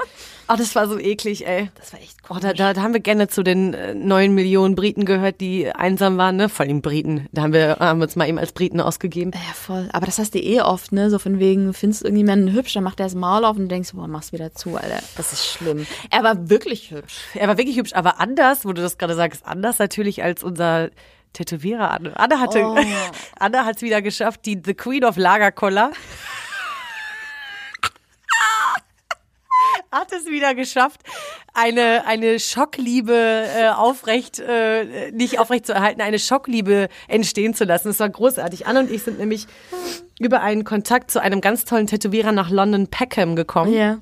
Ach, 0.54 0.58
das 0.58 0.76
war 0.76 0.88
so 0.88 0.98
eklig, 1.00 1.48
ey. 1.48 1.70
Das 1.80 1.94
war 1.94 2.00
echt 2.00 2.16
Oh, 2.30 2.36
cool. 2.36 2.39
da, 2.42 2.54
da, 2.54 2.74
da 2.74 2.82
haben 2.82 2.94
wir 2.94 3.00
gerne 3.02 3.28
zu 3.28 3.44
den 3.44 3.74
äh, 3.74 3.94
neun 3.94 4.34
Millionen 4.34 4.76
Briten 4.76 5.04
gehört, 5.06 5.42
die 5.42 5.70
einsam 5.70 6.18
waren, 6.18 6.36
ne? 6.38 6.48
Vor 6.50 6.66
allem 6.66 6.82
Briten. 6.82 7.28
Da 7.32 7.42
haben 7.42 7.54
wir, 7.54 7.78
haben 7.80 8.00
wir 8.00 8.04
uns 8.06 8.16
mal 8.16 8.30
eben 8.30 8.38
als 8.39 8.52
Briten 8.54 8.80
ausgegeben. 8.80 9.32
Ja, 9.34 9.54
voll. 9.54 9.89
Aber 9.92 10.06
das 10.06 10.20
hast 10.20 10.34
du 10.36 10.39
eh 10.39 10.62
oft, 10.62 10.92
ne? 10.92 11.10
So 11.10 11.20
von 11.20 11.39
wegen, 11.39 11.74
findest 11.74 12.02
du 12.04 12.06
irgendjemanden 12.06 12.54
hübsch, 12.54 12.74
dann 12.74 12.84
macht 12.84 13.00
er 13.00 13.08
das 13.08 13.16
Maul 13.16 13.44
auf 13.46 13.58
und 13.58 13.63
du 13.63 13.68
denkst, 13.68 13.92
boah, 13.94 14.08
mach's 14.08 14.32
wieder 14.32 14.54
zu, 14.54 14.76
Alter. 14.78 15.00
Das 15.18 15.34
ist 15.34 15.46
schlimm. 15.46 15.86
Er 16.12 16.24
war 16.24 16.50
wirklich 16.50 16.92
hübsch. 16.92 17.16
Er 17.34 17.48
war 17.48 17.58
wirklich 17.58 17.78
hübsch, 17.78 17.94
aber 17.94 18.20
anders, 18.22 18.63
wo 18.66 18.72
du 18.74 18.82
das 18.82 18.98
gerade 18.98 19.16
sagst, 19.16 19.46
anders 19.46 19.80
natürlich 19.80 20.24
als 20.24 20.44
unser 20.44 20.89
Tätowierer 21.34 21.89
Anne. 21.92 22.16
Anne 22.18 22.39
hatte, 22.39 22.63
Oh. 22.63 22.78
Anne 23.39 23.66
hat 23.66 23.78
es 23.78 23.82
wieder 23.82 24.02
geschafft, 24.04 24.46
die 24.46 24.62
The 24.63 24.76
Queen 24.76 25.04
of 25.04 25.18
Lagerkoller. 25.18 25.92
Hat 29.94 30.12
es 30.12 30.26
wieder 30.26 30.56
geschafft, 30.56 31.02
eine, 31.54 32.06
eine 32.06 32.39
Schockliebe 32.39 33.14
äh, 33.14 33.70
aufrecht, 33.70 34.39
äh, 34.39 35.12
nicht 35.12 35.39
aufrecht 35.39 35.66
zu 35.66 35.74
erhalten, 35.74 36.02
eine 36.02 36.20
Schockliebe 36.20 36.89
entstehen 37.08 37.54
zu 37.54 37.64
lassen. 37.64 37.89
Das 37.89 38.00
war 38.00 38.10
großartig. 38.10 38.68
Anne 38.68 38.82
und 38.82 38.91
ich 38.91 39.04
sind 39.04 39.20
nämlich 39.20 39.48
über 40.20 40.41
einen 40.41 40.64
Kontakt 40.64 41.12
zu 41.12 41.22
einem 41.22 41.41
ganz 41.41 41.66
tollen 41.66 41.88
Tätowierer 41.88 42.32
nach 42.32 42.50
London 42.50 42.88
Peckham 42.88 43.36
gekommen. 43.36 43.74
Ja. 43.74 44.00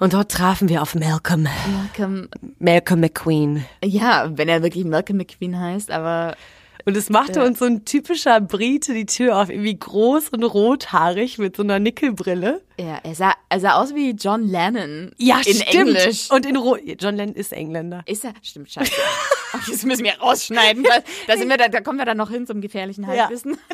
Und 0.00 0.12
dort 0.12 0.30
trafen 0.30 0.68
wir 0.68 0.82
auf 0.82 0.94
Malcolm. 0.96 1.46
Malcolm, 1.72 2.28
Malcolm 2.58 3.00
McQueen. 3.00 3.64
ja, 3.84 4.30
wenn 4.34 4.48
er 4.48 4.62
wirklich 4.62 4.84
Malcolm 4.84 5.18
McQueen 5.18 5.58
heißt, 5.58 5.90
aber 5.92 6.34
Und 6.86 6.96
es 6.96 7.08
machte 7.08 7.42
uns 7.44 7.58
so 7.58 7.64
ein 7.64 7.84
typischer 7.84 8.40
Brite 8.40 8.92
die 8.92 9.06
Tür 9.06 9.38
auf, 9.38 9.48
irgendwie 9.48 9.78
groß 9.78 10.28
und 10.30 10.42
rothaarig 10.42 11.38
mit 11.38 11.56
so 11.56 11.62
einer 11.62 11.78
Nickelbrille. 11.78 12.62
ja, 12.78 12.98
er 13.02 13.14
sah, 13.14 13.34
er 13.48 13.60
sah 13.60 13.74
aus 13.74 13.94
wie 13.94 14.10
John 14.10 14.46
Lennon. 14.46 15.12
Ja, 15.16 15.38
in 15.38 15.54
stimmt. 15.54 15.74
Englisch. 15.74 16.30
Und 16.30 16.44
in 16.44 16.56
Ro 16.56 16.76
John 16.76 17.16
Lennon 17.16 17.34
ist 17.34 17.52
Engländer. 17.52 18.02
Ist 18.06 18.24
er? 18.24 18.34
Stimmt, 18.42 18.70
scheiße. 18.70 18.92
Oh, 19.56 19.70
das 19.70 19.84
müssen 19.84 20.02
wir 20.02 20.18
rausschneiden. 20.18 20.82
Da, 20.88 20.98
da, 21.28 21.38
sind 21.38 21.48
wir, 21.48 21.56
da, 21.56 21.68
da 21.68 21.80
kommen 21.80 21.96
wir 21.96 22.04
dann 22.04 22.16
noch 22.16 22.28
hin 22.28 22.44
zum 22.44 22.60
gefährlichen 22.60 23.06
Halbwissen. 23.06 23.56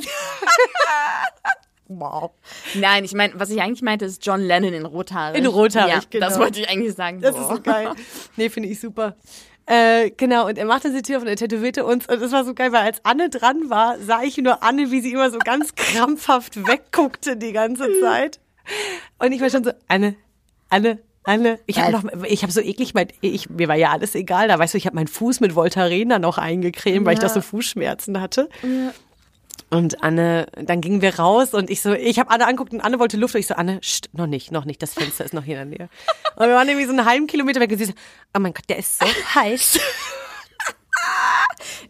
Wow. 1.92 2.30
Nein, 2.74 3.04
ich 3.04 3.14
meine, 3.14 3.32
was 3.34 3.50
ich 3.50 3.60
eigentlich 3.60 3.82
meinte, 3.82 4.04
ist 4.04 4.24
John 4.24 4.40
Lennon 4.40 4.72
in 4.72 4.86
rothaarig. 4.86 5.36
In 5.36 5.46
rothaarig, 5.46 5.92
ja, 5.92 6.00
genau. 6.08 6.28
Das 6.28 6.38
wollte 6.38 6.60
ich 6.60 6.68
eigentlich 6.68 6.94
sagen. 6.94 7.20
Das 7.20 7.34
Boah. 7.34 7.42
ist 7.42 7.48
so 7.48 7.60
geil. 7.60 7.90
Nee, 8.36 8.48
finde 8.48 8.68
ich 8.68 8.78
super. 8.78 9.16
Äh, 9.66 10.10
genau, 10.16 10.46
und 10.48 10.58
er 10.58 10.64
machte 10.64 10.90
die 10.92 11.02
Tür 11.02 11.18
auf 11.18 11.22
und 11.22 11.28
er 11.28 11.36
tätowierte 11.36 11.84
uns. 11.84 12.06
Und 12.08 12.20
es 12.20 12.32
war 12.32 12.44
so 12.44 12.54
geil, 12.54 12.72
weil 12.72 12.82
als 12.82 13.04
Anne 13.04 13.28
dran 13.30 13.70
war, 13.70 13.98
sah 13.98 14.22
ich 14.22 14.36
nur 14.38 14.62
Anne, 14.62 14.90
wie 14.90 15.00
sie 15.00 15.12
immer 15.12 15.30
so 15.30 15.38
ganz 15.38 15.74
krampfhaft 15.76 16.66
wegguckte 16.66 17.36
die 17.36 17.52
ganze 17.52 17.86
Zeit. 18.00 18.40
Und 19.18 19.32
ich 19.32 19.40
war 19.40 19.50
schon 19.50 19.62
so, 19.64 19.70
Anne, 19.88 20.16
Anne, 20.70 20.98
Anne. 21.24 21.58
Ich 21.66 21.78
habe 21.80 21.92
noch, 21.92 22.04
ich 22.24 22.42
habe 22.42 22.52
so 22.52 22.60
eklig, 22.60 22.94
mein, 22.94 23.08
ich, 23.20 23.48
mir 23.50 23.68
war 23.68 23.76
ja 23.76 23.90
alles 23.90 24.14
egal. 24.14 24.48
Da 24.48 24.58
weißt 24.58 24.74
du, 24.74 24.78
ich 24.78 24.86
habe 24.86 24.96
meinen 24.96 25.08
Fuß 25.08 25.40
mit 25.40 25.54
Voltaren 25.54 26.08
dann 26.08 26.22
noch 26.22 26.38
eingecremt, 26.38 27.04
weil 27.06 27.14
ich 27.14 27.20
Ja. 27.22 27.28
da 27.28 27.34
so 27.34 27.40
Fußschmerzen 27.40 28.20
hatte. 28.20 28.48
Und 29.70 30.02
Anne, 30.02 30.46
dann 30.56 30.80
gingen 30.80 31.00
wir 31.00 31.16
raus 31.20 31.54
und 31.54 31.70
ich 31.70 31.80
so, 31.80 31.92
ich 31.92 32.18
habe 32.18 32.30
Anne 32.30 32.46
angeguckt 32.46 32.72
und 32.72 32.80
Anne 32.80 32.98
wollte 32.98 33.16
Luft 33.16 33.34
und 33.36 33.40
ich 33.40 33.46
so, 33.46 33.54
Anne, 33.54 33.78
sst, 33.82 34.08
noch 34.12 34.26
nicht, 34.26 34.50
noch 34.50 34.64
nicht, 34.64 34.82
das 34.82 34.94
Fenster 34.94 35.24
ist 35.24 35.32
noch 35.32 35.44
hier 35.44 35.60
in 35.62 35.70
der 35.70 35.78
Nähe. 35.78 35.88
Und 36.36 36.48
wir 36.48 36.54
waren 36.54 36.66
irgendwie 36.68 36.86
so 36.86 36.92
einen 36.92 37.04
halben 37.04 37.26
Kilometer 37.26 37.60
weg 37.60 37.70
und 37.70 37.78
sie 37.78 37.84
so, 37.84 37.92
oh 38.36 38.40
mein 38.40 38.54
Gott, 38.54 38.64
der 38.68 38.78
ist 38.78 38.98
so 38.98 39.06
heiß. 39.34 39.78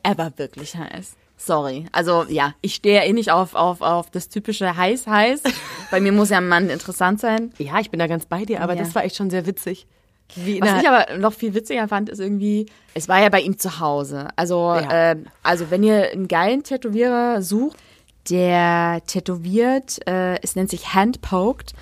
Er 0.03 0.17
war 0.19 0.37
wirklich 0.39 0.77
heiß. 0.77 1.17
Sorry. 1.37 1.87
Also 1.93 2.25
ja, 2.29 2.55
ich 2.61 2.75
stehe 2.75 2.97
ja 2.97 3.03
eh 3.05 3.13
nicht 3.13 3.31
auf, 3.31 3.55
auf, 3.55 3.81
auf 3.81 4.11
das 4.11 4.29
typische 4.29 4.77
heiß-heiß. 4.77 5.43
Bei 5.91 6.01
mir 6.01 6.13
muss 6.13 6.31
ja 6.31 6.39
ein 6.39 6.49
Mann 6.49 6.69
interessant 6.69 7.21
sein. 7.21 7.53
Ja, 7.59 7.79
ich 7.81 7.91
bin 7.91 7.99
da 7.99 8.07
ganz 8.07 8.27
bei 8.27 8.45
dir, 8.45 8.61
aber 8.63 8.75
Ja. 8.75 8.81
das 8.83 8.95
war 8.95 9.05
echt 9.05 9.17
schon 9.17 9.31
sehr 9.31 9.47
witzig. 9.47 9.87
Wie 10.37 10.61
Was 10.61 10.83
ich 10.83 10.89
aber 10.89 11.19
noch 11.19 11.33
viel 11.33 11.55
witziger 11.55 11.89
fand, 11.89 12.09
ist 12.09 12.21
irgendwie, 12.21 12.67
es 12.95 13.09
war 13.09 13.21
ja 13.21 13.29
bei 13.29 13.41
ihm 13.41 13.59
zu 13.59 13.81
Hause. 13.81 14.29
Also, 14.37 14.75
Ja. 14.75 14.89
ähm, 15.13 15.27
also 15.43 15.71
wenn 15.71 15.83
ihr 15.83 16.11
einen 16.13 16.29
geilen 16.29 16.63
Tätowierer 16.63 17.43
sucht, 17.43 17.77
der 18.29 19.03
tätowiert, 19.07 20.07
äh, 20.07 20.41
es 20.43 20.55
nennt 20.57 20.71
sich 20.71 20.95
Handpoked. 20.95 21.73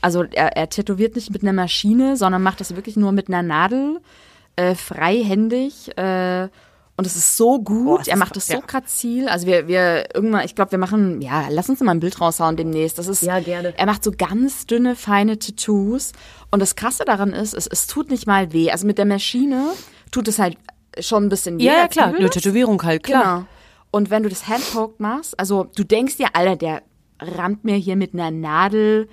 Also 0.00 0.22
er, 0.24 0.56
er 0.56 0.68
tätowiert 0.68 1.16
nicht 1.16 1.30
mit 1.32 1.42
einer 1.42 1.52
Maschine, 1.52 2.16
sondern 2.16 2.42
macht 2.42 2.60
das 2.60 2.76
wirklich 2.76 2.96
nur 2.96 3.12
mit 3.12 3.28
einer 3.28 3.42
Nadel, 3.42 3.98
äh, 4.56 4.74
freihändig. 4.74 5.96
Äh, 5.98 6.48
und 6.98 7.06
es 7.06 7.14
ist 7.14 7.36
so 7.36 7.60
gut. 7.60 8.02
Es 8.02 8.08
er 8.08 8.16
macht 8.16 8.36
es 8.36 8.48
so 8.48 8.54
ja. 8.54 8.60
grazil. 8.66 9.28
Also 9.28 9.46
wir, 9.46 9.68
wir 9.68 10.12
irgendwann, 10.16 10.44
ich 10.44 10.56
glaube, 10.56 10.72
wir 10.72 10.78
machen, 10.78 11.22
ja, 11.22 11.46
lass 11.48 11.68
uns 11.68 11.78
mal 11.78 11.92
ein 11.92 12.00
Bild 12.00 12.20
raushauen 12.20 12.56
demnächst. 12.56 12.98
Das 12.98 13.06
ist, 13.06 13.22
Ja, 13.22 13.38
gerne. 13.38 13.72
er 13.78 13.86
macht 13.86 14.02
so 14.02 14.10
ganz 14.10 14.66
dünne, 14.66 14.96
feine 14.96 15.38
Tattoos. 15.38 16.10
Und 16.50 16.58
das 16.58 16.74
Krasse 16.74 17.04
daran 17.04 17.32
ist, 17.32 17.54
es, 17.54 17.68
es 17.68 17.86
tut 17.86 18.10
nicht 18.10 18.26
mal 18.26 18.52
weh. 18.52 18.72
Also 18.72 18.84
mit 18.84 18.98
der 18.98 19.04
Maschine 19.06 19.74
tut 20.10 20.26
es 20.26 20.40
halt 20.40 20.58
schon 20.98 21.24
ein 21.24 21.28
bisschen 21.28 21.60
weh. 21.60 21.64
ja, 21.66 21.74
ja, 21.74 21.88
klar, 21.88 22.08
eine 22.08 22.30
Tätowierung 22.30 22.82
halt, 22.82 23.04
klar. 23.04 23.22
Genau. 23.36 23.46
Und 23.92 24.10
wenn 24.10 24.24
du 24.24 24.28
das 24.28 24.48
Handpoked 24.48 24.98
machst, 24.98 25.38
also 25.38 25.68
du 25.76 25.84
denkst 25.84 26.16
dir, 26.16 26.34
Alter, 26.34 26.56
der 26.56 26.82
rammt 27.20 27.62
mir 27.62 27.76
hier 27.76 27.94
mit 27.94 28.12
einer 28.12 28.32
Nadel 28.32 29.08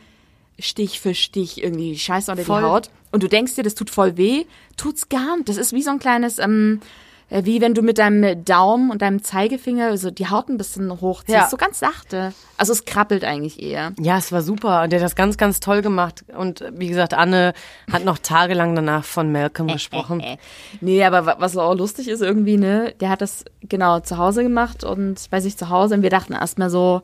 Stich 0.57 0.99
für 0.99 1.13
Stich 1.13 1.61
irgendwie 1.63 1.97
Scheiße 1.97 2.31
unter 2.31 2.43
Voll. 2.45 2.61
die 2.61 2.67
Haut. 2.67 2.89
Und 3.11 3.23
du 3.23 3.29
denkst 3.29 3.55
dir, 3.55 3.63
das 3.63 3.75
tut 3.75 3.89
voll 3.89 4.17
weh. 4.17 4.45
Tut's 4.75 5.07
gar 5.09 5.35
nicht. 5.37 5.49
Das 5.49 5.57
ist 5.57 5.71
wie 5.73 5.81
so 5.81 5.91
ein 5.91 5.99
kleines, 5.99 6.39
ähm, 6.39 6.79
äh, 6.81 6.85
wie 7.29 7.59
wenn 7.59 7.73
du 7.73 7.81
mit 7.81 7.97
deinem 7.97 8.45
Daumen 8.45 8.91
und 8.91 9.01
deinem 9.01 9.23
Zeigefinger 9.23 9.97
so 9.97 10.11
die 10.11 10.27
Haut 10.29 10.47
ein 10.47 10.57
bisschen 10.57 11.01
hochziehst. 11.01 11.35
Ja. 11.35 11.47
So 11.49 11.57
ganz 11.57 11.79
sachte. 11.79 12.33
Also 12.57 12.71
es 12.71 12.85
krabbelt 12.85 13.23
eigentlich 13.23 13.61
eher. 13.61 13.93
Ja, 13.99 14.17
es 14.17 14.31
war 14.31 14.41
super 14.41 14.83
und 14.83 14.91
der 14.91 14.99
hat 14.99 15.05
das 15.05 15.15
ganz, 15.15 15.35
ganz 15.37 15.59
toll 15.59 15.81
gemacht. 15.81 16.23
Und 16.37 16.61
äh, 16.61 16.71
wie 16.75 16.87
gesagt, 16.87 17.13
Anne 17.13 17.53
hat 17.91 18.05
noch 18.05 18.19
tagelang 18.19 18.75
danach 18.75 19.03
von 19.03 19.31
Malcolm 19.31 19.67
gesprochen. 19.69 20.19
Äh, 20.19 20.37
nee, 20.81 21.03
aber 21.03 21.25
wa- 21.25 21.35
was 21.39 21.57
auch 21.57 21.73
lustig 21.75 22.07
ist 22.07 22.21
irgendwie, 22.21 22.57
ne, 22.57 22.93
der 22.99 23.09
hat 23.09 23.21
das 23.21 23.43
genau 23.61 23.99
zu 24.01 24.17
Hause 24.17 24.43
gemacht 24.43 24.83
und 24.83 25.29
bei 25.31 25.41
sich 25.41 25.57
zu 25.57 25.69
Hause 25.69 25.95
und 25.95 26.03
wir 26.03 26.09
dachten 26.11 26.33
erstmal 26.33 26.69
so, 26.69 27.01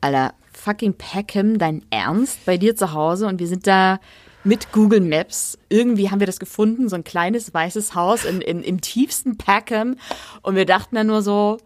Alter, 0.00 0.32
fucking 0.54 0.94
Peckham, 0.94 1.58
dein 1.58 1.84
Ernst 1.90 2.44
bei 2.46 2.56
dir 2.56 2.74
zu 2.74 2.92
Hause 2.92 3.26
und 3.26 3.38
wir 3.38 3.46
sind 3.46 3.66
da 3.66 3.98
mit 4.44 4.72
Google 4.72 5.00
Maps. 5.00 5.58
Irgendwie 5.68 6.10
haben 6.10 6.20
wir 6.20 6.26
das 6.26 6.38
gefunden, 6.38 6.88
so 6.88 6.96
ein 6.96 7.04
kleines 7.04 7.52
weißes 7.52 7.94
Haus 7.94 8.24
in, 8.24 8.40
in, 8.40 8.62
im 8.62 8.80
tiefsten 8.80 9.36
Peckham 9.36 9.96
und 10.42 10.56
wir 10.56 10.66
dachten 10.66 10.94
dann 10.94 11.06
nur 11.06 11.22
so, 11.22 11.58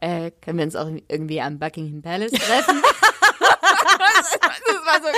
äh, 0.00 0.30
können 0.40 0.58
wir 0.58 0.64
uns 0.64 0.76
auch 0.76 0.88
irgendwie 1.08 1.40
am 1.40 1.58
Buckingham 1.58 2.02
Palace 2.02 2.32
treffen? 2.32 2.82
das 3.62 4.86
war 4.86 5.00
so 5.02 5.08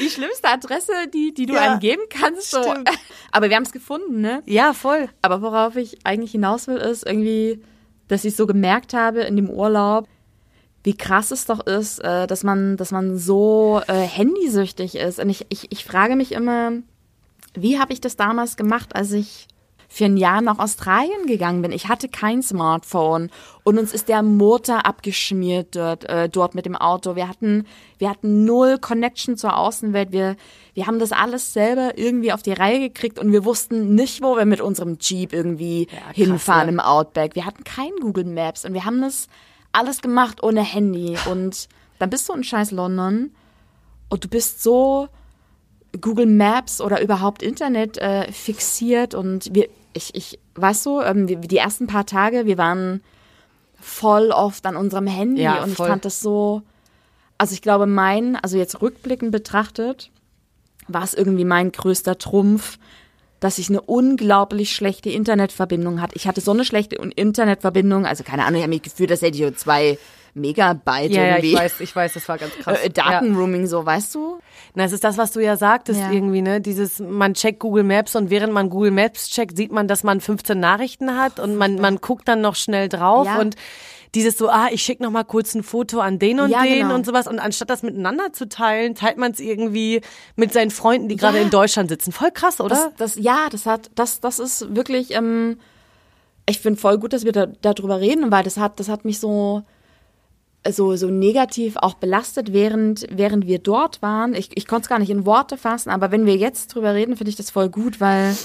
die 0.00 0.10
schlimmste 0.10 0.48
Adresse, 0.48 0.92
die, 1.12 1.32
die 1.34 1.46
du 1.46 1.54
Ja, 1.54 1.62
einem 1.62 1.80
geben 1.80 2.02
kannst. 2.10 2.50
So. 2.50 2.62
stimmt. 2.62 2.88
Aber 3.32 3.48
wir 3.48 3.56
haben 3.56 3.64
es 3.64 3.72
gefunden, 3.72 4.20
ne? 4.20 4.42
Ja, 4.46 4.72
voll. 4.72 5.08
Aber 5.22 5.42
worauf 5.42 5.76
ich 5.76 5.98
eigentlich 6.04 6.32
hinaus 6.32 6.66
will, 6.66 6.76
ist 6.76 7.06
irgendwie, 7.06 7.62
dass 8.08 8.24
ich 8.24 8.36
so 8.36 8.46
gemerkt 8.46 8.94
habe 8.94 9.22
in 9.22 9.36
dem 9.36 9.50
Urlaub, 9.50 10.08
wie 10.84 10.96
krass 10.96 11.30
es 11.30 11.46
doch 11.46 11.66
ist, 11.66 11.98
äh, 11.98 12.26
dass 12.26 12.44
man, 12.44 12.76
dass 12.76 12.92
man 12.92 13.18
so 13.18 13.80
äh, 13.88 13.94
handysüchtig 13.94 14.94
ist. 14.96 15.18
Und 15.18 15.30
ich, 15.30 15.46
ich, 15.48 15.72
ich 15.72 15.84
frage 15.84 16.14
mich 16.14 16.32
immer, 16.32 16.72
wie 17.54 17.80
habe 17.80 17.92
ich 17.92 18.00
das 18.00 18.16
damals 18.16 18.56
gemacht, 18.56 18.94
als 18.94 19.10
ich 19.12 19.48
für 19.88 20.06
ein 20.06 20.16
Jahr 20.16 20.40
nach 20.40 20.58
Australien 20.58 21.26
gegangen 21.26 21.62
bin. 21.62 21.70
Ich 21.70 21.88
hatte 21.88 22.08
kein 22.08 22.42
Smartphone 22.42 23.30
und 23.62 23.78
uns 23.78 23.94
ist 23.94 24.08
der 24.08 24.24
Motor 24.24 24.86
abgeschmiert 24.86 25.76
dort, 25.76 26.04
äh, 26.08 26.28
dort 26.28 26.56
mit 26.56 26.66
dem 26.66 26.74
Auto. 26.74 27.14
Wir 27.14 27.28
hatten, 27.28 27.64
wir 27.98 28.10
hatten 28.10 28.44
null 28.44 28.78
Connection 28.78 29.36
zur 29.36 29.56
Außenwelt. 29.56 30.10
Wir, 30.10 30.34
wir 30.74 30.88
haben 30.88 30.98
das 30.98 31.12
alles 31.12 31.52
selber 31.52 31.96
irgendwie 31.96 32.32
auf 32.32 32.42
die 32.42 32.52
Reihe 32.52 32.80
gekriegt 32.80 33.20
und 33.20 33.30
wir 33.30 33.44
wussten 33.44 33.94
nicht, 33.94 34.20
wo 34.20 34.36
wir 34.36 34.46
mit 34.46 34.60
unserem 34.60 34.98
Jeep 34.98 35.32
irgendwie 35.32 35.86
hinfahren 36.12 36.66
ne? 36.66 36.72
im 36.72 36.80
Outback. 36.80 37.36
Wir 37.36 37.46
hatten 37.46 37.62
kein 37.62 37.92
Google 38.00 38.24
Maps 38.24 38.64
und 38.64 38.74
wir 38.74 38.84
haben 38.84 39.00
das 39.00 39.28
alles 39.74 40.02
gemacht 40.02 40.42
ohne 40.42 40.62
Handy. 40.62 41.16
Und 41.30 41.68
dann 41.98 42.10
bist 42.10 42.28
du 42.28 42.32
in 42.32 42.44
scheiß 42.44 42.70
London 42.70 43.30
und 44.08 44.24
du 44.24 44.28
bist 44.28 44.62
so 44.62 45.08
Google 46.00 46.26
Maps 46.26 46.80
oder 46.80 47.00
überhaupt 47.02 47.42
Internet 47.42 47.98
äh, 47.98 48.30
fixiert 48.32 49.14
und 49.14 49.54
wir, 49.54 49.68
ich, 49.92 50.14
ich, 50.14 50.38
weißt 50.56 50.86
du, 50.86 51.00
ähm, 51.00 51.26
die 51.26 51.56
ersten 51.56 51.86
paar 51.86 52.06
Tage, 52.06 52.46
wir 52.46 52.58
waren 52.58 53.00
voll 53.80 54.30
oft 54.30 54.66
an 54.66 54.76
unserem 54.76 55.06
Handy 55.06 55.42
Ja, 55.42 55.62
und 55.62 55.74
voll. 55.74 55.86
ich 55.86 55.90
fand 55.90 56.04
das 56.04 56.20
so, 56.20 56.62
also 57.38 57.54
ich 57.54 57.62
glaube 57.62 57.86
mein, 57.86 58.36
also 58.36 58.56
jetzt 58.56 58.80
rückblickend 58.82 59.30
betrachtet, 59.30 60.10
war 60.88 61.02
es 61.02 61.14
irgendwie 61.14 61.44
mein 61.44 61.70
größter 61.70 62.18
Trumpf, 62.18 62.78
dass 63.44 63.58
ich 63.58 63.68
eine 63.68 63.82
unglaublich 63.82 64.70
schlechte 64.74 65.10
Internetverbindung 65.10 66.00
hatte. 66.00 66.16
Ich 66.16 66.26
hatte 66.26 66.40
so 66.40 66.52
eine 66.52 66.64
schlechte 66.64 66.96
Internetverbindung, 66.96 68.06
also 68.06 68.24
keine 68.24 68.44
Ahnung, 68.46 68.56
ich 68.56 68.62
habe 68.62 68.70
mich 68.72 68.82
gefühlt, 68.82 69.10
dass 69.10 69.20
hätte 69.20 69.36
ich 69.36 69.56
zwei 69.58 69.98
Megabyte 70.32 71.10
Ja, 71.12 71.22
ja, 71.22 71.28
irgendwie. 71.36 71.52
ich 71.52 71.58
weiß, 71.58 71.80
ich 71.80 71.94
weiß, 71.94 72.14
das 72.14 72.26
war 72.28 72.38
ganz 72.38 72.54
krass. 72.54 72.78
Äh, 72.82 72.88
Datenroaming 72.88 73.66
so, 73.66 73.84
weißt 73.84 74.14
du? 74.14 74.38
Na, 74.74 74.84
es 74.84 74.92
ist 74.92 75.04
das, 75.04 75.18
was 75.18 75.32
du 75.32 75.40
ja 75.40 75.56
sagtest 75.56 76.00
Ja. 76.00 76.10
irgendwie, 76.10 76.40
ne? 76.40 76.60
Dieses, 76.62 77.00
man 77.00 77.34
checkt 77.34 77.60
Google 77.60 77.84
Maps 77.84 78.16
und 78.16 78.30
während 78.30 78.52
man 78.54 78.70
Google 78.70 78.90
Maps 78.90 79.28
checkt, 79.28 79.56
sieht 79.56 79.72
man, 79.72 79.88
dass 79.88 80.02
man 80.04 80.20
15 80.22 80.58
Nachrichten 80.58 81.16
hat 81.16 81.38
und 81.38 81.56
man, 81.56 81.76
man 81.76 81.98
guckt 81.98 82.26
dann 82.26 82.40
noch 82.40 82.56
schnell 82.56 82.88
drauf 82.88 83.26
Ja. 83.26 83.38
und 83.40 83.56
dieses 84.14 84.38
so, 84.38 84.48
ah, 84.48 84.68
ich 84.70 84.82
schicke 84.82 85.02
noch 85.02 85.10
mal 85.10 85.24
kurz 85.24 85.54
ein 85.54 85.62
Foto 85.62 86.00
an 86.00 86.18
den 86.18 86.40
und 86.40 86.50
Ja, 86.50 86.62
den 86.62 86.82
genau. 86.82 86.94
und 86.94 87.04
sowas 87.06 87.26
und 87.26 87.38
anstatt 87.38 87.70
das 87.70 87.82
miteinander 87.82 88.32
zu 88.32 88.48
teilen, 88.48 88.94
teilt 88.94 89.18
man 89.18 89.32
es 89.32 89.40
irgendwie 89.40 90.00
mit 90.36 90.52
seinen 90.52 90.70
Freunden, 90.70 91.08
die 91.08 91.16
gerade 91.16 91.38
in 91.38 91.50
Deutschland 91.50 91.88
sitzen. 91.88 92.12
Voll 92.12 92.30
krass, 92.30 92.60
oder? 92.60 92.74
Das, 92.74 93.14
das, 93.14 93.16
ja, 93.16 93.48
das 93.50 93.66
hat, 93.66 93.90
das, 93.94 94.20
das 94.20 94.38
ist 94.38 94.74
wirklich, 94.74 95.14
ähm, 95.14 95.58
ich 96.46 96.60
finde 96.60 96.80
voll 96.80 96.98
gut, 96.98 97.12
dass 97.12 97.24
wir 97.24 97.32
da, 97.32 97.46
darüber 97.46 98.00
reden, 98.00 98.30
weil 98.30 98.44
das 98.44 98.56
hat, 98.56 98.78
das 98.78 98.88
hat 98.88 99.04
mich 99.04 99.18
so, 99.18 99.62
so, 100.68 100.96
so 100.96 101.08
negativ 101.08 101.76
auch 101.76 101.94
belastet, 101.94 102.52
während, 102.52 103.06
während 103.10 103.46
wir 103.46 103.58
dort 103.58 104.00
waren. 104.02 104.34
Ich, 104.34 104.50
ich 104.56 104.66
konnte 104.66 104.82
es 104.82 104.88
gar 104.88 104.98
nicht 104.98 105.10
in 105.10 105.26
Worte 105.26 105.56
fassen, 105.56 105.90
aber 105.90 106.10
wenn 106.10 106.26
wir 106.26 106.36
jetzt 106.36 106.74
drüber 106.74 106.94
reden, 106.94 107.16
finde 107.16 107.30
ich 107.30 107.36
das 107.36 107.50
voll 107.50 107.68
gut, 107.68 108.00
weil 108.00 108.36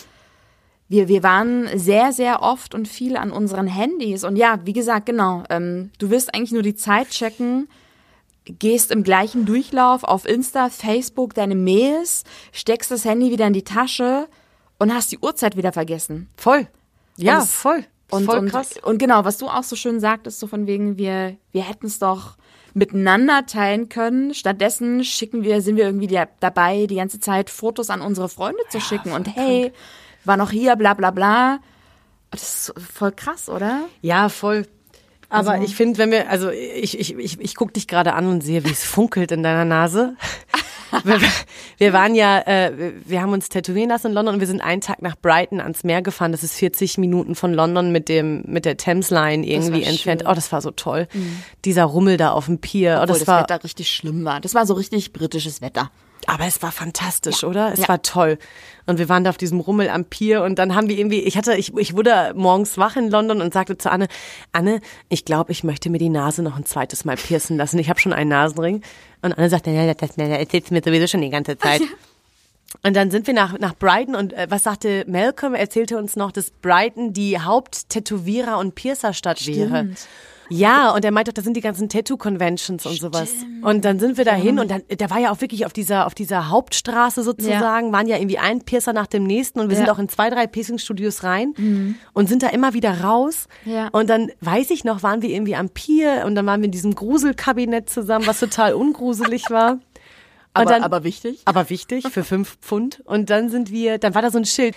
wir, 0.90 1.08
wir 1.08 1.24
waren 1.24 1.68
sehr, 1.78 2.12
sehr 2.12 2.42
oft 2.42 2.74
und 2.76 2.88
viel 2.88 3.16
an 3.16 3.32
unseren 3.32 3.68
Handys. 3.68 4.24
Und 4.24 4.36
ja, 4.36 4.60
wie 4.66 4.74
gesagt, 4.74 5.06
genau, 5.06 5.44
ähm, 5.50 5.92
du 6.00 6.10
wirst 6.10 6.34
eigentlich 6.34 6.52
nur 6.52 6.64
die 6.64 6.76
Zeit 6.76 7.10
checken, 7.12 7.70
gehst 8.46 8.92
im 8.92 9.04
gleichen 9.04 9.46
Durchlauf 9.46 10.04
auf 10.04 10.26
Insta, 10.28 10.70
Facebook, 10.70 11.36
deine 11.36 11.56
Mails, 11.56 12.24
steckst 12.52 12.90
das 12.90 13.06
Handy 13.06 13.30
wieder 13.32 13.46
in 13.48 13.54
die 13.54 13.64
Tasche 13.64 14.28
und 14.80 14.94
hast 14.94 15.12
die 15.12 15.20
Uhrzeit 15.20 15.56
wieder 15.56 15.72
vergessen. 15.72 16.28
voll. 16.36 16.68
Ja, 17.18 17.40
es- 17.44 17.52
voll. 17.54 17.86
Und, 18.12 18.26
Voll 18.26 18.40
und, 18.40 18.50
krass. 18.50 18.72
und 18.82 18.98
genau, 18.98 19.24
was 19.24 19.38
du 19.38 19.48
auch 19.48 19.62
so 19.62 19.76
schön 19.76 20.00
sagtest, 20.00 20.40
so 20.40 20.48
von 20.48 20.66
wegen, 20.66 20.98
wir, 20.98 21.36
wir 21.52 21.62
hätten 21.62 21.86
es 21.86 22.00
doch 22.00 22.38
miteinander 22.74 23.46
teilen 23.46 23.88
können. 23.88 24.34
Stattdessen 24.34 25.04
schicken 25.04 25.44
wir, 25.44 25.62
sind 25.62 25.76
wir 25.76 25.84
irgendwie 25.84 26.08
dabei, 26.40 26.88
die 26.88 26.96
ganze 26.96 27.20
Zeit 27.20 27.52
Fotos 27.52 27.92
an 27.92 28.02
unsere 28.02 28.28
Freunde 28.28 28.62
zu 28.70 28.82
schicken 28.82 29.12
und 29.12 29.28
hey, 29.36 29.72
war 30.30 30.38
noch 30.38 30.52
hier, 30.52 30.78
bla 30.78 30.94
bla 30.94 31.12
bla. 31.12 31.60
Das 32.32 32.70
ist 32.70 32.74
voll 32.94 33.12
krass, 33.12 33.50
oder? 33.50 33.82
Ja, 34.02 34.30
voll. 34.30 34.66
Aber 35.30 35.52
Also- 35.52 35.64
ich 35.66 35.76
finde, 35.76 35.98
wenn 35.98 36.12
wir, 36.12 36.30
also 36.30 36.50
ich, 36.50 36.98
ich, 36.98 37.16
ich, 37.18 37.40
ich 37.40 37.56
gucke 37.56 37.74
dich 37.74 37.88
gerade 37.88 38.14
an 38.14 38.28
und 38.28 38.42
sehe, 38.42 38.64
wie 38.64 38.72
es 38.72 38.84
funkelt 38.86 39.32
in 39.32 39.44
deiner 39.44 39.66
Nase. 39.66 40.16
wir, 41.04 41.20
wir 41.78 41.94
waren 41.94 42.16
ja, 42.16 42.40
äh, 42.48 42.94
wir 43.06 43.22
haben 43.22 43.32
uns 43.34 43.50
tätowieren 43.50 43.90
lassen 43.90 44.08
in 44.08 44.14
London 44.14 44.36
und 44.36 44.40
wir 44.40 44.48
sind 44.48 44.62
einen 44.62 44.82
Tag 44.82 45.02
nach 45.04 45.16
Brighton 45.16 45.60
ans 45.62 45.84
Meer 45.84 46.02
gefahren. 46.02 46.32
Das 46.32 46.44
ist 46.44 46.56
40 46.56 46.98
Minuten 46.98 47.36
von 47.36 47.54
London 47.54 47.92
mit 47.92 48.10
dem 48.10 48.44
mit 48.48 48.66
der 48.66 48.78
Thames 48.78 49.10
Line 49.12 49.46
irgendwie 49.46 49.84
entfernt. 49.84 50.22
schön. 50.22 50.30
Oh, 50.32 50.34
das 50.34 50.52
war 50.52 50.62
so 50.62 50.72
toll. 50.72 51.08
Dieser 51.66 51.84
Rummel 51.84 52.18
da 52.18 52.32
auf 52.32 52.46
dem 52.46 52.60
Pier. 52.60 52.94
Oh, 53.00 53.04
Obwohl 53.04 53.08
das 53.08 53.20
das, 53.20 53.28
war, 53.28 53.42
Wetter 53.44 53.64
richtig 53.64 53.92
schlimm 53.92 54.26
war. 54.26 54.40
Das 54.42 54.56
war 54.56 54.66
so 54.66 54.74
richtig 54.74 55.14
britisches 55.14 55.62
Wetter. 55.62 55.92
Aber 56.30 56.46
es 56.46 56.62
war 56.62 56.72
fantastisch, 56.72 57.44
oder? 57.44 57.74
Es 57.74 57.80
Ja. 57.82 57.88
war 57.90 58.02
toll. 58.02 58.38
Und 58.86 58.98
wir 58.98 59.10
waren 59.10 59.24
da 59.24 59.30
auf 59.30 59.38
diesem 59.38 59.60
Rummel 59.60 59.90
am 59.90 60.06
Pier 60.06 60.44
und 60.44 60.58
dann 60.58 60.76
haben 60.76 60.90
wir 60.90 60.98
irgendwie, 60.98 61.20
ich 61.22 61.38
hatte, 61.38 61.54
ich, 61.56 61.76
ich 61.78 61.96
wurde 61.96 62.34
morgens 62.36 62.78
wach 62.78 62.96
in 62.96 63.10
London 63.10 63.42
und 63.42 63.54
sagte 63.54 63.78
zu 63.78 63.92
Anne, 63.92 64.08
Anne, 64.52 64.82
ich 65.10 65.26
glaube, 65.26 65.52
ich 65.52 65.64
möchte 65.64 65.90
mir 65.90 66.00
die 66.00 66.10
Nase 66.10 66.42
noch 66.42 66.56
ein 66.58 66.66
zweites 66.66 67.06
Mal 67.06 67.16
piercen 67.16 67.58
lassen. 67.58 67.78
Ich 67.80 67.90
habe 67.90 68.00
schon 68.00 68.14
einen 68.14 68.30
Nasenring. 68.30 68.82
Und 69.22 69.34
Anne 69.38 69.50
sagte, 69.50 69.70
ja, 69.72 69.94
das, 69.94 70.16
das 70.16 70.18
erzählst 70.18 70.70
du 70.70 70.74
mir 70.74 70.82
sowieso 70.84 71.08
schon 71.08 71.22
die 71.22 71.30
ganze 71.30 71.58
Zeit. 71.58 71.82
Und 72.84 72.96
dann 72.96 73.10
sind 73.10 73.26
wir 73.26 73.34
nach, 73.34 73.58
nach 73.58 73.76
Brighton 73.76 74.14
und 74.16 74.32
äh, 74.34 74.46
was 74.48 74.62
sagte 74.62 75.04
Malcolm? 75.08 75.56
Er 75.56 75.62
erzählte 75.62 75.98
uns 75.98 76.16
noch, 76.16 76.32
dass 76.32 76.52
Brighton 76.52 77.14
die 77.14 77.40
Haupttätowierer- 77.40 78.60
und 78.60 78.76
Piercerstadt 78.76 79.46
wäre. 79.48 79.90
Ja, 80.50 80.92
und 80.92 81.06
er 81.06 81.12
meinte 81.12 81.32
auch, 81.32 81.34
da 81.34 81.42
sind 81.42 81.56
die 81.56 81.62
ganzen 81.62 81.90
Tattoo-Conventions 81.90 82.86
und 82.86 83.00
sowas. 83.00 83.32
Und 83.62 83.86
dann 83.86 84.00
sind 84.00 84.18
wir 84.18 84.26
da 84.26 84.34
hin 84.34 84.60
und 84.60 84.70
dann, 84.72 84.82
da 84.98 85.10
war 85.10 85.20
ja 85.20 85.32
auch 85.32 85.42
wirklich 85.42 85.66
auf 85.66 85.74
dieser, 85.74 86.06
auf 86.08 86.14
dieser 86.16 86.50
Hauptstraße 86.50 87.24
sozusagen, 87.24 87.92
waren 87.92 88.08
ja 88.08 88.18
irgendwie 88.18 88.40
ein 88.40 88.62
Piercer 88.62 88.94
nach 88.94 89.08
dem 89.08 89.24
nächsten 89.24 89.60
und 89.60 89.70
wir 89.70 89.76
sind 89.78 89.86
Ja. 89.88 89.94
auch 89.94 90.00
in 90.00 90.10
zwei, 90.10 90.30
drei 90.30 90.48
Piercing-Studios 90.48 91.24
rein 91.24 91.96
und 92.14 92.30
sind 92.30 92.44
da 92.44 92.48
immer 92.50 92.74
wieder 92.74 93.02
raus. 93.02 93.48
Ja. 93.66 93.90
Und 93.90 94.10
dann 94.10 94.32
weiß 94.42 94.70
ich 94.72 94.84
noch, 94.84 95.04
waren 95.04 95.22
wir 95.22 95.30
irgendwie 95.30 95.56
am 95.56 95.70
Pier 95.70 96.24
und 96.26 96.36
dann 96.36 96.46
waren 96.46 96.62
wir 96.62 96.66
in 96.66 96.72
diesem 96.72 96.96
Gruselkabinett 96.96 97.90
zusammen, 97.90 98.26
was 98.28 98.40
total 98.40 98.74
ungruselig 98.74 99.50
war. 99.50 99.80
Aber, 100.52 100.72
dann, 100.72 100.84
aber 100.84 101.04
wichtig. 101.04 101.42
aber 101.46 101.70
wichtig, 101.70 102.08
für 102.10 102.24
fünf 102.24 102.58
Pfund. 102.60 103.02
Und 103.06 103.30
dann 103.30 103.50
sind 103.50 103.72
wir, 103.72 104.00
dann 104.00 104.16
war 104.16 104.24
da 104.24 104.32
so 104.32 104.40
ein 104.40 104.46
Schild. 104.46 104.76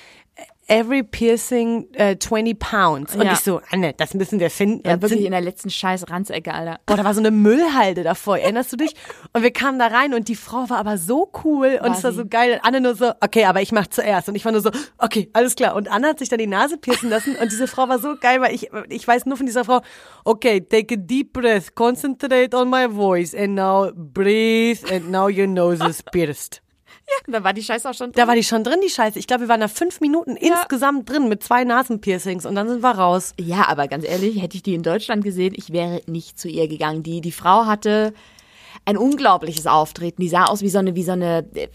Every 0.73 1.03
piercing 1.03 1.87
äh, 1.93 2.17
20 2.19 2.59
pounds. 2.59 3.15
Und 3.15 3.23
Ja. 3.25 3.33
ich 3.35 3.41
so, 3.41 3.61
Anne, 3.71 3.93
das 3.95 4.15
müssen 4.15 4.41
wir 4.41 4.49
finden. 4.49 4.81
Ja, 4.89 4.93
wirklich 5.03 5.19
sind, 5.19 5.27
in 5.27 5.33
der 5.33 5.43
letzten 5.43 5.69
scheiß 5.69 6.09
Ranzecke, 6.09 6.55
Alter. 6.55 6.81
boah, 6.87 6.97
da 6.97 7.05
war 7.05 7.13
so 7.13 7.21
eine 7.21 7.31
Müllhalde 7.31 8.03
davor. 8.03 8.39
Erinnerst 8.39 8.73
du 8.73 8.77
dich? 8.77 8.95
Und 9.35 9.43
wir 9.43 9.51
kamen 9.53 9.79
da 9.79 9.89
rein 9.89 10.15
und 10.15 10.29
die 10.29 10.35
Frau 10.35 10.71
war 10.71 10.79
aber 10.79 10.97
so 10.97 11.31
cool 11.45 11.79
und 11.83 11.89
War 11.91 11.97
es 11.99 12.05
war 12.05 12.13
sie. 12.13 12.19
so 12.19 12.27
geil. 12.27 12.59
Anne 12.63 12.81
nur 12.81 12.95
so, 12.95 13.13
okay, 13.21 13.45
aber 13.45 13.61
ich 13.61 13.71
mach 13.73 13.87
zuerst. 13.89 14.29
Und 14.31 14.35
ich 14.35 14.45
war 14.47 14.53
nur 14.53 14.63
so, 14.63 14.71
okay, 14.99 15.29
alles 15.35 15.57
klar. 15.57 15.75
Und 15.77 15.89
Anne 15.91 16.09
hat 16.09 16.19
sich 16.21 16.31
dann 16.31 16.39
die 16.39 16.47
Nase 16.47 16.79
piercen 16.79 17.11
lassen 17.11 17.37
und 17.37 17.53
diese 17.53 17.67
Frau 17.67 17.89
war 17.89 17.99
so 17.99 18.17
geil, 18.19 18.41
weil 18.41 18.55
ich, 18.55 18.71
ich 18.89 19.07
weiß 19.07 19.27
nur 19.27 19.37
von 19.37 19.45
dieser 19.47 19.65
Frau, 19.65 19.83
okay, 20.25 20.61
take 20.63 20.95
a 20.95 20.97
deep 20.97 21.35
breath, 21.35 21.75
concentrate 21.75 22.55
on 22.57 22.71
my 22.71 22.87
voice 22.89 23.35
and 23.35 23.55
now 23.55 23.91
breathe 23.95 24.79
and 24.91 25.11
now 25.11 25.29
your 25.29 25.47
nose 25.47 25.85
is 25.87 26.03
pierced. 26.03 26.63
Da 27.27 27.45
war 27.45 27.53
die 27.53 27.63
Scheiße 27.63 27.89
auch 27.89 27.95
schon 27.95 28.13
Da 28.13 28.27
war 28.27 28.35
die 28.35 28.45
schon 28.45 28.65
drin, 28.65 28.81
die 28.85 28.91
Scheiße. 28.91 29.19
Ich 29.19 29.27
glaube, 29.27 29.43
wir 29.43 29.49
waren 29.49 29.61
da 29.61 29.69
fünf 29.69 30.01
Minuten 30.01 30.37
insgesamt 30.37 31.09
drin 31.09 31.29
mit 31.29 31.43
zwei 31.43 31.65
Nasenpiercings 31.65 32.47
und 32.47 32.55
dann 32.55 32.69
sind 32.69 32.83
wir 32.83 32.91
raus. 32.91 33.35
Ja, 33.39 33.69
aber 33.69 33.89
ganz 33.89 34.05
ehrlich, 34.05 34.41
hätte 34.43 34.57
ich 34.57 34.63
die 34.63 34.75
in 34.75 34.83
Deutschland 34.83 35.25
gesehen, 35.25 35.55
ich 35.57 35.73
wäre 35.73 36.03
nicht 36.07 36.39
zu 36.39 36.49
ihr 36.49 36.69
gegangen. 36.69 37.03
Die, 37.03 37.21
die 37.21 37.33
Frau 37.33 37.67
hatte 37.67 38.13
ein 38.85 38.97
unglaubliches 38.97 39.67
Auftreten. 39.67 40.23
Die 40.23 40.29
sah 40.29 40.45
aus 40.45 40.63
wie 40.63 40.69
so 40.69 40.79
eine, 40.79 40.95
wie 40.95 41.05
so 41.05 41.13
eine, 41.13 41.47
äh, 41.55 41.69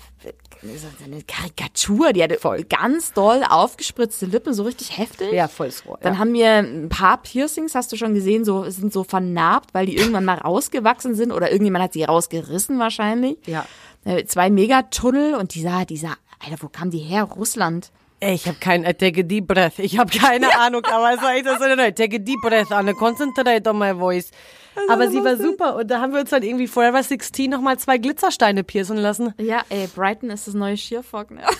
so 0.62 1.06
eine 1.06 1.22
Karikatur. 1.24 2.12
Die 2.14 2.22
hatte 2.22 2.38
voll 2.38 2.64
ganz 2.64 3.14
doll 3.14 3.44
aufgespritzte 3.48 4.26
Lippen, 4.26 4.54
so 4.54 4.64
richtig 4.64 4.98
heftig. 4.98 5.32
voll 5.48 5.72
so. 5.72 5.98
Dann 6.02 6.20
haben 6.20 6.34
wir 6.34 6.50
ein 6.50 6.90
paar 6.90 7.22
Piercings, 7.22 7.76
hast 7.76 7.92
du 7.92 7.96
schon 7.96 8.14
gesehen, 8.14 8.44
so 8.44 8.70
sind 8.70 8.92
so 8.92 9.04
vernarbt, 9.04 9.74
weil 9.74 9.86
die 9.86 9.96
irgendwann 9.96 10.26
mal 10.26 10.38
rausgewachsen 10.38 11.16
sind 11.16 11.32
oder 11.32 11.52
irgendjemand 11.52 11.84
hat 11.84 11.94
sie 11.94 12.04
rausgerissen 12.04 12.80
wahrscheinlich. 12.80 13.38
Ja. 13.46 13.66
Äh, 14.08 14.26
Zwei 14.26 14.49
Megatunnel 14.49 15.36
und 15.36 15.53
die 15.53 15.62
sah, 15.62 15.84
die 15.84 15.97
sah, 15.97 16.16
Alter, 16.39 16.64
wo 16.64 16.70
kam 16.70 16.89
die 16.91 16.99
her? 16.99 17.24
Russland. 17.24 17.91
Ey, 18.20 18.34
ich 18.34 18.47
habe 18.47 18.58
kein, 18.60 18.84
I 18.86 18.93
take 18.93 19.20
a 19.20 19.24
deep 19.24 19.47
breath. 19.47 19.78
Ich 19.80 19.99
habe 19.99 20.18
keine 20.18 20.58
Ahnung, 20.60 20.84
aber 20.86 21.14
es 21.14 21.22
war 21.22 21.36
echt 21.36 21.45
so, 21.45 21.51
no, 21.51 21.91
take 21.91 22.16
a 22.16 22.20
deep 22.20 22.39
breath, 22.41 22.72
Anne, 22.72 22.93
concentrate 22.93 23.70
on 23.70 23.78
my 23.78 23.93
voice. 23.93 24.32
Aber 24.89 25.10
sie 25.10 25.24
war 25.24 25.36
super 25.36 25.76
und 25.76 25.88
da 25.89 25.99
haben 25.99 26.14
wir 26.14 26.22
uns 26.22 26.30
dann 26.30 26.43
irgendwie 26.43 26.68
Forever 26.68 27.01
16 27.01 27.49
nochmal 27.49 27.78
zwei 27.80 27.97
Glitzersteine 27.97 28.64
piercen 28.64 28.97
lassen. 28.97 29.34
Ja, 29.39 29.64
ey, 29.70 29.88
Brighton 29.88 30.30
ist 30.30 30.47
das 30.47 30.53
neue 30.53 30.78
Schierfock, 30.78 31.32
ne? 31.32 31.41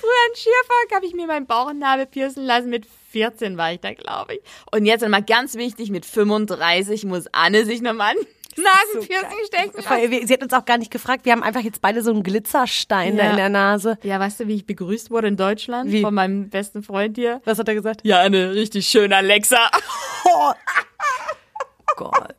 Früher 0.00 0.26
in 0.30 0.36
Schierfock 0.36 0.94
habe 0.94 1.06
ich 1.06 1.14
mir 1.14 1.26
meinen 1.26 1.46
Bauchnabel 1.46 2.06
piercen 2.06 2.44
lassen. 2.44 2.70
Mit 2.70 2.86
14 3.10 3.56
war 3.56 3.72
ich 3.72 3.80
da, 3.80 3.92
glaube 3.94 4.34
ich. 4.34 4.40
Und 4.70 4.86
jetzt 4.86 5.02
nochmal 5.02 5.22
ganz 5.22 5.54
wichtig, 5.56 5.90
mit 5.90 6.06
35 6.06 7.04
muss 7.04 7.26
Anne 7.32 7.64
sich 7.64 7.82
nochmal 7.82 8.14
Nasenpiercing 8.56 9.38
stecken 9.46 9.72
lassen. 9.76 9.90
Weil 9.90 10.10
wir- 10.10 10.26
Sie 10.26 10.34
hat 10.34 10.42
uns 10.42 10.52
auch 10.52 10.64
gar 10.64 10.78
nicht 10.78 10.90
gefragt. 10.90 11.24
Wir 11.24 11.32
haben 11.32 11.42
einfach 11.42 11.60
jetzt 11.62 11.80
beide 11.80 12.02
so 12.02 12.10
einen 12.10 12.22
Glitzerstein 12.22 13.16
da 13.16 13.24
Ja. 13.24 13.30
in 13.30 13.36
der 13.36 13.48
Nase. 13.48 13.98
Ja, 14.02 14.18
weißt 14.20 14.40
du, 14.40 14.46
wie 14.48 14.54
ich 14.56 14.66
begrüßt 14.66 15.10
wurde 15.10 15.28
in 15.28 15.36
Deutschland? 15.36 15.90
Wie? 15.90 16.02
Von 16.02 16.14
meinem 16.14 16.48
besten 16.50 16.82
Freund 16.82 17.16
hier. 17.16 17.40
Was 17.44 17.58
hat 17.58 17.68
er 17.68 17.74
gesagt? 17.74 18.00
Ja, 18.04 18.20
Anne, 18.20 18.54
richtig 18.54 18.86
schön, 18.86 19.12
Alexa. 19.12 19.58
Gott. 21.96 22.34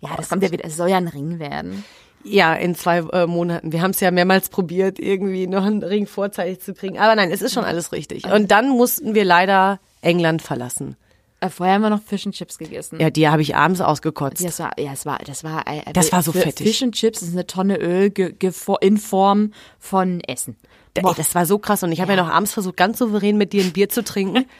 Ja, 0.00 0.10
das 0.16 0.28
kommt 0.28 0.42
ja 0.42 0.50
wieder. 0.50 0.64
Es 0.64 0.76
soll 0.76 0.88
ja 0.90 0.96
ein 0.96 1.08
Ring 1.08 1.38
werden. 1.38 1.84
Ja, 2.24 2.54
in 2.54 2.74
zwei 2.74 2.98
äh, 2.98 3.26
Monaten. 3.26 3.72
Wir 3.72 3.82
haben 3.82 3.92
es 3.92 4.00
ja 4.00 4.10
mehrmals 4.10 4.48
probiert, 4.50 4.98
irgendwie 4.98 5.46
noch 5.46 5.64
einen 5.64 5.82
Ring 5.82 6.06
vorzeitig 6.06 6.60
zu 6.60 6.74
kriegen. 6.74 6.98
Aber 6.98 7.14
nein, 7.14 7.30
es 7.30 7.40
ist 7.42 7.54
schon 7.54 7.64
alles 7.64 7.92
richtig. 7.92 8.26
Und 8.26 8.50
dann 8.50 8.68
mussten 8.68 9.14
wir 9.14 9.24
leider 9.24 9.80
England 10.02 10.42
verlassen. 10.42 10.96
Äh, 11.40 11.48
vorher 11.48 11.76
haben 11.76 11.82
wir 11.82 11.90
noch 11.90 12.02
Fish 12.02 12.26
and 12.26 12.34
Chips 12.34 12.58
gegessen. 12.58 13.00
Ja, 13.00 13.08
die 13.10 13.28
habe 13.28 13.40
ich 13.40 13.56
abends 13.56 13.80
ausgekotzt. 13.80 14.40
Ja, 14.40 14.48
das 14.48 14.58
war, 14.58 14.78
ja, 14.78 14.92
es 14.92 15.06
war, 15.06 15.18
das 15.18 15.42
war, 15.42 15.66
äh, 15.66 15.92
Das 15.92 16.12
war 16.12 16.22
so 16.22 16.32
fettig. 16.32 16.66
Fish 16.66 16.82
and 16.82 16.94
Chips 16.94 17.22
ist 17.22 17.32
eine 17.32 17.46
Tonne 17.46 17.78
Öl 17.78 18.10
ge, 18.10 18.32
ge, 18.32 18.52
in 18.80 18.98
Form 18.98 19.52
von 19.78 20.20
Essen. 20.20 20.56
Ey, 20.94 21.02
das 21.16 21.34
war 21.34 21.46
so 21.46 21.58
krass. 21.58 21.82
Und 21.82 21.92
ich 21.92 22.00
habe 22.00 22.14
ja. 22.14 22.22
noch 22.22 22.30
abends 22.30 22.52
versucht, 22.52 22.76
ganz 22.76 22.98
souverän 22.98 23.38
mit 23.38 23.52
dir 23.52 23.64
ein 23.64 23.72
Bier 23.72 23.88
zu 23.88 24.04
trinken. 24.04 24.46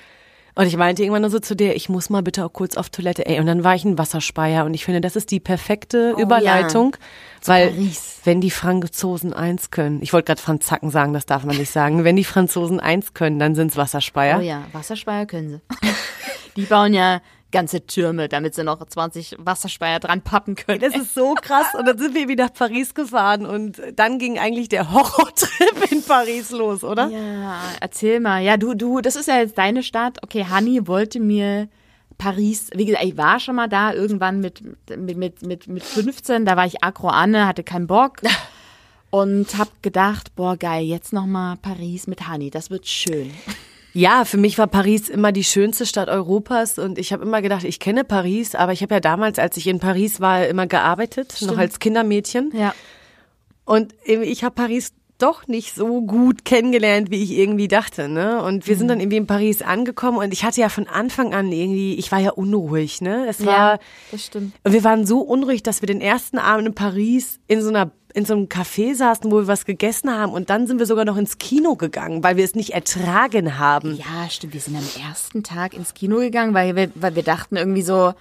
Und 0.60 0.66
ich 0.66 0.76
meinte 0.76 1.02
irgendwann 1.02 1.22
nur 1.22 1.30
so 1.30 1.38
zu 1.38 1.56
dir, 1.56 1.74
ich 1.74 1.88
muss 1.88 2.10
mal 2.10 2.22
bitte 2.22 2.44
auch 2.44 2.52
kurz 2.52 2.76
auf 2.76 2.90
Toilette. 2.90 3.24
Ey, 3.24 3.40
und 3.40 3.46
dann 3.46 3.64
war 3.64 3.74
ich 3.74 3.86
ein 3.86 3.96
Wasserspeier. 3.96 4.66
Und 4.66 4.74
ich 4.74 4.84
finde, 4.84 5.00
das 5.00 5.16
ist 5.16 5.30
die 5.30 5.40
perfekte 5.40 6.10
Überleitung. 6.18 6.98
Weil, 7.46 7.70
Paris. 7.70 8.20
wenn 8.24 8.42
die 8.42 8.50
Franzosen 8.50 9.32
eins 9.32 9.70
können, 9.70 10.02
ich 10.02 10.12
wollte 10.12 10.26
gerade 10.26 10.42
Franzacken 10.42 10.90
sagen, 10.90 11.14
das 11.14 11.24
darf 11.24 11.44
man 11.44 11.56
nicht 11.56 11.70
sagen. 11.70 12.04
Wenn 12.04 12.14
die 12.14 12.24
Franzosen 12.24 12.78
eins 12.78 13.14
können, 13.14 13.38
dann 13.38 13.54
sind's 13.54 13.78
Wasserspeier. 13.78 14.36
Oh 14.38 14.42
ja, 14.42 14.66
Wasserspeier 14.72 15.24
können 15.24 15.48
sie. 15.48 15.88
Die 16.56 16.66
bauen 16.66 16.92
ja 16.92 17.22
ganze 17.50 17.86
Türme, 17.86 18.28
damit 18.28 18.54
sie 18.54 18.64
noch 18.64 18.84
20 18.84 19.36
Wasserspeier 19.38 20.00
dran 20.00 20.22
pappen 20.22 20.56
können. 20.56 20.80
Das 20.80 20.94
ist 20.94 21.14
so 21.14 21.34
krass. 21.34 21.66
Und 21.78 21.86
dann 21.86 21.98
sind 21.98 22.14
wir 22.14 22.28
wieder 22.28 22.46
nach 22.46 22.54
Paris 22.54 22.94
gefahren. 22.94 23.46
Und 23.46 23.80
dann 23.96 24.18
ging 24.18 24.38
eigentlich 24.38 24.68
der 24.68 24.92
Horrortrip 24.92 25.90
in 25.90 26.02
Paris 26.02 26.50
los, 26.50 26.84
oder? 26.84 27.08
Ja, 27.08 27.60
erzähl 27.80 28.20
mal. 28.20 28.42
Ja, 28.42 28.56
du, 28.56 28.74
du, 28.74 29.00
das 29.00 29.16
ist 29.16 29.28
ja 29.28 29.38
jetzt 29.38 29.58
deine 29.58 29.82
Stadt. 29.82 30.18
Okay, 30.22 30.46
Hanni 30.48 30.86
wollte 30.86 31.20
mir 31.20 31.68
Paris, 32.18 32.68
wie 32.74 32.84
gesagt, 32.84 33.04
ich 33.04 33.16
war 33.16 33.40
schon 33.40 33.56
mal 33.56 33.68
da 33.68 33.92
irgendwann 33.92 34.40
mit, 34.40 34.62
mit, 34.96 35.16
mit, 35.16 35.42
mit, 35.42 35.66
mit 35.68 35.82
15, 35.82 36.44
da 36.44 36.56
war 36.56 36.66
ich 36.66 36.84
Agro 36.84 37.08
Anne, 37.08 37.46
hatte 37.46 37.64
keinen 37.64 37.86
Bock. 37.86 38.18
Und 39.12 39.58
hab 39.58 39.82
gedacht, 39.82 40.36
boah, 40.36 40.56
geil, 40.56 40.84
jetzt 40.84 41.12
nochmal 41.12 41.56
Paris 41.56 42.06
mit 42.06 42.28
Hanni, 42.28 42.48
das 42.48 42.70
wird 42.70 42.86
schön. 42.86 43.32
Ja, 43.92 44.24
für 44.24 44.36
mich 44.36 44.56
war 44.58 44.66
Paris 44.66 45.08
immer 45.08 45.32
die 45.32 45.44
schönste 45.44 45.84
Stadt 45.86 46.08
Europas 46.08 46.78
und 46.78 46.98
ich 46.98 47.12
habe 47.12 47.22
immer 47.24 47.42
gedacht, 47.42 47.64
ich 47.64 47.80
kenne 47.80 48.04
Paris, 48.04 48.54
aber 48.54 48.72
ich 48.72 48.82
habe 48.82 48.94
ja 48.94 49.00
damals, 49.00 49.38
als 49.38 49.56
ich 49.56 49.66
in 49.66 49.80
Paris 49.80 50.20
war, 50.20 50.46
immer 50.46 50.66
gearbeitet, 50.66 51.36
noch 51.42 51.58
als 51.58 51.78
Kindermädchen. 51.80 52.52
Ja. 52.54 52.74
Und 53.64 53.94
ich 54.04 54.44
habe 54.44 54.54
Paris 54.54 54.92
doch 55.18 55.46
nicht 55.48 55.74
so 55.74 56.00
gut 56.02 56.44
kennengelernt, 56.44 57.10
wie 57.10 57.22
ich 57.22 57.32
irgendwie 57.32 57.68
dachte. 57.68 58.08
Ne? 58.08 58.42
Und 58.42 58.66
wir 58.66 58.76
sind 58.76 58.88
dann 58.88 59.00
irgendwie 59.00 59.18
in 59.18 59.26
Paris 59.26 59.60
angekommen 59.60 60.16
und 60.18 60.32
ich 60.32 60.44
hatte 60.44 60.60
ja 60.60 60.68
von 60.70 60.86
Anfang 60.88 61.34
an 61.34 61.52
irgendwie, 61.52 61.94
ich 61.96 62.10
war 62.10 62.20
ja 62.20 62.30
unruhig. 62.30 63.02
Ne? 63.02 63.26
Es 63.28 63.44
war, 63.44 63.74
Ja, 63.74 63.78
das 64.10 64.24
stimmt. 64.26 64.54
und 64.64 64.72
wir 64.72 64.82
waren 64.82 65.06
so 65.06 65.20
unruhig, 65.20 65.62
dass 65.62 65.82
wir 65.82 65.86
den 65.86 66.00
ersten 66.00 66.38
Abend 66.38 66.68
in 66.68 66.74
Paris 66.74 67.38
in 67.48 67.60
so 67.60 67.68
einer 67.68 67.90
in 68.14 68.24
so 68.24 68.34
einem 68.34 68.46
Café 68.46 68.94
saßen, 68.94 69.30
wo 69.30 69.36
wir 69.38 69.46
was 69.46 69.64
gegessen 69.64 70.10
haben 70.10 70.32
und 70.32 70.50
dann 70.50 70.66
sind 70.66 70.78
wir 70.78 70.86
sogar 70.86 71.04
noch 71.04 71.16
ins 71.16 71.38
Kino 71.38 71.76
gegangen, 71.76 72.22
weil 72.24 72.36
wir 72.36 72.44
es 72.44 72.54
nicht 72.54 72.70
ertragen 72.70 73.58
haben. 73.58 73.96
Ja, 73.96 74.28
stimmt. 74.30 74.54
Wir 74.54 74.60
sind 74.60 74.76
am 74.76 75.08
ersten 75.08 75.42
Tag 75.42 75.74
ins 75.74 75.94
Kino 75.94 76.18
gegangen, 76.18 76.54
weil 76.54 76.76
wir, 76.76 76.90
weil 76.94 77.14
wir 77.16 77.22
dachten 77.22 77.56
irgendwie 77.56 77.82
so, 77.82 78.12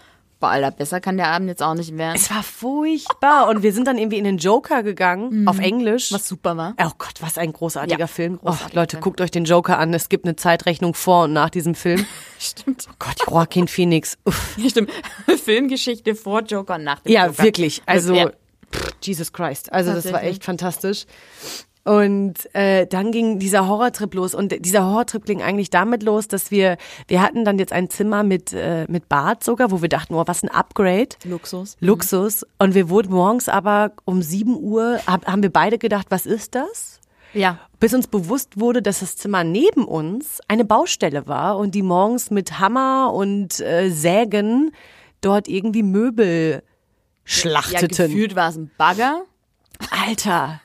Boah, 0.42 0.52
Alter, 0.52 0.72
besser 0.72 1.02
kann 1.02 1.18
der 1.18 1.28
Abend 1.28 1.50
jetzt 1.50 1.62
auch 1.62 1.74
nicht 1.74 1.98
werden. 1.98 2.16
Es 2.16 2.30
war 2.32 2.44
furchtbar. 2.44 3.50
Und 3.50 3.62
wir 3.62 3.74
sind 3.74 3.88
dann 3.88 3.98
irgendwie 3.98 4.18
in 4.18 4.24
den 4.24 4.38
Joker 4.38 4.84
gegangen, 4.84 5.46
auf 5.50 5.60
Englisch. 5.60 6.14
Was 6.14 6.30
super 6.30 6.56
war. 6.56 6.76
Oh 6.82 6.92
Gott, 6.98 7.16
was 7.20 7.38
ein 7.38 7.52
großartiger 7.52 8.00
Ja, 8.00 8.08
Film. 8.08 8.40
Oh, 8.42 8.46
großartiger 8.46 8.80
Leute, 8.80 8.92
Film. 8.96 9.04
guckt 9.04 9.20
euch 9.20 9.32
den 9.32 9.44
Joker 9.44 9.78
an. 9.80 9.94
Es 9.94 10.08
gibt 10.08 10.24
eine 10.24 10.38
Zeitrechnung 10.38 10.94
vor 10.94 11.26
und 11.26 11.34
nach 11.34 11.50
diesem 11.50 11.76
Film. 11.76 12.06
Stimmt. 12.40 12.88
Oh 12.90 12.94
Gott, 13.00 13.16
Joaquin 13.28 13.68
Phoenix. 13.68 14.18
Uff. 14.24 14.56
Ja, 14.58 14.70
stimmt. 14.70 14.92
Filmgeschichte 15.44 16.16
vor 16.16 16.42
Joker 16.44 16.76
und 16.76 16.86
nach 16.86 17.02
dem 17.02 17.12
Ja, 17.12 17.26
Joker. 17.28 17.44
wirklich. 17.44 17.82
Also, 17.86 18.14
Ja. 18.14 18.32
Pff, 18.72 18.93
Jesus 19.01 19.34
Christ. 19.34 19.72
Also, 19.72 19.93
das 19.93 20.11
war 20.11 20.24
echt 20.24 20.43
fantastisch. 20.43 21.05
Und 21.86 22.53
äh, 22.53 22.86
dann 22.86 23.11
ging 23.11 23.39
dieser 23.39 23.67
Horrortrip 23.67 24.13
los. 24.13 24.36
Und 24.36 24.53
dieser 24.63 24.86
Horrortrip 24.86 25.26
ging 25.26 25.41
eigentlich 25.41 25.70
damit 25.70 26.03
los, 26.03 26.28
dass 26.28 26.51
wir, 26.51 26.78
wir 27.07 27.22
hatten 27.22 27.45
dann 27.45 27.57
jetzt 27.57 27.74
ein 27.74 27.89
Zimmer 27.89 28.24
mit, 28.24 28.53
äh, 28.53 28.86
mit 28.89 29.09
Bad 29.09 29.43
sogar, 29.43 29.72
wo 29.72 29.82
wir 29.82 29.89
dachten, 29.89 30.13
oh, 30.13 30.24
was 30.28 30.43
ein 30.43 30.49
Upgrade. 30.49 31.09
Luxus. 31.24 31.78
Luxus. 31.80 32.45
Und 32.59 32.76
wir 32.76 32.89
wurden 32.89 33.11
morgens 33.11 33.49
aber 33.49 33.93
um 34.05 34.22
7 34.22 34.55
Uhr, 34.55 34.99
hab, 35.07 35.26
haben 35.26 35.41
wir 35.41 35.51
beide 35.51 35.78
gedacht, 35.78 36.07
was 36.09 36.26
ist 36.26 36.53
das? 36.53 36.99
Ja. 37.34 37.59
Bis 37.80 37.93
uns 37.93 38.07
bewusst 38.07 38.59
wurde, 38.59 38.82
dass 38.82 38.99
das 38.99 39.15
Zimmer 39.15 39.43
neben 39.43 39.86
uns 39.86 40.41
eine 40.47 40.65
Baustelle 40.65 41.28
war 41.28 41.57
und 41.57 41.76
die 41.76 41.82
morgens 41.84 42.30
mit 42.30 42.59
Hammer 42.59 43.13
und 43.13 43.59
äh, 43.61 43.89
Sägen 43.89 44.72
dort 45.22 45.47
irgendwie 45.47 45.84
Möbel 45.84 46.61
Ja, 47.30 47.36
schlachteten. 47.42 48.08
gefühlt 48.12 48.36
war 48.36 48.50
es 48.50 48.56
ein 48.58 48.72
Bagger. 48.78 49.22
Alter, 50.06 50.60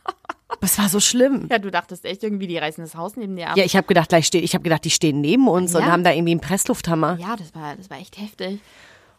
das 0.61 0.79
war 0.79 0.89
so 0.89 0.99
schlimm. 1.01 1.49
Ja, 1.51 1.59
du 1.59 1.71
dachtest 1.71 2.05
echt 2.05 2.23
irgendwie, 2.25 2.47
die 2.47 2.59
reißen 2.59 2.83
das 2.83 2.95
Haus 2.97 3.17
neben 3.17 3.37
dir 3.37 3.51
ab. 3.51 3.57
Ja, 3.57 3.65
ich 3.65 3.77
habe 3.77 3.87
gedacht, 3.87 4.09
gleich 4.09 4.27
steh, 4.27 4.39
ich 4.39 4.55
habe 4.55 4.63
gedacht, 4.65 4.85
die 4.85 4.91
stehen 4.91 5.21
neben 5.21 5.47
uns 5.49 5.75
und 5.75 5.83
Ja. 5.83 5.89
haben 5.93 6.05
da 6.05 6.13
irgendwie 6.13 6.33
einen 6.33 6.41
Presslufthammer. 6.41 7.19
Ja, 7.21 7.37
das 7.37 7.55
war, 7.55 7.77
das 7.77 7.91
war 7.91 7.99
echt 7.99 8.19
heftig. 8.19 8.61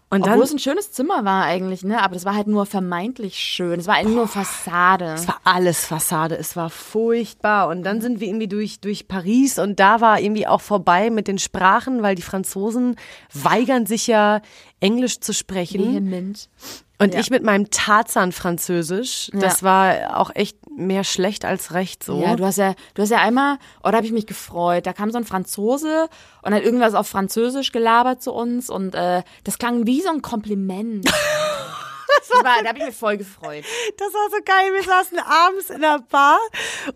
Und 0.09 0.25
dann 0.25 0.33
Obwohl 0.33 0.45
es 0.45 0.53
ein 0.53 0.59
schönes 0.59 0.91
Zimmer 0.91 1.25
war 1.25 1.45
eigentlich, 1.45 1.83
ne? 1.83 2.01
Aber 2.01 2.13
das 2.13 2.25
war 2.25 2.35
halt 2.35 2.45
nur 2.47 2.67
vermeintlich 2.67 3.35
schön. 3.35 3.79
Es 3.79 3.87
war 3.87 3.95
eigentlich 3.95 4.15
nur 4.15 4.27
Fassade. 4.27 5.05
Es 5.13 5.27
war 5.27 5.41
alles 5.43 5.83
Fassade, 5.85 6.37
es 6.37 6.55
war 6.55 6.69
furchtbar. 6.69 7.69
Und 7.69 7.83
dann 7.83 8.01
sind 8.01 8.19
wir 8.19 8.27
irgendwie 8.27 8.47
durch, 8.47 8.79
durch 8.79 9.07
Paris 9.07 9.57
und 9.57 9.79
da 9.79 10.01
war 10.01 10.19
irgendwie 10.21 10.45
auch 10.45 10.61
vorbei 10.61 11.09
mit 11.09 11.27
den 11.27 11.39
Sprachen, 11.39 12.03
weil 12.03 12.15
die 12.15 12.21
Franzosen 12.21 12.97
weigern 13.33 13.87
sich 13.87 14.05
ja, 14.05 14.41
Englisch 14.79 15.19
zu 15.21 15.33
sprechen. 15.33 15.81
Vehement. 15.95 16.49
Und 16.97 17.13
Ja. 17.13 17.19
ich 17.19 17.29
mit 17.29 17.43
meinem 17.43 17.69
Tarzan-Französisch, 17.69 19.29
das 19.33 19.63
war 19.63 20.17
auch 20.17 20.31
echt 20.33 20.57
mehr 20.69 21.03
schlecht 21.03 21.43
als 21.45 21.73
recht 21.73 22.03
so. 22.03 22.21
Ja, 22.21 22.35
du 22.35 22.45
hast 22.45 22.57
ja, 22.57 22.73
du 22.93 23.01
hast 23.01 23.09
ja 23.09 23.17
einmal, 23.19 23.57
oh, 23.83 23.89
da 23.89 23.97
habe 23.97 24.05
ich 24.05 24.13
mich 24.13 24.27
gefreut. 24.27 24.85
Da 24.85 24.93
kam 24.93 25.11
so 25.11 25.17
ein 25.17 25.25
Franzose 25.25 26.09
und 26.41 26.53
hat 26.53 26.63
irgendwas 26.63 26.93
auf 26.93 27.07
Französisch 27.07 27.71
gelabert 27.71 28.21
zu 28.21 28.31
uns 28.33 28.69
und 28.69 28.95
äh, 28.95 29.23
das 29.43 29.57
klang 29.57 29.85
wie 29.85 30.01
so 30.01 30.09
ein 30.09 30.21
Kompliment. 30.21 31.05
das 32.19 32.29
war, 32.43 32.63
da 32.63 32.69
habe 32.69 32.79
ich 32.79 32.85
mich 32.85 32.95
voll 32.95 33.17
gefreut. 33.17 33.65
Das 33.97 34.13
war 34.13 34.29
so 34.29 34.37
geil. 34.45 34.73
Wir 34.73 34.83
saßen 34.83 35.19
abends 35.19 35.69
in 35.69 35.81
der 35.81 35.99
Bar 36.09 36.39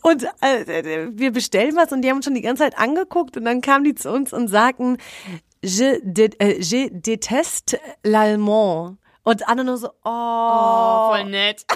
und 0.03 0.23
äh, 0.41 1.09
wir 1.11 1.31
bestellen 1.31 1.75
was 1.75 1.91
und 1.91 2.01
die 2.03 2.09
haben 2.09 2.17
uns 2.17 2.25
schon 2.25 2.35
die 2.35 2.41
ganze 2.41 2.63
Zeit 2.63 2.77
angeguckt 2.77 3.35
und 3.35 3.43
dann 3.45 3.61
kamen 3.61 3.83
die 3.83 3.95
zu 3.95 4.09
uns 4.11 4.31
und 4.31 4.47
sagten, 4.47 4.97
je, 5.61 5.99
de, 6.03 6.29
äh, 6.39 6.57
je 6.61 6.89
déteste 6.89 7.79
l'allemand. 8.05 8.95
Und 9.23 9.47
Anne 9.47 9.63
nur 9.63 9.77
so, 9.77 9.89
oh. 10.03 11.09
Voll 11.09 11.25
nett. 11.25 11.65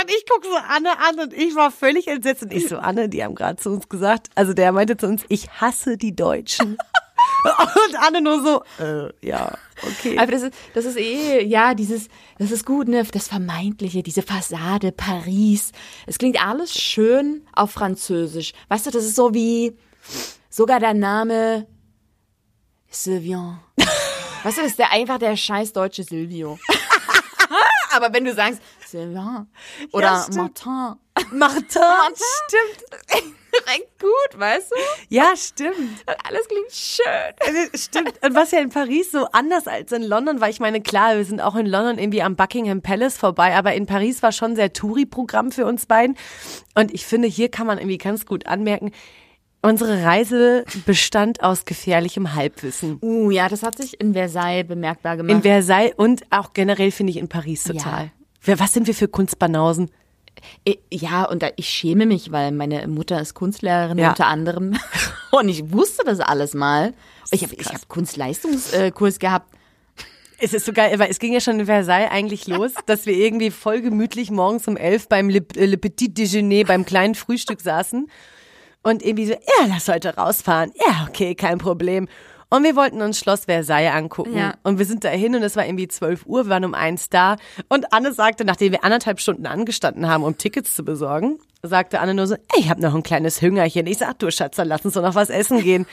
Und 0.00 0.10
ich 0.10 0.24
gucke 0.26 0.46
so 0.46 0.56
Anne 0.56 0.90
an 0.98 1.18
und 1.18 1.32
ich 1.32 1.54
war 1.56 1.70
völlig 1.70 2.06
entsetzt. 2.06 2.42
Und 2.44 2.52
ich 2.52 2.68
so, 2.68 2.78
Anne, 2.78 3.08
die 3.08 3.22
haben 3.22 3.34
gerade 3.34 3.56
zu 3.56 3.70
uns 3.70 3.88
gesagt, 3.88 4.28
also 4.36 4.54
der 4.54 4.72
meinte 4.72 4.96
zu 4.96 5.06
uns, 5.06 5.24
ich 5.28 5.50
hasse 5.60 5.96
die 5.96 6.14
Deutschen. 6.14 6.78
und 7.44 7.96
Anne 7.98 8.20
nur 8.20 8.42
so, 8.42 8.62
äh, 8.82 9.12
ja, 9.26 9.56
okay. 9.82 10.18
Aber 10.18 10.30
das 10.30 10.42
ist, 10.42 10.54
das 10.74 10.84
ist 10.84 10.96
eh, 10.96 11.44
ja, 11.44 11.74
dieses, 11.74 12.08
das 12.38 12.50
ist 12.50 12.64
gut, 12.64 12.88
ne? 12.88 13.04
Das 13.10 13.28
Vermeintliche, 13.28 14.02
diese 14.02 14.22
Fassade, 14.22 14.92
Paris. 14.92 15.72
Es 16.06 16.18
klingt 16.18 16.44
alles 16.44 16.72
schön 16.72 17.46
auf 17.52 17.72
Französisch. 17.72 18.52
Weißt 18.68 18.86
du, 18.86 18.90
das 18.90 19.04
ist 19.04 19.16
so 19.16 19.34
wie 19.34 19.76
sogar 20.48 20.80
der 20.80 20.94
Name 20.94 21.66
Sylvian. 22.88 23.60
Weißt 24.42 24.58
du, 24.58 24.62
das 24.62 24.70
ist 24.72 24.78
der, 24.78 24.92
einfach 24.92 25.18
der 25.18 25.36
scheiß 25.36 25.72
deutsche 25.72 26.02
Silvio. 26.04 26.58
Aber 27.90 28.12
wenn 28.12 28.24
du 28.24 28.34
sagst 28.34 28.60
Sylvain 28.86 29.46
oder 29.92 30.06
Ja. 30.06 30.26
Martin, 30.36 30.96
Martin, 31.32 31.82
stimmt. 32.46 32.84
direkt 33.52 33.98
gut, 34.00 34.38
weißt 34.38 34.70
du? 34.70 34.76
Ja, 35.08 35.34
stimmt. 35.36 36.04
Alles 36.24 36.46
klingt 36.48 36.70
schön. 36.70 37.04
Also, 37.40 37.78
Stimmt. 37.78 38.12
Und 38.22 38.34
was 38.34 38.50
ja 38.50 38.60
in 38.60 38.68
Paris 38.68 39.10
so 39.10 39.26
anders 39.32 39.66
als 39.66 39.90
in 39.92 40.02
London 40.02 40.40
war, 40.40 40.48
ich 40.50 40.60
meine, 40.60 40.82
klar, 40.82 41.16
wir 41.16 41.24
sind 41.24 41.40
auch 41.40 41.56
in 41.56 41.66
London 41.66 41.98
irgendwie 41.98 42.22
am 42.22 42.36
Buckingham 42.36 42.82
Palace 42.82 43.16
vorbei, 43.16 43.56
aber 43.56 43.72
in 43.74 43.86
Paris 43.86 44.22
war 44.22 44.32
schon 44.32 44.54
sehr 44.54 44.72
Touri-Programm 44.72 45.50
für 45.50 45.64
uns 45.64 45.86
beiden. 45.86 46.16
Und 46.74 46.92
ich 46.92 47.06
finde, 47.06 47.26
hier 47.28 47.50
kann 47.50 47.66
man 47.66 47.78
irgendwie 47.78 47.98
ganz 47.98 48.26
gut 48.26 48.46
anmerken, 48.46 48.92
unsere 49.62 50.02
Reise 50.04 50.64
bestand 50.86 51.42
aus 51.42 51.64
gefährlichem 51.64 52.34
Halbwissen. 52.34 52.98
Uh, 53.02 53.30
ja, 53.30 53.48
das 53.48 53.62
hat 53.62 53.76
sich 53.78 54.00
in 54.00 54.12
Versailles 54.14 54.66
bemerkbar 54.66 55.16
gemacht. 55.16 55.32
In 55.34 55.42
Versailles 55.42 55.92
und 55.96 56.22
auch 56.30 56.52
generell 56.52 56.90
finde 56.90 57.10
ich 57.12 57.16
in 57.18 57.28
Paris 57.28 57.64
total. 57.64 58.10
Ja. 58.44 58.58
Was 58.58 58.72
sind 58.72 58.86
wir 58.86 58.94
für 58.94 59.08
Kunstbanausen? 59.08 59.90
I- 60.66 60.78
Ja, 60.90 61.24
und 61.24 61.44
ich 61.56 61.68
schäme 61.68 62.06
mich, 62.06 62.30
weil 62.30 62.52
meine 62.52 62.86
Mutter 62.86 63.20
ist 63.20 63.34
Kunstlehrerin 63.34 63.98
Ja. 63.98 64.10
unter 64.10 64.26
anderem. 64.26 64.78
Und 65.30 65.50
ich 65.50 65.72
wusste 65.72 66.04
das 66.06 66.20
alles 66.20 66.54
mal. 66.54 66.94
Ich 67.30 67.42
habe 67.42 67.54
hab 67.56 67.86
Kunstleistungskurs 67.88 69.18
gehabt. 69.18 69.52
Es 70.38 70.54
ist 70.54 70.64
so 70.64 70.72
geil, 70.72 70.98
weil 70.98 71.10
es 71.10 71.18
ging 71.18 71.32
ja 71.34 71.40
schon 71.40 71.60
in 71.60 71.66
Versailles 71.66 72.10
eigentlich 72.10 72.46
los, 72.46 72.72
dass 72.86 73.04
wir 73.04 73.12
irgendwie 73.14 73.50
voll 73.50 73.80
gemütlich 73.82 74.30
morgens 74.30 74.66
um 74.68 74.76
elf 74.78 75.08
beim 75.08 75.28
Le, 75.28 75.44
äh, 75.56 75.66
Le 75.66 75.76
Petit 75.76 76.08
Déjeuner, 76.16 76.64
beim 76.64 76.84
kleinen 76.86 77.14
Frühstück 77.14 77.60
saßen 77.60 78.08
und 78.88 79.02
irgendwie 79.02 79.26
so, 79.26 79.32
ja, 79.32 79.66
lass 79.68 79.88
heute 79.88 80.16
rausfahren. 80.16 80.72
Ja, 80.74 81.06
okay, 81.08 81.34
kein 81.34 81.58
Problem. 81.58 82.08
Und 82.50 82.64
wir 82.64 82.76
wollten 82.76 83.02
uns 83.02 83.18
Schloss 83.18 83.44
Versailles 83.44 83.92
angucken. 83.92 84.36
Ja. 84.36 84.54
Und 84.62 84.78
wir 84.78 84.86
sind 84.86 85.04
dahin 85.04 85.34
und 85.34 85.42
es 85.42 85.54
war 85.54 85.66
irgendwie 85.66 85.88
12 85.88 86.24
Uhr, 86.24 86.46
wir 86.46 86.50
waren 86.50 86.64
um 86.64 86.74
eins 86.74 87.10
da. 87.10 87.36
Und 87.68 87.92
Anne 87.92 88.12
sagte, 88.12 88.44
nachdem 88.44 88.72
wir 88.72 88.84
anderthalb 88.84 89.20
Stunden 89.20 89.46
angestanden 89.46 90.08
haben, 90.08 90.24
um 90.24 90.38
Tickets 90.38 90.74
zu 90.74 90.84
besorgen, 90.84 91.38
sagte 91.62 92.00
Anne 92.00 92.14
nur 92.14 92.26
so, 92.26 92.34
ey, 92.34 92.60
ich 92.60 92.70
habe 92.70 92.80
noch 92.80 92.94
ein 92.94 93.02
kleines 93.02 93.42
Hüngerchen. 93.42 93.86
Ich 93.86 93.98
sag, 93.98 94.18
du 94.18 94.30
Schatz, 94.30 94.56
dann 94.56 94.68
lass 94.68 94.84
uns 94.84 94.94
doch 94.94 95.02
noch 95.02 95.14
was 95.14 95.28
essen 95.28 95.60
gehen. 95.62 95.86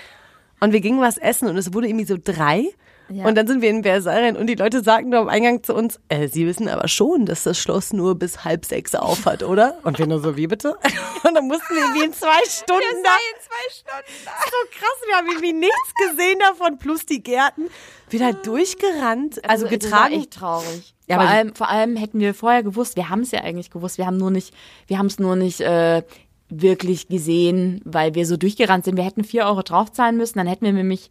Und 0.61 0.71
wir 0.71 0.79
gingen 0.79 1.01
was 1.01 1.17
essen 1.17 1.49
und 1.49 1.57
es 1.57 1.73
wurde 1.73 1.87
irgendwie 1.87 2.05
so 2.05 2.17
drei. 2.23 2.69
Ja. 3.09 3.25
Und 3.25 3.35
dann 3.35 3.45
sind 3.47 3.61
wir 3.61 3.69
in 3.69 3.83
Versailles 3.83 4.35
und 4.35 4.47
die 4.47 4.55
Leute 4.55 4.83
sagten 4.83 5.09
nur 5.09 5.19
am 5.19 5.27
Eingang 5.29 5.61
zu 5.61 5.75
uns, 5.75 5.99
äh, 6.09 6.27
sie 6.27 6.47
wissen 6.47 6.67
aber 6.67 6.87
schon, 6.87 7.25
dass 7.27 7.43
das 7.43 7.59
Schloss 7.59 7.93
nur 7.93 8.15
bis 8.15 8.43
halb 8.43 8.65
sechs 8.65 8.95
auf 8.95 9.25
hat, 9.27 9.43
oder? 9.43 9.77
Und 9.83 9.99
wir 9.99 10.07
nur 10.07 10.19
so, 10.21 10.35
wie 10.37 10.47
bitte? 10.47 10.75
Und 11.23 11.35
dann 11.35 11.47
mussten 11.47 11.75
wir 11.75 11.83
irgendwie 11.83 12.05
in 12.05 12.13
zwei 12.13 12.39
Stunden 12.49 13.03
da. 13.03 13.09
zwei 13.41 13.71
Stunden. 13.71 14.29
So 14.49 14.79
krass, 14.79 14.97
wir 15.07 15.15
haben 15.17 15.27
irgendwie 15.27 15.53
nichts 15.53 15.93
gesehen 16.09 16.39
davon, 16.39 16.79
plus 16.79 17.05
die 17.05 17.21
Gärten. 17.21 17.67
Wieder 18.09 18.33
durchgerannt, 18.33 19.47
also, 19.47 19.65
Das 19.67 19.91
war 19.91 20.09
getragen. 20.09 20.13
echt 20.15 20.31
traurig. 20.33 20.95
Ja, 21.07 21.15
vor, 21.17 21.23
aber- 21.25 21.31
allem, 21.33 21.55
vor 21.55 21.69
allem 21.69 21.95
hätten 21.97 22.19
wir 22.19 22.33
vorher 22.33 22.63
gewusst, 22.63 22.95
wir 22.95 23.09
haben 23.09 23.21
es 23.21 23.31
ja 23.31 23.41
eigentlich 23.41 23.69
gewusst, 23.69 23.97
wir 23.99 24.07
haben 24.07 24.17
nur 24.17 24.31
nicht, 24.31 24.53
wir 24.87 24.97
haben 24.97 25.05
es 25.07 25.19
nur 25.19 25.35
nicht 25.35 25.61
äh, 25.61 26.01
wirklich 26.49 27.07
gesehen, 27.07 27.81
weil 27.85 28.15
wir 28.15 28.25
so 28.25 28.35
durchgerannt 28.37 28.85
sind. 28.85 28.97
Wir 28.97 29.03
hätten 29.03 29.23
vier 29.23 29.45
Euro 29.45 29.61
draufzahlen 29.61 30.17
müssen, 30.17 30.37
dann 30.39 30.47
hätten 30.47 30.65
wir 30.65 30.73
nämlich 30.73 31.09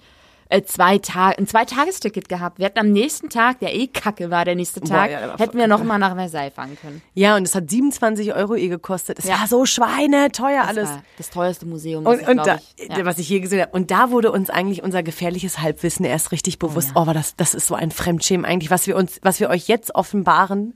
äh, 0.55 0.63
zwei 0.65 0.99
Tage, 0.99 1.39
ein 1.39 1.47
Zweitagesticket 1.47 2.29
gehabt. 2.29 2.59
Wir 2.59 2.67
hätten 2.67 2.79
am 2.79 2.93
nächsten 2.93 3.29
Tag, 3.29 3.61
der 3.61 3.75
eh 3.75 3.87
kacke 3.87 4.31
war, 4.31 4.45
der 4.45 4.55
nächste 4.55 4.81
Tag, 4.81 5.11
ja, 5.11 5.21
war 5.21 5.29
voll 5.37 5.47
hätten 5.47 5.59
wir 5.59 5.67
noch 5.67 5.83
mal 5.85 5.99
nach 5.99 6.15
Versailles 6.15 6.53
fahren 6.55 6.77
können. 6.81 7.03
Ja, 7.15 7.37
und 7.37 7.43
es 7.45 7.55
hat 7.55 7.69
27 7.71 8.35
Euro 8.35 8.55
ihr 8.55 8.69
gekostet. 8.69 9.19
Es 9.19 9.25
Ja. 9.27 9.41
war 9.41 9.47
so 9.47 9.67
schweineteuer 9.67 10.61
Das 10.61 10.69
alles. 10.69 10.89
war 10.91 11.03
das 11.19 11.31
teuerste 11.31 11.67
Museum, 11.67 12.05
was 12.05 12.15
Und, 12.17 12.23
ich, 12.23 12.29
und 12.29 12.37
da, 12.47 12.59
ich, 12.77 12.89
ja. 12.89 13.05
was 13.05 13.19
ich 13.19 13.29
je 13.29 13.41
gesehen 13.41 13.61
habe. 13.63 13.73
Und 13.73 13.91
da 13.91 14.11
wurde 14.11 14.31
uns 14.33 14.51
eigentlich 14.51 14.83
unser 14.83 15.03
gefährliches 15.03 15.61
Halbwissen 15.61 16.05
erst 16.05 16.33
richtig 16.33 16.59
bewusst. 16.59 16.93
Oh, 16.95 17.01
aber 17.01 17.15
das, 17.15 17.37
das 17.37 17.55
ist 17.55 17.67
so 17.67 17.75
ein 17.75 17.91
Fremdschämen 17.91 18.45
eigentlich, 18.47 18.71
was 18.71 18.87
wir 18.87 18.97
uns, 18.97 19.19
was 19.23 19.41
wir 19.41 19.51
euch 19.51 19.69
jetzt 19.69 19.95
offenbaren, 19.95 20.75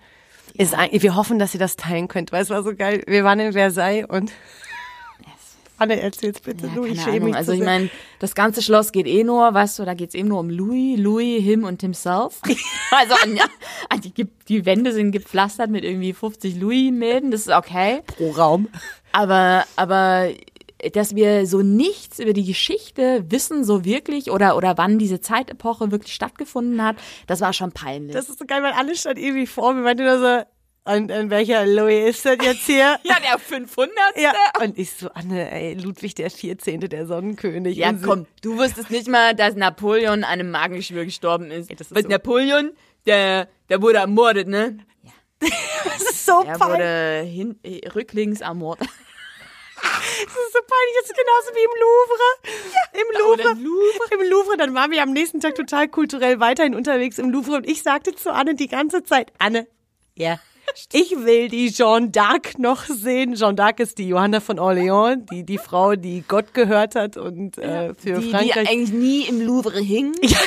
ist 0.55 0.74
eigentlich, 0.74 1.03
wir 1.03 1.14
hoffen, 1.14 1.39
dass 1.39 1.55
ihr 1.55 1.61
das 1.61 1.76
teilen 1.76 2.09
könnt, 2.09 2.33
weil 2.33 2.43
es 2.43 2.51
war 2.51 2.62
so 2.62 2.74
geil. 2.74 3.03
Wir 3.07 3.22
waren 3.22 3.39
in 3.39 3.53
Versailles 3.53 4.07
und 4.09 4.33
Anne, 5.79 6.01
erzähl's 6.01 6.41
bitte. 6.41 6.66
Ja, 6.66 6.74
du, 6.74 6.85
ich 6.85 7.01
schäme 7.01 7.26
mich 7.26 7.37
Also 7.37 7.53
ich 7.53 7.62
meine, 7.62 7.89
das 8.18 8.35
ganze 8.35 8.62
Schloss 8.62 8.91
geht 8.93 9.07
eh 9.07 9.22
nur, 9.22 9.55
weißt 9.55 9.79
du, 9.79 9.85
da 9.85 9.95
geht's 9.95 10.14
eben 10.14 10.29
nur 10.29 10.41
um 10.41 10.51
Louis, 10.51 10.99
Louis, 10.99 11.43
him 11.43 11.64
und 11.64 11.81
himself. 11.81 12.41
also 12.91 13.14
an, 13.22 13.39
an 13.89 14.01
die, 14.01 14.26
die 14.49 14.66
Wände 14.66 14.93
sind 14.93 15.12
gepflastert 15.12 15.70
mit 15.70 15.85
irgendwie 15.85 16.12
50 16.12 16.57
Louis-Mäden, 16.57 17.31
das 17.31 17.43
ist 17.43 17.53
okay. 17.53 18.03
pro 18.07 18.31
Raum. 18.31 18.68
Aber, 19.12 19.64
aber 19.76 20.31
dass 20.93 21.14
wir 21.14 21.47
so 21.47 21.61
nichts 21.62 22.18
über 22.18 22.33
die 22.33 22.45
Geschichte 22.45 23.24
wissen, 23.29 23.64
so 23.64 23.85
wirklich, 23.85 24.31
oder, 24.31 24.57
oder 24.57 24.79
wann 24.79 24.99
diese 24.99 25.20
Zeitepoche 25.20 25.91
wirklich 25.91 26.14
stattgefunden 26.14 26.83
hat, 26.83 26.97
das 27.26 27.41
war 27.41 27.53
schon 27.53 27.72
peinlich. 27.72 28.14
Das 28.14 28.29
ist 28.29 28.39
so 28.39 28.45
geil, 28.47 28.62
weil 28.62 28.72
alle 28.72 28.95
stand 28.95 29.18
irgendwie 29.18 29.47
vor 29.47 29.74
mir, 29.74 29.83
meinte 29.83 30.05
nur 30.05 30.18
so, 30.18 30.43
Und 30.95 31.11
in 31.11 31.28
welcher 31.28 31.66
Louis 31.66 32.16
ist 32.16 32.24
das 32.24 32.39
jetzt 32.43 32.64
hier? 32.64 32.99
Ja, 33.05 33.16
der 33.20 33.39
500. 33.39 33.93
Ja, 34.16 34.32
und 34.61 34.78
ich 34.78 34.91
so, 34.93 35.11
Anne, 35.12 35.51
ey, 35.51 35.74
Ludwig 35.74 36.14
der 36.14 36.30
14., 36.30 36.80
der 36.80 37.07
Sonnenkönig. 37.07 37.76
Ja, 37.76 37.91
Und 37.91 38.03
komm, 38.03 38.26
du 38.43 38.57
wusstest 38.57 38.91
nicht 38.91 39.07
mal, 39.07 39.34
dass 39.34 39.55
Napoleon 39.55 40.24
an 40.24 40.24
einem 40.24 40.51
Magengeschwür 40.51 41.05
gestorben 41.05 41.51
ist. 41.51 41.70
das 41.70 41.89
ist 41.89 41.95
Weil 41.95 42.05
so- 42.05 42.09
Napoleon, 42.09 42.72
der, 43.07 43.49
der 43.68 43.82
wurde 43.82 43.99
ermordet, 43.99 44.49
ne? 44.49 44.78
Das 45.41 46.03
ist 46.03 46.24
so 46.26 46.43
Er 46.43 46.59
peinlich. 46.59 46.78
wurde 46.78 47.22
hin, 47.26 47.59
äh, 47.62 47.89
rücklings 47.91 48.41
ermordet. 48.41 48.89
Das 49.80 50.26
ist 50.26 50.53
so 50.53 50.59
peinlich. 50.59 50.95
Das 51.01 51.11
ist 51.11 51.16
genauso 51.16 51.55
wie 51.55 51.64
im 51.64 51.74
Louvre. 51.84 52.28
Im 52.93 53.34
oder 53.34 53.45
Louvre. 53.45 53.62
Louvre. 53.62 54.14
Im 54.14 54.30
Louvre. 54.30 54.57
Dann 54.57 54.74
waren 54.74 54.91
wir 54.91 55.03
am 55.03 55.12
nächsten 55.12 55.41
Tag 55.41 55.55
total 55.55 55.86
kulturell 55.89 56.41
weiterhin 56.41 56.74
unterwegs 56.74 57.18
im 57.18 57.30
Louvre. 57.30 57.57
Und 57.57 57.68
ich 57.68 57.82
sagte 57.82 58.14
zu 58.14 58.32
Anne 58.32 58.55
die 58.57 58.66
ganze 58.68 59.05
Zeit, 59.05 59.32
Anne, 59.39 59.68
ja, 60.16 60.41
ich 60.93 61.11
will 61.25 61.49
die 61.49 61.71
Jeanne 61.71 62.09
d'Arc 62.09 62.59
noch 62.61 62.85
sehen. 62.85 63.35
Jeanne 63.35 63.57
d'Arc 63.57 63.81
ist 63.81 63.99
die 63.99 64.09
Johanna 64.09 64.41
von 64.41 64.59
Orléans, 64.59 65.27
die, 65.31 65.45
die 65.45 65.59
Frau, 65.59 65.95
die 65.95 66.25
Gott 66.27 66.55
gehört 66.55 66.95
hat 66.95 67.16
und 67.16 67.59
äh, 67.59 67.95
für 67.95 68.14
Die, 68.14 68.21
die 68.27 68.31
Frankreich. 68.31 68.69
eigentlich 68.69 68.93
nie 68.93 69.23
im 69.23 69.41
Louvre 69.41 69.81
hing. 69.81 70.14
Ja, 70.23 70.39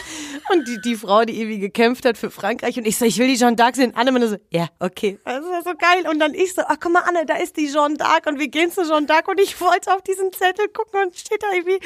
und 0.54 0.68
die, 0.68 0.82
die 0.82 0.96
Frau, 0.96 1.24
die 1.24 1.40
ewig 1.40 1.62
gekämpft 1.62 2.06
hat 2.06 2.18
für 2.18 2.30
Frankreich. 2.32 2.78
Und 2.78 2.86
ich 2.86 2.98
so, 2.98 3.06
ich 3.06 3.18
will 3.18 3.28
die 3.28 3.36
Jeanne 3.38 3.56
d'Arc 3.56 3.76
sehen. 3.76 3.94
Anne 3.96 4.28
so, 4.28 4.36
ja, 4.50 4.68
okay. 4.80 5.18
Das 5.24 5.44
war 5.44 5.62
so 5.64 5.72
geil. 5.78 6.10
Und 6.10 6.20
dann 6.20 6.34
ich 6.34 6.54
so, 6.54 6.62
ach 6.68 6.78
guck 6.80 6.92
mal, 6.92 7.04
Anne, 7.08 7.26
da 7.26 7.36
ist 7.36 7.58
die 7.58 7.68
Jeanne 7.72 7.96
d'Arc. 7.96 8.28
Und 8.28 8.40
wir 8.40 8.48
gehen 8.48 8.72
zu 8.72 8.84
Jeanne 8.84 9.06
d'Arc. 9.08 9.30
Und 9.30 9.40
ich 9.40 9.60
wollte 9.62 9.94
auf 9.94 10.02
diesen 10.02 10.32
Zettel 10.34 10.68
gucken 10.70 11.04
und 11.04 11.16
steht 11.16 11.42
da 11.42 11.48
irgendwie 11.56 11.80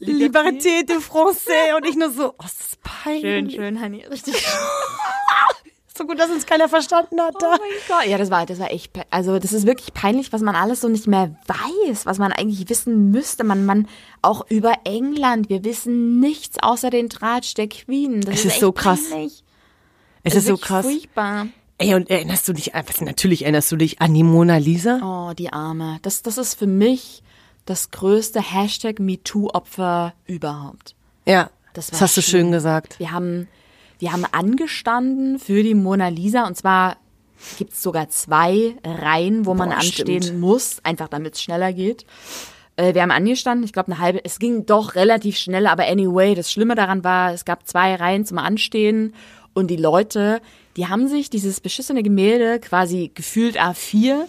Liberté 0.00 0.84
de 0.84 0.96
Français. 0.98 1.74
Und 1.76 1.86
ich 1.86 1.96
nur 1.96 2.10
so, 2.10 2.34
oh, 2.38 2.44
ist 2.44 2.60
das 2.60 2.76
peinlich. 2.82 3.22
Schön, 3.22 3.50
schön, 3.50 3.80
Hani. 3.80 4.04
Richtig. 4.06 4.34
So 5.96 6.06
gut, 6.06 6.18
dass 6.18 6.30
uns 6.30 6.46
keiner 6.46 6.68
verstanden 6.68 7.20
hat 7.20 7.34
da. 7.40 7.54
Oh 7.54 7.58
mein 7.58 7.70
Gott. 7.88 8.06
Ja, 8.10 8.18
das 8.18 8.30
war, 8.30 8.44
das 8.46 8.58
war 8.58 8.70
echt, 8.70 8.92
also 9.10 9.38
das 9.38 9.52
ist 9.52 9.66
wirklich 9.66 9.94
peinlich, 9.94 10.32
was 10.32 10.42
man 10.42 10.54
alles 10.54 10.80
so 10.82 10.88
nicht 10.88 11.06
mehr 11.06 11.34
weiß, 11.46 12.06
was 12.06 12.18
man 12.18 12.32
eigentlich 12.32 12.68
wissen 12.68 13.10
müsste. 13.10 13.44
Man, 13.44 13.64
man, 13.64 13.88
auch 14.22 14.44
über 14.50 14.74
England, 14.84 15.48
wir 15.48 15.64
wissen 15.64 16.20
nichts 16.20 16.58
außer 16.62 16.90
den 16.90 17.08
Tratsch 17.08 17.54
der 17.54 17.68
Queen. 17.68 18.20
Das 18.20 18.34
Es 18.34 18.40
ist, 18.40 18.44
ist 18.46 18.52
echt 18.52 18.60
so 18.60 18.72
krass. 18.72 19.10
Peinlich. 19.10 19.44
Es 20.22 20.34
Das 20.34 20.42
ist 20.42 20.48
so 20.48 20.56
krass. 20.56 20.84
Furchtbar. 20.84 21.46
Ey, 21.78 21.94
und 21.94 22.10
erinnerst 22.10 22.48
du 22.48 22.52
dich, 22.52 22.72
was, 22.74 23.00
natürlich 23.00 23.42
erinnerst 23.42 23.70
du 23.70 23.76
dich 23.76 24.00
an 24.00 24.14
die 24.14 24.22
Mona 24.22 24.56
Lisa? 24.56 25.28
Oh, 25.30 25.34
die 25.34 25.52
Arme. 25.52 25.98
Das, 26.02 26.22
das 26.22 26.38
ist 26.38 26.58
für 26.58 26.66
mich 26.66 27.22
das 27.66 27.90
größte 27.90 28.40
Hashtag 28.40 28.98
MeToo-Opfer 28.98 30.14
überhaupt. 30.26 30.94
Ja, 31.26 31.50
Das 31.74 31.88
das, 31.90 32.00
hast 32.00 32.16
du 32.16 32.22
schön 32.22 32.50
gesagt. 32.50 32.98
Wir 32.98 33.10
haben, 33.12 33.48
wir 33.98 34.12
haben 34.12 34.24
angestanden 34.30 35.38
für 35.38 35.62
die 35.62 35.74
Mona 35.74 36.08
Lisa 36.08 36.46
und 36.46 36.56
zwar 36.56 36.96
gibt 37.58 37.72
es 37.72 37.82
sogar 37.82 38.08
zwei 38.08 38.76
Reihen, 38.84 39.46
wo 39.46 39.54
man 39.54 39.70
Boah, 39.70 39.76
anstehen 39.76 40.22
stimmt. 40.22 40.40
muss, 40.40 40.78
einfach 40.84 41.08
damit 41.08 41.34
es 41.34 41.42
schneller 41.42 41.72
geht. 41.72 42.06
Äh, 42.76 42.94
wir 42.94 43.02
haben 43.02 43.10
angestanden, 43.10 43.64
ich 43.64 43.72
glaube 43.72 43.92
eine 43.92 44.00
halbe, 44.00 44.24
es 44.24 44.38
ging 44.38 44.66
doch 44.66 44.94
relativ 44.94 45.36
schnell, 45.36 45.66
aber 45.66 45.86
anyway, 45.86 46.34
das 46.34 46.50
Schlimme 46.50 46.74
daran 46.74 47.04
war, 47.04 47.32
es 47.32 47.44
gab 47.44 47.66
zwei 47.66 47.94
Reihen 47.94 48.24
zum 48.24 48.38
Anstehen 48.38 49.14
und 49.54 49.68
die 49.68 49.76
Leute, 49.76 50.40
die 50.76 50.86
haben 50.86 51.08
sich 51.08 51.30
dieses 51.30 51.60
beschissene 51.60 52.02
Gemälde 52.02 52.60
quasi 52.60 53.10
gefühlt 53.14 53.58
A4 53.58 54.24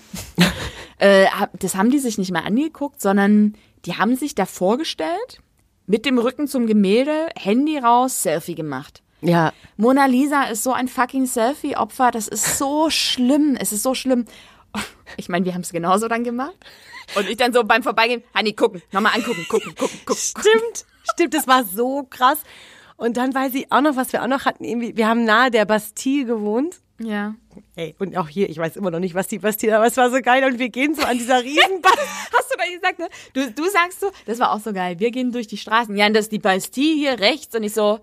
äh, 0.99 1.26
das 1.59 1.76
haben 1.76 1.91
die 1.91 1.99
sich 1.99 2.18
nicht 2.18 2.32
mal 2.32 2.43
angeguckt, 2.43 3.01
sondern 3.01 3.55
die 3.86 3.95
haben 3.95 4.15
sich 4.15 4.36
da 4.36 4.45
vorgestellt, 4.45 5.41
mit 5.86 6.05
dem 6.05 6.18
Rücken 6.18 6.47
zum 6.47 6.68
Gemälde, 6.68 7.30
Handy 7.38 7.78
raus, 7.78 8.24
Selfie 8.24 8.55
gemacht. 8.55 9.01
Ja, 9.22 9.51
Mona 9.78 10.05
Lisa 10.05 10.43
ist 10.43 10.63
so 10.63 10.74
ein 10.74 10.88
fucking 10.88 11.26
Selfie-Opfer, 11.26 12.11
das 12.11 12.28
ist 12.28 12.57
so 12.57 12.89
schlimm, 12.89 13.57
es 13.59 13.72
ist 13.72 13.84
so 13.84 13.93
schlimm. 13.93 14.26
Ich 15.15 15.30
meine, 15.30 15.45
wir 15.45 15.53
haben 15.53 15.61
es 15.61 15.72
genauso 15.72 16.09
dann 16.09 16.26
gemacht. 16.26 16.55
Und 17.15 17.30
ich 17.30 17.38
dann 17.38 17.53
so 17.53 17.63
beim 17.63 17.82
Vorbeigehen, 17.82 18.24
Hanni, 18.36 18.53
gucken, 18.53 18.82
nochmal 18.91 19.13
angucken, 19.15 19.45
gucken, 19.47 19.74
gucken, 19.74 19.99
gucken. 20.05 20.22
Stimmt, 20.22 20.86
stimmt, 21.13 21.34
das 21.34 21.47
war 21.47 21.63
so 21.63 22.05
krass. 22.09 22.39
Und 22.97 23.15
dann 23.15 23.34
weiß 23.34 23.53
ich 23.53 23.72
auch 23.72 23.82
noch, 23.82 23.95
was 23.95 24.11
wir 24.11 24.22
auch 24.22 24.28
noch 24.28 24.45
hatten. 24.45 24.63
Irgendwie, 24.63 24.97
wir 24.97 25.07
haben 25.07 25.24
nahe 25.24 25.49
der 25.49 25.65
Bastille 25.65 26.26
gewohnt. 26.26 26.82
Ja. 26.99 27.36
Ey, 27.76 27.95
und 27.99 28.18
auch 28.18 28.28
hier, 28.28 28.49
ich 28.49 28.57
weiß 28.57 28.76
immer 28.76 28.91
noch 28.91 28.99
nicht, 28.99 29.13
was 29.15 29.28
die 29.28 29.39
Bastille, 29.39 29.76
aber 29.78 29.86
es 29.86 29.95
war 29.97 30.09
so 30.09 30.20
geil. 30.22 30.43
Und 30.43 30.57
wir 30.57 30.70
gehen 30.70 30.95
so 30.95 31.03
an 31.03 31.18
dieser 31.18 31.43
riesen 31.43 31.82
Bastille. 31.82 32.07
Hast 32.38 32.51
du 32.51 32.57
da 32.57 32.65
gesagt, 32.74 32.99
ne? 32.99 33.07
Du, 33.34 33.51
du 33.51 33.70
sagst 33.70 33.99
so, 33.99 34.11
das 34.26 34.39
war 34.39 34.51
auch 34.51 34.59
so 34.59 34.74
geil. 34.74 34.99
Wir 34.99 35.11
gehen 35.11 35.32
durch 35.32 35.47
die 35.47 35.57
Straßen. 35.57 35.95
Ja, 35.95 36.07
und 36.07 36.13
das 36.15 36.26
ist 36.26 36.32
die 36.32 36.39
Bastille 36.39 36.95
hier 36.95 37.20
rechts. 37.20 37.55
Und 37.55 37.63
ich 37.63 37.74
so, 37.74 37.99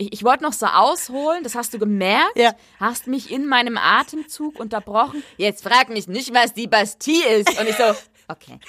ich, 0.00 0.12
ich 0.14 0.24
wollte 0.24 0.42
noch 0.42 0.52
so 0.52 0.66
ausholen, 0.66 1.44
das 1.44 1.54
hast 1.54 1.74
du 1.74 1.78
gemerkt. 1.78 2.36
Ja. 2.36 2.54
Hast 2.78 3.06
mich 3.06 3.30
in 3.30 3.46
meinem 3.46 3.76
Atemzug 3.76 4.58
unterbrochen. 4.58 5.22
Jetzt 5.36 5.62
frag 5.62 5.90
mich 5.90 6.08
nicht, 6.08 6.32
was 6.32 6.54
die 6.54 6.66
Bastille 6.66 7.36
ist. 7.36 7.60
Und 7.60 7.68
ich 7.68 7.76
so, 7.76 7.84
okay. 8.28 8.58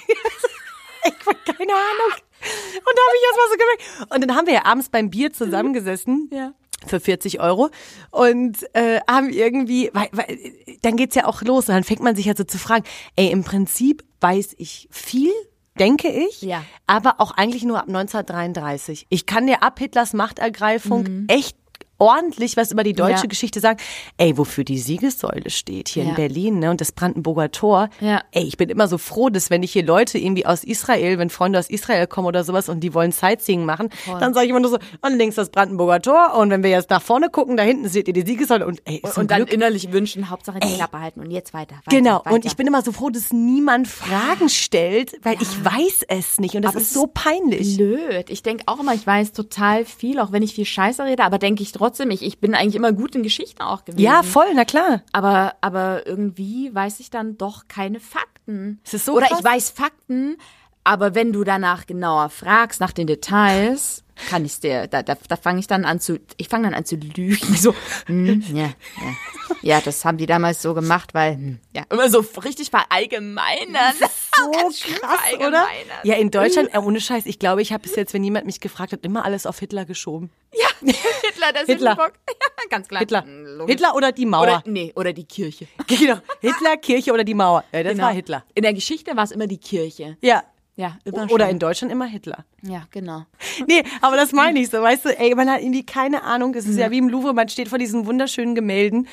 Ich 1.04 1.26
hab 1.26 1.44
keine 1.44 1.72
Ahnung. 1.72 2.12
Und 2.12 2.94
da 2.94 3.02
habe 3.02 3.16
ich 3.16 3.24
erst 3.26 3.36
mal 3.36 3.48
so 3.50 3.56
gemerkt. 3.56 4.14
Und 4.14 4.20
dann 4.20 4.36
haben 4.36 4.46
wir 4.46 4.54
ja 4.54 4.64
abends 4.66 4.88
beim 4.88 5.10
Bier 5.10 5.32
zusammengesessen. 5.32 6.30
Ja. 6.32 6.52
Für 6.86 7.00
40 7.00 7.40
Euro. 7.40 7.70
Und 8.12 8.58
äh, 8.72 9.00
haben 9.10 9.30
irgendwie, 9.30 9.90
weil, 9.92 10.08
weil, 10.12 10.38
dann 10.82 10.96
geht's 10.96 11.16
ja 11.16 11.24
auch 11.24 11.42
los. 11.42 11.68
Und 11.68 11.74
dann 11.74 11.82
fängt 11.82 12.02
man 12.02 12.14
sich 12.14 12.28
halt 12.28 12.38
so 12.38 12.44
zu 12.44 12.56
fragen, 12.56 12.84
ey, 13.16 13.32
im 13.32 13.42
Prinzip 13.42 14.04
weiß 14.20 14.54
ich 14.58 14.86
viel, 14.92 15.32
denke 15.78 16.08
ich, 16.08 16.42
Ja. 16.42 16.64
aber 16.86 17.14
auch 17.18 17.30
eigentlich 17.32 17.64
nur 17.64 17.78
ab 17.78 17.88
1933. 17.88 19.06
Ich 19.08 19.26
kann 19.26 19.46
dir 19.46 19.62
ab 19.62 19.78
Hitlers 19.78 20.12
Machtergreifung 20.12 21.24
echt 21.28 21.56
ordentlich 22.02 22.56
was 22.56 22.72
über 22.72 22.82
die 22.82 22.92
deutsche. 22.92 23.22
Ja. 23.22 23.26
Geschichte 23.28 23.60
sagen. 23.60 23.78
Ey, 24.18 24.36
wofür 24.36 24.64
die 24.64 24.78
Siegessäule 24.78 25.48
steht 25.50 25.88
hier 25.88 26.02
in 26.02 26.08
Ja. 26.10 26.14
Berlin, 26.16 26.58
ne, 26.58 26.70
und 26.70 26.80
das 26.80 26.90
Brandenburger 26.92 27.50
Tor. 27.52 27.88
Ja. 28.00 28.22
Ey, 28.32 28.42
ich 28.42 28.56
bin 28.56 28.68
immer 28.68 28.88
so 28.88 28.98
froh, 28.98 29.28
dass 29.30 29.48
wenn 29.50 29.62
ich 29.62 29.72
hier 29.72 29.84
Leute 29.84 30.18
irgendwie 30.18 30.44
aus 30.44 30.64
Israel, 30.64 31.18
wenn 31.18 31.30
Freunde 31.30 31.58
aus 31.60 31.70
Israel 31.70 32.06
kommen 32.08 32.26
oder 32.26 32.42
sowas 32.42 32.68
und 32.68 32.80
die 32.80 32.92
wollen 32.92 33.12
Sightseeing 33.12 33.64
machen, 33.64 33.88
dann 34.18 34.34
sage 34.34 34.46
ich 34.46 34.50
immer 34.50 34.60
nur 34.60 34.70
so, 34.70 34.78
und 35.02 35.16
links 35.16 35.36
das 35.36 35.50
Brandenburger 35.50 36.02
Tor 36.02 36.34
und 36.36 36.50
wenn 36.50 36.62
wir 36.64 36.70
jetzt 36.70 36.90
nach 36.90 37.02
vorne 37.02 37.30
gucken, 37.30 37.56
da 37.56 37.62
hinten 37.62 37.88
seht 37.88 38.08
ihr 38.08 38.14
die 38.14 38.22
Siegessäule 38.26 38.66
und 38.66 38.82
ey, 38.84 38.96
ist 39.04 39.16
ein 39.16 39.22
Und 39.22 39.30
dann 39.30 39.38
Glück. 39.42 39.52
innerlich 39.52 39.92
wünschen, 39.92 40.28
Hauptsache 40.30 40.58
die 40.58 40.74
Klappe 40.74 40.98
halten 41.00 41.20
und 41.20 41.30
jetzt 41.30 41.54
weiter. 41.54 41.76
weiter 41.76 41.96
Genau, 41.96 42.18
weiter. 42.24 42.32
und 42.32 42.44
ich 42.44 42.56
bin 42.56 42.66
immer 42.66 42.82
so 42.82 42.90
froh, 42.90 43.10
dass 43.10 43.32
niemand 43.32 43.86
Fragen 43.86 44.48
stellt, 44.48 45.12
weil 45.22 45.36
ich 45.40 45.64
weiß 45.64 46.04
es 46.08 46.40
nicht 46.40 46.56
und 46.56 46.62
das 46.62 46.74
ist 46.74 46.82
es 46.88 46.92
so 46.94 47.06
peinlich. 47.12 47.76
blöd. 47.76 48.28
Ich 48.30 48.42
denke 48.42 48.64
auch 48.66 48.80
immer, 48.80 48.94
ich 48.94 49.06
weiß 49.06 49.32
total 49.32 49.84
viel, 49.84 50.18
auch 50.18 50.32
wenn 50.32 50.42
ich 50.42 50.54
viel 50.54 50.64
Scheiße 50.64 51.04
rede, 51.04 51.22
aber 51.24 51.38
denke 51.38 51.62
ich 51.62 51.70
trotzdem, 51.72 51.91
ich, 52.00 52.22
ich 52.22 52.38
bin 52.38 52.54
eigentlich 52.54 52.76
immer 52.76 52.92
gut 52.92 53.14
in 53.14 53.22
Geschichten 53.22 53.62
auch 53.62 53.84
gewesen. 53.84 54.02
Ja, 54.02 54.22
voll, 54.22 54.52
na 54.54 54.64
klar. 54.64 55.02
Aber, 55.12 55.54
aber 55.60 56.06
irgendwie 56.06 56.74
weiß 56.74 57.00
ich 57.00 57.10
dann 57.10 57.36
doch 57.38 57.68
keine 57.68 58.00
Fakten. 58.00 58.80
Es 58.84 58.94
ist 58.94 59.04
so 59.04 59.14
Oder 59.14 59.26
krass. 59.26 59.38
ich 59.38 59.44
weiß 59.44 59.70
Fakten, 59.70 60.36
aber 60.84 61.14
wenn 61.14 61.32
du 61.32 61.44
danach 61.44 61.86
genauer 61.86 62.28
fragst, 62.28 62.80
nach 62.80 62.92
den 62.92 63.06
Details, 63.06 64.01
kann 64.28 64.44
ich 64.44 64.60
dir, 64.60 64.86
da, 64.86 65.02
da, 65.02 65.16
da 65.28 65.36
fange 65.36 65.60
ich 65.60 65.66
dann 65.66 65.84
an 65.84 66.00
zu, 66.00 66.18
ich 66.36 66.48
fange 66.48 66.64
dann 66.64 66.74
an 66.74 66.84
zu 66.84 66.96
lügen. 66.96 67.54
So, 67.56 67.74
hm, 68.06 68.42
ja, 68.54 68.64
ja. 68.64 68.72
Ja, 69.62 69.80
das 69.80 70.04
haben 70.04 70.16
die 70.18 70.26
damals 70.26 70.62
so 70.62 70.74
gemacht, 70.74 71.14
weil, 71.14 71.34
hm, 71.34 71.58
ja, 71.74 71.84
immer 71.90 72.08
so 72.10 72.24
richtig 72.44 72.70
verallgemeinern. 72.70 73.94
So 74.34 74.50
krass, 74.50 74.82
oder? 74.88 74.98
verallgemeinern. 75.06 75.66
Ja, 76.04 76.14
in 76.14 76.30
Deutschland, 76.30 76.74
äh, 76.74 76.78
ohne 76.78 77.00
Scheiß, 77.00 77.26
ich 77.26 77.38
glaube, 77.38 77.60
ich 77.62 77.72
habe 77.72 77.82
bis 77.82 77.94
jetzt, 77.96 78.14
wenn 78.14 78.24
jemand 78.24 78.46
mich 78.46 78.60
gefragt 78.60 78.92
hat, 78.92 79.04
immer 79.04 79.24
alles 79.26 79.44
auf 79.46 79.58
Hitler 79.58 79.84
geschoben. 79.84 80.30
Ja, 80.54 80.68
Hitler, 80.80 81.52
der 81.52 81.60
Hitler. 81.66 81.66
Sündenbock. 81.66 82.12
Ja, 82.28 82.64
ganz 82.70 82.88
klar. 82.88 83.00
Hitler. 83.00 83.24
Hm, 83.24 83.44
logisch. 83.58 83.74
Hitler 83.74 83.94
oder 83.94 84.10
die 84.10 84.24
Mauer. 84.26 84.42
Oder, 84.42 84.62
nee, 84.66 84.90
oder 84.96 85.12
die 85.12 85.24
Kirche. 85.24 85.68
Genau. 85.86 86.16
Hitler, 86.40 86.76
Kirche 86.78 87.12
oder 87.12 87.24
die 87.24 87.34
Mauer. 87.34 87.62
Ja, 87.72 87.82
das 87.82 87.92
Genau. 87.92 88.04
war 88.06 88.12
Hitler. 88.14 88.44
In 88.54 88.62
der 88.62 88.72
Geschichte 88.72 89.14
war 89.16 89.24
es 89.24 89.30
immer 89.32 89.46
die 89.46 89.58
Kirche. 89.58 90.16
Ja. 90.22 90.42
Ja, 90.74 90.96
immer 91.04 91.24
Oder 91.30 91.44
schon. 91.44 91.50
in 91.52 91.58
Deutschland 91.58 91.92
immer 91.92 92.06
Hitler. 92.06 92.44
Ja, 92.62 92.84
genau. 92.90 93.26
Nee, 93.66 93.82
aber 94.00 94.16
das 94.16 94.32
meine 94.32 94.58
ich 94.58 94.70
so, 94.70 94.80
weißt 94.80 95.04
du, 95.04 95.18
ey, 95.18 95.34
man 95.34 95.50
hat 95.50 95.60
irgendwie 95.60 95.84
keine 95.84 96.22
Ahnung. 96.24 96.54
Es 96.54 96.66
ist 96.66 96.78
ja 96.78 96.90
wie 96.90 96.98
im 96.98 97.08
Louvre, 97.10 97.34
man 97.34 97.48
steht 97.50 97.68
vor 97.68 97.78
diesen 97.78 98.06
wunderschönen 98.06 98.54
Gemälden 98.54 99.06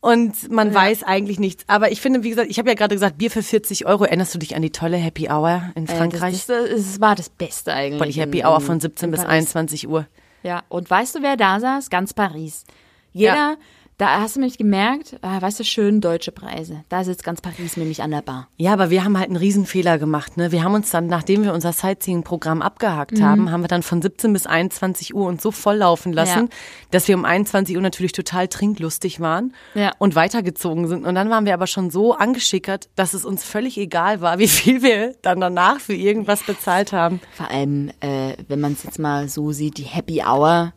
und 0.00 0.50
man 0.50 0.74
weiß 0.74 1.02
eigentlich 1.04 1.38
nichts. 1.38 1.64
Aber 1.68 1.90
ich 1.92 2.00
finde, 2.00 2.22
wie 2.24 2.30
gesagt, 2.30 2.50
ich 2.50 2.58
habe 2.58 2.68
ja 2.68 2.74
gerade 2.74 2.94
gesagt, 2.94 3.16
Bier 3.18 3.30
für 3.30 3.42
40 3.42 3.86
Euro. 3.86 4.04
Erinnerst 4.04 4.34
du 4.34 4.38
dich 4.38 4.54
an 4.56 4.62
die 4.62 4.70
tolle 4.70 4.96
Happy 4.96 5.28
Hour 5.30 5.62
in 5.76 5.86
Frankreich? 5.86 6.34
Äh, 6.34 6.36
Das, 6.36 6.46
das, 6.46 6.70
das 6.86 7.00
war 7.00 7.14
das 7.14 7.28
Beste 7.30 7.72
eigentlich. 7.72 7.98
Boah, 8.00 8.06
die 8.06 8.20
Happy 8.20 8.40
in- 8.40 8.46
Hour 8.46 8.60
von 8.60 8.80
17 8.80 9.06
in 9.06 9.10
bis 9.12 9.20
Paris. 9.20 9.32
21 9.32 9.88
Uhr. 9.88 10.06
Ja, 10.42 10.62
und 10.68 10.90
weißt 10.90 11.14
du, 11.14 11.22
wer 11.22 11.36
da 11.36 11.58
saß? 11.60 11.88
Ganz 11.88 12.12
Paris. 12.12 12.64
Jeder, 13.12 13.34
Ja. 13.34 13.54
Da 13.96 14.20
hast 14.20 14.34
du 14.34 14.40
nämlich 14.40 14.58
gemerkt, 14.58 15.16
ah, 15.22 15.40
weißt 15.40 15.60
du, 15.60 15.64
schön 15.64 16.00
deutsche 16.00 16.32
Preise. 16.32 16.82
Da 16.88 17.04
sitzt 17.04 17.22
ganz 17.22 17.40
Paris 17.40 17.76
nämlich 17.76 18.02
an 18.02 18.10
der 18.10 18.22
Bar. 18.22 18.48
Ja, 18.56 18.72
aber 18.72 18.90
wir 18.90 19.04
haben 19.04 19.16
halt 19.18 19.28
einen 19.28 19.36
Riesenfehler 19.36 19.98
gemacht. 19.98 20.36
Ne? 20.36 20.50
Wir 20.50 20.64
haben 20.64 20.74
uns 20.74 20.90
dann, 20.90 21.06
nachdem 21.06 21.44
wir 21.44 21.52
unser 21.54 21.72
Sightseeing-Programm 21.72 22.60
abgehakt 22.60 23.20
haben, 23.20 23.52
haben 23.52 23.60
wir 23.62 23.68
dann 23.68 23.82
von 23.84 24.02
17 24.02 24.32
bis 24.32 24.46
21 24.46 25.14
Uhr 25.14 25.26
uns 25.28 25.42
so 25.42 25.52
volllaufen 25.52 26.12
lassen, 26.12 26.40
Ja. 26.46 26.56
dass 26.90 27.06
wir 27.06 27.14
um 27.16 27.24
21 27.24 27.76
Uhr 27.76 27.82
natürlich 27.82 28.12
total 28.12 28.48
trinklustig 28.48 29.20
waren 29.20 29.54
Ja. 29.74 29.92
und 29.98 30.16
weitergezogen 30.16 30.88
sind. 30.88 31.04
Und 31.06 31.14
dann 31.14 31.30
waren 31.30 31.44
wir 31.46 31.54
aber 31.54 31.66
schon 31.68 31.90
so 31.90 32.14
angeschickert, 32.14 32.88
dass 32.96 33.14
es 33.14 33.24
uns 33.24 33.44
völlig 33.44 33.78
egal 33.78 34.20
war, 34.20 34.38
wie 34.40 34.48
viel 34.48 34.82
wir 34.82 35.14
dann 35.22 35.40
danach 35.40 35.78
für 35.78 35.94
irgendwas 35.94 36.42
bezahlt 36.42 36.92
haben. 36.92 37.20
Vor 37.32 37.48
allem, 37.50 37.90
äh, 38.00 38.34
wenn 38.48 38.60
man 38.60 38.72
es 38.72 38.82
jetzt 38.82 38.98
mal 38.98 39.28
so 39.28 39.52
sieht, 39.52 39.78
die 39.78 39.84
Happy 39.84 40.22
Hour, 40.24 40.72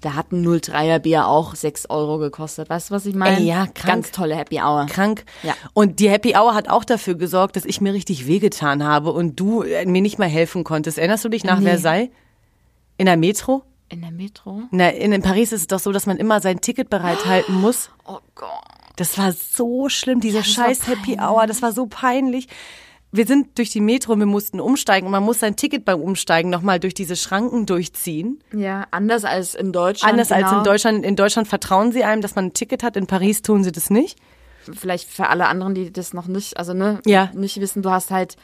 Da 0.00 0.14
hat 0.14 0.32
ein 0.32 0.46
03er 0.46 0.98
Bier 0.98 1.26
auch 1.26 1.54
6 1.54 1.90
Euro 1.90 2.18
gekostet. 2.18 2.70
Weißt 2.70 2.88
du, 2.90 2.94
was 2.94 3.04
ich 3.04 3.14
meine? 3.14 3.36
Ey, 3.38 3.44
ja, 3.44 3.66
krank. 3.66 3.86
Ganz 3.86 4.10
tolle 4.12 4.34
Happy 4.34 4.56
Hour. 4.60 4.86
Krank. 4.86 5.24
Ja. 5.42 5.54
Und 5.74 6.00
die 6.00 6.08
Happy 6.08 6.34
Hour 6.36 6.54
hat 6.54 6.70
auch 6.70 6.84
dafür 6.84 7.14
gesorgt, 7.16 7.56
dass 7.56 7.64
ich 7.66 7.80
mir 7.82 7.92
richtig 7.92 8.26
wehgetan 8.26 8.82
habe 8.82 9.12
und 9.12 9.38
du 9.38 9.62
äh, 9.62 9.84
mir 9.84 10.00
nicht 10.00 10.18
mal 10.18 10.28
helfen 10.28 10.64
konntest. 10.64 10.96
Erinnerst 10.96 11.24
du 11.24 11.28
dich 11.28 11.44
nach 11.44 11.58
Nee. 11.58 11.66
Versailles? 11.66 12.08
In 12.96 13.06
der 13.06 13.16
Metro? 13.18 13.62
In 13.90 14.00
der 14.02 14.10
Metro? 14.10 14.62
Na, 14.70 14.88
in, 14.88 15.12
in 15.12 15.20
Paris 15.22 15.52
ist 15.52 15.60
es 15.62 15.66
doch 15.66 15.80
so, 15.80 15.92
dass 15.92 16.06
man 16.06 16.16
immer 16.16 16.40
sein 16.40 16.60
Ticket 16.60 16.88
bereithalten 16.90 17.54
muss. 17.60 17.90
Oh 18.06 18.18
Gott. 18.34 18.48
Das 18.96 19.18
war 19.18 19.32
so 19.32 19.88
schlimm, 19.88 20.20
diese 20.20 20.38
war 20.38 20.44
scheiß 20.44 20.86
Happy 20.86 21.18
Hour, 21.20 21.46
das 21.46 21.60
war 21.62 21.72
so 21.72 21.86
peinlich. 21.86 22.48
Wir 23.12 23.26
sind 23.26 23.58
durch 23.58 23.70
die 23.70 23.80
Metro 23.80 24.12
und 24.12 24.20
wir 24.20 24.26
mussten 24.26 24.60
umsteigen 24.60 25.06
und 25.06 25.12
man 25.12 25.24
muss 25.24 25.40
sein 25.40 25.56
Ticket 25.56 25.84
beim 25.84 26.00
Umsteigen 26.00 26.48
nochmal 26.48 26.78
durch 26.78 26.94
diese 26.94 27.16
Schranken 27.16 27.66
durchziehen. 27.66 28.40
Ja, 28.52 28.86
anders 28.92 29.24
als 29.24 29.56
in 29.56 29.72
Deutschland. 29.72 30.12
Anders 30.12 30.30
als 30.30 30.46
genau. 30.46 30.58
in 30.58 30.64
Deutschland. 30.64 31.04
In 31.04 31.16
Deutschland 31.16 31.48
vertrauen 31.48 31.90
sie 31.90 32.04
einem, 32.04 32.22
dass 32.22 32.36
man 32.36 32.46
ein 32.46 32.52
Ticket 32.54 32.82
hat. 32.84 32.96
In 32.96 33.08
Paris 33.08 33.42
tun 33.42 33.64
sie 33.64 33.72
das 33.72 33.90
nicht. 33.90 34.18
Vielleicht 34.72 35.08
für 35.08 35.28
alle 35.28 35.48
anderen, 35.48 35.74
die 35.74 35.92
das 35.92 36.12
noch 36.12 36.26
nicht, 36.26 36.56
also 36.56 36.72
ne, 36.72 37.00
Ja. 37.04 37.30
nicht 37.34 37.60
wissen, 37.60 37.82
du 37.82 37.90
hast 37.90 38.10
halt, 38.10 38.36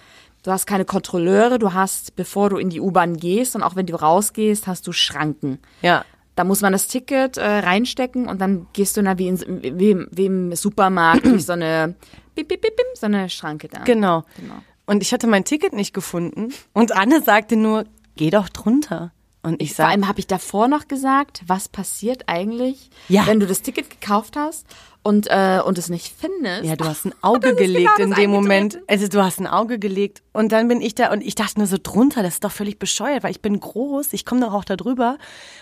du 0.42 0.50
hast 0.50 0.66
keine 0.66 0.84
Kontrolleure, 0.84 1.58
du 1.58 1.72
hast, 1.72 2.16
bevor 2.16 2.50
du 2.50 2.56
in 2.56 2.70
die 2.70 2.80
U-Bahn 2.80 3.16
gehst 3.18 3.54
und 3.54 3.62
auch 3.62 3.76
wenn 3.76 3.86
du 3.86 3.94
rausgehst, 3.94 4.66
hast 4.66 4.86
du 4.86 4.92
Schranken. 4.92 5.58
Ja. 5.82 6.04
Da 6.36 6.44
muss 6.44 6.60
man 6.60 6.70
das 6.72 6.86
Ticket 6.86 7.38
äh, 7.38 7.44
reinstecken 7.44 8.28
und 8.28 8.40
dann 8.40 8.66
gehst 8.74 8.96
du 8.96 9.02
da 9.02 9.18
wie, 9.18 9.28
in, 9.28 9.40
wie, 9.78 9.90
im- 9.90 10.06
wie 10.12 10.26
im 10.26 10.54
Supermarkt 10.54 11.24
durch 11.26 11.44
so 11.46 11.54
eine, 11.54 11.94
bip, 12.34 12.46
bip, 12.48 12.60
bip, 12.60 12.74
so 12.94 13.06
eine 13.06 13.28
Schranke 13.28 13.68
da. 13.68 13.80
Genau. 13.84 14.22
Genau. 14.36 14.54
Und 14.86 15.02
ich 15.02 15.12
hatte 15.12 15.26
mein 15.26 15.44
Ticket 15.44 15.72
nicht 15.72 15.92
gefunden. 15.94 16.52
Und 16.72 16.94
Anne 16.96 17.20
sagte 17.22 17.56
nur, 17.56 17.84
geh 18.16 18.30
doch 18.30 18.48
drunter. 18.48 19.12
Und 19.46 19.62
ich 19.62 19.74
Vor 19.74 19.84
sag, 19.84 19.92
allem 19.92 20.08
habe 20.08 20.18
ich 20.18 20.26
davor 20.26 20.66
noch 20.66 20.88
gesagt, 20.88 21.42
was 21.46 21.68
passiert 21.68 22.24
eigentlich, 22.26 22.90
Ja. 23.08 23.28
wenn 23.28 23.38
du 23.38 23.46
das 23.46 23.62
Ticket 23.62 23.88
gekauft 23.90 24.34
hast 24.36 24.66
und, 25.04 25.28
äh, 25.30 25.60
und 25.64 25.78
es 25.78 25.88
nicht 25.88 26.12
findest. 26.18 26.64
ja, 26.64 26.74
du 26.74 26.84
hast 26.84 27.04
ein 27.04 27.14
Auge 27.22 27.50
ist 27.50 27.58
gelegt 27.58 27.92
genau 27.96 28.16
in 28.16 28.20
dem 28.22 28.30
Moment. 28.32 28.80
Also 28.88 29.06
du 29.06 29.22
hast 29.22 29.38
ein 29.38 29.46
Auge 29.46 29.78
gelegt. 29.78 30.24
Und 30.32 30.50
dann 30.50 30.66
bin 30.66 30.80
ich 30.80 30.96
da 30.96 31.12
und 31.12 31.20
ich 31.20 31.36
dachte 31.36 31.58
nur 31.60 31.68
so 31.68 31.76
drunter, 31.80 32.24
das 32.24 32.34
ist 32.34 32.44
doch 32.44 32.50
völlig 32.50 32.80
bescheuert, 32.80 33.22
weil 33.22 33.30
ich 33.30 33.40
bin 33.40 33.60
groß, 33.60 34.14
ich 34.14 34.24
komme 34.24 34.40
doch 34.40 34.52
auch 34.52 34.64
da 34.64 34.74
drüber. 34.74 35.16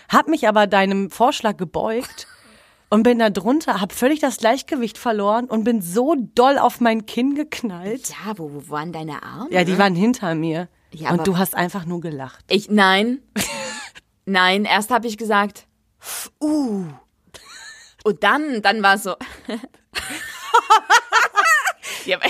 Hab 0.09 0.27
mich 0.29 0.47
aber 0.47 0.65
deinem 0.65 1.11
Vorschlag 1.11 1.57
gebeugt. 1.57 2.25
Und 2.87 3.01
bin 3.01 3.17
da 3.17 3.31
drunter, 3.31 3.81
hab 3.81 3.91
völlig 3.91 4.19
das 4.19 4.37
Gleichgewicht 4.37 4.99
verloren 4.99 5.45
und 5.45 5.63
bin 5.63 5.81
so 5.81 6.15
doll 6.35 6.59
auf 6.59 6.79
mein 6.79 7.07
Kinn 7.07 7.33
geknallt. 7.33 8.09
Ja, 8.09 8.37
wo, 8.37 8.51
wo 8.53 8.69
waren 8.69 8.93
deine 8.93 9.23
Arme? 9.23 9.47
Ja, 9.49 9.63
die 9.63 9.77
waren 9.79 9.95
hinter 9.95 10.35
mir. 10.35 10.69
Ja, 10.91 11.09
und 11.09 11.25
du 11.25 11.37
hast 11.37 11.55
einfach 11.55 11.85
nur 11.85 11.99
gelacht. 11.99 12.45
Ich, 12.47 12.69
nein. 12.69 13.19
nein, 14.25 14.65
erst 14.65 14.91
habe 14.91 15.07
ich 15.07 15.17
gesagt, 15.17 15.65
uh. 16.41 16.85
Und 18.03 18.23
dann, 18.23 18.61
dann 18.61 18.83
war 18.83 18.95
es 18.95 19.03
so. 19.03 19.15
ja, 22.05 22.17
aber, 22.17 22.27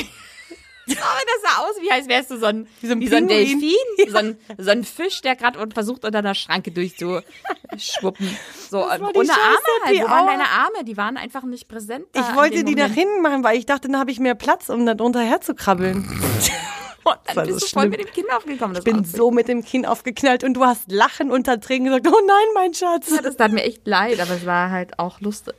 das 0.88 1.42
sah 1.42 1.64
aus, 1.64 1.76
wie 1.82 1.92
als 1.92 2.08
wärst 2.08 2.32
du 2.32 2.38
so 2.38 2.46
ein, 2.46 2.68
Wie 2.80 2.88
so 2.88 2.94
ein 2.94 3.02
wie 3.02 3.08
so 3.08 3.16
ein. 3.16 3.28
Delfin, 3.28 3.76
so, 4.08 4.18
ein, 4.18 4.38
so 4.58 4.72
ein 4.72 4.84
Fisch, 4.84 5.22
der 5.22 5.36
gerade 5.36 5.68
versucht, 5.74 6.06
unter 6.06 6.20
einer 6.20 6.36
Schranke 6.36 6.72
durchzuschwuppen. 6.72 8.38
So, 8.70 8.86
ohne 8.86 9.00
scheiß 9.02 9.30
Arme 9.30 9.58
halt. 9.86 10.02
Wo 10.02 10.10
waren 10.10 10.28
deine 10.28 10.48
Arme? 10.48 10.84
Die 10.86 10.96
waren 10.96 11.18
einfach 11.18 11.44
nicht 11.44 11.68
präsent. 11.68 12.06
Ich 12.14 12.36
wollte 12.36 12.64
die 12.64 12.76
nach 12.76 12.92
hinten 12.92 13.22
machen, 13.22 13.44
weil 13.44 13.58
ich 13.58 13.66
dachte, 13.66 13.90
dann 13.90 14.00
habe 14.00 14.12
ich 14.12 14.20
mehr 14.20 14.36
Platz, 14.36 14.70
um 14.70 14.86
da 14.86 14.94
drunter 14.94 15.22
herzukrabbeln. 15.22 16.08
Und 17.06 17.38
dann 17.38 17.48
bist 17.48 17.60
so 17.60 17.66
du 17.66 17.72
voll 17.72 17.82
schlimm. 17.84 17.92
mit 17.92 18.00
dem 18.00 18.14
Kind 18.14 18.28
aufgekommen. 18.32 18.74
Das 18.74 18.82
Ich 18.82 18.86
bin 18.86 18.98
war 18.98 19.06
so 19.06 19.32
mit 19.32 19.48
dem 19.48 19.64
Kinn 19.64 19.86
aufgeknallt 19.86 20.44
und 20.44 20.56
du 20.56 20.66
hast 20.66 20.92
Lachen 20.92 21.32
unter 21.32 21.60
Tränen 21.60 21.86
gesagt, 21.86 22.08
oh 22.08 22.20
nein, 22.28 22.46
mein 22.56 22.74
Schatz. 22.74 23.12
Ja, 23.12 23.22
das 23.22 23.38
tat 23.38 23.52
mir 23.52 23.64
echt 23.64 23.86
leid, 23.86 24.20
aber 24.20 24.32
es 24.32 24.46
war 24.46 24.72
halt 24.72 24.98
auch 25.00 25.22
lustig. 25.22 25.56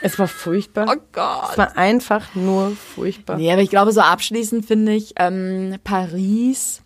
Es 0.00 0.18
war 0.18 0.28
furchtbar. 0.28 0.86
Oh 0.90 1.00
Gott. 1.12 1.52
Es 1.52 1.58
war 1.58 1.78
einfach 1.78 2.34
nur 2.34 2.72
furchtbar. 2.72 3.36
Nee, 3.36 3.52
aber 3.52 3.62
ich 3.62 3.70
glaube, 3.70 3.92
so 3.92 4.00
abschließend 4.00 4.66
finde 4.66 4.92
ich, 4.92 5.14
ähm, 5.16 5.76
Paris, 5.82 6.82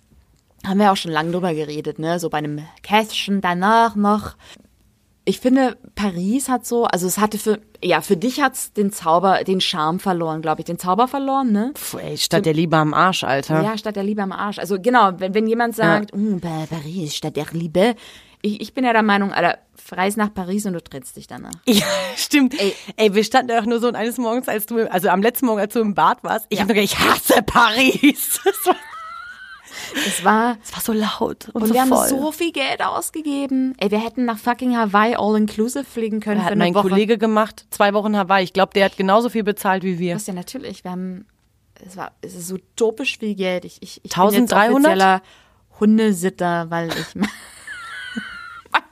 haben 0.66 0.78
wir 0.78 0.92
auch 0.92 0.96
schon 0.96 1.10
lange 1.10 1.32
drüber 1.32 1.54
geredet, 1.54 1.98
ne? 1.98 2.20
So 2.20 2.30
bei 2.30 2.38
einem 2.38 2.60
Kästchen 2.82 3.40
danach 3.40 3.96
noch. 3.96 4.36
Ich 5.28 5.40
finde, 5.40 5.76
Paris 5.94 6.48
hat 6.48 6.64
so, 6.64 6.84
also 6.84 7.06
es 7.06 7.18
hatte 7.18 7.36
für, 7.36 7.58
ja, 7.84 8.00
für 8.00 8.16
dich 8.16 8.40
hat's 8.40 8.72
den 8.72 8.90
Zauber, 8.92 9.44
den 9.44 9.60
Charme 9.60 10.00
verloren, 10.00 10.40
glaube 10.40 10.62
ich, 10.62 10.64
den 10.64 10.78
Zauber 10.78 11.06
verloren, 11.06 11.52
ne? 11.52 11.72
Puh, 11.74 11.98
ey, 11.98 12.16
statt 12.16 12.46
der 12.46 12.54
Liebe 12.54 12.76
am 12.78 12.94
Arsch, 12.94 13.24
Alter. 13.24 13.62
Ja, 13.62 13.76
statt 13.76 13.96
der 13.96 14.04
Liebe 14.04 14.22
am 14.22 14.32
Arsch. 14.32 14.58
Also 14.58 14.80
genau, 14.80 15.10
wenn, 15.18 15.34
wenn 15.34 15.46
jemand 15.46 15.76
sagt, 15.76 16.16
"Mm, 16.16 16.38
Pa- 16.38 16.64
Paris 16.70 17.14
statt 17.14 17.36
der 17.36 17.44
Liebe, 17.52 17.94
ich, 18.40 18.62
ich 18.62 18.72
bin 18.72 18.84
ja 18.86 18.94
der 18.94 19.02
Meinung, 19.02 19.30
Alter, 19.32 19.58
reis 19.92 20.16
nach 20.16 20.32
Paris 20.32 20.64
und 20.64 20.72
du 20.72 20.80
trittst 20.82 21.16
dich 21.18 21.26
danach. 21.26 21.52
Ja, 21.66 21.84
stimmt. 22.16 22.58
Ey. 22.58 22.74
Ey. 22.96 23.14
wir 23.14 23.22
standen 23.24 23.52
auch 23.58 23.66
nur 23.66 23.80
so 23.80 23.88
und 23.88 23.96
eines 23.96 24.16
Morgens, 24.16 24.48
als 24.48 24.64
du, 24.64 24.90
also 24.90 25.10
am 25.10 25.20
letzten 25.20 25.44
Morgen, 25.44 25.60
als 25.60 25.74
du 25.74 25.80
im 25.80 25.94
Bad 25.94 26.24
warst, 26.24 26.46
ich 26.48 26.56
Ja. 26.58 26.62
hab 26.62 26.68
nur 26.68 26.74
gedacht, 26.76 26.94
ich 26.94 26.98
hasse 26.98 27.42
Paris. 27.42 28.40
Das 28.44 28.54
war, 28.64 28.76
Es 29.94 30.24
war, 30.24 30.56
das 30.60 30.72
war 30.72 30.80
so 30.80 30.92
laut 30.92 31.48
und, 31.52 31.62
und 31.62 31.68
so 31.68 31.74
wir 31.74 31.80
haben 31.80 31.88
voll. 31.88 32.08
so 32.08 32.32
viel 32.32 32.52
Geld 32.52 32.82
ausgegeben. 32.82 33.74
Ey, 33.78 33.90
wir 33.90 34.02
hätten 34.02 34.24
nach 34.24 34.38
fucking 34.38 34.76
Hawaii 34.76 35.14
all-inclusive 35.16 35.84
fliegen 35.84 36.20
können 36.20 36.40
für 36.40 36.46
hat 36.46 36.52
eine 36.52 36.64
mein 36.64 36.74
Woche. 36.74 36.88
Kollege 36.88 37.18
gemacht, 37.18 37.66
zwei 37.70 37.94
Wochen 37.94 38.16
Hawaii. 38.16 38.44
Ich 38.44 38.52
glaube, 38.52 38.72
der 38.74 38.86
hat 38.86 38.96
genauso 38.96 39.28
viel 39.28 39.44
bezahlt 39.44 39.82
wie 39.82 39.98
wir. 39.98 40.14
Das 40.14 40.26
ja 40.26 40.34
natürlich. 40.34 40.84
Wir 40.84 40.90
haben, 40.90 41.26
es 41.86 41.96
war, 41.96 42.12
es 42.20 42.34
ist 42.34 42.48
so 42.48 42.56
utopisch 42.56 43.18
viel 43.18 43.34
Geld. 43.34 43.64
Ich, 43.64 43.82
ich, 43.82 44.00
ich 44.04 44.14
bin 44.14 44.24
jetzt 44.30 44.52
1300? 44.52 44.74
offizieller 44.74 45.22
Hundesitter, 45.80 46.70
weil 46.70 46.88
ich 46.88 47.22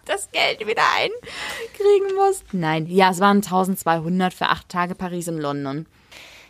das 0.07 0.31
Geld 0.31 0.61
wieder 0.67 0.83
einkriegen 0.97 2.17
muss. 2.17 2.43
Nein, 2.53 2.87
ja, 2.87 3.11
es 3.11 3.21
waren 3.21 3.39
1200 3.39 4.33
für 4.33 4.47
acht 4.47 4.69
Tage 4.69 4.95
Paris 4.95 5.29
und 5.29 5.39
London. 5.39 5.87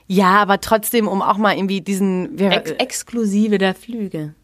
Ja, 0.09 0.37
aber 0.41 0.61
trotzdem, 0.61 1.09
um 1.09 1.21
auch 1.23 1.37
mal 1.37 1.57
irgendwie 1.57 1.81
diesen, 1.81 2.39
wir, 2.39 2.53
Ex 2.53 2.71
exklusive 2.73 3.59
der 3.59 3.75
Flüge. 3.75 4.35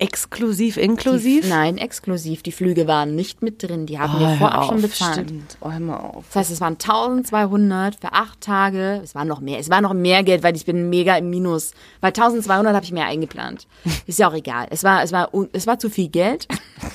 exklusiv, 0.00 0.74
Die, 0.74 0.80
inklusiv. 0.80 1.48
nein, 1.48 1.76
exklusiv. 1.76 2.42
Die 2.44 2.52
Flüge 2.52 2.86
waren 2.86 3.16
nicht 3.16 3.42
mit 3.42 3.62
drin. 3.62 3.86
Die 3.86 3.98
haben 3.98 4.14
Oh, 4.16 4.20
wir 4.20 4.36
vorab 4.36 4.58
auf, 4.62 4.66
schon 4.68 4.82
bezahlt. 4.82 5.26
Stimmt. 5.28 5.56
Oh, 5.60 5.70
hör 5.72 5.80
mal 5.80 5.96
auf. 5.96 6.24
Das 6.28 6.36
heißt, 6.36 6.50
es 6.52 6.60
waren 6.60 6.74
1200 6.74 7.96
für 7.96 8.12
acht 8.12 8.40
Tage. 8.40 9.00
Es 9.02 9.14
war 9.16 9.24
noch 9.24 9.40
mehr. 9.40 9.58
Es 9.58 9.70
war 9.70 9.80
noch 9.80 9.94
mehr 9.94 10.22
Geld, 10.22 10.42
weil 10.44 10.54
ich 10.54 10.64
bin 10.64 10.88
mega 10.88 11.16
im 11.16 11.30
Minus. 11.30 11.72
Weil 12.00 12.10
1200 12.10 12.74
habe 12.74 12.84
ich 12.84 12.92
mehr 12.92 13.06
eingeplant. 13.06 13.66
Ist 14.06 14.20
ja 14.20 14.28
auch 14.28 14.34
egal. 14.34 14.68
Es 14.70 14.84
war, 14.84 15.02
es 15.02 15.10
war, 15.10 15.30
es 15.52 15.66
war 15.66 15.78
zu 15.80 15.90
viel 15.90 16.08
Geld. 16.08 16.46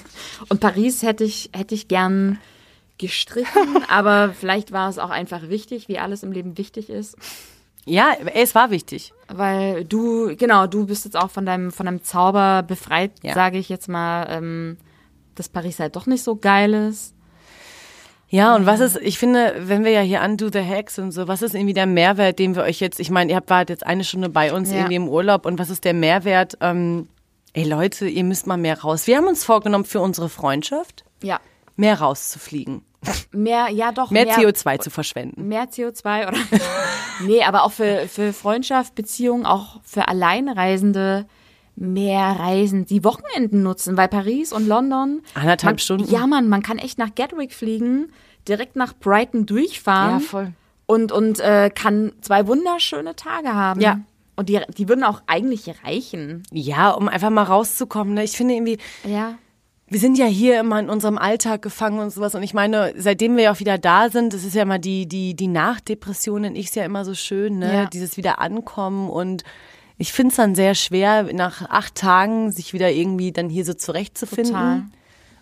Und 0.50 0.62
Paris 0.62 1.04
hätte 1.04 1.26
ich, 1.26 1.50
hätte 1.54 1.76
ich 1.76 1.88
gern 1.90 2.40
gestrichen, 3.08 3.84
aber 3.90 4.34
vielleicht 4.38 4.72
war 4.72 4.90
es 4.90 4.98
auch 5.00 5.10
einfach 5.10 5.50
wichtig, 5.50 5.88
wie 5.88 6.00
alles 6.00 6.24
im 6.24 6.32
Leben 6.32 6.58
wichtig 6.58 6.90
ist. 6.90 7.16
Ja, 7.86 8.14
es 8.34 8.56
war 8.56 8.72
wichtig. 8.72 9.12
Weil 9.28 9.84
du, 9.84 10.36
genau, 10.38 10.68
du 10.68 10.86
bist 10.86 11.04
jetzt 11.04 11.18
auch 11.18 11.30
von 11.30 11.46
deinem, 11.46 11.72
von 11.72 11.86
deinem 11.86 12.02
Zauber 12.04 12.64
befreit, 12.64 13.12
Ja. 13.24 13.34
sage 13.34 13.58
ich 13.58 13.68
jetzt 13.68 13.90
mal, 13.90 14.26
ähm, 14.30 14.78
dass 15.36 15.50
Paris 15.50 15.80
halt 15.80 15.96
doch 15.98 16.06
nicht 16.06 16.24
so 16.24 16.36
geil 16.38 16.74
ist. 16.74 17.14
Ja, 18.30 18.56
und 18.56 18.66
was 18.66 18.80
ist, 18.80 18.98
ich 19.02 19.20
finde, 19.20 19.54
wenn 19.60 19.84
wir 19.84 19.92
ja 19.92 20.02
hier 20.02 20.22
undo 20.22 20.50
the 20.52 20.64
hacks 20.64 20.98
und 20.98 21.12
so, 21.12 21.28
was 21.28 21.42
ist 21.44 21.54
irgendwie 21.54 21.74
der 21.76 21.86
Mehrwert, 21.86 22.40
den 22.40 22.56
wir 22.56 22.64
euch 22.64 22.80
jetzt, 22.80 23.00
ich 23.00 23.12
meine, 23.12 23.30
ihr 23.32 23.36
habt 23.36 23.50
wart 23.50 23.70
jetzt 23.70 23.86
eine 23.86 24.04
Stunde 24.04 24.30
bei 24.30 24.54
uns 24.54 24.72
Ja. 24.72 24.78
irgendwie 24.78 24.96
im 24.96 25.08
Urlaub 25.10 25.46
und 25.46 25.60
was 25.60 25.70
ist 25.70 25.84
der 25.84 25.94
Mehrwert? 25.94 26.58
Ähm, 26.62 27.08
ey 27.54 27.64
Leute, 27.66 28.08
ihr 28.08 28.24
müsst 28.24 28.48
mal 28.48 28.58
mehr 28.58 28.80
raus. 28.82 29.06
Wir 29.08 29.18
haben 29.18 29.28
uns 29.28 29.44
vorgenommen 29.44 29.86
für 29.86 30.00
unsere 30.00 30.30
Freundschaft, 30.30 31.04
Ja. 31.22 31.40
Mehr 31.76 32.00
rauszufliegen, 32.00 32.84
Mehr, 33.32 33.70
ja 33.70 33.92
doch. 33.92 34.12
mehr, 34.12 34.28
CO2 34.28 34.80
zu 34.80 34.90
verschwenden. 34.90 35.48
Mehr 35.48 35.70
CO2 35.70 36.28
oder? 36.28 36.38
nee, 37.26 37.44
aber 37.44 37.64
auch 37.64 37.72
für, 37.72 38.08
für 38.08 38.34
Freundschaft, 38.34 38.96
Beziehungen, 38.96 39.46
auch 39.46 39.82
für 39.84 40.08
Alleinreisende 40.08 41.26
mehr 41.76 42.40
reisen, 42.40 42.86
die 42.86 43.04
Wochenenden 43.04 43.64
nutzen, 43.64 43.98
weil 43.98 44.08
Paris 44.08 44.54
und 44.54 44.68
London. 44.68 45.22
Anderthalb 45.34 45.74
man, 45.74 45.80
Stunden. 45.80 46.12
Ja, 46.12 46.28
man, 46.28 46.48
man 46.48 46.62
kann 46.62 46.78
echt 46.78 46.98
nach 46.98 47.16
Gatwick 47.16 47.54
fliegen, 47.54 48.12
direkt 48.48 48.76
nach 48.76 48.94
Brighton 48.94 49.46
durchfahren. 49.46 50.20
Ja, 50.22 50.26
voll. 50.26 50.54
Und, 50.86 51.12
und 51.12 51.40
äh, 51.40 51.72
kann 51.74 52.12
zwei 52.22 52.46
wunderschöne 52.46 53.16
Tage 53.16 53.54
haben. 53.54 53.82
Ja. 53.82 54.00
Und 54.36 54.50
die, 54.50 54.60
die 54.78 54.88
würden 54.90 55.04
auch 55.04 55.22
eigentlich 55.28 55.74
reichen. 55.84 56.44
Ja, 56.52 56.92
um 56.92 57.08
einfach 57.08 57.30
mal 57.30 57.44
rauszukommen. 57.44 58.14
Ne? 58.14 58.24
Ich 58.24 58.38
finde 58.38 58.56
irgendwie, 58.56 58.78
Ja. 59.04 59.36
Wir 59.94 60.00
sind 60.00 60.18
ja 60.18 60.26
hier 60.26 60.60
immer 60.60 60.80
in 60.80 60.90
unserem 60.90 61.20
Alltag 61.20 61.62
gefangen 61.62 62.00
und 62.00 62.10
sowas. 62.10 62.34
Und 62.34 62.42
ich 62.42 62.56
meine, 62.56 62.94
seitdem 62.98 63.38
wir 63.38 63.44
ja 63.44 63.52
auch 63.54 63.60
wieder 63.60 63.78
da 63.78 64.10
sind, 64.10 64.34
das 64.34 64.44
ist 64.44 64.56
ja 64.56 64.64
immer 64.64 64.80
die, 64.80 65.08
die, 65.08 65.36
die 65.36 65.48
Nachdepression, 65.48 66.42
nenne 66.42 66.58
ich 66.58 66.68
es 66.70 66.76
ja 66.76 66.84
immer 66.84 67.06
so 67.06 67.14
schön, 67.14 67.60
ne? 67.60 67.74
Ja. 67.74 67.86
Dieses 67.86 68.18
wieder 68.18 68.40
ankommen. 68.42 69.08
Und 69.08 69.44
ich 70.00 70.12
finde 70.12 70.32
es 70.32 70.38
dann 70.38 70.56
sehr 70.56 70.74
schwer, 70.74 71.32
nach 71.34 71.70
acht 71.70 71.94
Tagen 71.94 72.52
sich 72.52 72.74
wieder 72.74 72.90
irgendwie 72.92 73.32
dann 73.32 73.50
hier 73.50 73.66
so 73.66 73.76
zurechtzufinden 73.76 74.54
Total. 74.54 74.84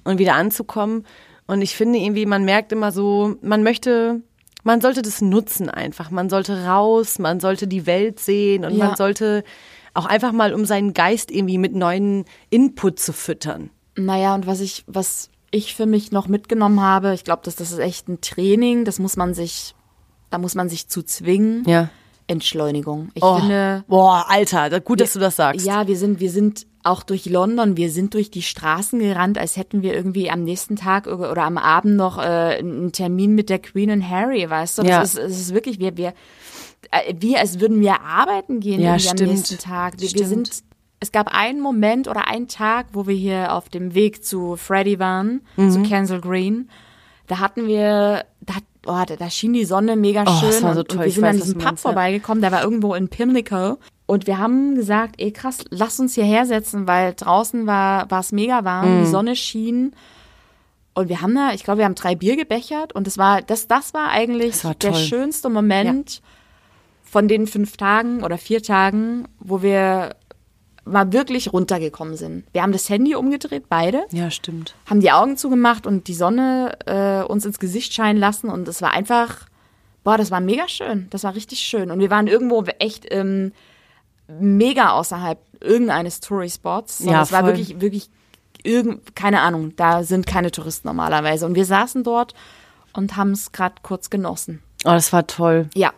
und 0.03 0.19
wieder 0.19 0.35
anzukommen. 0.35 1.05
Und 1.47 1.61
ich 1.61 1.75
finde 1.77 1.99
irgendwie, 1.99 2.25
man 2.25 2.43
merkt 2.43 2.73
immer 2.73 2.91
so, 2.91 3.37
man 3.41 3.63
möchte, 3.63 4.21
man 4.63 4.81
sollte 4.81 5.01
das 5.01 5.21
nutzen 5.21 5.69
einfach. 5.69 6.11
Man 6.11 6.29
sollte 6.29 6.65
raus, 6.65 7.19
man 7.19 7.39
sollte 7.39 7.67
die 7.67 7.85
Welt 7.85 8.19
sehen 8.19 8.65
und 8.65 8.75
Ja. 8.75 8.87
man 8.87 8.95
sollte 8.97 9.45
auch 9.93 10.07
einfach 10.07 10.33
mal, 10.33 10.53
um 10.53 10.65
seinen 10.65 10.93
Geist 10.93 11.31
irgendwie 11.31 11.57
mit 11.57 11.73
neuen 11.73 12.25
Input 12.49 12.99
zu 12.99 13.13
füttern. 13.13 13.69
Naja, 14.05 14.35
und 14.35 14.47
was 14.47 14.59
ich, 14.59 14.83
was 14.87 15.29
ich 15.51 15.75
für 15.75 15.85
mich 15.85 16.11
noch 16.11 16.27
mitgenommen 16.27 16.81
habe, 16.81 17.13
ich 17.13 17.23
glaube, 17.23 17.41
dass 17.43 17.55
das 17.55 17.71
ist 17.71 17.79
echt 17.79 18.07
ein 18.07 18.21
Training, 18.21 18.85
das 18.85 18.99
muss 18.99 19.17
man 19.17 19.33
sich, 19.33 19.75
da 20.29 20.37
muss 20.37 20.55
man 20.55 20.69
sich 20.69 20.87
zu 20.87 21.03
zwingen. 21.03 21.63
Ja. 21.67 21.89
Entschleunigung. 22.27 23.09
Ich 23.13 23.23
Oh, 23.23 23.37
finde, 23.39 23.83
boah, 23.89 24.25
Alter, 24.29 24.79
gut, 24.79 25.01
dass 25.01 25.13
du 25.13 25.19
das 25.19 25.35
sagst. 25.35 25.65
ja, 25.65 25.87
wir 25.87 25.97
sind, 25.97 26.21
wir 26.21 26.29
sind 26.31 26.65
auch 26.83 27.03
durch 27.03 27.25
London, 27.25 27.75
wir 27.75 27.91
sind 27.91 28.13
durch 28.13 28.31
die 28.31 28.41
Straßen 28.41 28.99
gerannt, 28.99 29.37
als 29.37 29.57
hätten 29.57 29.81
wir 29.81 29.93
irgendwie 29.93 30.31
am 30.31 30.43
nächsten 30.43 30.77
Tag 30.77 31.07
oder 31.07 31.43
am 31.43 31.57
Abend 31.57 31.97
noch 31.97 32.17
äh, 32.17 32.21
einen 32.21 32.93
Termin 32.93 33.35
mit 33.35 33.49
der 33.49 33.59
Queen 33.59 33.91
und 33.91 34.07
Harry, 34.09 34.49
weißt 34.49 34.77
du? 34.77 34.83
Das 34.83 34.89
Ja. 34.89 35.01
ist, 35.01 35.17
es 35.17 35.39
ist 35.41 35.53
wirklich, 35.53 35.79
wir, 35.79 35.97
wir, 35.97 36.13
äh, 36.91 37.13
wie 37.19 37.35
als 37.37 37.59
würden 37.59 37.81
wir 37.81 37.99
arbeiten 38.01 38.61
gehen 38.61 38.79
Ja, 38.81 38.93
am 38.93 39.15
nächsten 39.17 39.57
Tag. 39.57 39.95
Wir, 39.95 40.01
wir 40.03 40.07
Stimmt. 40.09 40.27
sind, 40.29 40.63
es 41.01 41.11
gab 41.11 41.27
einen 41.35 41.59
Moment 41.59 42.07
oder 42.07 42.27
einen 42.29 42.47
Tag, 42.47 42.85
wo 42.93 43.05
wir 43.07 43.15
hier 43.15 43.53
auf 43.53 43.67
dem 43.67 43.93
Weg 43.95 44.23
zu 44.23 44.55
Freddy 44.55 44.97
waren, 44.99 45.41
Mhm. 45.57 45.71
zu 45.71 45.81
Kensal 45.83 46.21
Green. 46.21 46.69
Da 47.27 47.39
hatten 47.39 47.67
wir, 47.67 48.23
da, 48.41 48.53
oh, 48.85 49.03
da, 49.05 49.15
da 49.17 49.29
schien 49.29 49.51
die 49.53 49.65
Sonne 49.65 49.95
mega 49.95 50.23
Oh, 50.27 50.31
schön. 50.39 50.49
das 50.49 50.63
war 50.63 50.73
so 50.75 50.83
toll. 50.83 50.97
und 50.97 51.03
wir 51.03 51.07
Ich 51.07 51.15
sind 51.15 51.23
weiß, 51.23 51.35
an 51.35 51.41
diesem 51.41 51.57
Pub 51.57 51.63
meinst, 51.65 51.83
ja. 51.83 51.89
vorbeigekommen, 51.89 52.41
der 52.41 52.51
war 52.53 52.63
irgendwo 52.63 52.93
in 52.93 53.09
Pimlico. 53.09 53.77
Und 54.05 54.27
wir 54.27 54.37
haben 54.37 54.75
gesagt, 54.75 55.15
ey 55.19 55.31
krass, 55.31 55.59
lass 55.69 55.99
uns 55.99 56.15
hierher 56.15 56.45
setzen, 56.45 56.85
weil 56.87 57.13
draußen 57.13 57.65
war 57.67 58.09
war 58.11 58.19
es 58.19 58.31
mega 58.31 58.63
warm, 58.63 58.99
Mhm. 58.99 59.03
die 59.03 59.09
Sonne 59.09 59.35
schien. 59.35 59.93
Und 60.93 61.07
wir 61.07 61.21
haben 61.21 61.33
da, 61.33 61.53
ich 61.53 61.63
glaube, 61.63 61.77
wir 61.79 61.85
haben 61.85 61.95
drei 61.95 62.15
Bier 62.15 62.35
gebechert 62.35 62.93
und 62.93 63.07
das 63.07 63.17
war, 63.17 63.41
das, 63.41 63.67
das 63.67 63.93
war 63.93 64.09
eigentlich 64.09 64.51
Das 64.51 64.65
war 64.65 64.75
der 64.75 64.93
schönste 64.93 65.49
Moment 65.49 66.21
von 67.03 67.27
den 67.29 67.47
fünf 67.47 67.77
Tagen 67.77 68.23
oder 68.23 68.37
vier 68.37 68.61
Tagen, 68.61 69.27
wo 69.39 69.61
wir 69.61 70.15
mal 70.85 71.13
wirklich 71.13 71.53
runtergekommen 71.53 72.15
sind. 72.17 72.43
Wir 72.53 72.63
haben 72.63 72.71
das 72.71 72.89
Handy 72.89 73.15
umgedreht, 73.15 73.65
beide, 73.69 74.03
Ja, 74.11 74.31
stimmt. 74.31 74.75
haben 74.89 74.99
die 74.99 75.11
Augen 75.11 75.37
zugemacht 75.37 75.85
und 75.85 76.07
die 76.07 76.13
Sonne 76.15 76.77
äh, 76.85 77.23
uns 77.23 77.45
ins 77.45 77.59
Gesicht 77.59 77.93
scheinen 77.93 78.19
lassen 78.19 78.49
und 78.49 78.67
es 78.67 78.81
war 78.81 78.91
einfach, 78.91 79.45
boah, 80.03 80.17
das 80.17 80.31
war 80.31 80.39
mega 80.39 80.67
schön. 80.67 81.07
Das 81.11 81.23
war 81.23 81.35
richtig 81.35 81.59
schön. 81.59 81.91
Und 81.91 81.99
wir 81.99 82.09
waren 82.09 82.25
irgendwo 82.27 82.63
echt 82.79 83.05
ähm, 83.11 83.51
mega 84.27 84.91
außerhalb 84.91 85.37
irgendeines 85.59 86.19
Touri-Spots. 86.21 86.99
sondern 86.99 87.15
Ja, 87.15 87.21
es 87.23 87.31
war 87.31 87.45
wirklich, 87.45 87.79
wirklich, 87.79 88.09
irgend, 88.63 89.15
keine 89.15 89.41
Ahnung, 89.41 89.75
da 89.75 90.03
sind 90.03 90.25
keine 90.25 90.51
Touristen 90.51 90.87
normalerweise. 90.87 91.45
Und 91.45 91.55
wir 91.55 91.65
saßen 91.65 92.03
dort 92.03 92.33
und 92.93 93.15
haben 93.15 93.31
es 93.31 93.51
gerade 93.51 93.75
kurz 93.83 94.09
genossen. 94.09 94.63
Oh, 94.83 94.89
das 94.89 95.13
war 95.13 95.27
toll. 95.27 95.69
Ja. 95.75 95.91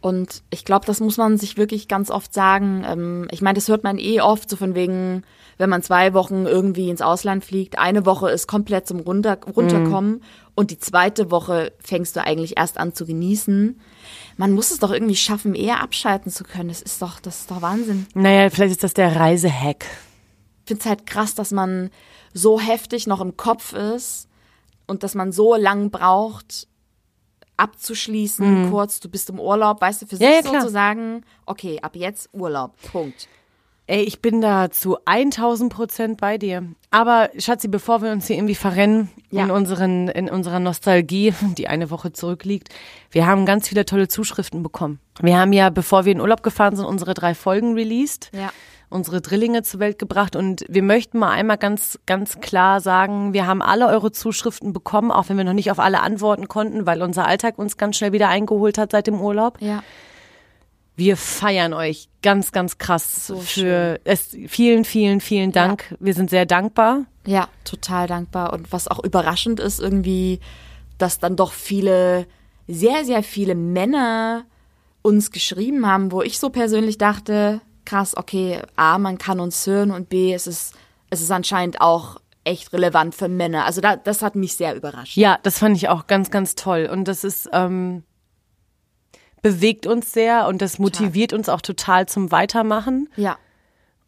Und 0.00 0.42
ich 0.50 0.64
glaube, 0.64 0.86
das 0.86 1.00
muss 1.00 1.16
man 1.16 1.38
sich 1.38 1.56
wirklich 1.56 1.88
ganz 1.88 2.10
oft 2.10 2.32
sagen. 2.32 2.84
Ähm, 2.86 3.28
ich 3.30 3.42
meine, 3.42 3.56
das 3.56 3.68
hört 3.68 3.82
man 3.82 3.98
eh 3.98 4.20
oft, 4.20 4.48
so 4.48 4.56
von 4.56 4.74
wegen, 4.74 5.24
wenn 5.56 5.68
man 5.68 5.82
zwei 5.82 6.14
Wochen 6.14 6.46
irgendwie 6.46 6.88
ins 6.88 7.02
Ausland 7.02 7.44
fliegt, 7.44 7.78
eine 7.78 8.06
Woche 8.06 8.30
ist 8.30 8.46
komplett 8.46 8.86
zum 8.86 9.00
Runter 9.00 9.38
Runterkommen 9.56 10.22
und 10.54 10.70
die 10.70 10.78
zweite 10.78 11.32
Woche 11.32 11.72
fängst 11.80 12.14
du 12.14 12.24
eigentlich 12.24 12.56
erst 12.56 12.78
an 12.78 12.94
zu 12.94 13.06
genießen. 13.06 13.80
Man 14.36 14.52
muss 14.52 14.70
es 14.70 14.78
doch 14.78 14.92
irgendwie 14.92 15.16
schaffen, 15.16 15.56
eher 15.56 15.82
abschalten 15.82 16.30
zu 16.30 16.44
können. 16.44 16.68
Das 16.68 16.80
ist 16.80 17.02
doch, 17.02 17.18
das 17.18 17.40
ist 17.40 17.50
doch 17.50 17.60
Wahnsinn. 17.60 18.06
Naja, 18.14 18.50
vielleicht 18.50 18.72
ist 18.72 18.84
das 18.84 18.94
der 18.94 19.16
Reisehack. 19.16 19.84
Ich 20.64 20.68
finde 20.68 20.80
es 20.80 20.86
halt 20.86 21.06
krass, 21.06 21.34
dass 21.34 21.50
man 21.50 21.90
so 22.34 22.60
heftig 22.60 23.08
noch 23.08 23.20
im 23.20 23.36
Kopf 23.36 23.72
ist 23.72 24.28
und 24.86 25.02
dass 25.02 25.16
man 25.16 25.32
so 25.32 25.56
lang 25.56 25.90
braucht, 25.90 26.67
abzuschließen, 27.58 28.70
kurz, 28.70 29.00
du 29.00 29.08
bist 29.08 29.28
im 29.30 29.38
Urlaub, 29.40 29.80
weißt 29.80 30.02
du, 30.02 30.06
für 30.06 30.16
Mhm. 30.16 30.22
Ja, 30.22 30.28
sich 30.28 30.36
ja, 30.36 30.42
so 30.44 30.50
klar. 30.50 30.62
zu 30.62 30.68
sagen, 30.70 31.24
okay, 31.46 31.78
ab 31.82 31.96
jetzt 31.96 32.28
Urlaub, 32.32 32.72
Punkt. 32.92 33.28
Ey, 33.86 34.02
ich 34.02 34.20
bin 34.20 34.42
da 34.42 34.70
zu 34.70 34.98
1000 35.06 35.72
Prozent 35.72 36.20
bei 36.20 36.36
dir. 36.36 36.62
Aber 36.90 37.30
Schatzi, 37.38 37.68
bevor 37.68 38.02
wir 38.02 38.12
uns 38.12 38.26
hier 38.26 38.36
irgendwie 38.36 38.54
verrennen 38.54 39.08
Ja. 39.30 39.44
in, 39.44 39.50
unseren, 39.50 40.08
in 40.08 40.28
unserer 40.28 40.60
Nostalgie, 40.60 41.32
die 41.56 41.68
eine 41.68 41.90
Woche 41.90 42.12
zurückliegt, 42.12 42.68
wir 43.10 43.26
haben 43.26 43.46
ganz 43.46 43.66
viele 43.68 43.86
tolle 43.86 44.06
Zuschriften 44.08 44.62
bekommen. 44.62 45.00
Wir 45.20 45.38
haben 45.38 45.54
ja, 45.54 45.70
bevor 45.70 46.04
wir 46.04 46.12
in 46.12 46.20
Urlaub 46.20 46.42
gefahren 46.42 46.76
sind, 46.76 46.84
unsere 46.84 47.14
drei 47.14 47.34
Folgen 47.34 47.74
released. 47.74 48.30
Ja. 48.34 48.50
Unsere 48.90 49.20
Drillinge 49.20 49.62
zur 49.62 49.80
Welt 49.80 49.98
gebracht 49.98 50.34
und 50.34 50.64
wir 50.68 50.82
möchten 50.82 51.18
mal 51.18 51.30
einmal 51.30 51.58
ganz, 51.58 51.98
ganz 52.06 52.40
klar 52.40 52.80
sagen, 52.80 53.32
wir 53.32 53.46
haben 53.46 53.62
alle 53.62 53.86
eure 53.88 54.12
Zuschriften 54.12 54.72
bekommen, 54.72 55.10
auch 55.10 55.28
wenn 55.28 55.36
wir 55.36 55.44
noch 55.44 55.52
nicht 55.52 55.70
auf 55.70 55.78
alle 55.78 56.00
antworten 56.00 56.48
konnten, 56.48 56.86
weil 56.86 57.02
unser 57.02 57.26
Alltag 57.26 57.58
uns 57.58 57.76
ganz 57.76 57.96
schnell 57.96 58.12
wieder 58.12 58.28
eingeholt 58.28 58.78
hat 58.78 58.92
seit 58.92 59.06
dem 59.06 59.20
Urlaub. 59.20 59.60
Ja. 59.60 59.82
Wir 60.96 61.16
feiern 61.16 61.74
euch 61.74 62.08
ganz, 62.22 62.50
ganz 62.50 62.78
krass 62.78 63.28
So 63.28 63.38
für 63.38 64.00
es. 64.02 64.36
Vielen, 64.48 64.84
vielen, 64.84 65.20
vielen 65.20 65.52
Dank. 65.52 65.94
Wir 66.00 66.12
sind 66.12 66.28
sehr 66.28 66.44
dankbar. 66.44 67.04
Ja, 67.24 67.48
total 67.64 68.08
dankbar. 68.08 68.52
Und 68.52 68.72
was 68.72 68.88
auch 68.88 69.04
überraschend 69.04 69.60
ist, 69.60 69.78
irgendwie, 69.78 70.40
dass 70.96 71.20
dann 71.20 71.36
doch 71.36 71.52
viele, 71.52 72.26
sehr, 72.66 73.04
sehr 73.04 73.22
viele 73.22 73.54
Männer 73.54 74.44
uns 75.02 75.30
geschrieben 75.30 75.86
haben, 75.86 76.10
wo 76.10 76.20
ich 76.22 76.40
so 76.40 76.50
persönlich 76.50 76.98
dachte, 76.98 77.60
krass, 77.88 78.16
okay, 78.16 78.60
A, 78.76 78.98
man 78.98 79.16
kann 79.18 79.40
uns 79.40 79.66
hören 79.66 79.90
und 79.90 80.08
B, 80.08 80.34
es 80.34 80.46
ist, 80.46 80.74
es 81.10 81.20
ist 81.22 81.30
anscheinend 81.30 81.80
auch 81.80 82.20
echt 82.44 82.72
relevant 82.72 83.14
für 83.14 83.28
Männer. 83.28 83.64
Also 83.64 83.80
da, 83.80 83.96
das 83.96 84.22
hat 84.22 84.34
mich 84.36 84.56
sehr 84.56 84.74
überrascht. 84.74 85.16
Ja, 85.16 85.38
das 85.42 85.58
fand 85.58 85.76
ich 85.76 85.88
auch 85.88 86.06
ganz, 86.06 86.30
ganz 86.30 86.54
toll. 86.54 86.88
Und 86.90 87.08
das 87.08 87.24
ist, 87.24 87.48
ähm, 87.52 88.02
bewegt 89.42 89.86
uns 89.86 90.12
sehr 90.12 90.46
und 90.48 90.60
das 90.62 90.78
motiviert 90.78 91.32
uns 91.32 91.48
auch 91.48 91.60
total 91.60 92.06
zum 92.06 92.30
Weitermachen. 92.30 93.08
Ja, 93.16 93.36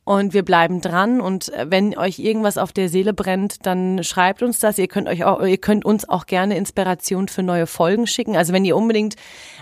Und 0.04 0.34
wir 0.34 0.44
bleiben 0.44 0.80
dran. 0.80 1.20
Und 1.20 1.52
äh, 1.52 1.66
wenn 1.70 1.96
euch 1.96 2.18
irgendwas 2.18 2.58
auf 2.58 2.72
der 2.72 2.88
Seele 2.88 3.12
brennt, 3.12 3.64
dann 3.66 4.02
schreibt 4.02 4.42
uns 4.42 4.58
das. 4.58 4.76
Ihr 4.78 4.88
könnt 4.88 5.08
euch 5.08 5.24
auch, 5.24 5.40
ihr 5.42 5.58
könnt 5.58 5.84
uns 5.84 6.08
auch 6.08 6.26
gerne 6.26 6.56
Inspiration 6.56 7.28
für 7.28 7.42
neue 7.42 7.66
Folgen 7.66 8.06
schicken. 8.06 8.36
Also 8.36 8.52
wenn 8.52 8.64
ihr 8.64 8.76
unbedingt 8.76 9.16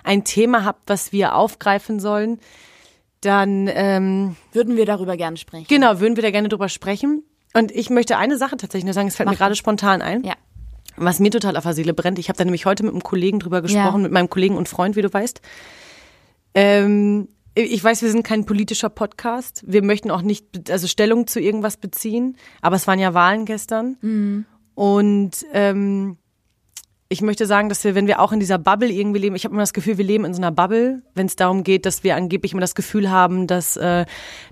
ein 0.05 0.25
Thema 0.25 0.65
habt, 0.65 0.89
was 0.89 1.13
wir 1.13 1.35
aufgreifen 1.35 2.01
sollen, 2.01 2.41
dann 3.21 3.69
ähm, 3.73 4.37
würden 4.53 4.77
wir 4.77 4.87
darüber 4.87 5.17
gerne 5.17 5.37
sprechen. 5.37 5.67
genau 5.69 6.01
würden 6.01 6.17
wir 6.17 6.23
da 6.23 6.31
gerne 6.31 6.49
drüber 6.49 6.69
sprechen. 6.69 7.23
Und 7.55 7.71
ich 7.73 7.91
möchte 7.91 8.17
eine 8.19 8.37
Sache 8.37 8.57
tatsächlich 8.57 8.85
nur 8.85 8.95
sagen, 8.95 9.09
es 9.09 9.17
fällt 9.17 9.27
mir 9.29 9.33
Mach 9.33 9.39
gerade 9.39 9.53
das. 9.53 9.59
spontan 9.59 10.03
ein. 10.03 10.23
Ja. 10.25 10.35
Was 10.97 11.19
mir 11.21 11.31
total 11.31 11.57
auf 11.57 11.63
der 11.65 11.73
Seele 11.75 11.95
brennt. 11.95 12.19
Ich 12.19 12.29
habe 12.29 12.37
da 12.37 12.45
nämlich 12.45 12.67
heute 12.67 12.83
mit 12.83 12.93
einem 12.93 13.03
Kollegen 13.03 13.39
drüber 13.39 13.63
gesprochen, 13.63 14.01
Ja. 14.01 14.03
mit 14.03 14.13
meinem 14.13 14.29
Kollegen 14.29 14.57
und 14.57 14.69
Freund, 14.69 14.97
wie 14.97 15.03
du 15.03 15.13
weißt. 15.13 15.41
Ähm, 16.55 17.29
ich 17.55 17.83
weiß, 17.83 18.03
wir 18.03 18.11
sind 18.11 18.23
kein 18.23 18.45
politischer 18.47 18.89
Podcast. 18.89 19.65
Wir 19.67 19.83
möchten 19.83 20.11
auch 20.11 20.23
nicht 20.23 20.71
also 20.71 20.87
Stellung 20.87 21.27
zu 21.27 21.41
irgendwas 21.41 21.77
beziehen. 21.77 22.37
Aber 22.61 22.77
es 22.77 22.87
waren 22.87 22.99
ja 22.99 23.15
Wahlen 23.15 23.45
gestern. 23.47 23.97
Mhm. 24.01 24.45
Und 24.75 25.45
ähm, 25.53 26.19
ich 27.11 27.23
möchte 27.23 27.47
sagen, 27.47 27.71
dass 27.71 27.85
wir, 27.85 27.95
wenn 27.95 28.07
wir 28.07 28.21
auch 28.21 28.33
in 28.33 28.41
dieser 28.41 28.59
Bubble 28.59 28.91
irgendwie 28.91 29.19
leben, 29.19 29.35
ich 29.35 29.45
habe 29.45 29.55
immer 29.55 29.63
das 29.63 29.73
Gefühl, 29.73 29.97
wir 29.97 30.05
leben 30.05 30.27
in 30.27 30.35
so 30.35 30.41
einer 30.43 30.53
Bubble, 30.53 31.01
wenn 31.15 31.25
es 31.25 31.37
darum 31.37 31.63
geht, 31.65 31.87
dass 31.87 32.05
wir 32.05 32.17
angeblich 32.17 32.53
immer 32.53 32.61
das 32.61 32.75
Gefühl 32.75 33.11
haben, 33.11 33.47
dass 33.47 33.79
äh, 33.79 34.05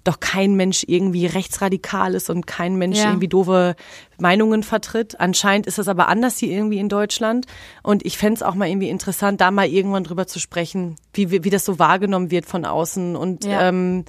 doch 0.04 0.20
kein 0.20 0.54
Mensch 0.54 0.82
irgendwie 0.86 1.26
rechtsradikal 1.26 2.14
ist 2.14 2.30
und 2.30 2.46
kein 2.46 2.76
Mensch 2.76 2.96
Ja. 2.98 3.10
irgendwie 3.10 3.28
doofe 3.28 3.76
Meinungen 4.18 4.62
vertritt. 4.62 5.20
Anscheinend 5.20 5.66
ist 5.66 5.76
das 5.76 5.86
aber 5.88 6.08
anders 6.08 6.38
hier 6.38 6.50
irgendwie 6.50 6.78
in 6.78 6.88
Deutschland. 6.88 7.44
Und 7.82 8.06
ich 8.06 8.16
fänd's 8.16 8.42
auch 8.42 8.54
mal 8.54 8.68
irgendwie 8.68 8.88
interessant, 8.88 9.42
da 9.42 9.50
mal 9.50 9.68
irgendwann 9.68 10.04
drüber 10.04 10.26
zu 10.26 10.38
sprechen, 10.38 10.96
wie, 11.12 11.30
wie, 11.30 11.44
wie 11.44 11.50
das 11.50 11.66
so 11.66 11.78
wahrgenommen 11.78 12.30
wird 12.30 12.46
von 12.46 12.64
außen 12.64 13.16
und 13.16 13.44
Ja. 13.44 13.68
ähm, 13.68 14.06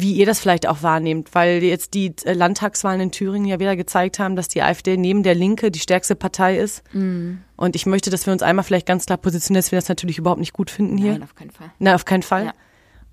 wie 0.00 0.12
ihr 0.12 0.26
das 0.26 0.40
vielleicht 0.40 0.66
auch 0.66 0.82
wahrnehmt, 0.82 1.34
weil 1.34 1.62
jetzt 1.62 1.94
die 1.94 2.14
äh, 2.24 2.32
Landtagswahlen 2.32 3.00
in 3.00 3.10
Thüringen 3.10 3.46
ja 3.46 3.58
wieder 3.58 3.76
gezeigt 3.76 4.18
haben, 4.18 4.36
dass 4.36 4.48
die 4.48 4.62
AfD 4.62 4.96
neben 4.96 5.22
der 5.22 5.34
Linke 5.34 5.70
die 5.70 5.78
stärkste 5.78 6.14
Partei 6.14 6.58
ist. 6.58 6.82
Mhm. 6.92 7.38
Und 7.56 7.76
ich 7.76 7.86
möchte, 7.86 8.10
dass 8.10 8.26
wir 8.26 8.32
uns 8.32 8.42
einmal 8.42 8.64
vielleicht 8.64 8.86
ganz 8.86 9.06
klar 9.06 9.18
positionieren, 9.18 9.62
dass 9.62 9.72
wir 9.72 9.78
das 9.78 9.88
natürlich 9.88 10.18
überhaupt 10.18 10.40
nicht 10.40 10.52
gut 10.52 10.70
finden 10.70 10.98
hier. 10.98 11.12
Nein, 11.12 11.22
auf 11.22 11.34
keinen 11.34 11.50
Fall. 11.50 11.70
Nein, 11.78 11.94
auf 11.94 12.04
keinen 12.04 12.22
Fall. 12.22 12.44
Ja. 12.46 12.52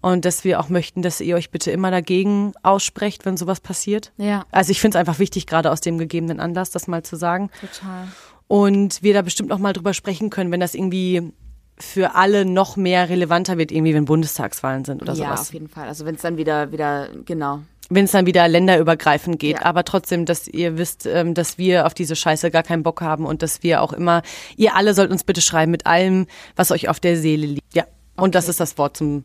Und 0.01 0.25
dass 0.25 0.43
wir 0.43 0.59
auch 0.59 0.67
möchten, 0.67 1.01
dass 1.01 1.21
ihr 1.21 1.35
euch 1.37 1.49
bitte 1.49 1.71
immer 1.71 1.89
dagegen 1.89 2.51
aussprecht, 2.61 3.25
wenn 3.25 3.37
sowas 3.37 3.61
passiert. 3.61 4.11
Ja, 4.17 4.45
Also 4.51 4.71
ich 4.71 4.81
finde 4.81 4.97
es 4.97 4.99
einfach 4.99 5.19
wichtig, 5.19 5.47
gerade 5.47 5.71
aus 5.71 5.79
dem 5.79 5.97
gegebenen 5.97 6.41
Anlass, 6.41 6.71
das 6.71 6.87
mal 6.87 7.03
zu 7.03 7.15
sagen. 7.15 7.49
total. 7.61 8.07
Und 8.47 9.01
wir 9.01 9.13
da 9.13 9.21
bestimmt 9.21 9.47
noch 9.49 9.59
mal 9.59 9.71
drüber 9.71 9.93
sprechen 9.93 10.29
können, 10.29 10.51
wenn 10.51 10.59
das 10.59 10.75
irgendwie 10.75 11.31
für 11.77 12.15
alle 12.15 12.45
noch 12.45 12.75
mehr 12.75 13.09
relevanter 13.09 13.57
wird, 13.57 13.71
irgendwie 13.71 13.93
wenn 13.93 14.05
Bundestagswahlen 14.05 14.85
sind 14.85 15.01
oder 15.01 15.13
ja, 15.13 15.25
sowas. 15.25 15.41
auf 15.41 15.53
jeden 15.53 15.69
Fall. 15.69 15.87
Also 15.87 16.05
wenn 16.05 16.15
es 16.15 16.21
dann 16.21 16.37
wieder, 16.37 16.71
wieder, 16.71 17.09
genau. 17.25 17.61
wenn 17.89 18.05
es 18.05 18.11
dann 18.11 18.25
wieder 18.25 18.47
länderübergreifend 18.47 19.39
geht. 19.39 19.59
Ja. 19.59 19.65
Aber 19.65 19.83
trotzdem, 19.83 20.25
dass 20.25 20.47
ihr 20.47 20.77
wisst, 20.77 21.05
ähm, 21.05 21.33
dass 21.33 21.57
wir 21.57 21.85
auf 21.85 21.93
diese 21.93 22.15
Scheiße 22.15 22.51
gar 22.51 22.63
keinen 22.63 22.83
Bock 22.83 23.01
haben 23.01 23.25
und 23.25 23.41
dass 23.41 23.63
wir 23.63 23.81
auch 23.81 23.93
immer, 23.93 24.21
ihr 24.55 24.75
alle 24.75 24.93
sollt 24.93 25.11
uns 25.11 25.23
bitte 25.23 25.41
schreiben 25.41 25.71
mit 25.71 25.85
allem, 25.85 26.27
was 26.55 26.71
euch 26.71 26.89
auf 26.89 26.99
der 26.99 27.17
Seele 27.17 27.47
liegt. 27.47 27.75
Ja. 27.75 27.85
Und 28.15 28.35
das 28.35 28.47
ist 28.47 28.59
das 28.59 28.77
Wort 28.77 28.97
zum, 28.97 29.23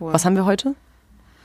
Cool. 0.00 0.12
was 0.12 0.24
haben 0.24 0.36
wir 0.36 0.46
heute? 0.46 0.74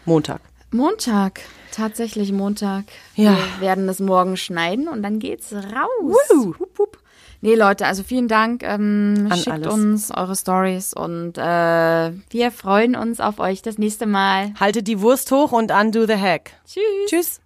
Montag. 0.05 0.41
Montag, 0.71 1.41
tatsächlich 1.71 2.32
Montag. 2.32 2.86
Ja. 3.15 3.38
Wir 3.59 3.67
werden 3.67 3.88
es 3.89 3.99
morgen 3.99 4.38
schneiden 4.38 4.88
und 4.88 5.03
dann 5.03 5.19
geht's 5.19 5.53
raus. 5.53 6.15
Hup, 6.59 6.80
hup. 6.80 7.03
Nee, 7.44 7.56
Leute, 7.56 7.86
also 7.86 8.04
vielen 8.04 8.30
Dank. 8.30 8.64
Ähm, 8.64 9.28
An 9.30 9.38
schickt 9.38 9.50
alles. 9.50 9.74
uns 9.74 10.12
eure 10.12 10.34
Stories 10.34 10.94
und 10.94 11.38
äh, 11.38 11.41
wir 11.41 12.52
freuen 12.52 12.96
uns 12.96 13.20
auf 13.20 13.39
euch 13.39 13.62
das 13.62 13.78
nächste 13.78 14.06
Mal. 14.06 14.54
Haltet 14.58 14.88
die 14.88 15.02
Wurst 15.02 15.30
hoch 15.30 15.52
und 15.52 15.70
undo 15.70 16.06
the 16.06 16.16
hack. 16.16 16.52
Tschüss. 16.66 16.84
Tschüss. 17.10 17.43